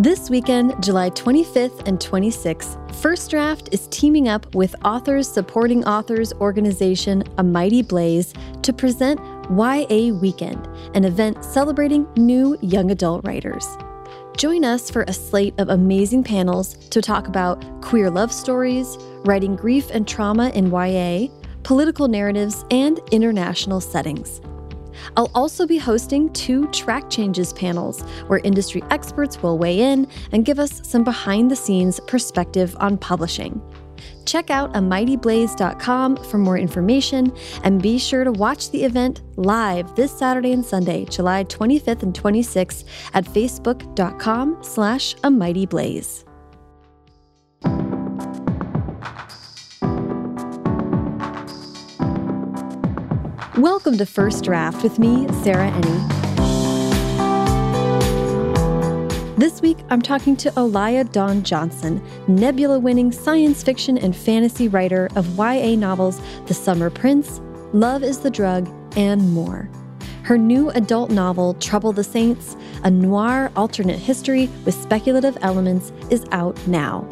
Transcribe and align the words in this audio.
This 0.00 0.30
weekend, 0.30 0.82
July 0.82 1.10
25th 1.10 1.86
and 1.86 2.00
26th, 2.00 2.94
First 3.02 3.30
Draft 3.30 3.68
is 3.70 3.86
teaming 3.88 4.28
up 4.28 4.54
with 4.54 4.74
Authors 4.82 5.28
Supporting 5.28 5.84
Authors 5.84 6.32
organization 6.40 7.22
A 7.36 7.42
Mighty 7.42 7.82
Blaze 7.82 8.32
to 8.62 8.72
present 8.72 9.20
YA 9.50 10.14
Weekend, 10.14 10.66
an 10.94 11.04
event 11.04 11.44
celebrating 11.44 12.08
new 12.16 12.56
young 12.62 12.90
adult 12.90 13.26
writers. 13.26 13.68
Join 14.38 14.64
us 14.64 14.90
for 14.90 15.02
a 15.02 15.12
slate 15.12 15.52
of 15.58 15.68
amazing 15.68 16.24
panels 16.24 16.76
to 16.88 17.02
talk 17.02 17.28
about 17.28 17.62
queer 17.82 18.08
love 18.08 18.32
stories, 18.32 18.96
writing 19.26 19.54
grief 19.54 19.90
and 19.90 20.08
trauma 20.08 20.48
in 20.54 20.70
YA, 20.70 21.26
political 21.62 22.08
narratives, 22.08 22.64
and 22.70 23.00
international 23.10 23.82
settings. 23.82 24.40
I'll 25.16 25.30
also 25.34 25.66
be 25.66 25.78
hosting 25.78 26.32
two 26.32 26.66
track 26.68 27.10
changes 27.10 27.52
panels 27.52 28.02
where 28.28 28.40
industry 28.44 28.82
experts 28.90 29.42
will 29.42 29.58
weigh 29.58 29.80
in 29.80 30.06
and 30.32 30.44
give 30.44 30.58
us 30.58 30.86
some 30.88 31.04
behind 31.04 31.50
the 31.50 31.56
scenes 31.56 32.00
perspective 32.06 32.76
on 32.80 32.98
publishing. 32.98 33.60
Check 34.24 34.50
out 34.50 34.72
amightyblaze.com 34.74 36.16
for 36.24 36.38
more 36.38 36.58
information 36.58 37.32
and 37.64 37.82
be 37.82 37.98
sure 37.98 38.24
to 38.24 38.32
watch 38.32 38.70
the 38.70 38.84
event 38.84 39.22
live 39.36 39.94
this 39.96 40.16
Saturday 40.16 40.52
and 40.52 40.64
Sunday, 40.64 41.04
July 41.04 41.44
25th 41.44 42.02
and 42.02 42.14
26th 42.14 42.84
at 43.14 43.24
facebook.com 43.24 44.58
slash 44.62 45.14
amightyblaze. 45.16 46.29
Welcome 53.60 53.98
to 53.98 54.06
First 54.06 54.44
Draft 54.44 54.82
with 54.82 54.98
me, 54.98 55.28
Sarah 55.44 55.70
Enni. 55.70 56.08
This 59.36 59.60
week, 59.60 59.76
I'm 59.90 60.00
talking 60.00 60.34
to 60.38 60.50
Alaya 60.52 61.12
Dawn 61.12 61.42
Johnson, 61.42 62.02
Nebula 62.26 62.78
winning 62.78 63.12
science 63.12 63.62
fiction 63.62 63.98
and 63.98 64.16
fantasy 64.16 64.66
writer 64.66 65.10
of 65.14 65.36
YA 65.36 65.74
novels 65.74 66.22
The 66.46 66.54
Summer 66.54 66.88
Prince, 66.88 67.42
Love 67.74 68.02
is 68.02 68.20
the 68.20 68.30
Drug, 68.30 68.66
and 68.96 69.30
more. 69.34 69.68
Her 70.22 70.38
new 70.38 70.70
adult 70.70 71.10
novel, 71.10 71.52
Trouble 71.52 71.92
the 71.92 72.02
Saints, 72.02 72.56
a 72.82 72.90
noir 72.90 73.52
alternate 73.56 73.98
history 73.98 74.48
with 74.64 74.74
speculative 74.74 75.36
elements, 75.42 75.92
is 76.08 76.24
out 76.32 76.56
now. 76.66 77.06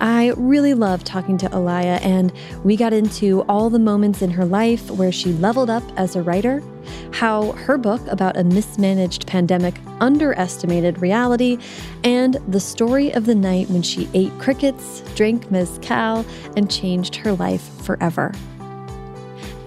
I 0.00 0.32
really 0.36 0.74
loved 0.74 1.06
talking 1.06 1.38
to 1.38 1.48
Alaya, 1.48 2.00
and 2.02 2.32
we 2.64 2.76
got 2.76 2.92
into 2.92 3.42
all 3.42 3.70
the 3.70 3.78
moments 3.78 4.22
in 4.22 4.30
her 4.30 4.44
life 4.44 4.90
where 4.90 5.12
she 5.12 5.32
leveled 5.34 5.70
up 5.70 5.82
as 5.96 6.16
a 6.16 6.22
writer, 6.22 6.62
how 7.12 7.52
her 7.52 7.78
book 7.78 8.00
about 8.08 8.36
a 8.36 8.44
mismanaged 8.44 9.26
pandemic 9.26 9.74
underestimated 10.00 11.00
reality, 11.00 11.58
and 12.04 12.34
the 12.48 12.60
story 12.60 13.12
of 13.12 13.26
the 13.26 13.34
night 13.34 13.68
when 13.70 13.82
she 13.82 14.08
ate 14.14 14.36
crickets, 14.38 15.02
drank 15.14 15.50
mezcal, 15.50 16.24
and 16.56 16.70
changed 16.70 17.14
her 17.16 17.32
life 17.34 17.62
forever. 17.82 18.32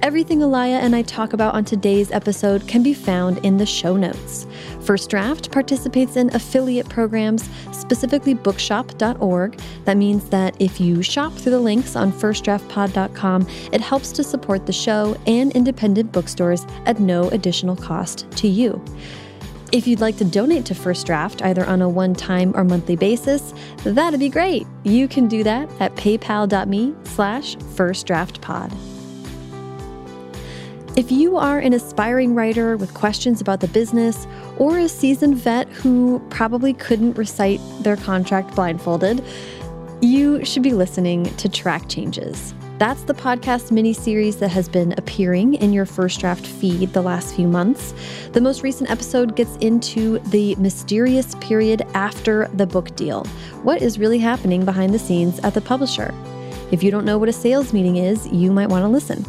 Everything 0.06 0.42
Alaya 0.42 0.82
and 0.82 0.96
I 0.96 1.02
talk 1.02 1.34
about 1.34 1.56
on 1.56 1.66
today's 1.66 2.12
episode 2.12 2.68
can 2.68 2.84
be 2.84 2.94
found 2.94 3.40
in 3.40 3.58
the 3.58 3.66
show 3.66 3.98
notes. 3.98 4.46
First 4.82 5.10
Draft 5.10 5.52
participates 5.52 6.16
in 6.16 6.30
affiliate 6.36 6.88
programs, 6.90 7.50
specifically 7.72 8.36
bookshop.org. 8.36 9.60
That 9.86 9.98
means 9.98 10.30
that 10.30 10.56
if 10.62 10.80
you 10.80 11.02
shop 11.02 11.34
through 11.34 11.54
the 11.54 11.60
links 11.60 11.96
on 11.96 12.12
firstdraftpod.com, 12.12 13.48
it 13.72 13.82
helps 13.82 14.12
to 14.12 14.24
support 14.24 14.68
the 14.68 14.74
show 14.74 15.18
and 15.26 15.52
independent 15.54 16.12
bookstores 16.12 16.68
at 16.86 17.00
no 17.00 17.28
additional 17.30 17.76
cost 17.76 18.30
to 18.34 18.48
you. 18.48 18.80
If 19.72 19.88
you'd 19.88 20.02
like 20.02 20.18
to 20.18 20.26
donate 20.26 20.66
to 20.66 20.76
First 20.76 21.08
Draft, 21.08 21.42
either 21.42 21.66
on 21.66 21.82
a 21.82 21.90
one 21.90 22.14
time 22.14 22.56
or 22.56 22.64
monthly 22.64 22.96
basis, 22.96 23.56
that'd 23.84 24.20
be 24.20 24.30
great. 24.30 24.68
You 24.84 25.08
can 25.08 25.28
do 25.28 25.44
that 25.46 25.68
at 25.80 25.96
paypal.me 25.96 26.94
slash 27.06 27.56
firstdraftpod. 27.56 28.95
If 30.96 31.12
you 31.12 31.36
are 31.36 31.60
an 31.60 31.74
aspiring 31.74 32.36
writer 32.36 32.78
with 32.78 32.94
questions 32.94 33.42
about 33.42 33.60
the 33.60 33.68
business, 33.68 34.26
or 34.58 34.80
a 34.80 34.88
seasoned 34.88 35.36
vet 35.36 35.68
who 35.68 36.26
probably 36.30 36.74
couldn't 36.74 37.18
recite 37.18 37.60
their 37.82 37.98
contract 37.98 38.56
blindfolded, 38.56 39.22
you 40.00 40.46
should 40.46 40.64
be 40.64 40.72
listening 40.72 41.26
to 41.36 41.50
Track 41.50 41.90
Changes. 41.90 42.54
That's 42.78 43.04
the 43.04 43.14
podcast 43.14 43.72
mini 43.72 43.92
series 43.92 44.38
that 44.38 44.48
has 44.50 44.70
been 44.70 44.94
appearing 44.94 45.56
in 45.56 45.74
your 45.74 45.86
first 45.86 46.22
draft 46.22 46.48
feed 46.48 46.94
the 46.94 47.02
last 47.02 47.36
few 47.36 47.50
months. 47.50 47.94
The 48.32 48.40
most 48.40 48.64
recent 48.64 48.90
episode 48.90 49.36
gets 49.36 49.58
into 49.58 50.20
the 50.20 50.56
mysterious 50.56 51.36
period 51.42 51.86
after 51.94 52.48
the 52.54 52.68
book 52.68 52.96
deal. 52.96 53.26
What 53.64 53.82
is 53.82 54.00
really 54.00 54.20
happening 54.20 54.64
behind 54.64 54.94
the 54.94 55.00
scenes 55.00 55.40
at 55.40 55.56
the 55.56 55.62
publisher? 55.62 56.14
If 56.72 56.84
you 56.84 56.90
don't 56.90 57.04
know 57.04 57.18
what 57.18 57.28
a 57.28 57.34
sales 57.34 57.74
meeting 57.74 57.98
is, 57.98 58.26
you 58.28 58.50
might 58.50 58.70
want 58.70 58.84
to 58.84 58.88
listen. 58.88 59.26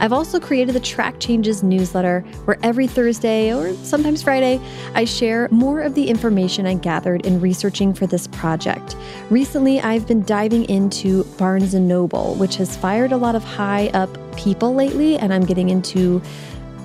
I've 0.00 0.12
also 0.12 0.38
created 0.38 0.74
the 0.74 0.80
Track 0.80 1.18
Changes 1.20 1.62
newsletter 1.62 2.20
where 2.44 2.58
every 2.62 2.86
Thursday 2.86 3.54
or 3.54 3.74
sometimes 3.84 4.22
Friday, 4.22 4.60
I 4.94 5.04
share 5.04 5.48
more 5.50 5.80
of 5.80 5.94
the 5.94 6.08
information 6.08 6.66
I 6.66 6.74
gathered 6.74 7.24
in 7.26 7.40
researching 7.40 7.94
for 7.94 8.06
this 8.06 8.26
project. 8.28 8.96
Recently, 9.30 9.80
I've 9.80 10.06
been 10.06 10.24
diving 10.24 10.64
into 10.64 11.24
Barnes 11.38 11.74
& 11.74 11.74
Noble, 11.74 12.34
which 12.34 12.56
has 12.56 12.76
fired 12.76 13.12
a 13.12 13.16
lot 13.16 13.34
of 13.34 13.44
high 13.44 13.88
up 13.88 14.16
people 14.36 14.74
lately, 14.74 15.16
and 15.18 15.32
I'm 15.32 15.44
getting 15.44 15.70
into 15.70 16.22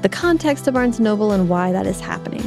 the 0.02 0.10
context 0.10 0.68
of 0.68 0.74
Barnes 0.74 1.00
& 1.00 1.02
Noble 1.02 1.32
and 1.32 1.48
why 1.50 1.72
that 1.72 1.86
is 1.86 2.00
happening. 2.00 2.44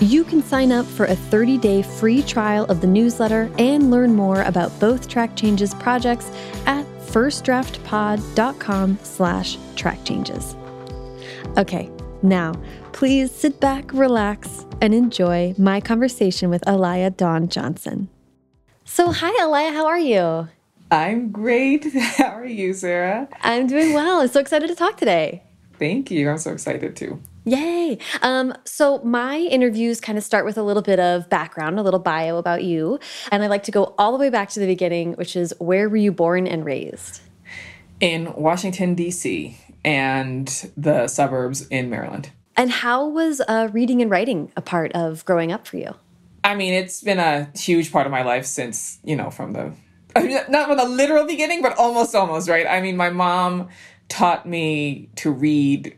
You 0.00 0.24
can 0.24 0.42
sign 0.42 0.72
up 0.72 0.84
for 0.84 1.06
a 1.06 1.14
30-day 1.14 1.82
free 1.82 2.22
trial 2.22 2.64
of 2.64 2.80
the 2.80 2.88
newsletter 2.88 3.48
and 3.58 3.90
learn 3.90 4.14
more 4.14 4.42
about 4.42 4.76
both 4.80 5.08
Track 5.08 5.36
Changes 5.36 5.74
projects 5.74 6.28
at 6.66 6.84
firstdraftpod.com 7.12 8.98
slash 9.02 9.58
track 9.76 10.04
changes. 10.04 10.56
Okay, 11.56 11.90
now 12.22 12.54
please 12.92 13.30
sit 13.30 13.60
back, 13.60 13.92
relax, 13.92 14.66
and 14.80 14.94
enjoy 14.94 15.54
my 15.58 15.80
conversation 15.80 16.50
with 16.50 16.62
Alaya 16.62 17.16
Dawn 17.16 17.48
Johnson. 17.48 18.08
So, 18.84 19.12
hi, 19.12 19.30
Alaya, 19.44 19.72
how 19.72 19.86
are 19.86 19.98
you? 19.98 20.48
I'm 20.90 21.30
great. 21.30 21.90
How 22.18 22.36
are 22.36 22.44
you, 22.44 22.74
Sarah? 22.74 23.26
I'm 23.40 23.66
doing 23.66 23.94
well. 23.94 24.20
I'm 24.20 24.28
so 24.28 24.40
excited 24.40 24.68
to 24.68 24.74
talk 24.74 24.98
today. 24.98 25.42
Thank 25.78 26.10
you. 26.10 26.28
I'm 26.28 26.36
so 26.36 26.52
excited 26.52 26.94
too. 26.96 27.18
Yay. 27.44 27.98
Um, 28.22 28.54
so 28.64 28.98
my 28.98 29.38
interviews 29.38 30.00
kind 30.00 30.16
of 30.16 30.22
start 30.22 30.44
with 30.44 30.56
a 30.56 30.62
little 30.62 30.82
bit 30.82 31.00
of 31.00 31.28
background, 31.28 31.78
a 31.78 31.82
little 31.82 31.98
bio 32.00 32.36
about 32.36 32.62
you. 32.62 33.00
And 33.32 33.42
I 33.42 33.48
like 33.48 33.64
to 33.64 33.72
go 33.72 33.94
all 33.98 34.12
the 34.12 34.18
way 34.18 34.30
back 34.30 34.48
to 34.50 34.60
the 34.60 34.66
beginning, 34.66 35.14
which 35.14 35.34
is 35.34 35.52
where 35.58 35.88
were 35.88 35.96
you 35.96 36.12
born 36.12 36.46
and 36.46 36.64
raised? 36.64 37.20
In 38.00 38.32
Washington, 38.34 38.94
D.C., 38.94 39.56
and 39.84 40.70
the 40.76 41.08
suburbs 41.08 41.66
in 41.68 41.90
Maryland. 41.90 42.30
And 42.56 42.70
how 42.70 43.08
was 43.08 43.40
uh, 43.48 43.68
reading 43.72 44.00
and 44.02 44.10
writing 44.10 44.52
a 44.56 44.62
part 44.62 44.92
of 44.92 45.24
growing 45.24 45.50
up 45.50 45.66
for 45.66 45.78
you? 45.78 45.94
I 46.44 46.54
mean, 46.54 46.74
it's 46.74 47.00
been 47.00 47.18
a 47.18 47.50
huge 47.56 47.90
part 47.90 48.06
of 48.06 48.12
my 48.12 48.22
life 48.22 48.44
since, 48.44 48.98
you 49.04 49.16
know, 49.16 49.30
from 49.30 49.52
the, 49.52 49.72
I 50.14 50.22
mean, 50.22 50.38
not 50.48 50.68
from 50.68 50.76
the 50.76 50.84
literal 50.84 51.26
beginning, 51.26 51.62
but 51.62 51.76
almost, 51.76 52.14
almost, 52.14 52.48
right? 52.48 52.66
I 52.66 52.80
mean, 52.80 52.96
my 52.96 53.10
mom 53.10 53.68
taught 54.08 54.46
me 54.46 55.08
to 55.16 55.30
read 55.30 55.96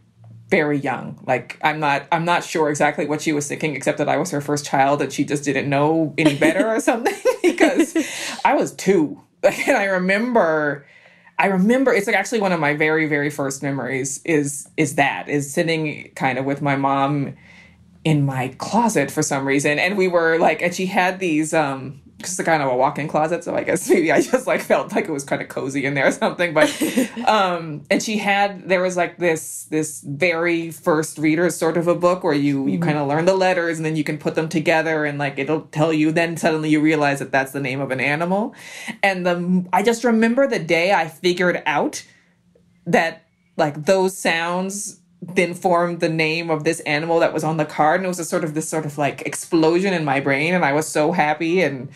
very 0.48 0.78
young. 0.78 1.22
Like 1.26 1.58
I'm 1.62 1.80
not 1.80 2.06
I'm 2.12 2.24
not 2.24 2.44
sure 2.44 2.68
exactly 2.68 3.06
what 3.06 3.22
she 3.22 3.32
was 3.32 3.48
thinking, 3.48 3.74
except 3.74 3.98
that 3.98 4.08
I 4.08 4.16
was 4.16 4.30
her 4.30 4.40
first 4.40 4.66
child 4.66 5.02
and 5.02 5.12
she 5.12 5.24
just 5.24 5.44
didn't 5.44 5.68
know 5.68 6.14
any 6.18 6.36
better 6.36 6.68
or 6.68 6.80
something 6.80 7.14
because 7.42 7.96
I 8.44 8.54
was 8.54 8.72
two. 8.72 9.20
And 9.44 9.76
I 9.76 9.84
remember 9.84 10.86
I 11.38 11.46
remember 11.46 11.92
it's 11.92 12.06
like 12.06 12.16
actually 12.16 12.40
one 12.40 12.52
of 12.52 12.60
my 12.60 12.74
very, 12.74 13.06
very 13.06 13.30
first 13.30 13.62
memories 13.62 14.20
is 14.24 14.68
is 14.76 14.94
that 14.94 15.28
is 15.28 15.52
sitting 15.52 16.12
kind 16.14 16.38
of 16.38 16.44
with 16.44 16.62
my 16.62 16.76
mom 16.76 17.34
in 18.04 18.24
my 18.24 18.48
closet 18.58 19.10
for 19.10 19.22
some 19.22 19.46
reason. 19.46 19.78
And 19.78 19.96
we 19.96 20.08
were 20.08 20.38
like 20.38 20.62
and 20.62 20.74
she 20.74 20.86
had 20.86 21.18
these 21.18 21.52
um 21.52 22.00
just 22.24 22.44
kind 22.44 22.62
of 22.62 22.70
a 22.70 22.76
walk-in 22.76 23.08
closet 23.08 23.44
so 23.44 23.54
i 23.54 23.62
guess 23.62 23.88
maybe 23.90 24.10
i 24.10 24.20
just 24.20 24.46
like 24.46 24.60
felt 24.60 24.92
like 24.94 25.04
it 25.04 25.10
was 25.10 25.24
kind 25.24 25.42
of 25.42 25.48
cozy 25.48 25.84
in 25.84 25.94
there 25.94 26.06
or 26.06 26.12
something 26.12 26.52
but 26.52 26.68
um 27.26 27.82
and 27.90 28.02
she 28.02 28.18
had 28.18 28.68
there 28.68 28.82
was 28.82 28.96
like 28.96 29.18
this 29.18 29.64
this 29.64 30.02
very 30.06 30.70
first 30.70 31.18
reader 31.18 31.48
sort 31.50 31.76
of 31.76 31.88
a 31.88 31.94
book 31.94 32.24
where 32.24 32.34
you 32.34 32.66
you 32.66 32.78
mm-hmm. 32.78 32.84
kind 32.84 32.98
of 32.98 33.08
learn 33.08 33.24
the 33.24 33.34
letters 33.34 33.78
and 33.78 33.86
then 33.86 33.96
you 33.96 34.04
can 34.04 34.18
put 34.18 34.34
them 34.34 34.48
together 34.48 35.04
and 35.04 35.18
like 35.18 35.38
it'll 35.38 35.62
tell 35.62 35.92
you 35.92 36.12
then 36.12 36.36
suddenly 36.36 36.70
you 36.70 36.80
realize 36.80 37.18
that 37.18 37.32
that's 37.32 37.52
the 37.52 37.60
name 37.60 37.80
of 37.80 37.90
an 37.90 38.00
animal 38.00 38.54
and 39.02 39.26
the 39.26 39.64
i 39.72 39.82
just 39.82 40.04
remember 40.04 40.46
the 40.46 40.58
day 40.58 40.92
i 40.92 41.06
figured 41.06 41.62
out 41.66 42.04
that 42.86 43.24
like 43.56 43.84
those 43.84 44.16
sounds 44.16 45.00
then 45.22 45.54
formed 45.54 46.00
the 46.00 46.08
name 46.08 46.50
of 46.50 46.64
this 46.64 46.80
animal 46.80 47.18
that 47.20 47.32
was 47.32 47.44
on 47.44 47.56
the 47.56 47.64
card 47.64 48.00
and 48.00 48.04
it 48.04 48.08
was 48.08 48.18
a 48.18 48.24
sort 48.24 48.44
of 48.44 48.54
this 48.54 48.68
sort 48.68 48.84
of 48.84 48.98
like 48.98 49.22
explosion 49.22 49.94
in 49.94 50.04
my 50.04 50.20
brain 50.20 50.54
and 50.54 50.64
i 50.64 50.72
was 50.72 50.86
so 50.86 51.12
happy 51.12 51.62
and 51.62 51.88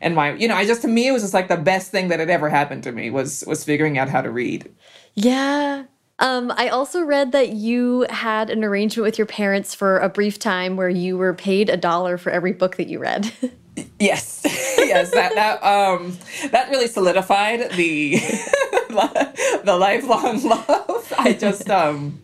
and 0.00 0.14
my 0.14 0.32
you 0.34 0.46
know 0.46 0.54
i 0.54 0.64
just 0.64 0.82
to 0.82 0.88
me 0.88 1.08
it 1.08 1.12
was 1.12 1.22
just 1.22 1.34
like 1.34 1.48
the 1.48 1.56
best 1.56 1.90
thing 1.90 2.08
that 2.08 2.20
had 2.20 2.30
ever 2.30 2.48
happened 2.48 2.82
to 2.82 2.92
me 2.92 3.10
was 3.10 3.42
was 3.46 3.64
figuring 3.64 3.98
out 3.98 4.08
how 4.08 4.20
to 4.20 4.30
read 4.30 4.70
yeah 5.14 5.84
Um, 6.20 6.50
I 6.56 6.68
also 6.68 7.02
read 7.02 7.30
that 7.30 7.50
you 7.50 8.04
had 8.10 8.50
an 8.50 8.64
arrangement 8.64 9.04
with 9.04 9.18
your 9.18 9.26
parents 9.26 9.72
for 9.72 9.98
a 10.00 10.08
brief 10.08 10.36
time 10.40 10.76
where 10.76 10.88
you 10.88 11.16
were 11.16 11.32
paid 11.32 11.70
a 11.70 11.76
dollar 11.76 12.18
for 12.18 12.32
every 12.32 12.52
book 12.52 12.74
that 12.76 12.88
you 12.88 12.98
read. 12.98 13.32
Yes, 14.00 14.42
yes, 14.78 15.12
that 15.12 15.34
that 15.36 15.62
um 15.62 16.18
that 16.50 16.68
really 16.70 16.88
solidified 16.88 17.70
the 17.76 18.16
the 19.64 19.76
lifelong 19.78 20.42
love. 20.42 21.12
I 21.16 21.32
just 21.38 21.70
um 21.70 22.20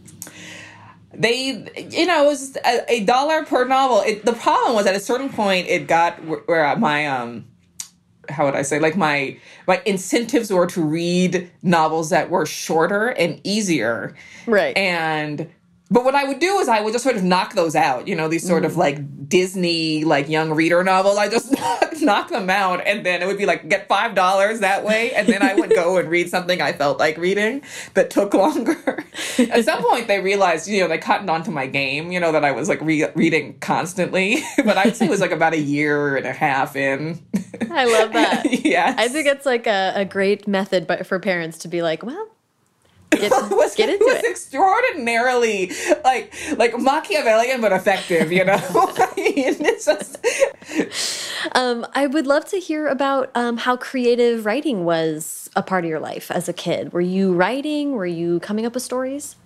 they 1.16 1.66
you 1.90 2.06
know 2.06 2.25
it 2.25 2.26
was 2.26 2.56
a, 2.64 2.93
a 2.93 3.05
dollar 3.05 3.44
per 3.44 3.64
novel. 3.64 4.00
It, 4.00 4.25
the 4.25 4.32
problem 4.32 4.75
was 4.75 4.87
at 4.87 4.94
a 4.94 5.00
certain 5.00 5.28
point 5.28 5.69
it 5.69 5.87
got 5.87 6.25
where 6.25 6.76
my 6.76 7.06
um 7.06 7.46
how 8.28 8.46
would 8.46 8.55
I 8.55 8.62
say 8.62 8.78
like 8.78 8.96
my 8.96 9.38
my 9.66 9.82
incentives 9.84 10.50
were 10.50 10.66
to 10.69 10.82
read 10.82 11.50
novels 11.62 12.11
that 12.11 12.31
were 12.31 12.46
shorter 12.46 13.08
and 13.08 13.40
easier. 13.44 14.14
Right. 14.46 14.76
And 14.76 15.50
but 15.94 16.02
what 16.02 16.17
I 16.17 16.25
would 16.25 16.41
do 16.41 16.58
is 16.58 16.69
I 16.69 16.81
would 16.81 16.93
just 16.93 17.05
sort 17.05 17.14
of 17.14 17.23
knock 17.23 17.55
those 17.55 17.76
out, 17.76 18.08
you 18.08 18.17
know, 18.17 18.26
these 18.26 18.44
sort 18.44 18.64
mm. 18.64 18.67
of 18.67 18.76
like 18.76 19.29
Disney 19.29 20.02
like 20.02 20.29
young 20.29 20.50
reader 20.50 20.82
novels. 20.82 21.17
I 21.19 21.29
just 21.29 21.52
knock, 21.56 22.02
knock 22.02 22.29
them 22.31 22.50
out, 22.50 22.85
and 22.85 23.06
then 23.06 23.23
it 23.23 23.26
would 23.26 23.38
be 23.38 23.46
like 23.46 23.69
get 23.69 23.87
five 23.87 24.17
dollars 24.17 24.58
that 24.58 24.85
way, 24.85 25.12
and 25.12 25.29
then 25.29 25.41
I 25.41 25.55
would 25.55 25.70
go 25.70 25.96
and 25.99 26.11
read 26.11 26.29
something 26.31 26.61
I 26.61 26.73
felt 26.73 26.99
like 26.99 27.17
reading 27.17 27.62
that 27.94 28.11
took 28.11 28.35
longer. 28.35 29.05
At 29.38 29.64
some 29.64 29.85
point, 29.88 30.08
they 30.08 30.20
realized, 30.20 30.67
you 30.67 30.81
know, 30.81 30.88
they 30.88 30.99
cottoned 30.99 31.31
onto 31.31 31.52
my 31.52 31.69
game, 31.69 32.11
you 32.11 32.19
know, 32.19 32.32
that 32.32 32.44
I 32.44 32.50
was 32.50 32.69
like 32.69 32.81
re- 32.81 33.06
reading 33.14 33.56
constantly. 33.61 34.43
but 34.64 34.76
I'd 34.76 34.96
say 34.96 35.06
it 35.06 35.11
was 35.11 35.20
like 35.20 35.31
about 35.31 35.52
a 35.52 35.61
year 35.61 36.17
and 36.17 36.26
a 36.26 36.32
half 36.32 36.75
in. 36.75 37.25
I 37.70 37.85
love 37.85 38.12
that. 38.14 38.64
yeah, 38.64 38.96
I 38.99 39.06
think 39.06 39.29
it's 39.29 39.46
like 39.46 39.69
a, 39.69 39.93
a 39.94 40.05
great 40.05 40.49
method, 40.49 40.88
but 40.88 41.06
for 41.06 41.20
parents 41.20 41.58
to 41.58 41.69
be 41.69 41.82
like, 41.82 42.02
well 42.02 42.35
Get, 43.20 43.31
was, 43.50 43.75
get 43.75 43.88
into 43.88 44.05
it. 44.05 44.22
Was 44.22 44.31
extraordinarily 44.31 45.72
like 46.05 46.34
like 46.56 46.78
Machiavellian 46.78 47.61
but 47.61 47.72
effective, 47.72 48.32
you 48.32 48.44
know. 48.44 48.61
it's 49.16 49.84
just. 49.84 50.19
Um, 51.52 51.87
I 51.94 52.06
would 52.06 52.26
love 52.26 52.44
to 52.46 52.58
hear 52.58 52.88
about 52.88 53.31
um, 53.34 53.58
how 53.58 53.76
creative 53.76 54.46
writing 54.46 54.84
was 54.84 55.50
a 55.56 55.62
part 55.62 55.84
of 55.84 55.88
your 55.88 56.00
life 56.00 56.31
as 56.31 56.49
a 56.49 56.52
kid. 56.52 56.93
Were 56.93 57.00
you 57.00 57.32
writing? 57.32 57.93
Were 57.93 58.06
you 58.06 58.40
coming 58.40 58.66
up 58.66 58.75
with 58.75 58.82
stories? 58.82 59.37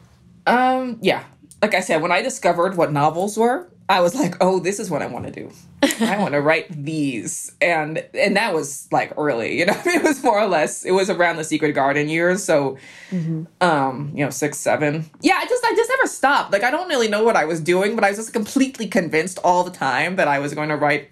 Um, 0.47 0.99
yeah. 1.01 1.25
Like 1.61 1.75
I 1.75 1.81
said, 1.81 2.03
when 2.03 2.13
I 2.13 2.23
discovered 2.23 2.77
what 2.77 2.93
novels 2.93 3.37
were, 3.37 3.69
I 3.89 4.01
was 4.01 4.15
like, 4.15 4.37
oh, 4.41 4.61
this 4.61 4.79
is 4.79 4.91
what 4.91 5.03
I 5.03 5.07
want 5.07 5.27
to 5.27 5.33
do. 5.33 5.51
I 5.83 6.19
want 6.19 6.33
to 6.35 6.41
write 6.41 6.67
these. 6.71 7.53
And 7.61 8.05
and 8.15 8.37
that 8.37 8.55
was 8.55 8.89
like 8.91 9.13
early, 9.17 9.59
you 9.59 9.67
know, 9.67 9.81
it 9.87 10.03
was 10.03 10.23
more 10.23 10.39
or 10.39 10.47
less, 10.47 10.85
it 10.85 10.93
was 10.93 11.11
around 11.11 11.37
the 11.37 11.45
Secret 11.45 11.73
Garden 11.73 12.09
years. 12.09 12.43
So, 12.43 12.79
mm-hmm. 13.11 13.45
um, 13.61 14.13
you 14.15 14.25
know, 14.25 14.31
six, 14.31 14.59
seven. 14.59 15.09
Yeah, 15.21 15.39
I 15.39 15.47
just, 15.47 15.65
I 15.65 15.75
just 15.75 15.91
never 15.91 16.07
stopped. 16.07 16.53
Like, 16.53 16.65
I 16.65 16.71
don't 16.71 16.89
really 16.89 17.09
know 17.09 17.25
what 17.25 17.37
I 17.37 17.45
was 17.45 17.61
doing, 17.61 17.95
but 17.95 18.05
I 18.05 18.11
was 18.11 18.19
just 18.19 18.33
completely 18.33 18.89
convinced 18.89 19.39
all 19.45 19.65
the 19.65 19.71
time 19.71 20.17
that 20.17 20.29
I 20.29 20.39
was 20.39 20.55
going 20.55 20.69
to 20.69 20.77
write 20.77 21.11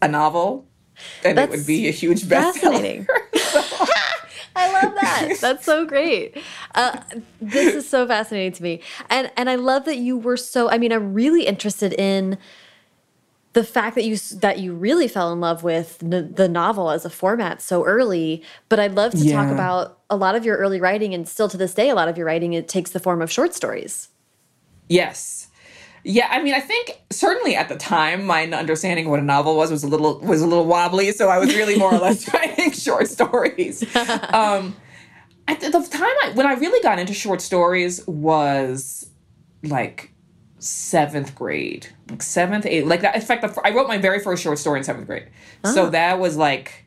a 0.00 0.08
novel 0.08 0.66
and 1.24 1.38
That's 1.38 1.52
it 1.52 1.56
would 1.56 1.66
be 1.66 1.88
a 1.88 1.90
huge 1.90 2.22
bestseller. 2.22 3.06
So, 3.34 3.60
I 4.54 4.70
love 4.72 4.94
that. 5.00 5.36
That's 5.40 5.64
so 5.64 5.86
great. 5.86 6.36
Uh, 6.74 7.00
this 7.40 7.74
is 7.74 7.88
so 7.88 8.06
fascinating 8.06 8.52
to 8.52 8.62
me, 8.62 8.82
and 9.08 9.30
and 9.36 9.48
I 9.48 9.54
love 9.54 9.84
that 9.86 9.96
you 9.96 10.18
were 10.18 10.36
so. 10.36 10.68
I 10.68 10.78
mean, 10.78 10.92
I'm 10.92 11.14
really 11.14 11.46
interested 11.46 11.94
in 11.94 12.38
the 13.52 13.64
fact 13.64 13.94
that 13.96 14.04
you 14.04 14.16
that 14.40 14.58
you 14.60 14.72
really 14.74 15.08
fell 15.08 15.32
in 15.32 15.40
love 15.40 15.62
with 15.62 15.98
the 15.98 16.48
novel 16.48 16.90
as 16.90 17.04
a 17.04 17.10
format 17.10 17.60
so 17.60 17.84
early. 17.84 18.42
But 18.68 18.80
I'd 18.80 18.94
love 18.94 19.12
to 19.12 19.18
yeah. 19.18 19.36
talk 19.36 19.52
about 19.52 20.00
a 20.08 20.16
lot 20.16 20.34
of 20.34 20.44
your 20.44 20.56
early 20.56 20.80
writing, 20.80 21.12
and 21.14 21.28
still 21.28 21.48
to 21.48 21.56
this 21.56 21.74
day, 21.74 21.90
a 21.90 21.94
lot 21.94 22.08
of 22.08 22.16
your 22.16 22.26
writing 22.26 22.54
it 22.54 22.68
takes 22.68 22.90
the 22.90 23.00
form 23.00 23.20
of 23.20 23.30
short 23.30 23.54
stories. 23.54 24.08
Yes. 24.88 25.48
Yeah, 26.04 26.26
I 26.30 26.42
mean, 26.42 26.52
I 26.52 26.60
think 26.60 27.00
certainly 27.10 27.54
at 27.54 27.68
the 27.68 27.76
time, 27.76 28.24
my 28.24 28.44
understanding 28.46 29.04
of 29.04 29.10
what 29.12 29.20
a 29.20 29.24
novel 29.24 29.56
was 29.56 29.70
was 29.70 29.84
a 29.84 29.86
little 29.86 30.18
was 30.20 30.42
a 30.42 30.46
little 30.46 30.66
wobbly. 30.66 31.12
So 31.12 31.28
I 31.28 31.38
was 31.38 31.54
really 31.54 31.78
more 31.78 31.94
or 31.94 31.98
less 31.98 32.32
writing 32.34 32.72
short 32.72 33.08
stories. 33.08 33.84
Um, 34.32 34.76
at 35.48 35.60
the 35.60 35.70
time, 35.70 36.14
I, 36.22 36.32
when 36.34 36.46
I 36.46 36.54
really 36.54 36.80
got 36.82 36.98
into 36.98 37.12
short 37.12 37.40
stories 37.40 38.06
was 38.06 39.10
like 39.62 40.11
seventh 40.62 41.34
grade, 41.34 41.88
like 42.08 42.22
seventh, 42.22 42.66
eighth, 42.66 42.86
like 42.86 43.00
that. 43.00 43.16
In 43.16 43.22
fact, 43.22 43.42
the, 43.42 43.60
I 43.64 43.70
wrote 43.70 43.88
my 43.88 43.98
very 43.98 44.20
first 44.20 44.42
short 44.42 44.58
story 44.58 44.78
in 44.78 44.84
seventh 44.84 45.06
grade. 45.06 45.28
Oh. 45.64 45.74
So 45.74 45.90
that 45.90 46.18
was 46.18 46.36
like, 46.36 46.84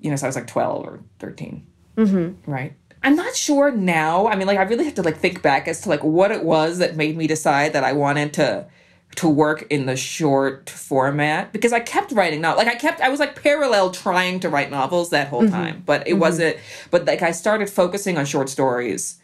you 0.00 0.10
know, 0.10 0.16
so 0.16 0.26
I 0.26 0.28
was 0.28 0.36
like 0.36 0.46
twelve 0.46 0.86
or 0.86 1.00
13 1.18 1.66
mm-hmm. 1.96 2.50
right? 2.50 2.74
I'm 3.02 3.14
not 3.14 3.36
sure 3.36 3.70
now. 3.70 4.26
I 4.26 4.36
mean, 4.36 4.46
like 4.46 4.58
I 4.58 4.62
really 4.62 4.84
have 4.84 4.94
to 4.94 5.02
like 5.02 5.18
think 5.18 5.42
back 5.42 5.68
as 5.68 5.80
to 5.82 5.88
like 5.88 6.02
what 6.02 6.32
it 6.32 6.44
was 6.44 6.78
that 6.78 6.96
made 6.96 7.16
me 7.16 7.26
decide 7.26 7.72
that 7.74 7.84
I 7.84 7.92
wanted 7.92 8.32
to 8.34 8.66
to 9.16 9.28
work 9.28 9.66
in 9.70 9.86
the 9.86 9.96
short 9.96 10.68
format 10.68 11.52
because 11.52 11.72
I 11.72 11.80
kept 11.80 12.12
writing 12.12 12.40
now. 12.40 12.56
Like 12.56 12.68
I 12.68 12.74
kept 12.74 13.00
I 13.00 13.08
was 13.08 13.20
like 13.20 13.40
parallel 13.40 13.90
trying 13.90 14.40
to 14.40 14.48
write 14.48 14.70
novels 14.70 15.10
that 15.10 15.28
whole 15.28 15.42
mm-hmm. 15.42 15.52
time, 15.52 15.82
but 15.86 16.06
it 16.06 16.12
mm-hmm. 16.12 16.20
wasn't 16.20 16.56
but 16.90 17.04
like 17.04 17.22
I 17.22 17.32
started 17.32 17.70
focusing 17.70 18.18
on 18.18 18.26
short 18.26 18.48
stories. 18.48 19.20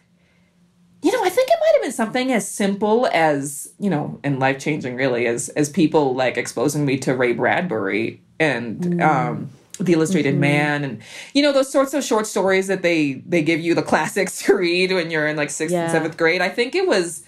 You 1.03 1.13
know, 1.13 1.23
I 1.23 1.29
think 1.29 1.49
it 1.49 1.59
been 1.85 1.93
something 1.93 2.33
as 2.33 2.51
simple 2.51 3.07
as, 3.13 3.73
you 3.79 3.91
know, 3.91 4.19
and 4.25 4.41
life-changing 4.41 4.97
really 4.97 5.27
as 5.27 5.51
as 5.51 5.69
people 5.69 6.15
like 6.15 6.37
exposing 6.37 6.85
me 6.85 6.99
to 6.99 7.15
Ray 7.15 7.33
Bradbury 7.33 8.21
and 8.41 8.81
mm. 8.81 9.03
um 9.03 9.51
the 9.79 9.93
illustrated 9.93 10.33
mm-hmm. 10.33 10.41
man 10.41 10.85
and 10.85 11.03
you 11.35 11.43
know 11.43 11.53
those 11.53 11.71
sorts 11.71 11.95
of 11.95 12.05
short 12.05 12.27
stories 12.27 12.69
that 12.69 12.83
they 12.83 13.15
they 13.27 13.43
give 13.43 13.61
you 13.61 13.75
the 13.75 13.83
classics 13.83 14.43
to 14.45 14.55
read 14.55 14.93
when 14.93 15.11
you're 15.11 15.27
in 15.27 15.37
like 15.37 15.51
sixth 15.51 15.73
yeah. 15.73 15.83
and 15.83 15.93
seventh 15.93 16.17
grade 16.17 16.41
i 16.41 16.49
think 16.49 16.75
it 16.75 16.87
was 16.87 17.25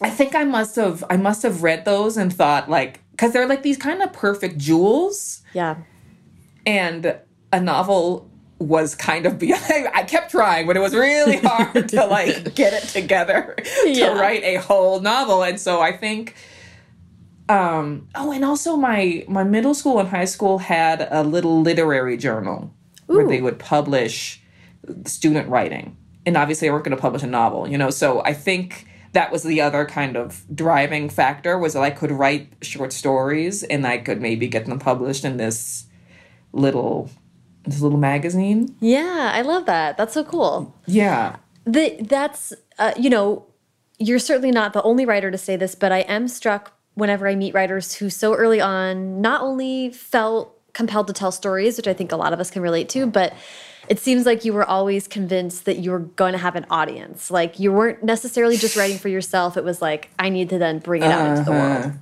i 0.00 0.10
think 0.10 0.34
i 0.34 0.42
must 0.42 0.74
have 0.74 1.04
i 1.08 1.16
must 1.16 1.42
have 1.42 1.62
read 1.62 1.84
those 1.84 2.16
and 2.16 2.32
thought 2.32 2.68
like 2.68 3.00
because 3.12 3.32
they're 3.32 3.46
like 3.46 3.62
these 3.62 3.76
kind 3.76 4.02
of 4.02 4.12
perfect 4.12 4.58
jewels 4.58 5.42
yeah 5.52 5.76
and 6.66 7.16
a 7.52 7.60
novel 7.60 8.28
was 8.58 8.94
kind 8.94 9.26
of 9.26 9.38
beyond 9.38 9.62
I 9.94 10.04
kept 10.04 10.30
trying, 10.30 10.66
but 10.66 10.76
it 10.76 10.80
was 10.80 10.94
really 10.94 11.36
hard 11.44 11.88
to 11.90 12.06
like 12.06 12.54
get 12.54 12.72
it 12.72 12.88
together 12.88 13.54
to 13.84 13.90
yeah. 13.90 14.18
write 14.18 14.42
a 14.42 14.56
whole 14.56 15.00
novel. 15.00 15.42
And 15.42 15.60
so 15.60 15.80
I 15.80 15.96
think 15.96 16.34
um, 17.48 18.08
oh, 18.14 18.32
and 18.32 18.44
also 18.44 18.76
my 18.76 19.24
my 19.28 19.44
middle 19.44 19.74
school 19.74 20.00
and 20.00 20.08
high 20.08 20.24
school 20.24 20.58
had 20.58 21.06
a 21.10 21.22
little 21.22 21.60
literary 21.60 22.16
journal 22.16 22.74
Ooh. 23.08 23.16
where 23.16 23.28
they 23.28 23.40
would 23.40 23.58
publish 23.58 24.42
student 25.04 25.48
writing, 25.48 25.96
and 26.24 26.36
obviously, 26.36 26.68
I 26.68 26.72
weren't 26.72 26.84
going 26.84 26.96
to 26.96 27.00
publish 27.00 27.22
a 27.22 27.28
novel, 27.28 27.68
you 27.68 27.78
know. 27.78 27.90
So 27.90 28.20
I 28.24 28.32
think 28.32 28.88
that 29.12 29.30
was 29.30 29.44
the 29.44 29.60
other 29.60 29.86
kind 29.86 30.16
of 30.16 30.44
driving 30.54 31.08
factor 31.08 31.56
was 31.56 31.74
that 31.74 31.82
I 31.82 31.90
could 31.90 32.10
write 32.10 32.52
short 32.62 32.92
stories 32.92 33.62
and 33.62 33.86
I 33.86 33.96
could 33.98 34.20
maybe 34.20 34.46
get 34.46 34.66
them 34.66 34.78
published 34.78 35.24
in 35.24 35.38
this 35.38 35.86
little 36.52 37.10
this 37.66 37.80
little 37.80 37.98
magazine. 37.98 38.74
Yeah, 38.80 39.30
I 39.34 39.42
love 39.42 39.66
that. 39.66 39.96
That's 39.96 40.14
so 40.14 40.24
cool. 40.24 40.74
Yeah. 40.86 41.36
The 41.64 41.96
that's 42.00 42.52
uh, 42.78 42.92
you 42.96 43.10
know, 43.10 43.46
you're 43.98 44.18
certainly 44.18 44.50
not 44.50 44.72
the 44.72 44.82
only 44.82 45.04
writer 45.04 45.30
to 45.30 45.38
say 45.38 45.56
this, 45.56 45.74
but 45.74 45.92
I 45.92 46.00
am 46.00 46.28
struck 46.28 46.72
whenever 46.94 47.28
I 47.28 47.34
meet 47.34 47.54
writers 47.54 47.94
who 47.94 48.08
so 48.08 48.34
early 48.34 48.60
on 48.60 49.20
not 49.20 49.42
only 49.42 49.90
felt 49.90 50.52
compelled 50.72 51.06
to 51.08 51.12
tell 51.12 51.32
stories, 51.32 51.76
which 51.76 51.88
I 51.88 51.94
think 51.94 52.12
a 52.12 52.16
lot 52.16 52.32
of 52.32 52.40
us 52.40 52.50
can 52.50 52.62
relate 52.62 52.88
to, 52.90 53.06
but 53.06 53.34
it 53.88 53.98
seems 53.98 54.26
like 54.26 54.44
you 54.44 54.52
were 54.52 54.64
always 54.64 55.08
convinced 55.08 55.64
that 55.64 55.78
you 55.78 55.90
were 55.90 56.00
going 56.00 56.32
to 56.32 56.38
have 56.38 56.56
an 56.56 56.66
audience. 56.70 57.30
Like 57.30 57.58
you 57.58 57.72
weren't 57.72 58.02
necessarily 58.02 58.56
just 58.56 58.76
writing 58.76 58.98
for 58.98 59.08
yourself. 59.08 59.56
It 59.56 59.64
was 59.64 59.80
like, 59.80 60.10
I 60.18 60.28
need 60.28 60.50
to 60.50 60.58
then 60.58 60.78
bring 60.78 61.02
it 61.02 61.06
out 61.06 61.20
uh 61.20 61.24
-huh. 61.24 61.30
into 61.30 61.44
the 61.44 61.50
world. 61.50 61.84
Uh-huh. 61.84 61.92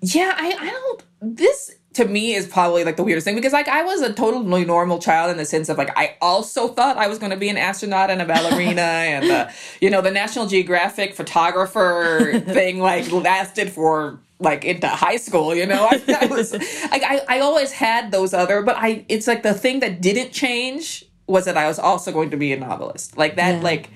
Yeah, 0.00 0.34
I, 0.36 0.48
I 0.60 0.70
don't, 0.70 1.36
this 1.36 1.75
to 1.96 2.04
me 2.06 2.34
is 2.34 2.46
probably 2.46 2.84
like 2.84 2.96
the 2.96 3.02
weirdest 3.02 3.24
thing 3.24 3.34
because 3.34 3.54
like 3.54 3.68
I 3.68 3.82
was 3.82 4.02
a 4.02 4.12
totally 4.12 4.66
normal 4.66 4.98
child 4.98 5.30
in 5.30 5.38
the 5.38 5.46
sense 5.46 5.70
of 5.70 5.78
like 5.78 5.96
I 5.96 6.16
also 6.20 6.68
thought 6.68 6.98
I 6.98 7.06
was 7.06 7.18
going 7.18 7.30
to 7.30 7.38
be 7.38 7.48
an 7.48 7.56
astronaut 7.56 8.10
and 8.10 8.20
a 8.20 8.26
ballerina 8.26 8.80
and 8.82 9.28
the 9.28 9.52
you 9.80 9.88
know 9.88 10.02
the 10.02 10.10
National 10.10 10.46
Geographic 10.46 11.14
photographer 11.14 12.38
thing 12.46 12.80
like 12.80 13.10
lasted 13.10 13.70
for 13.70 14.20
like 14.38 14.66
into 14.66 14.86
high 14.86 15.16
school 15.16 15.54
you 15.54 15.64
know 15.64 15.88
I, 15.90 16.02
I 16.20 16.26
was 16.26 16.52
like 16.52 17.02
I, 17.02 17.22
I 17.28 17.40
always 17.40 17.72
had 17.72 18.10
those 18.10 18.34
other 18.34 18.60
but 18.60 18.76
I 18.76 19.06
it's 19.08 19.26
like 19.26 19.42
the 19.42 19.54
thing 19.54 19.80
that 19.80 20.02
didn't 20.02 20.32
change 20.32 21.04
was 21.26 21.46
that 21.46 21.56
I 21.56 21.66
was 21.66 21.78
also 21.78 22.12
going 22.12 22.30
to 22.30 22.36
be 22.36 22.52
a 22.52 22.58
novelist 22.58 23.16
like 23.16 23.36
that 23.36 23.56
yeah. 23.56 23.62
like 23.62 23.88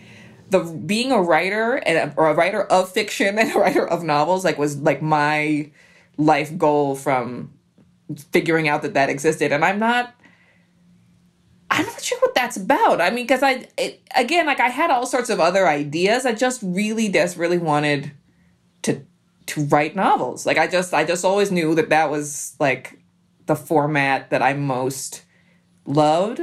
the 0.48 0.60
being 0.60 1.12
a 1.12 1.20
writer 1.20 1.74
and 1.74 2.12
a, 2.12 2.14
or 2.16 2.30
a 2.30 2.34
writer 2.34 2.62
of 2.62 2.90
fiction 2.90 3.38
and 3.38 3.54
a 3.54 3.58
writer 3.58 3.86
of 3.86 4.02
novels 4.02 4.42
like 4.42 4.56
was 4.56 4.78
like 4.78 5.02
my 5.02 5.70
life 6.16 6.56
goal 6.56 6.96
from 6.96 7.50
figuring 8.32 8.68
out 8.68 8.82
that 8.82 8.94
that 8.94 9.08
existed. 9.08 9.52
And 9.52 9.64
i'm 9.64 9.78
not 9.78 10.14
i'm 11.70 11.86
not 11.86 12.00
sure 12.00 12.18
what 12.20 12.34
that's 12.34 12.56
about. 12.56 13.00
I 13.00 13.10
mean 13.10 13.24
because 13.24 13.42
i 13.42 13.66
it, 13.76 14.02
again 14.16 14.46
like 14.46 14.60
i 14.60 14.68
had 14.68 14.90
all 14.90 15.06
sorts 15.06 15.30
of 15.30 15.40
other 15.40 15.68
ideas. 15.68 16.26
I 16.26 16.32
just 16.32 16.60
really 16.62 17.08
desperately 17.08 17.58
wanted 17.58 18.12
to 18.82 19.04
to 19.46 19.64
write 19.66 19.96
novels. 19.96 20.46
Like 20.46 20.58
i 20.58 20.66
just 20.66 20.94
i 20.94 21.04
just 21.04 21.24
always 21.24 21.50
knew 21.50 21.74
that 21.74 21.90
that 21.90 22.10
was 22.10 22.56
like 22.60 23.00
the 23.46 23.56
format 23.56 24.30
that 24.30 24.42
i 24.42 24.52
most 24.52 25.24
loved. 25.86 26.40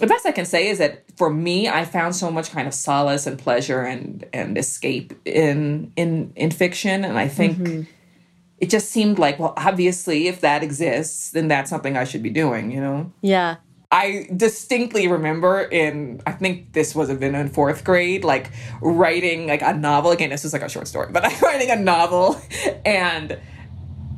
The 0.00 0.06
best 0.06 0.26
i 0.26 0.32
can 0.32 0.44
say 0.44 0.68
is 0.68 0.78
that 0.78 1.04
for 1.16 1.30
me, 1.30 1.68
I 1.68 1.84
found 1.84 2.16
so 2.16 2.30
much 2.30 2.50
kind 2.50 2.66
of 2.66 2.74
solace 2.74 3.26
and 3.26 3.38
pleasure 3.38 3.82
and 3.82 4.24
and 4.32 4.58
escape 4.58 5.14
in 5.24 5.92
in 5.96 6.32
in 6.36 6.50
fiction, 6.50 7.04
and 7.04 7.18
I 7.18 7.28
think. 7.28 7.58
Mm-hmm. 7.58 7.82
It 8.64 8.70
just 8.70 8.88
seemed 8.88 9.18
like, 9.18 9.38
well, 9.38 9.52
obviously, 9.58 10.26
if 10.26 10.40
that 10.40 10.62
exists, 10.62 11.32
then 11.32 11.48
that's 11.48 11.68
something 11.68 11.98
I 11.98 12.04
should 12.04 12.22
be 12.22 12.30
doing, 12.30 12.70
you 12.70 12.80
know? 12.80 13.12
Yeah. 13.20 13.56
I 13.92 14.26
distinctly 14.34 15.06
remember 15.06 15.60
in 15.60 16.22
I 16.26 16.32
think 16.32 16.72
this 16.72 16.94
was 16.94 17.10
have 17.10 17.20
been 17.20 17.34
in 17.34 17.50
fourth 17.50 17.84
grade, 17.84 18.24
like 18.24 18.50
writing 18.80 19.48
like 19.48 19.60
a 19.60 19.74
novel. 19.74 20.12
Again, 20.12 20.30
this 20.30 20.44
was 20.44 20.54
like 20.54 20.62
a 20.62 20.70
short 20.70 20.88
story, 20.88 21.08
but 21.12 21.26
I'm 21.30 21.38
writing 21.42 21.70
a 21.70 21.76
novel 21.76 22.40
and 22.86 23.38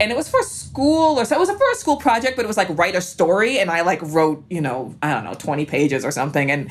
and 0.01 0.11
it 0.11 0.17
was 0.17 0.29
for 0.29 0.43
school 0.43 1.19
or 1.19 1.25
so 1.25 1.37
it 1.37 1.39
was 1.39 1.49
a 1.49 1.57
for 1.57 1.71
a 1.71 1.75
school 1.75 1.97
project 1.97 2.37
but 2.37 2.45
it 2.45 2.49
was 2.49 2.57
like 2.57 2.69
write 2.71 2.95
a 2.95 3.01
story 3.01 3.59
and 3.59 3.71
i 3.71 3.81
like 3.81 4.01
wrote 4.03 4.45
you 4.51 4.61
know 4.61 4.95
i 5.03 5.13
don't 5.13 5.25
know 5.25 5.35
20 5.35 5.65
pages 5.67 6.05
or 6.05 6.11
something 6.11 6.51
and 6.51 6.71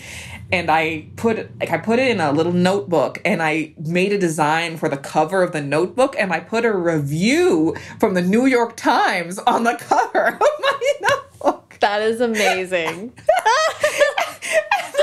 and 0.52 0.70
i 0.70 1.06
put 1.16 1.50
like 1.60 1.72
i 1.72 1.78
put 1.78 2.00
it 2.00 2.10
in 2.10 2.20
a 2.20 2.32
little 2.32 2.54
notebook 2.54 3.20
and 3.26 3.42
i 3.42 3.74
made 3.80 4.12
a 4.12 4.18
design 4.18 4.78
for 4.78 4.90
the 4.90 4.98
cover 4.98 5.42
of 5.42 5.52
the 5.52 5.62
notebook 5.62 6.16
and 6.18 6.32
i 6.32 6.40
put 6.40 6.66
a 6.66 6.72
review 6.72 7.76
from 8.00 8.14
the 8.14 8.22
new 8.22 8.46
york 8.46 8.76
times 8.76 9.40
on 9.40 9.64
the 9.64 9.76
cover 9.76 10.28
of 10.34 10.42
my 10.60 10.94
notebook 11.02 11.78
that 11.80 12.02
is 12.02 12.22
amazing 12.22 13.12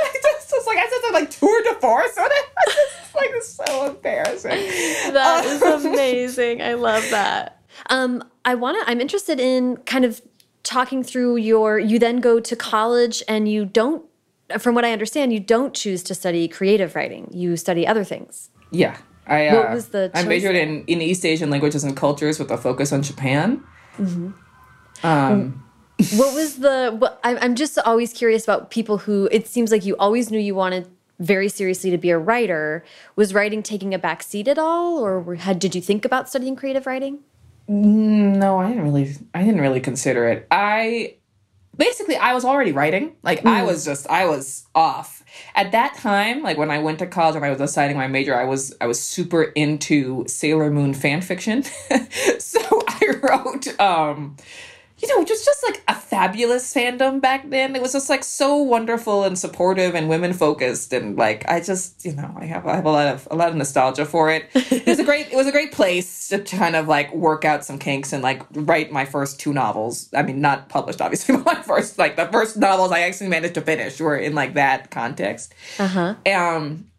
I 0.05 0.19
just 0.23 0.53
was 0.53 0.67
like 0.67 0.79
I 0.79 0.89
said 0.89 1.13
like 1.13 1.31
tour 1.31 1.63
de 1.63 1.75
force 1.81 2.17
on 2.19 2.27
it. 2.27 2.47
It's 3.03 3.15
like 3.15 3.31
it's 3.35 3.49
so 3.49 3.91
embarrassing. 3.91 5.13
That 5.13 5.45
is 5.45 5.63
um, 5.63 5.85
amazing. 5.85 6.63
I 6.63 6.73
love 6.75 7.07
that. 7.11 7.62
Um, 7.91 8.23
I 8.45 8.55
want 8.55 8.79
to, 8.81 8.91
I'm 8.91 9.01
interested 9.01 9.41
in 9.41 9.77
kind 9.79 10.05
of 10.05 10.23
talking 10.63 11.03
through 11.03 11.37
your, 11.37 11.79
you 11.79 11.99
then 11.99 12.21
go 12.21 12.41
to 12.41 12.57
college 12.57 13.23
and 13.29 13.49
you 13.49 13.65
don't, 13.65 14.05
from 14.59 14.75
what 14.75 14.85
I 14.85 14.93
understand, 14.93 15.33
you 15.33 15.41
don't 15.41 15.75
choose 15.75 16.03
to 16.05 16.15
study 16.15 16.47
creative 16.49 16.95
writing. 16.95 17.29
You 17.33 17.57
study 17.57 17.87
other 17.87 18.05
things. 18.05 18.51
Yeah. 18.71 18.97
I, 19.27 19.49
uh, 19.49 19.57
what 19.57 19.71
was 19.73 19.89
the 19.89 20.11
I 20.15 20.25
majored 20.25 20.57
in, 20.57 20.85
in 20.87 21.01
East 21.01 21.25
Asian 21.25 21.51
languages 21.51 21.85
and 21.85 21.97
cultures 21.97 22.39
with 22.39 22.51
a 22.51 22.59
focus 22.59 22.93
on 22.93 23.03
Japan. 23.03 23.63
Mm-hmm. 23.97 24.31
Um, 25.07 25.65
what 26.17 26.35
was 26.35 26.59
the, 26.59 26.95
what, 26.99 27.21
I'm 27.25 27.55
just 27.55 27.79
always 27.79 28.13
curious 28.13 28.45
about 28.45 28.71
people 28.71 28.99
who, 28.99 29.29
it 29.31 29.47
seems 29.47 29.71
like 29.71 29.85
you 29.85 29.97
always 29.97 30.31
knew 30.31 30.39
you 30.39 30.55
wanted 30.55 30.89
very 31.19 31.49
seriously 31.49 31.91
to 31.91 31.99
be 31.99 32.11
a 32.11 32.19
writer. 32.19 32.85
Was 33.15 33.33
writing 33.33 33.63
taking 33.63 33.95
a 33.95 33.99
back 33.99 34.23
seat 34.23 34.49
at 34.49 34.59
all? 34.59 34.99
Or 34.99 35.35
had, 35.37 35.59
did 35.59 35.75
you 35.75 35.81
think 35.81 36.05
about 36.05 36.29
studying 36.29 36.57
creative 36.57 36.87
writing? 36.87 37.21
No, 37.75 38.59
I 38.59 38.69
didn't 38.69 38.85
really 38.85 39.17
I 39.33 39.43
didn't 39.43 39.63
really 39.63 39.81
consider 39.81 40.29
it. 40.29 40.47
I 40.51 41.15
basically 41.75 42.17
I 42.17 42.35
was 42.35 42.45
already 42.45 42.71
writing. 42.73 43.17
Like 43.23 43.45
mm. 43.45 43.49
I 43.49 43.63
was 43.63 43.87
just 43.87 44.07
I 44.11 44.27
was 44.27 44.67
off. 44.75 45.25
At 45.55 45.73
that 45.73 45.95
time, 45.95 46.43
like 46.43 46.59
when 46.59 46.71
I 46.71 46.81
went 46.81 46.99
to 46.99 47.07
college 47.07 47.35
and 47.35 47.43
I 47.43 47.49
was 47.49 47.57
deciding 47.57 47.97
my 47.97 48.09
major, 48.09 48.37
I 48.37 48.45
was 48.45 48.77
I 48.79 48.87
was 48.87 49.01
super 49.01 49.45
into 49.45 50.27
Sailor 50.29 50.71
Moon 50.71 50.93
fan 50.93 51.23
fiction. 51.23 51.63
so 52.39 52.61
I 52.89 53.15
wrote 53.23 53.81
um 53.81 54.37
you 55.03 55.09
know, 55.09 55.25
just 55.25 55.45
just 55.45 55.65
like 55.65 55.83
a 55.89 55.95
fabulous 55.95 56.73
fandom 56.73 57.21
back 57.21 57.51
then. 57.51 57.75
It 57.75 57.83
was 57.83 57.93
just 57.93 58.09
like 58.09 58.23
so 58.23 58.57
wonderful 58.57 59.25
and 59.25 59.37
supportive 59.37 59.97
and 59.97 60.09
women 60.09 60.33
focused 60.33 60.93
and 60.93 61.17
like 61.17 61.49
I 61.49 61.61
just 61.61 62.05
you 62.05 62.13
know 62.13 62.33
I 62.39 62.45
have 62.45 62.67
I 62.67 62.77
have 62.77 62.87
a 62.87 62.91
lot 62.91 63.09
of 63.09 63.27
a 63.31 63.35
lot 63.35 63.49
of 63.49 63.57
nostalgia 63.57 64.07
for 64.07 64.31
it. 64.31 64.49
it 64.55 64.87
was 64.87 65.01
a 65.01 65.05
great 65.05 65.33
it 65.33 65.37
was 65.37 65.49
a 65.49 65.53
great 65.53 65.73
place 65.73 66.29
to 66.29 66.39
kind 66.39 66.77
of 66.77 66.87
like 66.87 67.13
work 67.13 67.45
out 67.45 67.65
some 67.65 67.79
kinks 67.79 68.13
and 68.13 68.23
like 68.23 68.43
write 68.53 68.93
my 68.93 69.05
first 69.05 69.41
two 69.41 69.53
novels. 69.53 70.09
I 70.15 70.23
mean, 70.23 70.41
not 70.41 70.69
published 70.69 71.01
obviously, 71.01 71.37
but 71.43 71.45
my 71.45 71.63
first 71.63 71.99
like 71.99 72.15
the 72.15 72.27
first 72.27 72.57
novels 72.57 72.93
I 72.93 73.01
actually 73.01 73.29
managed 73.29 73.55
to 73.55 73.61
finish 73.61 74.01
were 74.01 74.17
in 74.17 74.37
like 74.37 74.55
that 74.55 74.91
context. 74.91 75.53
Uh 75.81 75.89
huh. 75.89 76.15
Um, 76.27 76.92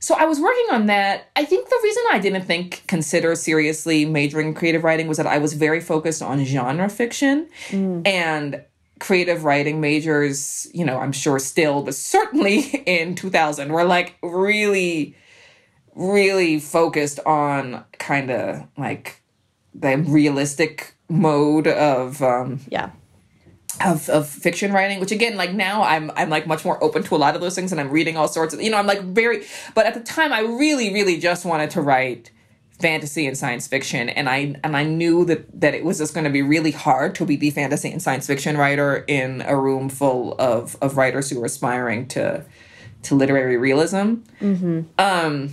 so 0.00 0.14
I 0.14 0.24
was 0.24 0.40
working 0.40 0.66
on 0.72 0.86
that. 0.86 1.28
I 1.36 1.44
think 1.44 1.68
the 1.68 1.78
reason 1.82 2.02
I 2.10 2.18
didn't 2.18 2.44
think 2.44 2.82
consider 2.86 3.34
seriously 3.36 4.06
majoring 4.06 4.48
in 4.48 4.54
creative 4.54 4.82
writing 4.82 5.06
was 5.06 5.18
that 5.18 5.26
I 5.26 5.38
was 5.38 5.52
very 5.52 5.80
focused 5.80 6.22
on 6.22 6.42
genre 6.44 6.88
fiction 6.88 7.48
mm. 7.68 8.06
and 8.06 8.64
creative 8.98 9.44
writing 9.44 9.80
majors, 9.80 10.66
you 10.72 10.84
know, 10.84 10.98
I'm 10.98 11.12
sure 11.12 11.38
still, 11.38 11.82
but 11.82 11.94
certainly 11.94 12.60
in 12.86 13.14
2000 13.14 13.70
were 13.70 13.84
like 13.84 14.16
really 14.22 15.16
really 15.94 16.60
focused 16.60 17.20
on 17.26 17.84
kind 17.98 18.30
of 18.30 18.66
like 18.78 19.20
the 19.74 19.98
realistic 19.98 20.94
mode 21.08 21.66
of 21.66 22.22
um 22.22 22.60
yeah 22.68 22.90
of, 23.84 24.08
of 24.08 24.28
fiction 24.28 24.72
writing 24.72 25.00
which 25.00 25.12
again 25.12 25.36
like 25.36 25.52
now 25.52 25.82
i'm 25.82 26.10
i'm 26.16 26.28
like 26.28 26.46
much 26.46 26.64
more 26.64 26.82
open 26.82 27.02
to 27.02 27.14
a 27.14 27.18
lot 27.18 27.34
of 27.34 27.40
those 27.40 27.54
things 27.54 27.72
and 27.72 27.80
i'm 27.80 27.90
reading 27.90 28.16
all 28.16 28.28
sorts 28.28 28.54
of 28.54 28.60
you 28.60 28.70
know 28.70 28.76
i'm 28.76 28.86
like 28.86 29.02
very 29.02 29.44
but 29.74 29.86
at 29.86 29.94
the 29.94 30.00
time 30.00 30.32
i 30.32 30.40
really 30.40 30.92
really 30.92 31.18
just 31.18 31.44
wanted 31.44 31.70
to 31.70 31.80
write 31.80 32.30
fantasy 32.80 33.26
and 33.26 33.36
science 33.36 33.66
fiction 33.66 34.08
and 34.08 34.28
i 34.28 34.54
and 34.64 34.76
i 34.76 34.82
knew 34.82 35.24
that 35.24 35.60
that 35.60 35.74
it 35.74 35.84
was 35.84 35.98
just 35.98 36.14
going 36.14 36.24
to 36.24 36.30
be 36.30 36.42
really 36.42 36.70
hard 36.70 37.14
to 37.14 37.24
be 37.26 37.36
the 37.36 37.50
fantasy 37.50 37.90
and 37.90 38.02
science 38.02 38.26
fiction 38.26 38.56
writer 38.56 39.04
in 39.06 39.42
a 39.42 39.56
room 39.56 39.88
full 39.88 40.34
of 40.38 40.76
of 40.80 40.96
writers 40.96 41.30
who 41.30 41.38
were 41.38 41.46
aspiring 41.46 42.06
to 42.06 42.44
to 43.02 43.14
literary 43.14 43.56
realism 43.56 44.14
mm-hmm. 44.40 44.80
um 44.98 45.50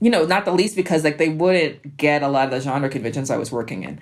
you 0.00 0.10
know 0.10 0.24
not 0.24 0.44
the 0.44 0.52
least 0.52 0.76
because 0.76 1.04
like 1.04 1.18
they 1.18 1.28
wouldn't 1.28 1.96
get 1.96 2.22
a 2.22 2.28
lot 2.28 2.46
of 2.46 2.50
the 2.50 2.60
genre 2.60 2.88
conventions 2.88 3.30
i 3.30 3.36
was 3.36 3.52
working 3.52 3.84
in 3.84 4.00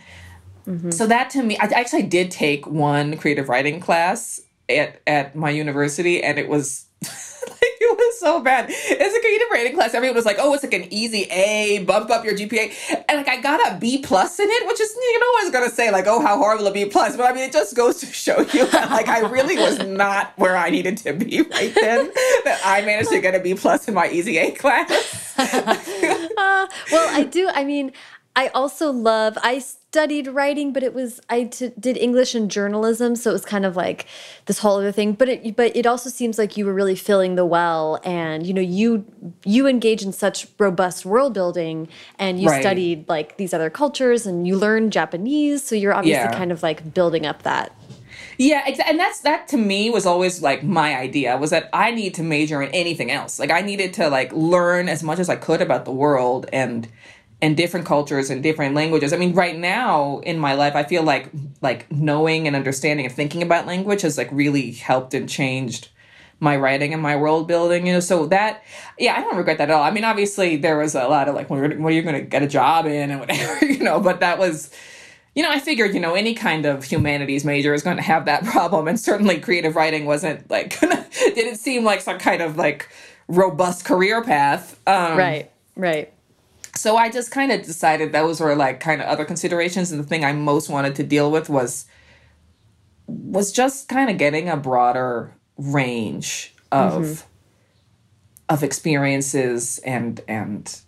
Mm-hmm. 0.66 0.90
So 0.90 1.06
that 1.06 1.30
to 1.30 1.42
me, 1.42 1.56
I 1.58 1.64
actually 1.66 2.04
did 2.04 2.30
take 2.30 2.66
one 2.66 3.16
creative 3.16 3.48
writing 3.48 3.80
class 3.80 4.40
at 4.68 5.00
at 5.06 5.36
my 5.36 5.50
university, 5.50 6.22
and 6.22 6.38
it 6.38 6.48
was 6.48 6.86
like 7.02 7.60
it 7.62 7.98
was 7.98 8.18
so 8.18 8.40
bad. 8.40 8.66
It's 8.70 9.16
a 9.16 9.20
creative 9.20 9.48
writing 9.50 9.74
class. 9.74 9.94
Everyone 9.94 10.16
was 10.16 10.24
like, 10.24 10.38
"Oh, 10.38 10.54
it's 10.54 10.62
like 10.62 10.72
an 10.72 10.92
easy 10.92 11.24
A, 11.24 11.80
bump 11.80 12.10
up 12.10 12.24
your 12.24 12.34
GPA," 12.34 12.72
and 13.08 13.18
like 13.18 13.28
I 13.28 13.40
got 13.40 13.60
a 13.72 13.78
B 13.78 13.98
plus 13.98 14.40
in 14.40 14.48
it, 14.48 14.66
which 14.66 14.80
is 14.80 14.94
you 14.94 15.20
know 15.20 15.26
I 15.26 15.40
was 15.44 15.52
gonna 15.52 15.70
say 15.70 15.90
like, 15.90 16.06
"Oh, 16.06 16.20
how 16.20 16.38
horrible 16.38 16.66
a 16.66 16.72
B 16.72 16.86
plus," 16.86 17.16
but 17.16 17.30
I 17.30 17.34
mean 17.34 17.44
it 17.44 17.52
just 17.52 17.76
goes 17.76 17.98
to 18.00 18.06
show 18.06 18.40
you 18.40 18.66
that 18.70 18.90
like 18.90 19.08
I 19.08 19.20
really 19.20 19.56
was 19.56 19.78
not 19.80 20.32
where 20.36 20.56
I 20.56 20.70
needed 20.70 20.96
to 20.98 21.12
be 21.12 21.42
right 21.42 21.74
then. 21.74 22.10
that 22.44 22.60
I 22.64 22.80
managed 22.82 23.10
to 23.10 23.20
get 23.20 23.34
a 23.34 23.40
B 23.40 23.54
plus 23.54 23.86
in 23.86 23.94
my 23.94 24.08
easy 24.08 24.38
A 24.38 24.50
class. 24.52 25.34
uh, 25.38 26.66
well, 26.90 27.16
I 27.16 27.26
do. 27.30 27.50
I 27.52 27.64
mean, 27.64 27.92
I 28.36 28.48
also 28.48 28.90
love. 28.90 29.38
I 29.42 29.60
studied 29.60 30.26
writing, 30.26 30.72
but 30.72 30.82
it 30.82 30.92
was 30.92 31.20
I 31.30 31.44
did 31.44 31.96
English 31.96 32.34
and 32.34 32.50
journalism, 32.50 33.14
so 33.14 33.30
it 33.30 33.32
was 33.32 33.44
kind 33.44 33.64
of 33.64 33.76
like 33.76 34.06
this 34.46 34.58
whole 34.58 34.78
other 34.78 34.90
thing. 34.90 35.12
But 35.12 35.28
it 35.28 35.56
but 35.56 35.76
it 35.76 35.86
also 35.86 36.10
seems 36.10 36.36
like 36.36 36.56
you 36.56 36.66
were 36.66 36.74
really 36.74 36.96
filling 36.96 37.36
the 37.36 37.46
well, 37.46 38.00
and 38.04 38.44
you 38.44 38.52
know 38.52 38.60
you 38.60 39.04
you 39.44 39.68
engage 39.68 40.02
in 40.02 40.12
such 40.12 40.48
robust 40.58 41.06
world 41.06 41.32
building, 41.32 41.86
and 42.18 42.40
you 42.40 42.48
right. 42.48 42.60
studied 42.60 43.08
like 43.08 43.36
these 43.36 43.54
other 43.54 43.70
cultures, 43.70 44.26
and 44.26 44.48
you 44.48 44.56
learned 44.56 44.92
Japanese, 44.92 45.62
so 45.62 45.76
you're 45.76 45.94
obviously 45.94 46.24
yeah. 46.24 46.36
kind 46.36 46.50
of 46.50 46.62
like 46.62 46.92
building 46.92 47.24
up 47.24 47.42
that 47.44 47.72
yeah, 48.38 48.64
and 48.86 48.98
that's 48.98 49.20
that 49.20 49.48
to 49.48 49.56
me 49.56 49.90
was 49.90 50.06
always 50.06 50.42
like 50.42 50.62
my 50.62 50.96
idea 50.96 51.36
was 51.36 51.50
that 51.50 51.68
I 51.72 51.90
need 51.92 52.14
to 52.14 52.22
major 52.22 52.62
in 52.62 52.70
anything 52.72 53.10
else. 53.10 53.38
Like 53.38 53.50
I 53.50 53.60
needed 53.60 53.94
to 53.94 54.08
like 54.08 54.32
learn 54.32 54.88
as 54.88 55.02
much 55.02 55.18
as 55.18 55.28
I 55.28 55.36
could 55.36 55.60
about 55.60 55.84
the 55.84 55.92
world 55.92 56.46
and 56.52 56.88
and 57.44 57.58
different 57.58 57.84
cultures 57.84 58.30
and 58.30 58.42
different 58.42 58.74
languages. 58.74 59.12
I 59.12 59.18
mean, 59.18 59.34
right 59.34 59.54
now 59.54 60.20
in 60.20 60.38
my 60.38 60.54
life, 60.54 60.74
I 60.74 60.82
feel 60.82 61.02
like 61.02 61.28
like 61.60 61.92
knowing 61.92 62.46
and 62.46 62.56
understanding 62.56 63.04
and 63.04 63.14
thinking 63.14 63.42
about 63.42 63.66
language 63.66 64.00
has 64.00 64.16
like 64.16 64.30
really 64.32 64.70
helped 64.72 65.12
and 65.12 65.28
changed 65.28 65.90
my 66.40 66.56
writing 66.56 66.94
and 66.94 67.02
my 67.02 67.16
world 67.16 67.46
building. 67.46 67.86
You 67.86 67.92
know, 67.92 68.00
so 68.00 68.24
that 68.28 68.62
yeah, 68.98 69.14
I 69.14 69.20
don't 69.20 69.36
regret 69.36 69.58
that 69.58 69.68
at 69.68 69.74
all. 69.74 69.82
I 69.82 69.90
mean, 69.90 70.04
obviously 70.04 70.56
there 70.56 70.78
was 70.78 70.94
a 70.94 71.06
lot 71.06 71.28
of 71.28 71.34
like, 71.34 71.50
what 71.50 71.60
are 71.60 71.90
you 71.90 72.00
going 72.00 72.14
to 72.14 72.22
get 72.22 72.42
a 72.42 72.46
job 72.46 72.86
in 72.86 73.10
and 73.10 73.20
whatever, 73.20 73.66
you 73.66 73.84
know, 73.84 74.00
but 74.00 74.20
that 74.20 74.38
was. 74.38 74.70
You 75.36 75.42
know, 75.42 75.50
I 75.50 75.58
figured, 75.58 75.94
you 75.94 76.00
know, 76.00 76.14
any 76.14 76.32
kind 76.32 76.64
of 76.64 76.84
humanities 76.84 77.44
major 77.44 77.74
is 77.74 77.82
going 77.82 77.96
to 77.96 78.04
have 78.04 78.26
that 78.26 78.44
problem. 78.54 78.86
And 78.86 78.98
certainly 78.98 79.40
creative 79.40 79.74
writing 79.74 80.06
wasn't 80.06 80.48
like, 80.48 80.78
didn't 81.34 81.56
seem 81.56 81.82
like 81.82 82.02
some 82.02 82.20
kind 82.20 82.40
of 82.40 82.56
like 82.56 82.88
robust 83.26 83.84
career 83.84 84.22
path. 84.22 84.80
Um, 84.86 85.18
right, 85.18 85.50
right 85.74 86.14
so 86.76 86.96
I 86.96 87.10
just 87.10 87.30
kind 87.30 87.52
of 87.52 87.62
decided 87.62 88.12
that 88.12 88.22
those 88.22 88.40
were 88.40 88.54
like 88.54 88.80
kind 88.80 89.00
of 89.00 89.06
other 89.08 89.24
considerations, 89.24 89.90
and 89.92 90.00
the 90.00 90.06
thing 90.06 90.24
I 90.24 90.32
most 90.32 90.68
wanted 90.68 90.94
to 90.96 91.02
deal 91.02 91.30
with 91.30 91.48
was 91.48 91.86
was 93.06 93.52
just 93.52 93.88
kind 93.88 94.10
of 94.10 94.18
getting 94.18 94.48
a 94.48 94.56
broader 94.56 95.34
range 95.56 96.54
of 96.72 96.92
mm-hmm. 96.92 97.26
of 98.48 98.62
experiences 98.62 99.78
and 99.78 100.20
and 100.26 100.80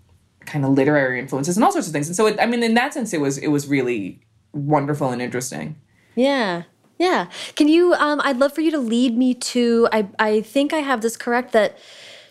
kind 0.47 0.65
of 0.65 0.71
literary 0.73 1.19
influences 1.19 1.57
and 1.57 1.65
all 1.65 1.73
sorts 1.73 1.87
of 1.87 1.93
things. 1.93 2.07
And 2.07 2.17
so, 2.17 2.27
it, 2.27 2.41
I 2.41 2.47
mean, 2.47 2.63
in 2.63 2.75
that 2.75 2.95
sense, 2.95 3.13
it 3.13 3.21
was 3.21 3.39
it 3.39 3.49
was 3.49 3.67
really 3.67 4.21
wonderful 4.53 5.11
and 5.11 5.21
interesting. 5.21 5.77
Yeah. 6.15 6.63
Yeah. 6.99 7.27
Can 7.57 7.69
you 7.69 7.93
um 7.95 8.21
I'd 8.25 8.39
love 8.39 8.55
for 8.55 8.63
you 8.63 8.71
to 8.71 8.79
lead 8.79 9.17
me 9.17 9.35
to 9.35 9.89
I 9.93 10.09
I 10.19 10.41
think 10.41 10.73
I 10.73 10.79
have 10.79 11.03
this 11.03 11.17
correct 11.17 11.53
that 11.53 11.79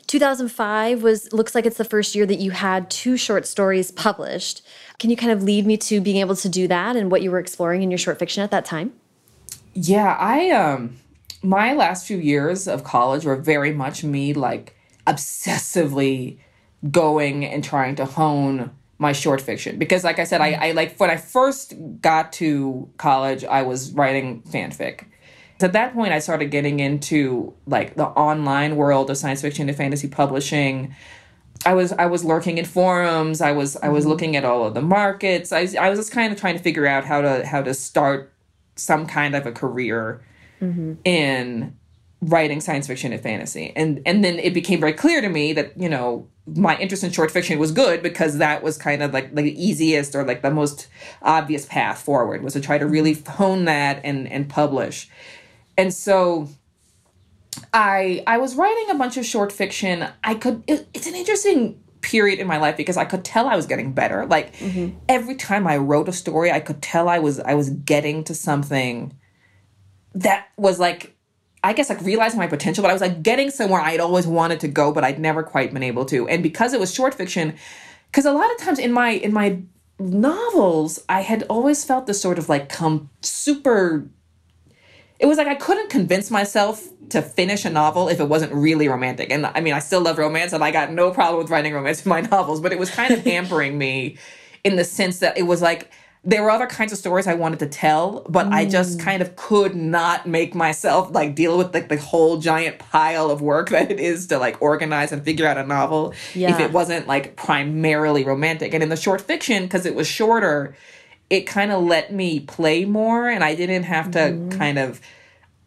2005 0.07 1.01
was 1.01 1.31
looks 1.33 1.55
like 1.55 1.65
it's 1.65 1.77
the 1.77 1.85
first 1.85 2.15
year 2.15 2.25
that 2.25 2.39
you 2.39 2.51
had 2.51 2.89
two 2.89 3.17
short 3.17 3.47
stories 3.47 3.91
published. 3.91 4.61
Can 4.99 5.09
you 5.09 5.15
kind 5.15 5.31
of 5.31 5.43
lead 5.43 5.65
me 5.65 5.77
to 5.77 5.99
being 5.99 6.17
able 6.17 6.35
to 6.35 6.49
do 6.49 6.67
that 6.67 6.95
and 6.95 7.11
what 7.11 7.21
you 7.21 7.31
were 7.31 7.39
exploring 7.39 7.81
in 7.83 7.91
your 7.91 7.97
short 7.97 8.19
fiction 8.19 8.43
at 8.43 8.51
that 8.51 8.65
time? 8.65 8.93
Yeah, 9.73 10.15
I 10.19 10.51
um 10.51 10.97
my 11.45 11.73
last 11.73 12.07
few 12.07 12.17
years 12.17 12.67
of 12.67 12.83
college 12.83 13.25
were 13.25 13.35
very 13.35 13.71
much 13.71 14.03
me 14.03 14.33
like 14.33 14.75
obsessively 15.07 16.39
going 16.91 17.45
and 17.45 17.63
trying 17.63 17.95
to 17.95 18.05
hone 18.05 18.71
my 18.97 19.11
short 19.11 19.41
fiction 19.41 19.77
because 19.77 20.03
like 20.03 20.19
i 20.19 20.23
said 20.23 20.39
I, 20.39 20.53
I 20.53 20.71
like 20.71 20.97
when 20.97 21.09
i 21.09 21.17
first 21.17 21.73
got 21.99 22.31
to 22.33 22.89
college 22.97 23.43
i 23.43 23.61
was 23.61 23.91
writing 23.91 24.41
fanfic 24.43 25.05
at 25.61 25.73
that 25.73 25.93
point 25.93 26.11
i 26.11 26.19
started 26.19 26.45
getting 26.51 26.79
into 26.79 27.53
like 27.65 27.95
the 27.95 28.05
online 28.05 28.75
world 28.75 29.09
of 29.09 29.17
science 29.17 29.41
fiction 29.41 29.67
and 29.69 29.77
fantasy 29.77 30.07
publishing. 30.07 30.95
I 31.65 31.73
was 31.73 31.93
i 31.93 32.05
was 32.05 32.23
lurking 32.23 32.57
in 32.57 32.65
forums. 32.65 33.41
I 33.41 33.51
was 33.51 33.75
i 33.77 33.89
was 33.89 34.03
mm-hmm. 34.03 34.11
looking 34.11 34.35
at 34.35 34.43
all 34.43 34.65
of 34.65 34.73
the 34.73 34.81
markets. 34.81 35.51
I, 35.51 35.67
I 35.79 35.89
was 35.89 35.99
just 35.99 36.11
kind 36.11 36.31
of 36.31 36.39
trying 36.39 36.57
to 36.57 36.63
figure 36.63 36.85
out 36.85 37.05
how 37.05 37.21
to 37.21 37.45
how 37.45 37.61
to 37.61 37.73
start 37.73 38.33
some 38.75 39.07
kind 39.07 39.35
of 39.35 39.45
a 39.45 39.51
career 39.51 40.21
mm-hmm. 40.61 40.93
in 41.05 41.75
writing 42.21 42.59
science 42.59 42.87
fiction 42.87 43.13
and 43.13 43.21
fantasy. 43.21 43.71
And 43.75 44.01
and 44.05 44.23
then 44.23 44.39
it 44.39 44.53
became 44.53 44.79
very 44.79 44.93
clear 44.93 45.21
to 45.21 45.29
me 45.29 45.53
that 45.53 45.79
you 45.79 45.89
know 45.89 46.27
my 46.47 46.77
interest 46.77 47.03
in 47.03 47.11
short 47.11 47.31
fiction 47.31 47.57
was 47.57 47.71
good 47.71 48.03
because 48.03 48.37
that 48.37 48.61
was 48.61 48.77
kind 48.77 49.01
of 49.01 49.13
like 49.13 49.33
the 49.33 49.63
easiest 49.63 50.15
or 50.15 50.23
like 50.23 50.41
the 50.41 50.51
most 50.51 50.87
obvious 51.23 51.65
path 51.65 51.99
forward 51.99 52.43
was 52.43 52.53
to 52.53 52.61
try 52.61 52.77
to 52.77 52.85
really 52.85 53.13
hone 53.13 53.65
that 53.65 53.99
and 54.03 54.27
and 54.31 54.49
publish 54.49 55.09
and 55.77 55.93
so 55.93 56.47
i 57.73 58.23
i 58.27 58.37
was 58.37 58.55
writing 58.55 58.89
a 58.89 58.95
bunch 58.95 59.17
of 59.17 59.25
short 59.25 59.51
fiction 59.51 60.07
i 60.23 60.33
could 60.33 60.63
it, 60.67 60.87
it's 60.93 61.07
an 61.07 61.15
interesting 61.15 61.81
period 62.01 62.39
in 62.39 62.47
my 62.47 62.57
life 62.57 62.77
because 62.77 62.97
i 62.97 63.05
could 63.05 63.23
tell 63.23 63.47
i 63.47 63.55
was 63.55 63.65
getting 63.65 63.91
better 63.91 64.25
like 64.27 64.55
mm-hmm. 64.57 64.95
every 65.09 65.35
time 65.35 65.65
i 65.65 65.75
wrote 65.75 66.07
a 66.07 66.13
story 66.13 66.51
i 66.51 66.59
could 66.59 66.81
tell 66.81 67.09
i 67.09 67.17
was 67.17 67.39
i 67.39 67.53
was 67.53 67.69
getting 67.69 68.23
to 68.23 68.35
something 68.35 69.13
that 70.13 70.47
was 70.57 70.79
like 70.79 71.15
I 71.63 71.73
guess 71.73 71.89
like 71.89 72.01
realizing 72.01 72.37
my 72.37 72.45
potential, 72.45 72.83
but 72.83 72.91
I 72.91 72.93
was 72.93 73.01
like 73.01 73.23
getting 73.23 73.49
somewhere 73.49 73.81
I'd 73.81 73.99
always 73.99 74.27
wanted 74.27 74.59
to 74.59 74.67
go, 74.67 74.91
but 74.91 75.03
I'd 75.03 75.17
never 75.17 75.41
quite 75.41 75.73
been 75.73 75.81
able 75.81 76.05
to. 76.05 76.27
And 76.27 76.43
because 76.43 76.73
it 76.73 76.79
was 76.79 76.93
short 76.93 77.15
fiction, 77.15 77.55
because 78.11 78.25
a 78.25 78.31
lot 78.31 78.51
of 78.51 78.57
times 78.59 78.77
in 78.77 78.91
my 78.91 79.09
in 79.09 79.33
my 79.33 79.63
novels, 79.97 81.03
I 81.09 81.21
had 81.21 81.41
always 81.49 81.83
felt 81.83 82.05
this 82.05 82.21
sort 82.21 82.37
of 82.37 82.49
like 82.49 82.69
come 82.69 83.09
super 83.21 84.07
it 85.19 85.25
was 85.25 85.37
like 85.37 85.47
I 85.47 85.55
couldn't 85.55 85.89
convince 85.89 86.29
myself 86.29 86.87
to 87.09 87.21
finish 87.21 87.65
a 87.65 87.69
novel 87.69 88.09
if 88.09 88.19
it 88.19 88.25
wasn't 88.25 88.53
really 88.53 88.87
romantic. 88.87 89.31
And 89.31 89.45
I 89.45 89.61
mean, 89.61 89.73
I 89.73 89.79
still 89.79 90.01
love 90.01 90.17
romance 90.17 90.53
and 90.53 90.63
I 90.63 90.71
got 90.71 90.91
no 90.91 91.11
problem 91.11 91.41
with 91.41 91.49
writing 91.49 91.73
romance 91.73 92.05
in 92.05 92.09
my 92.09 92.21
novels, 92.31 92.61
but 92.61 92.71
it 92.71 92.79
was 92.79 92.89
kind 92.89 93.13
of 93.13 93.19
hampering 93.23 93.77
me 93.77 94.17
in 94.63 94.75
the 94.75 94.83
sense 94.83 95.19
that 95.19 95.37
it 95.37 95.43
was 95.43 95.61
like 95.61 95.91
there 96.27 96.41
were 96.41 96.49
other 96.49 96.65
kinds 96.65 96.91
of 96.91 96.97
stories 96.97 97.27
I 97.27 97.35
wanted 97.35 97.59
to 97.59 97.67
tell, 97.67 98.25
but 98.27 98.47
mm. 98.47 98.51
I 98.51 98.65
just 98.65 98.97
mm. 98.97 99.03
kind 99.03 99.21
of 99.21 99.35
could 99.35 99.75
not 99.75 100.25
make 100.25 100.55
myself 100.55 101.11
like 101.11 101.35
deal 101.35 101.55
with 101.55 101.71
like 101.71 101.87
the 101.87 101.97
whole 101.97 102.37
giant 102.37 102.79
pile 102.79 103.29
of 103.29 103.41
work 103.41 103.69
that 103.75 103.91
it 103.91 103.99
is 103.99 104.27
to 104.27 104.39
like 104.39 104.59
organize 104.61 105.11
and 105.11 105.23
figure 105.23 105.45
out 105.45 105.57
a 105.57 105.63
novel 105.63 106.13
yeah. 106.33 106.49
if 106.49 106.59
it 106.59 106.71
wasn't 106.71 107.07
like 107.07 107.35
primarily 107.35 108.23
romantic. 108.23 108.73
And 108.73 108.81
in 108.81 108.89
the 108.89 108.97
short 108.97 109.21
fiction, 109.21 109.63
because 109.63 109.85
it 109.85 109.93
was 109.93 110.07
shorter, 110.07 110.75
it 111.29 111.41
kind 111.41 111.71
of 111.71 111.83
let 111.83 112.13
me 112.13 112.39
play 112.39 112.85
more 112.85 113.29
and 113.29 113.43
I 113.43 113.55
didn't 113.55 113.83
have 113.83 114.11
to 114.11 114.19
mm. 114.19 114.57
kind 114.57 114.77
of 114.77 115.01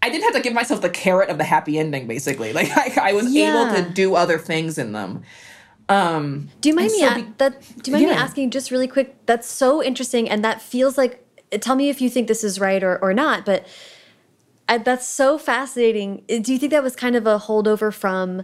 I 0.00 0.10
didn't 0.10 0.24
have 0.24 0.34
to 0.34 0.40
give 0.40 0.52
myself 0.52 0.80
the 0.80 0.90
carrot 0.90 1.28
of 1.28 1.38
the 1.38 1.44
happy 1.44 1.78
ending 1.78 2.06
basically. 2.06 2.52
Like 2.58 2.70
I, 2.76 3.10
I 3.10 3.12
was 3.12 3.32
yeah. 3.32 3.72
able 3.72 3.74
to 3.74 3.90
do 3.90 4.14
other 4.14 4.38
things 4.38 4.78
in 4.78 4.92
them. 4.92 5.22
Um, 5.88 6.50
do 6.60 6.68
you 6.68 6.74
mind 6.74 6.92
me 6.92 6.98
so 7.00 7.24
that? 7.38 7.60
Do 7.82 7.90
you 7.90 7.92
mind 7.92 8.06
yeah. 8.06 8.14
me 8.14 8.16
asking 8.16 8.50
just 8.50 8.70
really 8.70 8.86
quick? 8.88 9.14
That's 9.26 9.48
so 9.48 9.82
interesting, 9.82 10.28
and 10.28 10.44
that 10.44 10.60
feels 10.60 10.98
like. 10.98 11.24
Tell 11.50 11.76
me 11.76 11.88
if 11.88 12.02
you 12.02 12.10
think 12.10 12.28
this 12.28 12.44
is 12.44 12.60
right 12.60 12.82
or 12.82 12.98
or 12.98 13.14
not, 13.14 13.46
but 13.46 13.66
I, 14.68 14.78
that's 14.78 15.06
so 15.06 15.38
fascinating. 15.38 16.24
Do 16.26 16.52
you 16.52 16.58
think 16.58 16.72
that 16.72 16.82
was 16.82 16.94
kind 16.94 17.16
of 17.16 17.26
a 17.26 17.38
holdover 17.38 17.92
from 17.92 18.42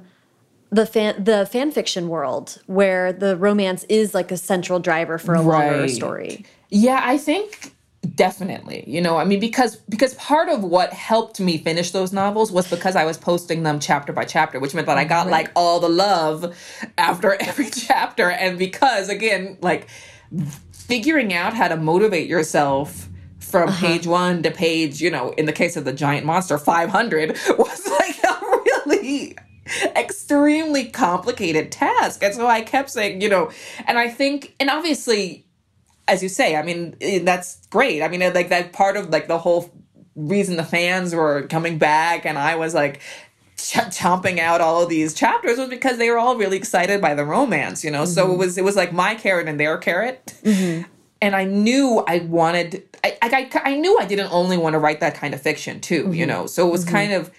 the 0.70 0.86
fan 0.86 1.22
the 1.22 1.44
fan 1.44 1.70
fiction 1.70 2.08
world, 2.08 2.62
where 2.66 3.12
the 3.12 3.36
romance 3.36 3.84
is 3.90 4.14
like 4.14 4.32
a 4.32 4.38
central 4.38 4.80
driver 4.80 5.18
for 5.18 5.34
a 5.34 5.42
right. 5.42 5.70
longer 5.70 5.88
story? 5.88 6.46
Yeah, 6.74 7.00
I 7.02 7.18
think 7.18 7.74
definitely 8.14 8.84
you 8.86 9.00
know 9.00 9.16
i 9.16 9.24
mean 9.24 9.40
because 9.40 9.76
because 9.88 10.14
part 10.14 10.48
of 10.48 10.62
what 10.62 10.92
helped 10.92 11.40
me 11.40 11.58
finish 11.58 11.90
those 11.90 12.12
novels 12.12 12.52
was 12.52 12.68
because 12.68 12.96
i 12.96 13.04
was 13.04 13.16
posting 13.16 13.62
them 13.62 13.80
chapter 13.80 14.12
by 14.12 14.24
chapter 14.24 14.60
which 14.60 14.74
meant 14.74 14.86
that 14.86 14.98
i 14.98 15.04
got 15.04 15.26
right. 15.26 15.32
like 15.32 15.50
all 15.56 15.80
the 15.80 15.88
love 15.88 16.54
after 16.98 17.34
every 17.40 17.70
chapter 17.70 18.30
and 18.30 18.58
because 18.58 19.08
again 19.08 19.56
like 19.62 19.88
figuring 20.72 21.32
out 21.32 21.54
how 21.54 21.66
to 21.66 21.76
motivate 21.76 22.28
yourself 22.28 23.08
from 23.38 23.68
uh-huh. 23.68 23.86
page 23.86 24.06
one 24.06 24.42
to 24.42 24.50
page 24.50 25.00
you 25.00 25.10
know 25.10 25.30
in 25.30 25.46
the 25.46 25.52
case 25.52 25.76
of 25.76 25.84
the 25.84 25.92
giant 25.92 26.26
monster 26.26 26.58
500 26.58 27.30
was 27.58 27.88
like 27.88 28.22
a 28.22 28.40
really 28.42 29.36
extremely 29.96 30.84
complicated 30.86 31.72
task 31.72 32.22
and 32.22 32.34
so 32.34 32.46
i 32.46 32.60
kept 32.60 32.90
saying 32.90 33.20
you 33.20 33.28
know 33.28 33.50
and 33.86 33.98
i 33.98 34.08
think 34.08 34.54
and 34.60 34.68
obviously 34.68 35.44
as 36.06 36.22
you 36.22 36.28
say, 36.28 36.56
I 36.56 36.62
mean, 36.62 36.96
eh, 37.00 37.20
that's 37.22 37.66
great. 37.68 38.02
I 38.02 38.08
mean, 38.08 38.20
like 38.20 38.48
that 38.48 38.72
part 38.72 38.96
of 38.96 39.10
like 39.10 39.28
the 39.28 39.38
whole 39.38 39.72
reason 40.16 40.56
the 40.56 40.64
fans 40.64 41.14
were 41.14 41.46
coming 41.48 41.78
back 41.78 42.24
and 42.24 42.38
I 42.38 42.54
was 42.56 42.74
like 42.74 43.00
ch- 43.56 43.90
chomping 43.90 44.38
out 44.38 44.60
all 44.60 44.82
of 44.82 44.88
these 44.88 45.14
chapters 45.14 45.58
was 45.58 45.68
because 45.68 45.98
they 45.98 46.10
were 46.10 46.18
all 46.18 46.36
really 46.36 46.56
excited 46.56 47.00
by 47.00 47.14
the 47.14 47.24
romance, 47.24 47.84
you 47.84 47.90
know. 47.90 48.02
Mm-hmm. 48.02 48.12
So 48.12 48.32
it 48.32 48.38
was 48.38 48.58
it 48.58 48.64
was 48.64 48.76
like 48.76 48.92
my 48.92 49.14
carrot 49.14 49.48
and 49.48 49.58
their 49.58 49.78
carrot. 49.78 50.34
Mm-hmm. 50.42 50.88
And 51.22 51.34
I 51.34 51.44
knew 51.44 52.04
I 52.06 52.18
wanted 52.18 52.84
I, 53.02 53.16
I 53.22 53.50
I 53.64 53.76
knew 53.76 53.98
I 53.98 54.04
didn't 54.04 54.32
only 54.32 54.58
want 54.58 54.74
to 54.74 54.78
write 54.78 55.00
that 55.00 55.14
kind 55.14 55.34
of 55.34 55.40
fiction 55.40 55.80
too, 55.80 56.04
mm-hmm. 56.04 56.14
you 56.14 56.26
know. 56.26 56.46
So 56.46 56.66
it 56.68 56.70
was 56.70 56.84
mm-hmm. 56.84 56.94
kind 56.94 57.12
of 57.12 57.30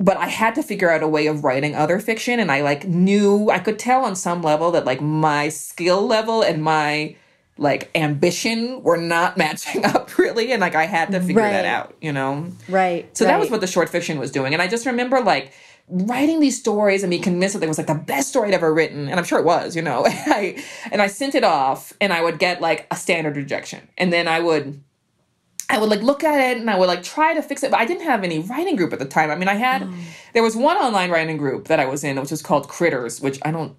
but 0.00 0.16
I 0.16 0.28
had 0.28 0.54
to 0.54 0.62
figure 0.62 0.90
out 0.90 1.02
a 1.02 1.08
way 1.08 1.26
of 1.26 1.42
writing 1.42 1.74
other 1.74 1.98
fiction 1.98 2.38
and 2.38 2.52
I 2.52 2.62
like 2.62 2.86
knew 2.86 3.50
I 3.50 3.58
could 3.58 3.78
tell 3.78 4.04
on 4.04 4.14
some 4.14 4.42
level 4.42 4.70
that 4.70 4.84
like 4.84 5.00
my 5.00 5.48
skill 5.48 6.06
level 6.06 6.42
and 6.42 6.62
my 6.62 7.16
like 7.58 7.90
ambition 7.94 8.82
were 8.82 8.96
not 8.96 9.36
matching 9.36 9.84
up 9.84 10.16
really 10.18 10.52
and 10.52 10.60
like 10.60 10.74
i 10.74 10.86
had 10.86 11.10
to 11.10 11.20
figure 11.20 11.42
right. 11.42 11.52
that 11.52 11.64
out 11.64 11.94
you 12.00 12.12
know 12.12 12.50
right 12.68 13.16
so 13.16 13.24
right. 13.24 13.32
that 13.32 13.40
was 13.40 13.50
what 13.50 13.60
the 13.60 13.66
short 13.66 13.88
fiction 13.88 14.18
was 14.18 14.30
doing 14.30 14.52
and 14.52 14.62
i 14.62 14.68
just 14.68 14.86
remember 14.86 15.20
like 15.20 15.52
writing 15.90 16.38
these 16.38 16.58
stories 16.58 17.02
and 17.02 17.10
being 17.10 17.22
convinced 17.22 17.54
that 17.54 17.64
it 17.64 17.68
was 17.68 17.78
like 17.78 17.86
the 17.86 17.94
best 17.94 18.28
story 18.28 18.48
i'd 18.48 18.54
ever 18.54 18.72
written 18.72 19.08
and 19.08 19.18
i'm 19.18 19.24
sure 19.24 19.38
it 19.38 19.44
was 19.44 19.74
you 19.74 19.82
know 19.82 20.04
and 20.10 20.32
i 20.32 20.64
and 20.92 21.02
i 21.02 21.06
sent 21.06 21.34
it 21.34 21.44
off 21.44 21.92
and 22.00 22.12
i 22.12 22.22
would 22.22 22.38
get 22.38 22.60
like 22.60 22.86
a 22.90 22.96
standard 22.96 23.36
rejection 23.36 23.88
and 23.98 24.12
then 24.12 24.28
i 24.28 24.40
would 24.40 24.82
I 25.70 25.78
would 25.78 25.90
like 25.90 26.00
look 26.00 26.24
at 26.24 26.40
it 26.40 26.58
and 26.58 26.70
I 26.70 26.78
would 26.78 26.88
like 26.88 27.02
try 27.02 27.34
to 27.34 27.42
fix 27.42 27.62
it, 27.62 27.70
but 27.70 27.78
I 27.78 27.84
didn't 27.84 28.04
have 28.04 28.24
any 28.24 28.38
writing 28.38 28.74
group 28.74 28.92
at 28.94 28.98
the 28.98 29.04
time. 29.04 29.30
I 29.30 29.34
mean, 29.34 29.48
I 29.48 29.54
had 29.54 29.82
oh. 29.82 29.94
there 30.32 30.42
was 30.42 30.56
one 30.56 30.78
online 30.78 31.10
writing 31.10 31.36
group 31.36 31.66
that 31.66 31.78
I 31.78 31.84
was 31.84 32.04
in, 32.04 32.18
which 32.18 32.30
was 32.30 32.40
called 32.40 32.68
Critters, 32.68 33.20
which 33.20 33.38
I 33.42 33.50
don't 33.50 33.76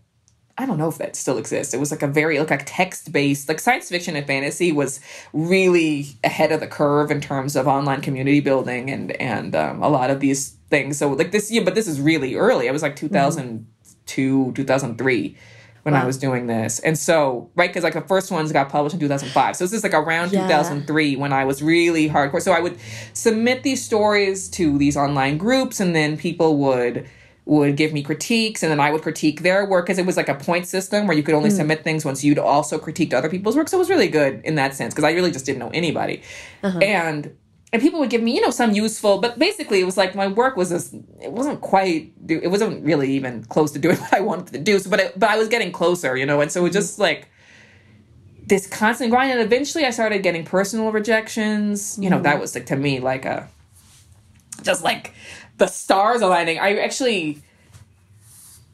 I 0.60 0.66
don't 0.66 0.78
know 0.78 0.90
if 0.90 0.98
that 0.98 1.16
still 1.16 1.38
exists. 1.38 1.74
It 1.74 1.80
was 1.80 1.90
like 1.90 2.02
a 2.02 2.08
very 2.08 2.38
like 2.38 2.52
a 2.52 2.58
text 2.58 3.14
based 3.14 3.48
like 3.48 3.62
science 3.62 3.88
fiction 3.88 4.18
and 4.18 4.28
fantasy 4.28 4.74
was 4.74 5.00
really 5.32 6.08
ahead 6.22 6.52
of 6.52 6.60
the 6.60 6.68
curve 6.68 7.12
in 7.12 7.22
terms 7.22 7.56
of 7.56 7.66
online 7.66 8.02
community 8.02 8.42
building 8.42 8.92
and 8.92 9.14
and 9.14 9.56
um, 9.56 9.82
a 9.82 9.88
lot 9.88 10.10
of 10.12 10.20
these 10.20 10.58
things. 10.70 10.98
So 10.98 11.14
like 11.14 11.32
this 11.32 11.50
yeah, 11.50 11.64
but 11.64 11.76
this 11.76 11.88
is 11.88 12.02
really 12.02 12.36
early. 12.36 12.68
It 12.68 12.74
was 12.74 12.82
like 12.82 12.98
2002, 12.98 14.38
mm-hmm. 14.38 14.54
2003 14.54 15.38
when 15.84 15.94
wow. 15.94 16.04
I 16.04 16.06
was 16.06 16.18
doing 16.18 16.48
this. 16.48 16.80
And 16.80 16.98
so, 16.98 17.50
right, 17.56 17.70
because 17.70 17.86
like 17.86 17.94
the 17.94 18.02
first 18.02 18.30
ones 18.30 18.52
got 18.52 18.68
published 18.68 18.96
in 18.96 19.00
2005. 19.00 19.56
So 19.56 19.64
this 19.64 19.72
is 19.72 19.82
like 19.82 19.94
around 19.94 20.34
yeah. 20.34 20.42
2003 20.42 21.16
when 21.16 21.32
I 21.32 21.46
was 21.46 21.64
really 21.64 22.10
hardcore. 22.10 22.42
So 22.42 22.52
I 22.52 22.60
would 22.60 22.78
submit 23.14 23.64
these 23.64 23.82
stories 23.82 24.50
to 24.50 24.78
these 24.78 24.98
online 24.98 25.38
groups 25.38 25.80
and 25.80 25.96
then 25.96 26.18
people 26.18 26.58
would 26.58 27.10
would 27.50 27.76
give 27.76 27.92
me 27.92 28.04
critiques 28.04 28.62
and 28.62 28.72
then 28.72 28.80
I 28.80 28.92
would 28.92 29.02
critique 29.02 29.42
their 29.42 29.66
work 29.66 29.88
because 29.88 29.98
it 29.98 30.06
was 30.06 30.16
like 30.16 30.30
a 30.30 30.36
point 30.36 30.68
system 30.68 31.08
where 31.08 31.18
you 31.18 31.24
could 31.24 31.34
only 31.34 31.50
mm. 31.50 31.58
submit 31.58 31.84
things 31.84 32.06
once 32.06 32.24
you'd 32.24 32.38
also 32.38 32.78
critiqued 32.78 33.12
other 33.12 33.28
people's 33.28 33.56
work. 33.56 33.68
So 33.68 33.78
it 33.78 33.80
was 33.80 33.90
really 33.90 34.08
good 34.08 34.42
in 34.44 34.54
that 34.56 34.76
sense 34.76 34.94
because 34.94 35.04
I 35.04 35.12
really 35.14 35.32
just 35.32 35.48
didn't 35.48 35.58
know 35.58 35.72
anybody. 35.74 36.22
Uh-huh. 36.62 36.78
And 36.78 37.36
and 37.74 37.82
people 37.82 38.00
would 38.00 38.12
give 38.12 38.22
me, 38.22 38.36
you 38.36 38.42
know, 38.42 38.52
some 38.52 38.72
useful, 38.72 39.20
but 39.20 39.38
basically 39.38 39.80
it 39.80 39.84
was 39.84 39.98
like 39.98 40.16
my 40.16 40.28
work 40.28 40.58
was 40.58 40.70
just, 40.70 40.94
it 41.22 41.32
wasn't 41.32 41.62
quite, 41.62 42.12
it 42.28 42.50
wasn't 42.50 42.84
really 42.84 43.12
even 43.12 43.44
close 43.46 43.72
to 43.72 43.80
doing 43.80 43.98
what 44.02 44.14
I 44.14 44.22
wanted 44.22 44.54
to 44.54 44.60
do. 44.60 44.80
So, 44.80 44.90
but, 44.90 45.00
it, 45.00 45.20
but 45.20 45.30
I 45.30 45.38
was 45.38 45.48
getting 45.50 45.72
closer, 45.72 46.16
you 46.18 46.26
know, 46.26 46.42
and 46.42 46.52
so 46.52 46.62
it 46.62 46.64
was 46.64 46.74
just 46.74 46.98
like 46.98 47.30
this 48.46 48.66
constant 48.66 49.12
grind. 49.12 49.32
And 49.32 49.42
eventually 49.42 49.86
I 49.86 49.92
started 49.92 50.24
getting 50.24 50.46
personal 50.46 50.92
rejections. 50.92 51.98
You 52.00 52.10
know, 52.10 52.20
mm. 52.20 52.24
that 52.24 52.40
was 52.40 52.56
like 52.56 52.66
to 52.68 52.76
me 52.76 53.00
like 53.00 53.26
a, 53.26 53.48
just 54.64 54.84
like 54.84 55.14
the 55.60 55.68
stars 55.68 56.22
aligning. 56.22 56.60
I 56.60 56.78
actually, 56.80 57.40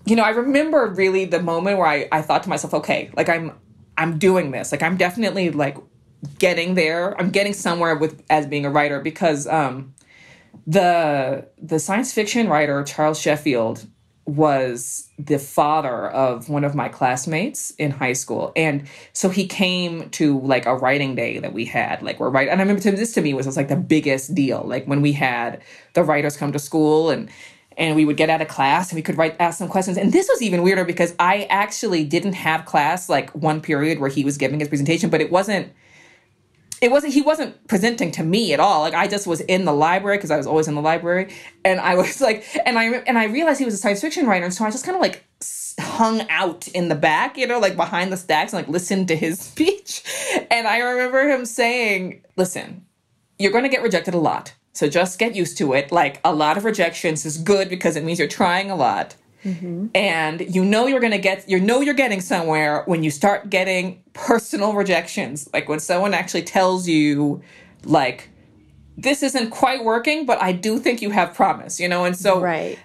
you 0.06 0.15
know, 0.15 0.24
I 0.24 0.30
remember 0.30 0.88
really 0.88 1.26
the 1.26 1.41
moment 1.41 1.78
where 1.78 1.88
I, 1.88 2.08
I 2.12 2.21
thought 2.21 2.43
to 2.43 2.50
myself, 2.50 2.74
okay, 2.76 3.12
like 3.17 3.30
I'm 3.30 3.52
I'm 3.98 4.17
doing 4.17 4.52
this. 4.52 4.71
Like 4.71 4.84
I'm 4.84 4.98
definitely 4.98 5.52
like 5.52 5.78
getting 6.39 6.76
there. 6.76 7.19
I'm 7.19 7.30
getting 7.30 7.54
somewhere 7.54 7.95
with 7.95 8.24
as 8.30 8.48
being 8.48 8.65
a 8.65 8.69
writer 8.69 9.02
because 9.02 9.48
um 9.48 9.93
the 10.67 11.48
the 11.62 11.80
science 11.80 12.13
fiction 12.13 12.48
writer 12.48 12.84
Charles 12.84 13.19
Sheffield 13.19 13.86
was 14.25 15.07
the 15.19 15.38
father 15.38 16.09
of 16.09 16.49
one 16.49 16.63
of 16.63 16.73
my 16.73 16.89
classmates 16.89 17.71
in 17.71 17.91
high 17.91 18.13
school. 18.13 18.51
And 18.55 18.88
so 19.13 19.29
he 19.29 19.45
came 19.45 20.09
to 20.11 20.39
like 20.39 20.65
a 20.65 20.75
writing 20.75 21.13
day 21.13 21.38
that 21.39 21.53
we 21.53 21.65
had, 21.65 22.01
like 22.01 22.19
we're 22.19 22.29
right. 22.29 22.47
And 22.47 22.59
I 22.59 22.63
remember 22.63 22.81
this 22.81 23.13
to 23.13 23.21
me 23.21 23.33
was, 23.33 23.45
was 23.45 23.55
like 23.55 23.67
the 23.67 23.75
biggest 23.75 24.33
deal. 24.33 24.63
Like 24.65 24.85
when 24.85 25.01
we 25.01 25.11
had 25.11 25.61
the 25.93 26.03
writers 26.03 26.38
come 26.38 26.51
to 26.53 26.59
school 26.59 27.09
and 27.09 27.29
and 27.77 27.95
we 27.95 28.05
would 28.05 28.15
get 28.17 28.29
out 28.29 28.41
of 28.41 28.47
class 28.47 28.89
and 28.89 28.95
we 28.95 29.01
could 29.01 29.17
write 29.17 29.35
ask 29.39 29.59
some 29.59 29.67
questions. 29.67 29.97
And 29.97 30.11
this 30.11 30.27
was 30.27 30.41
even 30.41 30.63
weirder 30.63 30.85
because 30.85 31.13
I 31.19 31.43
actually 31.49 32.03
didn't 32.03 32.33
have 32.33 32.65
class 32.65 33.09
like 33.09 33.29
one 33.31 33.61
period 33.61 33.99
where 33.99 34.09
he 34.09 34.23
was 34.23 34.38
giving 34.38 34.59
his 34.59 34.69
presentation, 34.69 35.09
but 35.09 35.21
it 35.21 35.31
wasn't 35.31 35.71
it 36.86 36.91
wasn't 36.91 37.13
he 37.13 37.21
wasn't 37.21 37.67
presenting 37.67 38.12
to 38.12 38.24
me 38.24 38.54
at 38.54 38.60
all. 38.60 38.82
Like 38.82 38.93
i 38.93 39.08
just 39.08 39.26
was 39.26 39.41
in 39.41 39.65
the 39.65 39.74
library 39.74 40.17
because 40.17 40.30
i 40.30 40.38
was 40.38 40.45
always 40.45 40.67
in 40.67 40.76
the 40.76 40.82
library. 40.82 41.34
And 41.65 41.80
i 41.80 41.95
was 42.02 42.21
like 42.21 42.45
and 42.65 42.78
i 42.78 42.86
and 42.86 43.17
i 43.17 43.26
realized 43.26 43.60
he 43.60 43.65
was 43.65 43.74
a 43.74 43.78
science 43.78 44.02
fiction 44.02 44.28
writer. 44.28 44.45
And 44.45 44.54
so 44.54 44.63
i 44.63 44.69
just 44.69 44.86
kind 44.86 44.95
of 44.95 45.02
like 45.02 45.26
hung 45.80 46.21
out 46.30 46.67
in 46.69 46.88
the 46.88 46.95
back 46.95 47.38
you 47.38 47.45
know 47.45 47.60
like 47.60 47.76
behind 47.76 48.10
the 48.10 48.17
stacks 48.17 48.54
and 48.54 48.62
like 48.62 48.69
listened 48.69 49.08
to 49.10 49.15
his 49.15 49.39
speech. 49.50 50.04
And 50.52 50.67
i 50.67 50.78
remember 50.78 51.28
him 51.28 51.45
saying 51.45 52.21
listen 52.38 52.86
you're 53.38 53.52
going 53.52 53.63
to 53.63 53.69
get 53.69 53.82
rejected 53.82 54.13
a 54.13 54.19
lot. 54.19 54.54
So 54.74 54.88
just 54.88 55.19
get 55.19 55.36
used 55.36 55.58
to 55.58 55.74
it. 55.74 55.91
Like 55.91 56.21
a 56.24 56.34
lot 56.34 56.58
of 56.58 56.65
rejections 56.65 57.26
is 57.26 57.38
good 57.38 57.69
because 57.69 57.95
it 57.95 58.04
means 58.04 58.19
you're 58.19 58.28
trying 58.28 58.71
a 58.71 58.76
lot. 58.76 59.15
Mm-hmm. 59.45 59.88
And 59.93 60.41
you 60.53 60.65
know 60.65 60.88
you're 60.88 60.99
gonna 60.99 61.17
get 61.17 61.47
you 61.47 61.60
know 61.60 61.81
you're 61.81 61.93
getting 61.93 62.19
somewhere 62.19 62.84
when 62.88 63.03
you 63.03 63.12
start 63.12 63.49
getting 63.49 64.01
personal 64.13 64.73
rejections. 64.73 65.47
Like 65.53 65.69
when 65.69 65.79
someone 65.79 66.13
actually 66.13 66.43
tells 66.43 66.88
you 66.88 67.41
like 67.84 68.29
this 68.97 69.21
isn't 69.23 69.49
quite 69.49 69.84
working, 69.84 70.25
but 70.25 70.41
I 70.41 70.51
do 70.51 70.79
think 70.79 71.01
you 71.01 71.12
have 71.12 71.34
promise, 71.34 71.79
you 71.79 71.88
know? 71.88 72.05
And 72.05 72.17
so 72.17 72.41
right 72.41 72.79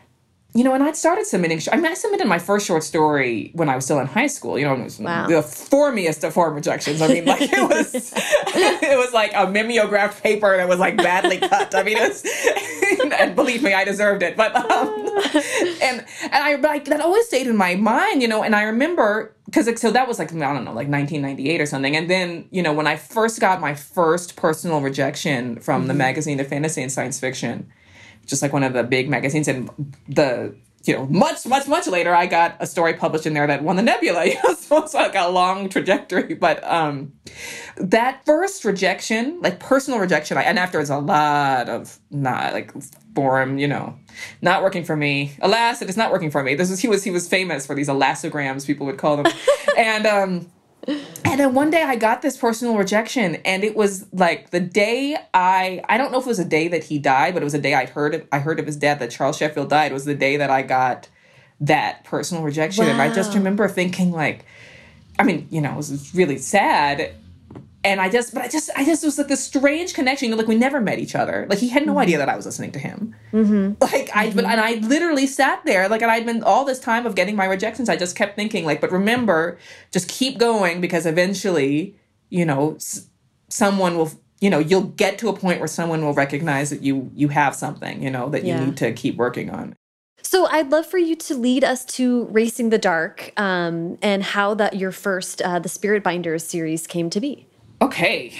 you 0.52 0.64
know, 0.64 0.74
and 0.74 0.82
I'd 0.82 0.96
started 0.96 1.26
submitting. 1.26 1.60
I 1.70 1.76
mean, 1.76 1.86
I 1.86 1.94
submitted 1.94 2.26
my 2.26 2.40
first 2.40 2.66
short 2.66 2.82
story 2.82 3.52
when 3.54 3.68
I 3.68 3.76
was 3.76 3.84
still 3.84 4.00
in 4.00 4.08
high 4.08 4.26
school. 4.26 4.58
You 4.58 4.64
know, 4.64 4.74
it 4.74 4.82
was 4.82 4.98
wow. 4.98 5.28
the 5.28 5.34
formiest 5.42 6.24
of 6.24 6.34
form 6.34 6.54
rejections. 6.54 7.00
I 7.00 7.06
mean, 7.06 7.24
like 7.24 7.42
it 7.42 7.50
was, 7.68 7.94
it 7.94 8.98
was 8.98 9.12
like 9.12 9.32
a 9.34 9.48
mimeographed 9.48 10.22
paper 10.22 10.56
that 10.56 10.68
was 10.68 10.80
like 10.80 10.96
badly 10.96 11.38
cut. 11.38 11.72
I 11.74 11.84
mean, 11.84 11.96
it 11.98 12.08
was, 12.08 13.10
and 13.20 13.36
believe 13.36 13.62
me, 13.62 13.74
I 13.74 13.84
deserved 13.84 14.24
it. 14.24 14.36
But 14.36 14.56
um, 14.56 14.88
and 15.82 16.04
and 16.22 16.34
I 16.34 16.56
like 16.56 16.86
that 16.86 17.00
always 17.00 17.26
stayed 17.26 17.46
in 17.46 17.56
my 17.56 17.76
mind. 17.76 18.20
You 18.20 18.26
know, 18.26 18.42
and 18.42 18.56
I 18.56 18.64
remember 18.64 19.36
because 19.44 19.80
so 19.80 19.92
that 19.92 20.08
was 20.08 20.18
like 20.18 20.32
I 20.34 20.52
don't 20.52 20.64
know, 20.64 20.72
like 20.72 20.88
1998 20.88 21.60
or 21.60 21.66
something. 21.66 21.96
And 21.96 22.10
then 22.10 22.48
you 22.50 22.62
know, 22.62 22.72
when 22.72 22.88
I 22.88 22.96
first 22.96 23.38
got 23.38 23.60
my 23.60 23.74
first 23.74 24.34
personal 24.34 24.80
rejection 24.80 25.60
from 25.60 25.82
mm-hmm. 25.82 25.88
the 25.88 25.94
magazine 25.94 26.40
of 26.40 26.48
fantasy 26.48 26.82
and 26.82 26.90
science 26.90 27.20
fiction 27.20 27.70
just 28.30 28.42
like 28.42 28.52
one 28.52 28.62
of 28.62 28.72
the 28.72 28.84
big 28.84 29.08
magazines. 29.08 29.48
And 29.48 29.68
the 30.08 30.54
you 30.84 30.94
know, 30.94 31.06
much, 31.06 31.44
much, 31.46 31.68
much 31.68 31.86
later, 31.86 32.14
I 32.14 32.26
got 32.26 32.56
a 32.58 32.66
story 32.66 32.94
published 32.94 33.26
in 33.26 33.34
there 33.34 33.46
that 33.46 33.62
won 33.62 33.76
the 33.76 33.82
Nebula. 33.82 34.24
You 34.30 34.36
know, 34.42 34.54
so 34.54 34.78
it's 34.78 34.94
like 34.94 35.14
a 35.14 35.28
long 35.28 35.68
trajectory. 35.68 36.34
But 36.34 36.62
um, 36.64 37.12
that 37.76 38.24
first 38.24 38.64
rejection, 38.64 39.40
like 39.42 39.60
personal 39.60 39.98
rejection, 39.98 40.38
I, 40.38 40.42
and 40.42 40.58
afterwards 40.58 40.88
a 40.88 40.98
lot 40.98 41.68
of 41.68 41.98
not 42.10 42.54
like 42.54 42.72
forum, 43.14 43.58
you 43.58 43.68
know, 43.68 43.98
not 44.40 44.62
working 44.62 44.84
for 44.84 44.96
me. 44.96 45.32
Alas, 45.40 45.82
it 45.82 45.90
is 45.90 45.96
not 45.96 46.12
working 46.12 46.30
for 46.30 46.42
me. 46.42 46.54
This 46.54 46.70
is 46.70 46.80
he 46.80 46.88
was 46.88 47.04
he 47.04 47.10
was 47.10 47.28
famous 47.28 47.66
for 47.66 47.74
these 47.74 47.88
elasograms, 47.88 48.66
people 48.66 48.86
would 48.86 48.98
call 48.98 49.22
them, 49.22 49.32
and 49.76 50.06
um 50.06 50.50
and 50.86 51.40
then 51.40 51.54
one 51.54 51.70
day 51.70 51.82
I 51.82 51.96
got 51.96 52.22
this 52.22 52.36
personal 52.36 52.76
rejection, 52.76 53.36
and 53.44 53.64
it 53.64 53.76
was 53.76 54.06
like 54.12 54.50
the 54.50 54.60
day 54.60 55.16
I 55.34 55.82
I 55.88 55.98
don't 55.98 56.12
know 56.12 56.18
if 56.18 56.26
it 56.26 56.28
was 56.28 56.38
a 56.38 56.44
day 56.44 56.68
that 56.68 56.84
he 56.84 56.98
died, 56.98 57.34
but 57.34 57.42
it 57.42 57.44
was 57.44 57.54
a 57.54 57.60
day 57.60 57.74
I 57.74 57.86
heard 57.86 58.14
of, 58.14 58.26
I 58.32 58.38
heard 58.38 58.58
of 58.58 58.66
his 58.66 58.76
death 58.76 58.98
that 59.00 59.10
Charles 59.10 59.36
Sheffield 59.36 59.70
died. 59.70 59.90
It 59.90 59.94
was 59.94 60.04
the 60.04 60.14
day 60.14 60.36
that 60.36 60.50
I 60.50 60.62
got 60.62 61.08
that 61.60 62.04
personal 62.04 62.42
rejection, 62.42 62.86
wow. 62.86 62.92
and 62.92 63.02
I 63.02 63.12
just 63.12 63.34
remember 63.34 63.68
thinking 63.68 64.12
like, 64.12 64.44
I 65.18 65.24
mean, 65.24 65.46
you 65.50 65.60
know, 65.60 65.72
it 65.72 65.76
was 65.76 66.14
really 66.14 66.38
sad, 66.38 67.12
and 67.82 68.00
I 68.00 68.10
just, 68.10 68.34
but 68.34 68.42
I 68.42 68.48
just, 68.48 68.68
I 68.76 68.84
just 68.84 69.02
was 69.02 69.16
like 69.16 69.28
this 69.28 69.42
strange 69.42 69.94
connection. 69.94 70.26
You 70.26 70.32
know, 70.32 70.36
like 70.36 70.48
we 70.48 70.54
never 70.54 70.80
met 70.80 70.98
each 70.98 71.14
other. 71.14 71.46
Like 71.48 71.58
he 71.58 71.68
had 71.68 71.86
no 71.86 71.92
mm-hmm. 71.92 72.00
idea 72.00 72.18
that 72.18 72.28
I 72.28 72.36
was 72.36 72.44
listening 72.44 72.72
to 72.72 72.78
him. 72.78 73.14
Mm-hmm. 73.32 73.74
Like 73.80 74.10
I, 74.14 74.26
mm-hmm. 74.26 74.36
but 74.36 74.44
and 74.44 74.60
I 74.60 74.74
literally 74.74 75.26
sat 75.26 75.64
there, 75.64 75.88
like, 75.88 76.02
and 76.02 76.10
I'd 76.10 76.26
been 76.26 76.42
all 76.42 76.64
this 76.64 76.78
time 76.78 77.06
of 77.06 77.14
getting 77.14 77.36
my 77.36 77.46
rejections. 77.46 77.88
I 77.88 77.96
just 77.96 78.16
kept 78.16 78.36
thinking, 78.36 78.66
like, 78.66 78.80
but 78.80 78.92
remember, 78.92 79.58
just 79.90 80.08
keep 80.08 80.38
going 80.38 80.80
because 80.80 81.06
eventually, 81.06 81.96
you 82.28 82.44
know, 82.44 82.74
s- 82.74 83.08
someone 83.48 83.96
will, 83.96 84.12
you 84.40 84.50
know, 84.50 84.58
you'll 84.58 84.82
get 84.82 85.18
to 85.20 85.28
a 85.28 85.32
point 85.32 85.58
where 85.58 85.68
someone 85.68 86.04
will 86.04 86.14
recognize 86.14 86.68
that 86.70 86.82
you 86.82 87.10
you 87.14 87.28
have 87.28 87.54
something, 87.54 88.02
you 88.02 88.10
know, 88.10 88.28
that 88.28 88.44
yeah. 88.44 88.60
you 88.60 88.66
need 88.66 88.76
to 88.76 88.92
keep 88.92 89.16
working 89.16 89.48
on. 89.48 89.74
So 90.22 90.46
I'd 90.46 90.70
love 90.70 90.86
for 90.86 90.98
you 90.98 91.16
to 91.16 91.34
lead 91.34 91.64
us 91.64 91.84
to 91.96 92.26
Racing 92.26 92.68
the 92.68 92.78
Dark 92.78 93.32
um, 93.40 93.98
and 94.02 94.22
how 94.22 94.54
that 94.54 94.76
your 94.76 94.92
first 94.92 95.40
uh, 95.40 95.58
the 95.58 95.68
Spirit 95.68 96.04
Binders 96.04 96.44
series 96.44 96.86
came 96.86 97.08
to 97.10 97.20
be. 97.20 97.46
Okay. 97.82 98.34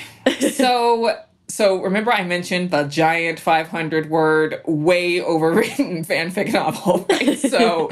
So 0.52 1.16
so 1.48 1.82
remember 1.82 2.12
I 2.12 2.24
mentioned 2.24 2.70
the 2.70 2.84
giant 2.84 3.40
500 3.40 4.08
word 4.08 4.60
way 4.66 5.18
overwritten 5.18 6.06
fanfic 6.06 6.52
novel, 6.52 7.06
right? 7.10 7.38
So 7.38 7.90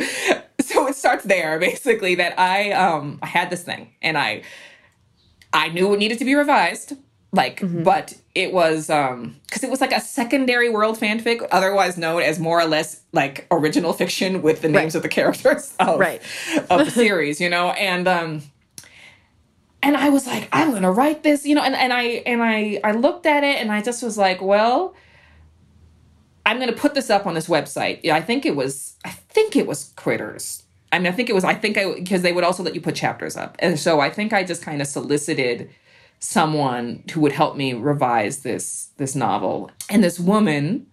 so 0.61 0.87
it 0.87 0.97
starts 0.97 1.25
there 1.25 1.59
basically 1.59 2.15
that 2.17 2.39
I 2.39 2.73
um 2.73 3.19
I 3.23 3.27
had 3.27 3.51
this 3.51 3.63
thing 3.63 3.95
and 4.03 4.17
I 4.17 4.43
I 5.53 5.69
knew 5.69 5.93
it 5.95 5.99
needed 5.99 6.19
to 6.19 6.25
be 6.25 6.35
revised 6.35 6.95
like 7.33 7.61
mm-hmm. 7.61 7.83
but 7.83 8.15
it 8.35 8.53
was 8.53 8.89
um 8.89 9.37
because 9.47 9.63
it 9.63 9.71
was 9.71 9.81
like 9.81 9.93
a 9.93 10.01
secondary 10.01 10.71
world 10.71 10.99
fanfic 10.99 11.47
otherwise 11.51 11.99
known 11.99 12.23
as 12.23 12.39
more 12.39 12.61
or 12.61 12.67
less 12.67 13.03
like 13.13 13.47
original 13.51 13.93
fiction 13.93 14.41
with 14.41 14.63
the 14.63 14.69
names 14.69 14.95
right. 14.95 14.97
of 14.97 15.03
the 15.03 15.09
characters 15.09 15.75
of, 15.79 15.99
right. 15.99 16.23
of 16.71 16.87
the 16.87 16.91
series 17.05 17.41
you 17.41 17.51
know 17.51 17.71
and 17.73 18.09
um 18.09 18.43
and 19.83 19.97
I 19.97 20.09
was 20.09 20.27
like, 20.27 20.49
I'm 20.53 20.73
gonna 20.73 20.93
write 20.93 21.23
this, 21.23 21.47
you 21.47 21.55
know, 21.55 21.63
and, 21.63 21.75
and 21.75 21.93
I 21.93 22.03
and 22.27 22.43
I 22.43 22.81
I 22.83 22.93
looked 22.93 23.27
at 23.27 23.45
it 23.45 23.61
and 23.61 23.71
I 23.71 23.81
just 23.81 24.03
was 24.03 24.19
like, 24.19 24.41
well, 24.41 24.95
I'm 26.45 26.59
gonna 26.59 26.73
put 26.73 26.95
this 26.95 27.11
up 27.11 27.27
on 27.27 27.35
this 27.35 27.47
website. 27.47 28.01
Yeah, 28.03 28.17
I 28.17 28.21
think 28.21 28.45
it 28.45 28.57
was 28.57 28.97
I 29.05 29.11
think 29.11 29.55
it 29.55 29.67
was 29.67 29.93
Critters. 29.97 30.65
I 30.91 30.99
mean, 30.99 31.13
I 31.13 31.13
think 31.13 31.29
it 31.29 31.35
was 31.35 31.45
I 31.45 31.55
think 31.55 31.79
I 31.79 31.95
because 31.95 32.23
they 32.23 32.33
would 32.33 32.45
also 32.45 32.63
let 32.63 32.75
you 32.75 32.81
put 32.81 32.95
chapters 32.95 33.37
up. 33.37 33.57
And 33.61 33.79
so 33.79 34.01
I 34.01 34.11
think 34.11 34.33
I 34.33 34.43
just 34.45 34.63
kind 34.63 34.81
of 34.81 34.89
solicited 34.89 35.71
someone 36.21 37.05
who 37.13 37.21
would 37.21 37.33
help 37.33 37.57
me 37.57 37.75
revise 37.75 38.39
this 38.43 38.91
this 38.97 39.15
novel. 39.15 39.71
And 39.89 40.03
this 40.03 40.19
woman 40.19 40.87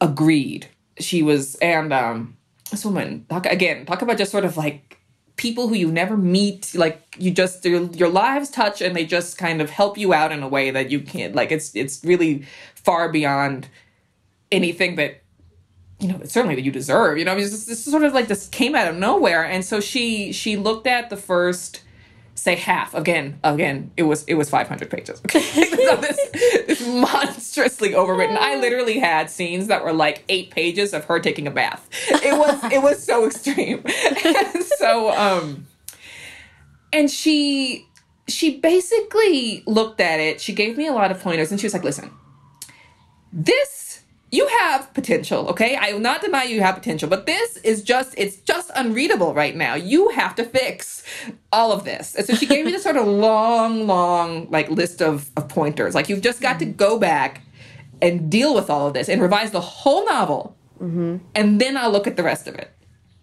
agreed. 0.00 0.68
She 0.98 1.22
was 1.22 1.56
and 1.56 1.92
um 1.92 2.36
this 2.70 2.84
woman 2.84 3.26
talk 3.28 3.46
again, 3.46 3.84
talk 3.84 4.00
about 4.02 4.16
just 4.16 4.32
sort 4.32 4.44
of 4.44 4.56
like 4.56 4.85
people 5.36 5.68
who 5.68 5.74
you 5.74 5.92
never 5.92 6.16
meet 6.16 6.74
like 6.74 7.14
you 7.18 7.30
just 7.30 7.64
your, 7.64 8.08
lives 8.08 8.50
touch 8.50 8.80
and 8.80 8.96
they 8.96 9.04
just 9.04 9.36
kind 9.36 9.60
of 9.60 9.70
help 9.70 9.98
you 9.98 10.14
out 10.14 10.32
in 10.32 10.42
a 10.42 10.48
way 10.48 10.70
that 10.70 10.90
you 10.90 11.00
can't 11.00 11.34
like 11.34 11.52
it's 11.52 11.74
it's 11.76 12.02
really 12.04 12.44
far 12.74 13.10
beyond 13.10 13.68
anything 14.50 14.96
that 14.96 15.22
you 16.00 16.08
know 16.08 16.20
certainly 16.24 16.54
that 16.54 16.62
you 16.62 16.70
deserve 16.70 17.18
you 17.18 17.24
know 17.24 17.32
I 17.32 17.34
mean, 17.34 17.44
this, 17.44 17.66
this 17.66 17.84
sort 17.84 18.02
of 18.02 18.14
like 18.14 18.28
this 18.28 18.48
came 18.48 18.74
out 18.74 18.88
of 18.88 18.96
nowhere. 18.96 19.44
And 19.44 19.64
so 19.64 19.80
she 19.80 20.32
she 20.32 20.56
looked 20.56 20.86
at 20.86 21.10
the 21.10 21.16
first 21.16 21.82
say 22.36 22.54
half. 22.54 22.94
Again 22.94 23.40
again 23.42 23.90
it 23.96 24.04
was 24.04 24.24
it 24.24 24.34
was 24.34 24.48
500 24.48 24.88
pages. 24.88 25.20
Okay 25.26 25.40
so 25.40 25.96
this, 25.96 26.86
monstrously 26.86 27.90
overwritten. 27.90 28.36
I 28.36 28.60
literally 28.60 28.98
had 28.98 29.28
scenes 29.28 29.66
that 29.66 29.84
were 29.84 29.92
like 29.92 30.24
eight 30.28 30.50
pages 30.50 30.94
of 30.94 31.04
her 31.06 31.18
taking 31.18 31.46
a 31.46 31.50
bath. 31.50 31.88
It 32.08 32.38
was 32.38 32.72
it 32.72 32.82
was 32.82 33.02
so 33.02 33.26
extreme. 33.26 33.84
And 34.24 34.64
so 34.64 35.10
um 35.16 35.66
and 36.92 37.10
she 37.10 37.86
she 38.28 38.58
basically 38.58 39.62
looked 39.66 40.00
at 40.00 40.20
it. 40.20 40.40
She 40.40 40.52
gave 40.52 40.76
me 40.76 40.86
a 40.86 40.92
lot 40.92 41.10
of 41.10 41.20
pointers 41.20 41.50
and 41.50 41.60
she 41.60 41.66
was 41.66 41.74
like 41.74 41.84
listen 41.84 42.10
this 43.36 43.85
you 44.36 44.46
have 44.48 44.92
potential, 44.92 45.48
okay? 45.48 45.76
I 45.76 45.92
will 45.92 46.00
not 46.00 46.20
deny 46.20 46.44
you 46.44 46.60
have 46.60 46.74
potential, 46.74 47.08
but 47.08 47.26
this 47.26 47.56
is 47.58 47.82
just, 47.82 48.14
it's 48.18 48.36
just 48.36 48.70
unreadable 48.74 49.34
right 49.34 49.56
now. 49.56 49.74
You 49.74 50.10
have 50.10 50.34
to 50.36 50.44
fix 50.44 51.02
all 51.52 51.72
of 51.72 51.84
this. 51.84 52.14
And 52.14 52.26
so 52.26 52.34
she 52.34 52.46
gave 52.46 52.64
me 52.64 52.70
this 52.70 52.82
sort 52.82 52.96
of 52.96 53.06
long, 53.28 53.86
long, 53.86 54.50
like 54.50 54.70
list 54.70 55.00
of, 55.00 55.30
of 55.36 55.48
pointers. 55.48 55.94
Like 55.94 56.08
you've 56.08 56.20
just 56.20 56.40
got 56.40 56.58
to 56.58 56.66
go 56.66 56.98
back 56.98 57.42
and 58.02 58.30
deal 58.30 58.54
with 58.54 58.68
all 58.68 58.86
of 58.86 58.94
this 58.94 59.08
and 59.08 59.22
revise 59.22 59.50
the 59.50 59.60
whole 59.60 60.04
novel. 60.04 60.56
Mm-hmm. 60.80 61.16
And 61.34 61.60
then 61.60 61.76
I'll 61.76 61.90
look 61.90 62.06
at 62.06 62.16
the 62.16 62.22
rest 62.22 62.46
of 62.46 62.54
it. 62.56 62.70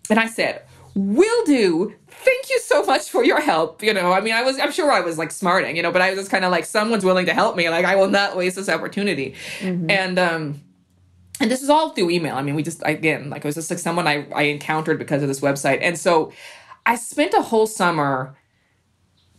And 0.10 0.20
I 0.20 0.28
said, 0.28 0.64
will 0.96 1.46
do. 1.46 1.94
Thank 2.08 2.50
you 2.50 2.60
so 2.60 2.84
much 2.84 3.10
for 3.10 3.24
your 3.24 3.42
help. 3.42 3.84
You 3.84 3.94
know, 3.94 4.12
I 4.12 4.22
mean, 4.22 4.34
I 4.34 4.42
was, 4.42 4.58
I'm 4.60 4.72
sure 4.72 4.92
I 4.92 5.02
was 5.02 5.18
like 5.18 5.32
smarting, 5.32 5.76
you 5.76 5.84
know, 5.84 5.92
but 5.92 6.02
I 6.02 6.10
was 6.10 6.20
just 6.20 6.32
kind 6.32 6.46
of 6.46 6.52
like, 6.52 6.66
someone's 6.66 7.06
willing 7.06 7.26
to 7.28 7.34
help 7.34 7.56
me. 7.56 7.70
Like, 7.70 7.86
I 7.86 7.96
will 7.96 8.10
not 8.10 8.36
waste 8.36 8.56
this 8.56 8.70
opportunity. 8.70 9.36
Mm-hmm. 9.60 9.90
And, 9.90 10.20
um, 10.20 10.62
and 11.44 11.52
this 11.52 11.64
is 11.64 11.70
all 11.70 11.92
through 11.92 12.12
email. 12.12 12.38
I 12.38 12.44
mean, 12.44 12.56
we 12.56 12.64
just 12.64 12.84
again, 12.86 13.30
like 13.32 13.46
it 13.46 13.48
was 13.48 13.56
just 13.56 13.72
like 13.72 13.80
someone 13.80 14.08
I, 14.08 14.28
I 14.36 14.44
encountered 14.46 15.00
because 15.00 15.24
of 15.24 15.30
this 15.30 15.42
website. 15.42 15.80
And 15.84 16.00
so 16.00 16.34
I 16.88 16.96
spent 16.98 17.36
a 17.36 17.44
whole 17.44 17.68
summer 17.68 18.38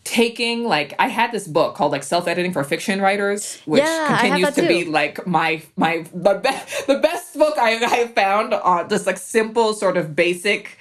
taking 0.05 0.65
like 0.65 0.95
I 0.99 1.09
had 1.09 1.33
this 1.33 1.49
book 1.49 1.77
called 1.77 1.93
like 1.93 2.03
self 2.05 2.29
editing 2.29 2.53
for 2.53 2.65
fiction 2.65 3.01
writers, 3.03 3.61
which 3.67 4.03
Yeah, 4.03 4.05
continues 4.05 4.53
to 4.55 4.63
be 4.63 4.85
like 4.85 5.27
my 5.27 5.63
my 5.77 6.07
the 6.15 6.35
best 6.43 6.87
the 6.87 6.99
best 6.99 7.35
book 7.37 7.55
I 7.59 7.85
I 7.85 8.09
found 8.09 8.55
on 8.55 8.89
just 8.91 9.07
like 9.07 9.19
simple 9.19 9.75
sort 9.75 9.97
of 9.97 10.17
basic, 10.17 10.79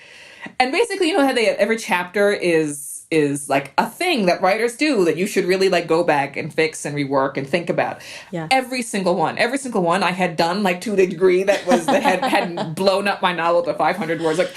and 0.60 0.72
basically 0.72 1.10
you 1.10 1.18
know 1.18 1.26
how 1.26 1.34
they 1.34 1.48
every 1.50 1.78
chapter 1.78 2.32
is 2.32 2.93
is 3.12 3.50
like 3.50 3.74
a 3.78 3.90
thing 3.90 4.26
that 4.26 4.42
writers 4.42 4.76
do 4.76 5.06
that 5.06 5.18
you 5.18 5.28
should 5.28 5.46
really 5.46 5.70
like 5.70 5.88
go 5.88 6.04
back 6.04 6.36
and 6.38 6.54
fix 6.54 6.86
and 6.86 6.96
rework 6.96 7.38
and 7.38 7.48
think 7.48 7.70
about. 7.70 8.02
Yeah. 8.32 8.48
Every 8.52 8.82
single 8.82 9.16
one, 9.16 9.38
every 9.38 9.58
single 9.58 9.84
one 9.84 10.04
I 10.04 10.12
had 10.12 10.36
done 10.36 10.64
like 10.64 10.82
to 10.82 10.96
the 10.96 11.08
degree 11.08 11.44
that 11.44 11.66
was 11.66 11.86
that 11.86 12.04
had 12.04 12.24
had 12.24 12.76
blown 12.76 13.08
up 13.08 13.22
my 13.22 13.34
novel 13.34 13.64
to 13.64 13.74
500 13.74 14.22
words. 14.22 14.40
Like 14.40 14.54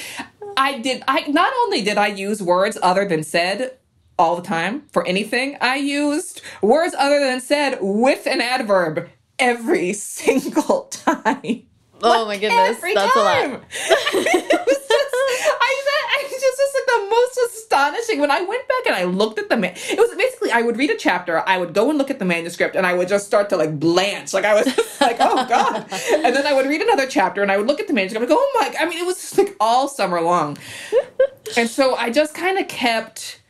I 0.56 0.78
did 0.78 1.02
I 1.06 1.26
not 1.28 1.52
only 1.64 1.82
did 1.82 1.98
I 1.98 2.08
use 2.08 2.42
words 2.42 2.78
other 2.82 3.06
than 3.06 3.22
said 3.22 3.76
all 4.18 4.36
the 4.36 4.42
time 4.42 4.82
for 4.90 5.06
anything, 5.06 5.56
I 5.60 5.76
used 5.76 6.40
words 6.62 6.94
other 6.98 7.20
than 7.20 7.40
said 7.40 7.78
with 7.80 8.26
an 8.26 8.40
adverb 8.40 9.08
every 9.38 9.92
single 9.92 10.84
time. 10.84 11.62
Oh 12.02 12.26
my 12.26 12.36
goodness, 12.38 12.78
that's 12.80 13.16
a 13.16 13.20
lot. 13.20 13.42
time. 13.42 13.54
it 13.54 14.66
was 14.66 14.78
just, 14.88 15.14
I, 15.16 15.70
I 16.18 16.22
was 16.22 16.40
just, 16.40 16.58
just 16.58 16.74
like 16.74 16.85
the 17.00 17.08
most 17.10 17.38
astonishing. 17.46 18.20
When 18.20 18.30
I 18.30 18.40
went 18.42 18.66
back 18.68 18.86
and 18.86 18.94
I 18.96 19.04
looked 19.04 19.38
at 19.38 19.48
the 19.48 19.56
man, 19.56 19.74
it 19.76 19.98
was 19.98 20.14
basically 20.16 20.50
I 20.52 20.62
would 20.62 20.76
read 20.76 20.90
a 20.90 20.96
chapter, 20.96 21.42
I 21.46 21.58
would 21.58 21.74
go 21.74 21.88
and 21.90 21.98
look 21.98 22.10
at 22.10 22.18
the 22.18 22.24
manuscript, 22.24 22.76
and 22.76 22.86
I 22.86 22.94
would 22.94 23.08
just 23.08 23.26
start 23.26 23.48
to 23.50 23.56
like 23.56 23.78
blanch, 23.78 24.32
like 24.34 24.44
I 24.44 24.54
was 24.54 24.66
like, 25.00 25.16
oh 25.20 25.46
god. 25.48 25.86
And 26.12 26.34
then 26.34 26.46
I 26.46 26.52
would 26.52 26.66
read 26.66 26.80
another 26.80 27.06
chapter, 27.06 27.42
and 27.42 27.50
I 27.52 27.56
would 27.56 27.66
look 27.66 27.80
at 27.80 27.86
the 27.88 27.92
manuscript, 27.94 28.22
and 28.22 28.28
go, 28.30 28.36
oh 28.38 28.52
my. 28.60 28.74
I 28.80 28.86
mean, 28.88 28.98
it 28.98 29.06
was 29.06 29.16
just 29.16 29.38
like 29.38 29.56
all 29.60 29.88
summer 29.88 30.20
long, 30.20 30.58
and 31.56 31.68
so 31.68 31.94
I 31.96 32.10
just 32.10 32.34
kind 32.34 32.58
of 32.58 32.68
kept. 32.68 33.40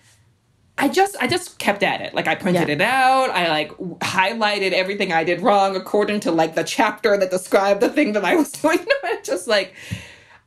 I 0.79 0.89
just 0.89 1.17
I 1.19 1.27
just 1.27 1.59
kept 1.59 1.83
at 1.83 2.03
it. 2.03 2.13
Like 2.13 2.27
I 2.29 2.35
printed 2.35 2.69
Yeah. 2.69 2.75
it 2.75 2.81
out. 2.83 3.31
I 3.31 3.49
like 3.49 3.71
highlighted 4.01 4.73
everything 4.73 5.11
I 5.11 5.25
did 5.25 5.41
wrong 5.41 5.75
according 5.75 6.21
to 6.21 6.31
like 6.31 6.55
the 6.55 6.65
chapter 6.65 7.17
that 7.17 7.31
described 7.31 7.81
the 7.81 7.89
thing 7.89 8.13
that 8.13 8.27
I 8.27 8.37
was 8.37 8.53
doing. 8.63 8.81
just 9.25 9.49
like 9.49 9.73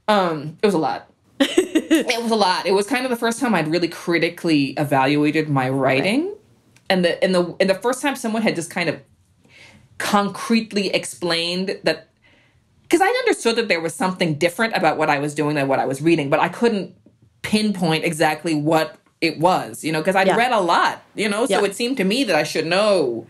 um 0.08 0.58
it 0.62 0.68
was 0.68 0.76
a 0.76 0.80
lot. 0.80 1.10
it 1.42 2.22
was 2.22 2.32
a 2.32 2.36
lot. 2.36 2.66
It 2.66 2.74
was 2.74 2.88
kind 2.88 3.06
of 3.06 3.10
the 3.10 3.16
first 3.16 3.40
time 3.40 3.56
I'd 3.56 3.68
really 3.68 3.88
critically 3.88 4.68
evaluated 4.78 5.50
my 5.50 5.70
writing. 5.70 6.36
And 6.90 7.06
the 7.06 7.24
and 7.24 7.34
the 7.36 7.56
and 7.60 7.70
the 7.70 7.76
first 7.76 8.02
time 8.02 8.16
someone 8.16 8.42
had 8.42 8.56
just 8.56 8.70
kind 8.72 8.90
of 8.90 9.00
concretely 9.98 10.88
explained 10.94 11.80
that 11.84 12.08
because 12.84 13.02
I 13.02 13.08
understood 13.08 13.56
that 13.58 13.68
there 13.68 13.80
was 13.82 13.94
something 13.94 14.36
different 14.36 14.76
about 14.76 14.98
what 14.98 15.10
I 15.10 15.20
was 15.20 15.36
doing 15.36 15.56
than 15.56 15.68
what 15.68 15.78
I 15.80 15.86
was 15.86 16.02
reading, 16.02 16.30
but 16.30 16.40
I 16.40 16.50
couldn't 16.50 16.96
pinpoint 17.44 18.04
exactly 18.04 18.56
what 18.56 18.96
it 19.22 19.40
was, 19.40 19.84
you 19.84 19.92
know, 19.92 20.00
because 20.00 20.16
I'd 20.16 20.28
Yeah. 20.28 20.36
read 20.36 20.52
a 20.52 20.60
lot, 20.62 21.04
you 21.14 21.30
know, 21.30 21.46
so 21.46 21.60
Yeah. 21.60 21.66
it 21.66 21.76
seemed 21.76 21.98
to 21.98 22.04
me 22.04 22.24
that 22.24 22.36
I 22.36 22.44
should 22.44 22.66
know 22.66 23.28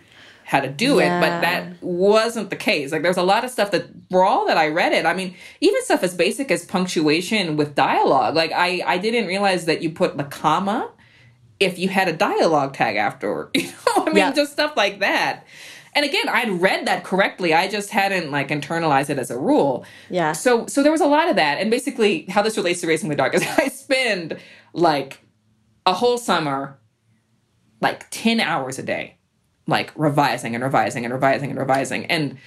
how 0.50 0.60
to 0.60 0.68
do 0.68 0.98
it, 0.98 1.08
but 1.22 1.42
that 1.42 1.74
wasn't 1.82 2.50
the 2.50 2.56
case. 2.56 2.92
Like, 2.92 3.04
there's 3.04 3.18
a 3.18 3.22
lot 3.24 3.46
of 3.46 3.52
stuff 3.52 3.70
that, 3.70 3.86
for 4.10 4.24
all 4.26 4.48
that 4.48 4.58
I 4.58 4.70
read 4.70 4.94
it, 4.94 5.06
I 5.06 5.14
mean, 5.14 5.36
even 5.62 5.84
stuff 5.86 6.02
as 6.02 6.16
basic 6.16 6.50
as 6.50 6.66
punctuation 6.66 7.56
with 7.56 7.76
dialogue. 7.76 8.34
Like, 8.34 8.52
I, 8.52 8.82
I 8.84 8.98
didn't 8.98 9.28
realize 9.28 9.66
that 9.66 9.84
you 9.84 9.92
put 9.92 10.18
the 10.18 10.24
comma 10.24 10.90
if 11.60 11.78
you 11.78 11.88
had 11.90 12.08
a 12.08 12.14
dialogue 12.14 12.74
tag 12.74 12.96
after, 12.96 13.52
you 13.56 13.68
know, 13.68 13.94
I 13.98 14.06
mean, 14.06 14.16
Yeah. 14.18 14.32
just 14.34 14.52
stuff 14.54 14.76
like 14.76 15.02
that. 15.02 15.46
And 15.94 16.04
again, 16.04 16.28
I'd 16.28 16.50
read 16.50 16.88
that 16.88 17.04
correctly. 17.04 17.54
I 17.54 17.68
just 17.68 17.92
hadn't 17.92 18.32
like 18.32 18.50
internalized 18.50 19.12
it 19.12 19.20
as 19.20 19.30
a 19.30 19.38
rule. 19.38 19.86
Yeah. 20.10 20.32
So 20.34 20.66
so 20.68 20.82
there 20.82 20.92
was 20.92 21.02
a 21.02 21.08
lot 21.08 21.30
of 21.30 21.36
that. 21.36 21.60
And 21.60 21.70
basically 21.70 22.26
how 22.30 22.42
this 22.42 22.58
relates 22.58 22.82
to 22.82 22.88
Racing 22.88 23.10
the 23.10 23.16
Dark 23.16 23.34
is 23.36 23.44
I 23.58 23.68
spend 23.70 24.38
like 24.74 25.20
a 25.86 25.94
whole 25.94 26.18
summer 26.18 26.80
like 27.82 28.08
10 28.12 28.40
hours 28.40 28.80
a 28.80 28.84
day 28.84 29.18
like 29.70 29.92
revising 29.96 30.56
and 30.56 30.64
revising 30.64 31.06
and 31.06 31.14
revising 31.14 31.50
and 31.50 31.60
revising. 31.60 32.06
And 32.08 32.38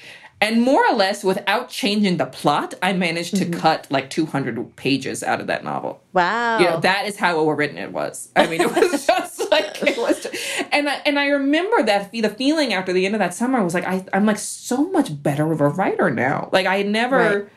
and 0.40 0.61
more 0.61 0.85
or 0.85 0.94
less 0.96 1.22
without 1.22 1.68
changing 1.68 2.16
the 2.16 2.26
plot 2.26 2.74
i 2.82 2.92
managed 2.92 3.37
to 3.37 3.44
mm-hmm. 3.44 3.61
cut 3.61 3.87
like 3.90 4.11
200 4.11 4.74
pages 4.74 5.22
out 5.22 5.40
of 5.40 5.46
that 5.46 5.62
novel. 5.62 6.02
Wow. 6.12 6.58
you 6.58 6.64
know 6.64 6.80
that 6.80 7.06
is 7.06 7.16
how 7.16 7.37
well 7.37 7.54
written 7.54 7.78
it 7.78 7.92
was. 7.92 8.28
I 8.35 8.46
mean 8.48 8.61
it 8.61 8.74
was 8.74 9.06
just 9.06 9.50
like 9.50 9.82
it 9.82 9.96
was 9.96 10.26
and 10.72 10.88
I, 10.88 10.94
and 11.06 11.18
i 11.18 11.28
remember 11.28 11.82
that 11.85 12.11
the 12.11 12.28
feeling 12.28 12.72
after 12.72 12.92
the 12.92 13.06
end 13.06 13.14
of 13.14 13.20
that 13.20 13.35
summer 13.35 13.62
was 13.62 13.74
like 13.74 13.87
I, 13.87 14.04
i'm 14.12 14.26
like 14.26 14.38
so 14.38 14.90
much 14.90 15.22
better 15.22 15.50
of 15.52 15.61
a 15.61 15.68
writer 15.68 16.11
now. 16.11 16.50
Like 16.52 16.66
i 16.66 16.82
never 16.82 17.16
Right. 17.16 17.48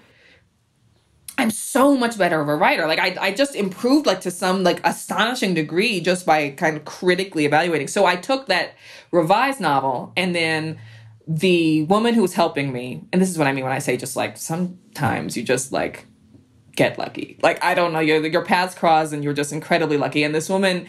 I'm 1.37 1.51
so 1.51 1.95
much 1.95 2.17
better 2.17 2.39
of 2.39 2.47
a 2.47 2.55
writer 2.55 2.87
like 2.87 2.99
I, 2.99 3.15
I 3.19 3.33
just 3.33 3.55
improved 3.55 4.05
like 4.05 4.21
to 4.21 4.31
some 4.31 4.63
like 4.63 4.85
astonishing 4.85 5.53
degree 5.53 5.99
just 6.01 6.25
by 6.25 6.51
kind 6.51 6.77
of 6.77 6.85
critically 6.85 7.45
evaluating 7.45 7.87
so 7.87 8.05
i 8.05 8.15
took 8.15 8.47
that 8.47 8.73
revised 9.11 9.59
novel 9.59 10.13
and 10.15 10.35
then 10.35 10.79
the 11.27 11.83
woman 11.83 12.13
who 12.13 12.21
was 12.21 12.33
helping 12.33 12.71
me 12.71 13.03
and 13.11 13.21
this 13.21 13.29
is 13.29 13.37
what 13.37 13.47
i 13.47 13.51
mean 13.51 13.63
when 13.63 13.73
i 13.73 13.79
say 13.79 13.97
just 13.97 14.15
like 14.15 14.37
sometimes 14.37 15.35
you 15.35 15.43
just 15.43 15.71
like 15.71 16.07
get 16.75 16.99
lucky. 16.99 17.37
Like 17.41 17.63
I 17.63 17.73
don't 17.73 17.93
know, 17.93 17.99
your 17.99 18.25
your 18.25 18.43
paths 18.43 18.75
cross 18.75 19.11
and 19.11 19.23
you're 19.23 19.33
just 19.33 19.51
incredibly 19.51 19.97
lucky. 19.97 20.23
And 20.23 20.35
this 20.35 20.49
woman 20.49 20.87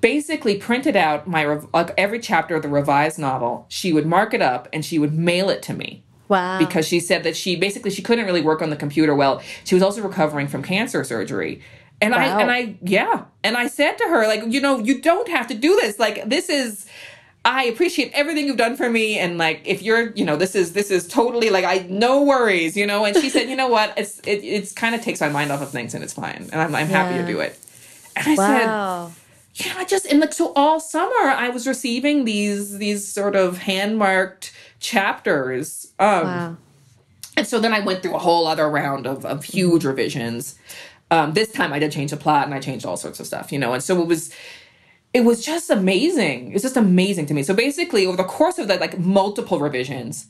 basically 0.00 0.56
printed 0.56 0.96
out 0.96 1.26
my 1.26 1.44
like 1.72 1.92
every 1.96 2.18
chapter 2.18 2.56
of 2.56 2.62
the 2.62 2.68
revised 2.68 3.18
novel. 3.18 3.66
She 3.68 3.92
would 3.92 4.06
mark 4.06 4.34
it 4.34 4.42
up 4.42 4.68
and 4.72 4.84
she 4.84 4.98
would 4.98 5.14
mail 5.14 5.48
it 5.48 5.62
to 5.64 5.74
me 5.74 6.04
Wow. 6.28 6.58
because 6.58 6.86
she 6.88 7.00
said 7.00 7.22
that 7.24 7.36
she 7.36 7.56
basically 7.56 7.90
she 7.90 8.02
couldn't 8.02 8.26
really 8.26 8.42
work 8.42 8.62
on 8.62 8.70
the 8.70 8.76
computer 8.76 9.14
well. 9.14 9.42
She 9.64 9.74
was 9.74 9.82
also 9.82 10.02
recovering 10.02 10.48
from 10.48 10.62
cancer 10.62 11.04
surgery. 11.04 11.62
And 12.00 12.12
Wow. 12.12 12.18
I 12.18 12.40
and 12.42 12.50
I 12.50 12.76
yeah, 12.82 13.24
and 13.42 13.56
I 13.56 13.68
said 13.68 13.96
to 13.98 14.04
her 14.04 14.26
like, 14.26 14.42
you 14.46 14.60
know, 14.60 14.78
you 14.78 15.00
don't 15.00 15.28
have 15.28 15.46
to 15.48 15.54
do 15.54 15.76
this. 15.76 15.98
Like 15.98 16.28
this 16.28 16.48
is 16.48 16.86
I 17.44 17.64
appreciate 17.66 18.10
everything 18.12 18.46
you've 18.46 18.56
done 18.56 18.76
for 18.76 18.90
me 18.90 19.18
and 19.20 19.38
like 19.38 19.62
if 19.64 19.80
you're, 19.80 20.10
you 20.10 20.24
know, 20.24 20.36
this 20.36 20.56
is 20.56 20.72
this 20.72 20.90
is 20.90 21.06
totally 21.06 21.48
like 21.48 21.64
I 21.64 21.86
no 21.88 22.22
worries, 22.24 22.76
you 22.76 22.86
know. 22.86 23.04
And 23.04 23.16
she 23.16 23.30
said, 23.30 23.48
"You 23.48 23.54
know 23.54 23.68
what? 23.68 23.94
It's 23.96 24.18
it 24.20 24.42
it's 24.42 24.72
kind 24.72 24.94
of 24.96 25.00
takes 25.00 25.20
my 25.20 25.28
mind 25.28 25.52
off 25.52 25.62
of 25.62 25.70
things 25.70 25.94
and 25.94 26.02
it's 26.02 26.12
fine. 26.12 26.48
And 26.52 26.60
I'm 26.60 26.74
I'm 26.74 26.88
happy 26.88 27.18
to 27.18 27.26
do 27.26 27.38
it." 27.40 27.56
And 28.16 28.26
I 28.26 28.34
said, 28.34 28.66
wow. 28.66 29.12
yeah, 29.54 29.74
I 29.76 29.84
just 29.84 30.06
and 30.06 30.20
like 30.20 30.32
so 30.32 30.52
all 30.56 30.80
summer 30.80 31.30
I 31.30 31.48
was 31.50 31.66
receiving 31.66 32.24
these 32.24 32.78
these 32.78 33.06
sort 33.06 33.36
of 33.36 33.58
hand 33.58 33.96
marked 33.96 34.52
chapters. 34.90 35.66
Um 35.98 36.24
Wow. 36.24 36.56
and 37.36 37.46
so 37.46 37.56
then 37.60 37.72
I 37.78 37.80
went 37.80 37.98
through 38.02 38.14
a 38.16 38.24
whole 38.28 38.46
other 38.46 38.68
round 38.80 39.06
of, 39.06 39.24
of 39.26 39.44
huge 39.44 39.84
revisions. 39.84 40.58
Um, 41.10 41.34
this 41.34 41.52
time 41.52 41.72
I 41.72 41.78
did 41.78 41.92
change 41.92 42.10
the 42.10 42.16
plot 42.16 42.44
and 42.46 42.54
I 42.54 42.60
changed 42.60 42.84
all 42.86 42.96
sorts 42.96 43.20
of 43.20 43.26
stuff, 43.26 43.52
you 43.52 43.58
know, 43.62 43.72
and 43.74 43.82
so 43.82 44.00
it 44.02 44.08
was 44.08 44.22
it 45.12 45.24
was 45.24 45.38
just 45.44 45.70
amazing. 45.70 46.38
It 46.50 46.54
was 46.54 46.62
just 46.68 46.76
amazing 46.76 47.26
to 47.26 47.34
me. 47.34 47.42
So 47.42 47.54
basically 47.54 48.06
over 48.06 48.16
the 48.16 48.24
course 48.38 48.58
of 48.58 48.66
the 48.68 48.76
like 48.76 48.98
multiple 48.98 49.58
revisions, 49.60 50.26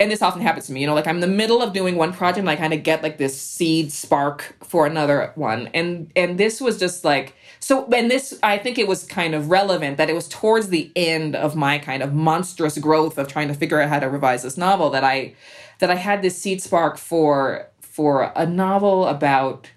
and 0.00 0.10
this 0.10 0.22
often 0.22 0.40
happens 0.40 0.66
to 0.66 0.72
me, 0.72 0.80
you 0.80 0.86
know, 0.86 0.94
like 0.94 1.06
I'm 1.06 1.16
in 1.16 1.20
the 1.28 1.36
middle 1.42 1.60
of 1.62 1.72
doing 1.72 1.96
one 1.96 2.12
project 2.12 2.38
and 2.38 2.50
I 2.50 2.56
kind 2.56 2.72
of 2.72 2.82
get 2.82 3.02
like 3.02 3.16
this 3.18 3.34
seed 3.40 3.92
spark 3.92 4.56
for 4.70 4.86
another 4.86 5.32
one. 5.34 5.68
And 5.74 6.10
and 6.16 6.38
this 6.38 6.60
was 6.60 6.78
just 6.78 7.04
like 7.04 7.34
so 7.64 7.86
and 7.94 8.10
this 8.10 8.38
I 8.42 8.58
think 8.58 8.76
it 8.76 8.86
was 8.86 9.04
kind 9.04 9.34
of 9.34 9.48
relevant 9.48 9.96
that 9.96 10.10
it 10.10 10.14
was 10.14 10.28
towards 10.28 10.68
the 10.68 10.92
end 10.94 11.34
of 11.34 11.56
my 11.56 11.78
kind 11.78 12.02
of 12.02 12.12
monstrous 12.12 12.76
growth 12.76 13.16
of 13.16 13.26
trying 13.26 13.48
to 13.48 13.54
figure 13.54 13.80
out 13.80 13.88
how 13.88 14.00
to 14.00 14.08
revise 14.10 14.42
this 14.42 14.58
novel 14.58 14.90
that 14.90 15.02
I 15.02 15.34
that 15.78 15.90
I 15.90 15.94
had 15.94 16.20
this 16.20 16.38
seed 16.38 16.60
spark 16.60 16.98
for 16.98 17.68
for 17.80 18.30
a 18.36 18.44
novel 18.44 19.06
about 19.06 19.70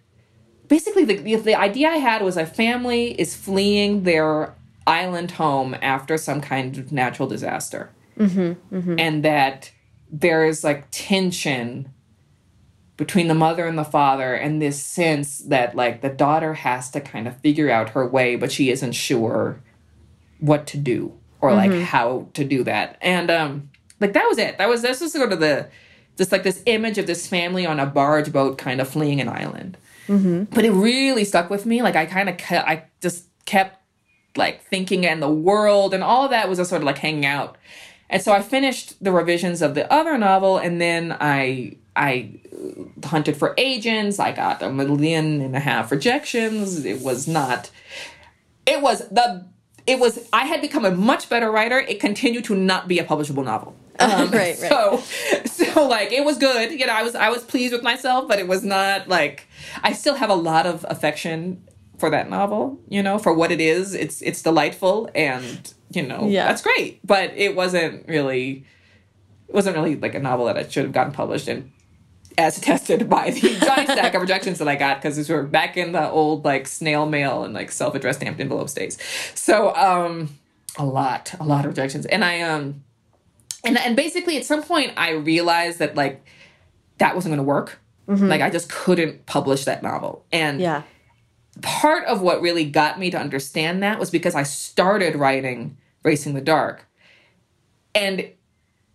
basically 0.67 1.06
the, 1.06 1.15
the 1.15 1.36
the 1.36 1.56
idea 1.56 1.88
I 1.88 1.97
had 1.97 2.23
was 2.23 2.36
a 2.36 2.45
family 2.45 3.17
is 3.19 3.38
fleeing 3.38 4.04
their 4.04 4.54
island 4.86 5.32
home 5.32 5.73
after 5.82 6.17
some 6.17 6.41
kind 6.41 6.78
of 6.78 6.91
natural 6.91 7.30
disaster. 7.30 7.89
Mm-hmm, 8.19 8.76
mm-hmm. 8.76 9.00
And 9.00 9.23
that 9.23 9.71
there 10.12 10.45
is 10.45 10.62
like 10.62 10.88
tension 10.91 11.93
between 12.97 13.27
the 13.27 13.36
mother 13.36 13.65
and 13.67 13.77
the 13.77 13.83
father 13.86 14.33
and 14.33 14.60
this 14.62 14.81
sense 14.83 15.39
that 15.39 15.75
like 15.75 16.01
the 16.01 16.10
daughter 16.10 16.55
has 16.55 16.89
to 16.91 16.99
kind 16.99 17.27
of 17.27 17.38
figure 17.41 17.69
out 17.69 17.89
her 17.89 18.05
way 18.07 18.36
but 18.36 18.51
she 18.51 18.69
isn't 18.71 18.93
sure 18.93 19.62
what 20.39 20.65
to 20.67 20.77
do 20.77 21.13
or 21.39 21.53
like 21.53 21.71
how 21.83 22.27
to 22.33 22.43
do 22.43 22.63
that. 22.63 22.97
And 23.01 23.29
um 23.29 23.69
like 23.99 24.13
that 24.13 24.25
was 24.27 24.38
it. 24.38 24.57
That 24.57 24.67
was 24.69 24.81
this 24.81 24.99
was 25.01 25.13
sort 25.13 25.31
of 25.31 25.39
the 25.39 25.67
just 26.17 26.31
like 26.31 26.43
this 26.43 26.63
image 26.65 26.97
of 26.97 27.05
this 27.05 27.27
family 27.27 27.65
on 27.65 27.79
a 27.79 27.86
barge 27.86 28.31
boat 28.33 28.57
kind 28.57 28.81
of 28.81 28.89
fleeing 28.89 29.21
an 29.21 29.29
island. 29.29 29.77
But 30.51 30.65
it 30.65 30.71
really 30.71 31.25
stuck 31.25 31.49
with 31.49 31.65
me. 31.65 31.81
Like 31.83 31.95
i 31.95 32.05
kind 32.05 32.29
of 32.29 32.38
ke- 32.38 32.53
i 32.53 32.86
just 33.01 33.25
kept 33.45 33.79
like 34.36 34.63
thinking 34.65 35.05
and 35.05 35.21
the 35.21 35.29
world 35.29 35.93
and 35.93 36.03
all 36.03 36.25
of 36.25 36.31
that 36.31 36.47
was 36.49 36.57
just 36.57 36.69
sort 36.69 36.81
of 36.81 36.86
like 36.86 36.97
hanging 36.97 37.25
out. 37.25 37.57
And 38.10 38.21
so 38.21 38.31
i 38.31 38.41
finished 38.41 39.03
the 39.03 39.12
revisions 39.12 39.62
of 39.62 39.75
the 39.75 39.91
other 39.93 40.17
novel 40.17 40.57
and 40.57 40.79
then 40.81 41.15
i 41.19 41.75
i 41.97 42.39
hunted 43.05 43.36
for 43.36 43.53
agents 43.57 44.19
i 44.19 44.31
got 44.31 44.62
a 44.62 44.69
million 44.69 45.41
and 45.41 45.55
a 45.55 45.60
half 45.60 45.91
rejections 45.91 46.86
it 46.86 47.01
was 47.01 47.27
not 47.27 47.69
it 48.65 48.81
was 48.81 48.99
the 49.10 49.45
it 49.86 49.99
was 49.99 50.27
i 50.33 50.45
had 50.45 50.62
become 50.62 50.86
a 50.86 50.91
much 50.91 51.27
better 51.29 51.49
writer 51.51 51.79
it 51.79 51.99
continued 51.99 52.43
to 52.45 52.55
not 52.55 52.88
be 52.88 52.99
a 52.99 53.03
publishable 53.03 53.43
novel 53.43 53.75
um, 53.99 54.29
Right, 54.29 54.31
right. 54.31 54.55
so 54.57 55.01
so 55.45 55.88
like 55.88 56.12
it 56.12 56.23
was 56.23 56.38
good 56.38 56.71
you 56.71 56.86
know 56.86 56.93
i 56.93 57.01
was 57.03 57.15
i 57.15 57.29
was 57.29 57.43
pleased 57.43 57.73
with 57.73 57.83
myself 57.83 58.27
but 58.27 58.38
it 58.39 58.47
was 58.47 58.63
not 58.63 59.07
like 59.07 59.47
i 59.83 59.91
still 59.93 60.15
have 60.15 60.29
a 60.29 60.36
lot 60.36 60.65
of 60.67 60.86
affection 60.89 61.63
for 61.97 62.12
that 62.12 62.29
novel, 62.29 62.79
you 62.88 63.01
know, 63.01 63.17
for 63.17 63.33
what 63.33 63.51
it 63.51 63.60
is. 63.60 63.95
It's 63.95 64.21
it's 64.21 64.43
delightful 64.43 65.10
and, 65.15 65.73
you 65.89 66.03
know, 66.03 66.27
Yeah. 66.27 66.45
that's 66.47 66.62
great. 66.62 66.99
But 67.03 67.31
it 67.36 67.55
wasn't 67.55 68.07
really 68.07 68.65
it 69.47 69.55
wasn't 69.55 69.77
really 69.77 69.95
like 69.95 70.13
a 70.13 70.19
novel 70.19 70.45
that 70.45 70.57
I 70.57 70.67
should 70.67 70.83
have 70.83 70.91
gotten 70.93 71.12
published 71.12 71.47
and 71.47 71.71
as 72.38 72.58
attested 72.58 73.10
by 73.10 73.32
the 73.32 73.41
giant 73.65 73.89
stack 73.89 74.13
of 74.13 74.21
rejections 74.21 74.60
that 74.60 74.67
I 74.67 74.76
got 74.76 75.02
because 75.02 75.15
these 75.17 75.30
were 75.30 75.43
back 75.43 75.76
in 75.78 75.91
the 75.91 76.10
old 76.10 76.45
like 76.45 76.67
snail 76.67 77.06
mail 77.06 77.43
and 77.43 77.54
like 77.54 77.71
self-addressed 77.71 78.19
stamped 78.19 78.39
envelopes 78.39 78.73
days. 78.73 78.97
So 79.34 79.76
um 79.76 80.30
a 80.78 80.86
lot, 80.86 81.34
a 81.39 81.43
lot 81.43 81.65
of 81.65 81.69
rejections. 81.71 82.06
And 82.06 82.23
I 82.23 82.41
um 82.41 82.84
and 83.63 83.78
and 83.78 83.95
basically 83.95 84.38
at 84.38 84.45
some 84.45 84.62
point 84.62 84.93
I 84.97 85.12
realized 85.12 85.80
that 85.80 85.95
like 85.95 86.23
that 87.00 87.15
wasn't 87.15 87.32
gonna 87.34 87.43
work. 87.43 87.80
Like 88.08 88.41
I 88.41 88.50
just 88.50 88.69
couldn't 88.69 89.26
publish 89.26 89.65
that 89.65 89.84
novel. 89.84 90.26
And 90.32 90.62
Yeah. 90.62 90.84
part 91.62 92.06
of 92.06 92.21
what 92.21 92.41
really 92.41 92.63
got 92.63 93.00
me 93.00 93.10
to 93.12 93.17
understand 93.17 93.82
that 93.84 94.00
was 94.00 94.10
because 94.12 94.34
I 94.36 94.43
started 94.43 95.15
writing 95.15 95.76
Racing 96.04 96.34
the 96.34 96.41
Dark. 96.41 96.88
And 97.95 98.30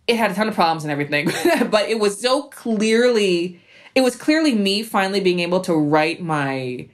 it 0.07 0.15
had 0.17 0.31
a 0.31 0.33
ton 0.33 0.47
of 0.47 0.55
problems 0.55 0.83
and 0.83 0.91
everything, 0.91 1.25
but 1.69 1.89
it 1.89 1.99
was 1.99 2.19
so 2.19 2.43
clearly 2.43 3.59
it 3.95 4.01
was 4.01 4.15
clearly 4.15 4.55
me 4.55 4.81
finally 4.83 5.19
being 5.19 5.39
able 5.39 5.59
to 5.61 5.73
write 5.75 6.19
my 6.21 6.87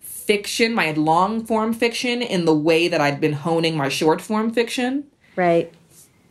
fiction, 0.00 0.74
my 0.74 0.92
long 0.92 1.44
form 1.44 1.72
fiction 1.72 2.22
in 2.22 2.44
the 2.44 2.54
way 2.54 2.88
that 2.88 3.00
I'd 3.00 3.20
been 3.20 3.32
honing 3.32 3.76
my 3.76 3.88
short 3.88 4.20
form 4.20 4.52
fiction. 4.52 5.04
Right. 5.36 5.72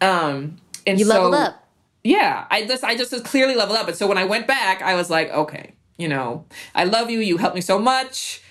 Um 0.01 0.57
and 0.85 0.99
You 0.99 1.05
so, 1.05 1.13
leveled 1.13 1.35
up. 1.35 1.67
yeah, 2.03 2.45
I 2.49 2.65
just 2.65 2.83
I 2.83 2.95
just 2.95 3.23
clearly 3.25 3.55
leveled 3.55 3.77
up. 3.77 3.87
And 3.87 3.95
so 3.97 4.07
when 4.07 4.17
I 4.17 4.25
went 4.25 4.47
back, 4.47 4.81
I 4.81 4.95
was 4.95 5.09
like, 5.09 5.29
okay, 5.31 5.71
you 5.97 6.07
know, 6.07 6.45
I 6.75 6.83
love 6.85 7.09
you. 7.09 7.19
You 7.19 7.37
helped 7.37 7.55
me 7.55 7.61
so 7.61 7.79
much, 7.79 8.41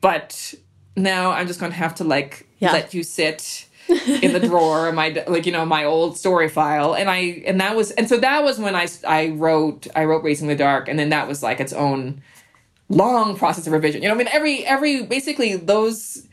but 0.00 0.54
now 0.96 1.30
I'm 1.32 1.46
just 1.46 1.60
gonna 1.60 1.74
have 1.74 1.94
to 1.96 2.04
like 2.04 2.46
Yeah. 2.58 2.72
let 2.72 2.94
you 2.94 3.02
sit 3.02 3.66
in 4.06 4.32
the 4.32 4.40
drawer 4.40 4.88
of 4.88 4.94
my 4.94 5.24
like 5.26 5.46
you 5.46 5.52
know 5.52 5.64
my 5.64 5.84
old 5.84 6.16
story 6.18 6.48
file. 6.48 6.94
And 6.94 7.08
i 7.10 7.42
and 7.46 7.60
that 7.60 7.76
was 7.76 7.90
and 7.92 8.08
so 8.08 8.16
that 8.18 8.42
was 8.42 8.58
when 8.58 8.74
i 8.74 8.86
i 9.06 9.28
wrote 9.30 9.86
i 9.94 10.04
wrote 10.04 10.24
racing 10.24 10.48
the 10.48 10.56
dark. 10.56 10.88
And 10.88 10.98
then 10.98 11.10
that 11.10 11.28
was 11.28 11.42
like 11.42 11.60
its 11.60 11.72
own 11.72 12.22
long 12.88 13.36
process 13.36 13.66
of 13.66 13.72
revision. 13.72 14.02
You 14.02 14.08
know 14.08 14.14
i 14.14 14.18
mean 14.18 14.28
every 14.28 14.64
every 14.66 15.02
basically 15.04 15.56
those 15.56 16.26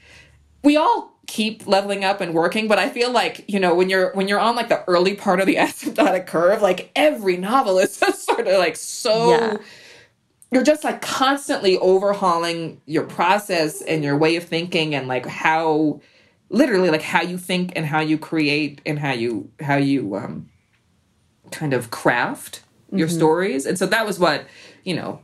we 0.63 0.77
all 0.77 1.11
keep 1.27 1.65
leveling 1.65 2.03
up 2.03 2.19
and 2.19 2.33
working. 2.33 2.67
But 2.67 2.77
i 2.79 2.89
feel 2.89 3.11
like 3.11 3.45
you 3.47 3.59
know 3.59 3.73
when 3.73 3.89
you're 3.89 4.11
when 4.13 4.27
you're 4.27 4.39
on 4.39 4.55
like 4.55 4.69
the 4.69 4.83
early 4.85 5.15
part 5.15 5.39
of 5.39 5.45
the 5.45 5.55
asymptotic 5.65 6.27
curve 6.27 6.61
like 6.61 6.91
every 6.95 7.37
novel 7.37 7.79
is 7.83 7.97
just 7.99 8.25
sort 8.25 8.47
of 8.47 8.57
like 8.59 8.75
so 8.75 9.29
Yeah. 9.29 9.57
you're 10.51 10.63
just 10.63 10.83
like 10.83 11.01
constantly 11.01 11.77
overhauling 11.77 12.81
your 12.85 13.03
process 13.03 13.81
and 13.81 14.03
your 14.03 14.17
way 14.17 14.35
of 14.35 14.43
thinking 14.43 14.93
and 14.93 15.07
like 15.07 15.25
how 15.25 16.01
literally 16.51 16.89
like 16.89 17.01
how 17.01 17.21
you 17.21 17.37
think 17.37 17.71
and 17.75 17.85
how 17.85 18.01
you 18.01 18.17
create 18.17 18.81
and 18.85 18.99
how 18.99 19.11
you 19.11 19.49
how 19.61 19.77
you 19.77 20.15
um 20.15 20.49
kind 21.51 21.73
of 21.73 21.89
craft 21.89 22.61
your 22.91 23.07
stories 23.07 23.65
and 23.65 23.79
so 23.79 23.85
that 23.85 24.05
was 24.05 24.19
what 24.19 24.45
you 24.83 24.93
know 24.93 25.21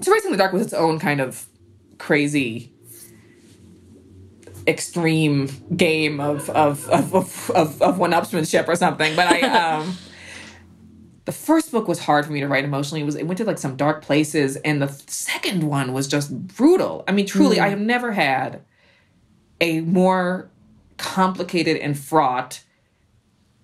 so 0.00 0.10
racing 0.10 0.28
in 0.28 0.32
the 0.32 0.38
dark 0.38 0.52
was 0.52 0.62
its 0.62 0.72
own 0.72 0.98
kind 0.98 1.20
of 1.20 1.46
crazy 1.98 2.72
extreme 4.66 5.48
game 5.76 6.18
of 6.18 6.48
of 6.50 6.88
of 6.88 7.14
of, 7.14 7.50
of, 7.50 7.82
of 7.82 7.98
one-upsmanship 7.98 8.66
or 8.68 8.74
something 8.74 9.14
but 9.14 9.26
i 9.26 9.40
um 9.76 9.96
the 11.26 11.32
first 11.32 11.70
book 11.70 11.86
was 11.86 11.98
hard 11.98 12.24
for 12.24 12.32
me 12.32 12.40
to 12.40 12.48
write 12.48 12.64
emotionally. 12.64 13.02
It 13.02 13.04
was 13.04 13.14
it 13.14 13.26
went 13.26 13.36
to 13.36 13.44
like 13.44 13.58
some 13.58 13.76
dark 13.76 14.00
places, 14.00 14.56
and 14.56 14.80
the 14.80 14.88
second 14.88 15.62
one 15.62 15.92
was 15.92 16.08
just 16.08 16.34
brutal. 16.46 17.04
I 17.06 17.12
mean, 17.12 17.26
truly, 17.26 17.60
I 17.60 17.68
have 17.68 17.78
never 17.78 18.12
had 18.12 18.62
a 19.60 19.80
more 19.80 20.50
complicated 20.96 21.76
and 21.78 21.98
fraught 21.98 22.62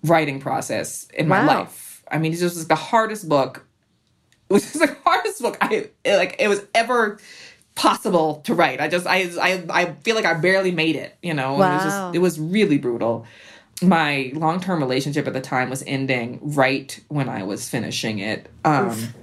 writing 0.03 0.39
process 0.39 1.07
in 1.13 1.27
my 1.27 1.39
Wow. 1.41 1.47
life. 1.47 2.03
I 2.11 2.17
mean, 2.17 2.33
it 2.33 2.37
just 2.37 2.55
was 2.55 2.67
the 2.67 2.75
hardest 2.75 3.27
book. 3.27 3.65
It 4.49 4.53
was 4.53 4.63
just 4.63 4.79
the 4.79 4.95
hardest 5.03 5.41
book 5.41 5.57
I 5.61 5.89
like. 6.05 6.35
It 6.39 6.47
was 6.47 6.61
ever 6.75 7.17
possible 7.73 8.41
to 8.45 8.53
write. 8.53 8.79
I 8.79 8.87
just 8.87 9.07
I 9.07 9.29
I 9.41 9.63
I 9.69 9.85
feel 10.03 10.15
like 10.15 10.25
I 10.25 10.33
barely 10.35 10.71
made 10.71 10.95
it. 10.95 11.17
You 11.21 11.33
know, 11.33 11.55
it 11.61 11.73
was 11.73 11.83
just 11.83 12.15
it 12.15 12.19
was 12.19 12.39
really 12.39 12.77
brutal 12.77 13.25
my 13.81 14.31
long 14.33 14.59
term 14.61 14.79
relationship 14.79 15.27
at 15.27 15.33
the 15.33 15.41
time 15.41 15.69
was 15.69 15.83
ending 15.85 16.39
right 16.41 16.97
when 17.09 17.27
I 17.27 17.43
was 17.43 17.67
finishing 17.67 18.19
it. 18.19 18.49
Um, 18.63 19.13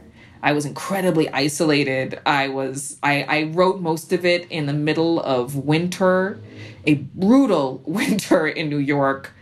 I 0.43 0.53
was 0.53 0.67
incredibly 0.67 1.29
isolated. 1.31 2.21
I 2.27 2.49
was 2.49 2.99
I, 3.03 3.23
I 3.23 3.43
wrote 3.45 3.81
most 3.81 4.13
of 4.13 4.25
it 4.27 4.47
in 4.51 4.67
the 4.67 4.73
middle 4.73 5.21
of 5.21 5.55
winter, 5.57 6.41
a 6.85 6.95
brutal 6.95 7.83
winter 7.87 8.47
in 8.49 8.69
New 8.69 8.79
York, 8.79 9.33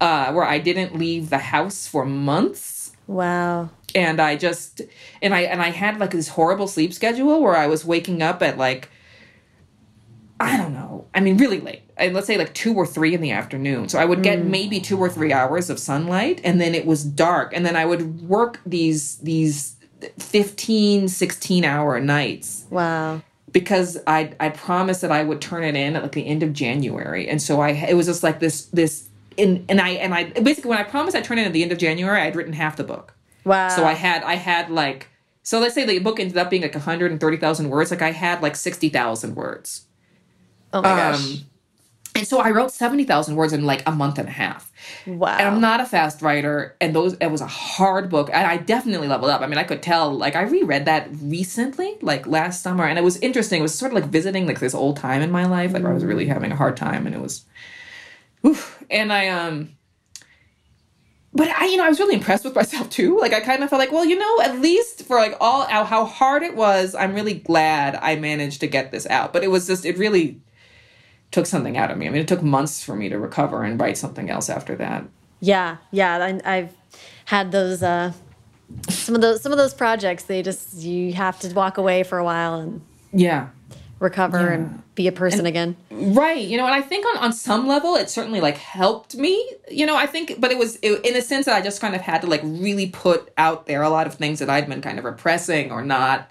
uh, 0.00 0.32
where 0.32 0.44
I 0.44 0.58
didn't 0.58 0.96
leave 0.96 1.28
the 1.30 1.38
house 1.38 1.86
for 1.86 2.04
months 2.06 2.92
Wow. 3.06 3.70
and 3.94 4.18
I 4.20 4.36
just 4.36 4.80
and 5.22 5.34
I 5.34 5.42
and 5.42 5.62
I 5.62 5.70
had 5.70 5.98
like 6.00 6.10
this 6.10 6.28
horrible 6.28 6.66
sleep 6.66 6.92
schedule 6.92 7.40
where 7.40 7.54
I 7.56 7.66
was 7.66 7.84
waking 7.84 8.22
up 8.22 8.42
at 8.42 8.58
like 8.58 8.88
I 10.38 10.58
don't 10.58 10.74
know. 10.74 11.06
I 11.14 11.20
mean, 11.20 11.38
really 11.38 11.60
late. 11.60 11.82
And 11.96 12.12
let's 12.12 12.26
say 12.26 12.36
like 12.36 12.52
two 12.52 12.74
or 12.74 12.86
three 12.86 13.14
in 13.14 13.22
the 13.22 13.30
afternoon. 13.30 13.88
So 13.88 13.98
I 13.98 14.04
would 14.04 14.22
get 14.22 14.44
maybe 14.44 14.80
two 14.80 14.98
or 14.98 15.08
three 15.08 15.32
hours 15.32 15.70
of 15.70 15.78
sunlight, 15.78 16.42
and 16.44 16.60
then 16.60 16.74
it 16.74 16.84
was 16.84 17.02
dark, 17.04 17.54
and 17.54 17.64
then 17.64 17.74
I 17.74 17.86
would 17.86 18.20
work 18.28 18.60
these 18.66 19.16
these 19.18 19.75
15, 20.18 21.08
16 21.08 21.64
hour 21.64 22.00
nights 22.00 22.64
Wow. 22.70 23.22
because 23.52 23.98
I 24.06 24.32
I 24.38 24.50
promised 24.50 25.00
that 25.00 25.12
I 25.12 25.22
would 25.22 25.40
turn 25.40 25.64
it 25.64 25.74
in 25.74 25.96
at 25.96 26.02
like 26.02 26.12
the 26.12 26.26
end 26.26 26.42
of 26.42 26.52
January, 26.52 27.28
and 27.28 27.40
so 27.40 27.60
I 27.60 27.70
it 27.70 27.94
was 27.94 28.06
just 28.06 28.22
like 28.22 28.40
this 28.40 28.66
this 28.66 29.08
and 29.38 29.64
and 29.68 29.80
I 29.80 29.90
and 29.90 30.14
I 30.14 30.24
basically 30.24 30.70
when 30.70 30.78
I 30.78 30.82
promised 30.82 31.16
I'd 31.16 31.24
turn 31.24 31.38
it 31.38 31.42
in 31.42 31.46
at 31.46 31.52
the 31.52 31.62
end 31.62 31.72
of 31.72 31.78
January, 31.78 32.20
I'd 32.20 32.36
written 32.36 32.52
half 32.52 32.76
the 32.76 32.84
book. 32.84 33.14
Wow. 33.44 33.68
So 33.68 33.84
I 33.84 33.92
had 33.92 34.22
I 34.22 34.34
had 34.34 34.70
like 34.70 35.08
so 35.42 35.60
let's 35.60 35.74
say 35.74 35.86
the 35.86 36.00
book 36.00 36.18
ended 36.18 36.36
up 36.36 36.50
being 36.50 36.62
like 36.62 36.74
130,000 36.74 37.70
words. 37.70 37.92
Like 37.92 38.02
I 38.02 38.10
had 38.10 38.42
like 38.42 38.56
60,000 38.56 39.36
words. 39.36 39.86
Oh 40.72 40.82
my 40.82 40.90
um, 40.90 40.96
gosh. 41.12 41.36
And 42.16 42.26
so 42.26 42.40
I 42.40 42.50
wrote 42.50 42.72
70,000 42.72 43.36
words 43.36 43.52
in 43.52 43.64
like 43.64 43.82
a 43.86 43.92
month 43.92 44.18
and 44.18 44.28
a 44.28 44.32
half. 44.32 44.72
Wow. 45.06 45.36
And 45.36 45.48
I'm 45.48 45.60
not 45.60 45.80
a 45.80 45.86
fast 45.86 46.22
writer 46.22 46.76
and 46.80 46.94
those 46.94 47.14
it 47.14 47.26
was 47.28 47.40
a 47.40 47.46
hard 47.46 48.08
book 48.10 48.30
and 48.32 48.46
I 48.46 48.56
definitely 48.56 49.08
leveled 49.08 49.30
up. 49.30 49.40
I 49.40 49.46
mean, 49.46 49.58
I 49.58 49.64
could 49.64 49.82
tell 49.82 50.12
like 50.12 50.36
I 50.36 50.42
reread 50.42 50.84
that 50.86 51.08
recently, 51.20 51.96
like 52.00 52.26
last 52.26 52.62
summer 52.62 52.84
and 52.84 52.98
it 52.98 53.02
was 53.02 53.16
interesting. 53.18 53.60
It 53.60 53.62
was 53.62 53.74
sort 53.74 53.92
of 53.92 54.00
like 54.00 54.10
visiting 54.10 54.46
like 54.46 54.60
this 54.60 54.74
old 54.74 54.96
time 54.96 55.22
in 55.22 55.30
my 55.30 55.46
life 55.46 55.72
like 55.72 55.82
where 55.82 55.92
I 55.92 55.94
was 55.94 56.04
really 56.04 56.26
having 56.26 56.52
a 56.52 56.56
hard 56.56 56.76
time 56.76 57.06
and 57.06 57.14
it 57.14 57.20
was 57.20 57.44
oof. 58.44 58.82
and 58.90 59.12
I 59.12 59.28
um 59.28 59.76
but 61.36 61.48
I, 61.48 61.66
you 61.66 61.76
know, 61.76 61.84
I 61.84 61.90
was 61.90 61.98
really 61.98 62.14
impressed 62.14 62.44
with 62.44 62.54
myself 62.54 62.88
too. 62.88 63.18
Like, 63.20 63.34
I 63.34 63.40
kind 63.40 63.62
of 63.62 63.68
felt 63.68 63.78
like, 63.78 63.92
well, 63.92 64.06
you 64.06 64.18
know, 64.18 64.40
at 64.40 64.58
least 64.58 65.02
for 65.02 65.16
like 65.18 65.36
all 65.38 65.66
how 65.66 66.06
hard 66.06 66.42
it 66.42 66.56
was, 66.56 66.94
I'm 66.94 67.14
really 67.14 67.34
glad 67.34 67.94
I 67.96 68.16
managed 68.16 68.60
to 68.60 68.66
get 68.66 68.90
this 68.90 69.06
out. 69.08 69.34
But 69.34 69.44
it 69.44 69.48
was 69.48 69.66
just, 69.66 69.84
it 69.84 69.98
really 69.98 70.40
took 71.36 71.46
something 71.46 71.76
out 71.76 71.90
of 71.90 71.98
me. 71.98 72.06
I 72.06 72.10
mean, 72.10 72.22
it 72.22 72.28
took 72.28 72.42
months 72.42 72.82
for 72.82 72.96
me 72.96 73.10
to 73.10 73.18
recover 73.18 73.62
and 73.62 73.78
write 73.78 73.98
something 73.98 74.30
else 74.30 74.48
after 74.48 74.74
that. 74.76 75.04
Yeah, 75.40 75.76
yeah. 75.92 76.16
I, 76.44 76.56
I've 76.56 76.72
had 77.26 77.52
those. 77.52 77.82
Uh, 77.82 78.12
some 78.88 79.14
of 79.14 79.20
those. 79.20 79.42
Some 79.42 79.52
of 79.52 79.58
those 79.58 79.74
projects. 79.74 80.24
They 80.24 80.42
just 80.42 80.74
you 80.74 81.12
have 81.12 81.38
to 81.40 81.52
walk 81.52 81.76
away 81.76 82.02
for 82.04 82.16
a 82.18 82.24
while 82.24 82.54
and 82.54 82.80
Yeah. 83.12 83.48
recover 84.00 84.48
and 84.48 84.82
be 84.94 85.08
a 85.08 85.12
person 85.12 85.44
again. 85.44 85.76
Right. 85.90 86.46
You 86.48 86.56
know, 86.56 86.64
and 86.64 86.74
I 86.74 86.80
think 86.80 87.04
on, 87.06 87.18
on 87.18 87.32
some 87.34 87.66
level, 87.68 87.96
it 87.96 88.08
certainly 88.08 88.40
like 88.40 88.56
helped 88.56 89.14
me, 89.14 89.32
you 89.70 89.84
know, 89.84 89.94
I 89.94 90.06
think, 90.06 90.40
but 90.40 90.50
it 90.50 90.56
was 90.56 90.78
it, 90.80 91.04
in 91.04 91.14
a 91.16 91.20
sense 91.22 91.44
that 91.44 91.54
I 91.54 91.60
just 91.60 91.82
kind 91.82 91.94
of 91.94 92.00
had 92.00 92.22
to 92.22 92.26
like 92.26 92.40
really 92.44 92.88
put 92.88 93.30
out 93.36 93.66
there 93.66 93.82
a 93.82 93.90
lot 93.90 94.06
of 94.06 94.14
things 94.14 94.38
that 94.38 94.48
I'd 94.48 94.66
been 94.68 94.80
kind 94.80 94.98
of 94.98 95.04
repressing 95.04 95.70
or 95.70 95.82
not 95.84 96.30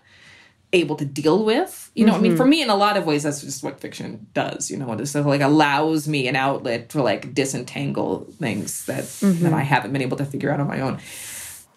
able 0.76 0.96
to 0.98 1.06
deal 1.06 1.44
with. 1.46 1.92
You 1.96 2.06
know, 2.06 2.14
I 2.14 2.20
mean, 2.20 2.36
for 2.36 2.46
me, 2.46 2.62
in 2.62 2.70
a 2.70 2.76
lot 2.76 2.98
of 2.98 3.06
ways, 3.06 3.24
that's 3.24 3.42
just 3.42 3.64
what 3.64 3.80
fiction 3.80 4.28
does, 4.34 4.70
you 4.70 4.78
know, 4.78 4.92
it 4.94 4.98
just 4.98 5.16
like 5.16 5.42
allows 5.42 6.08
me 6.08 6.28
an 6.28 6.36
outlet 6.36 6.90
to 6.90 7.02
like 7.02 7.34
disentangle 7.34 8.28
things 8.40 8.86
that, 8.86 9.06
that 9.42 9.54
I 9.54 9.62
haven't 9.62 9.94
been 9.94 10.02
able 10.02 10.18
to 10.18 10.26
figure 10.26 10.52
out 10.52 10.60
on 10.60 10.68
my 10.68 10.82
own. 10.82 11.00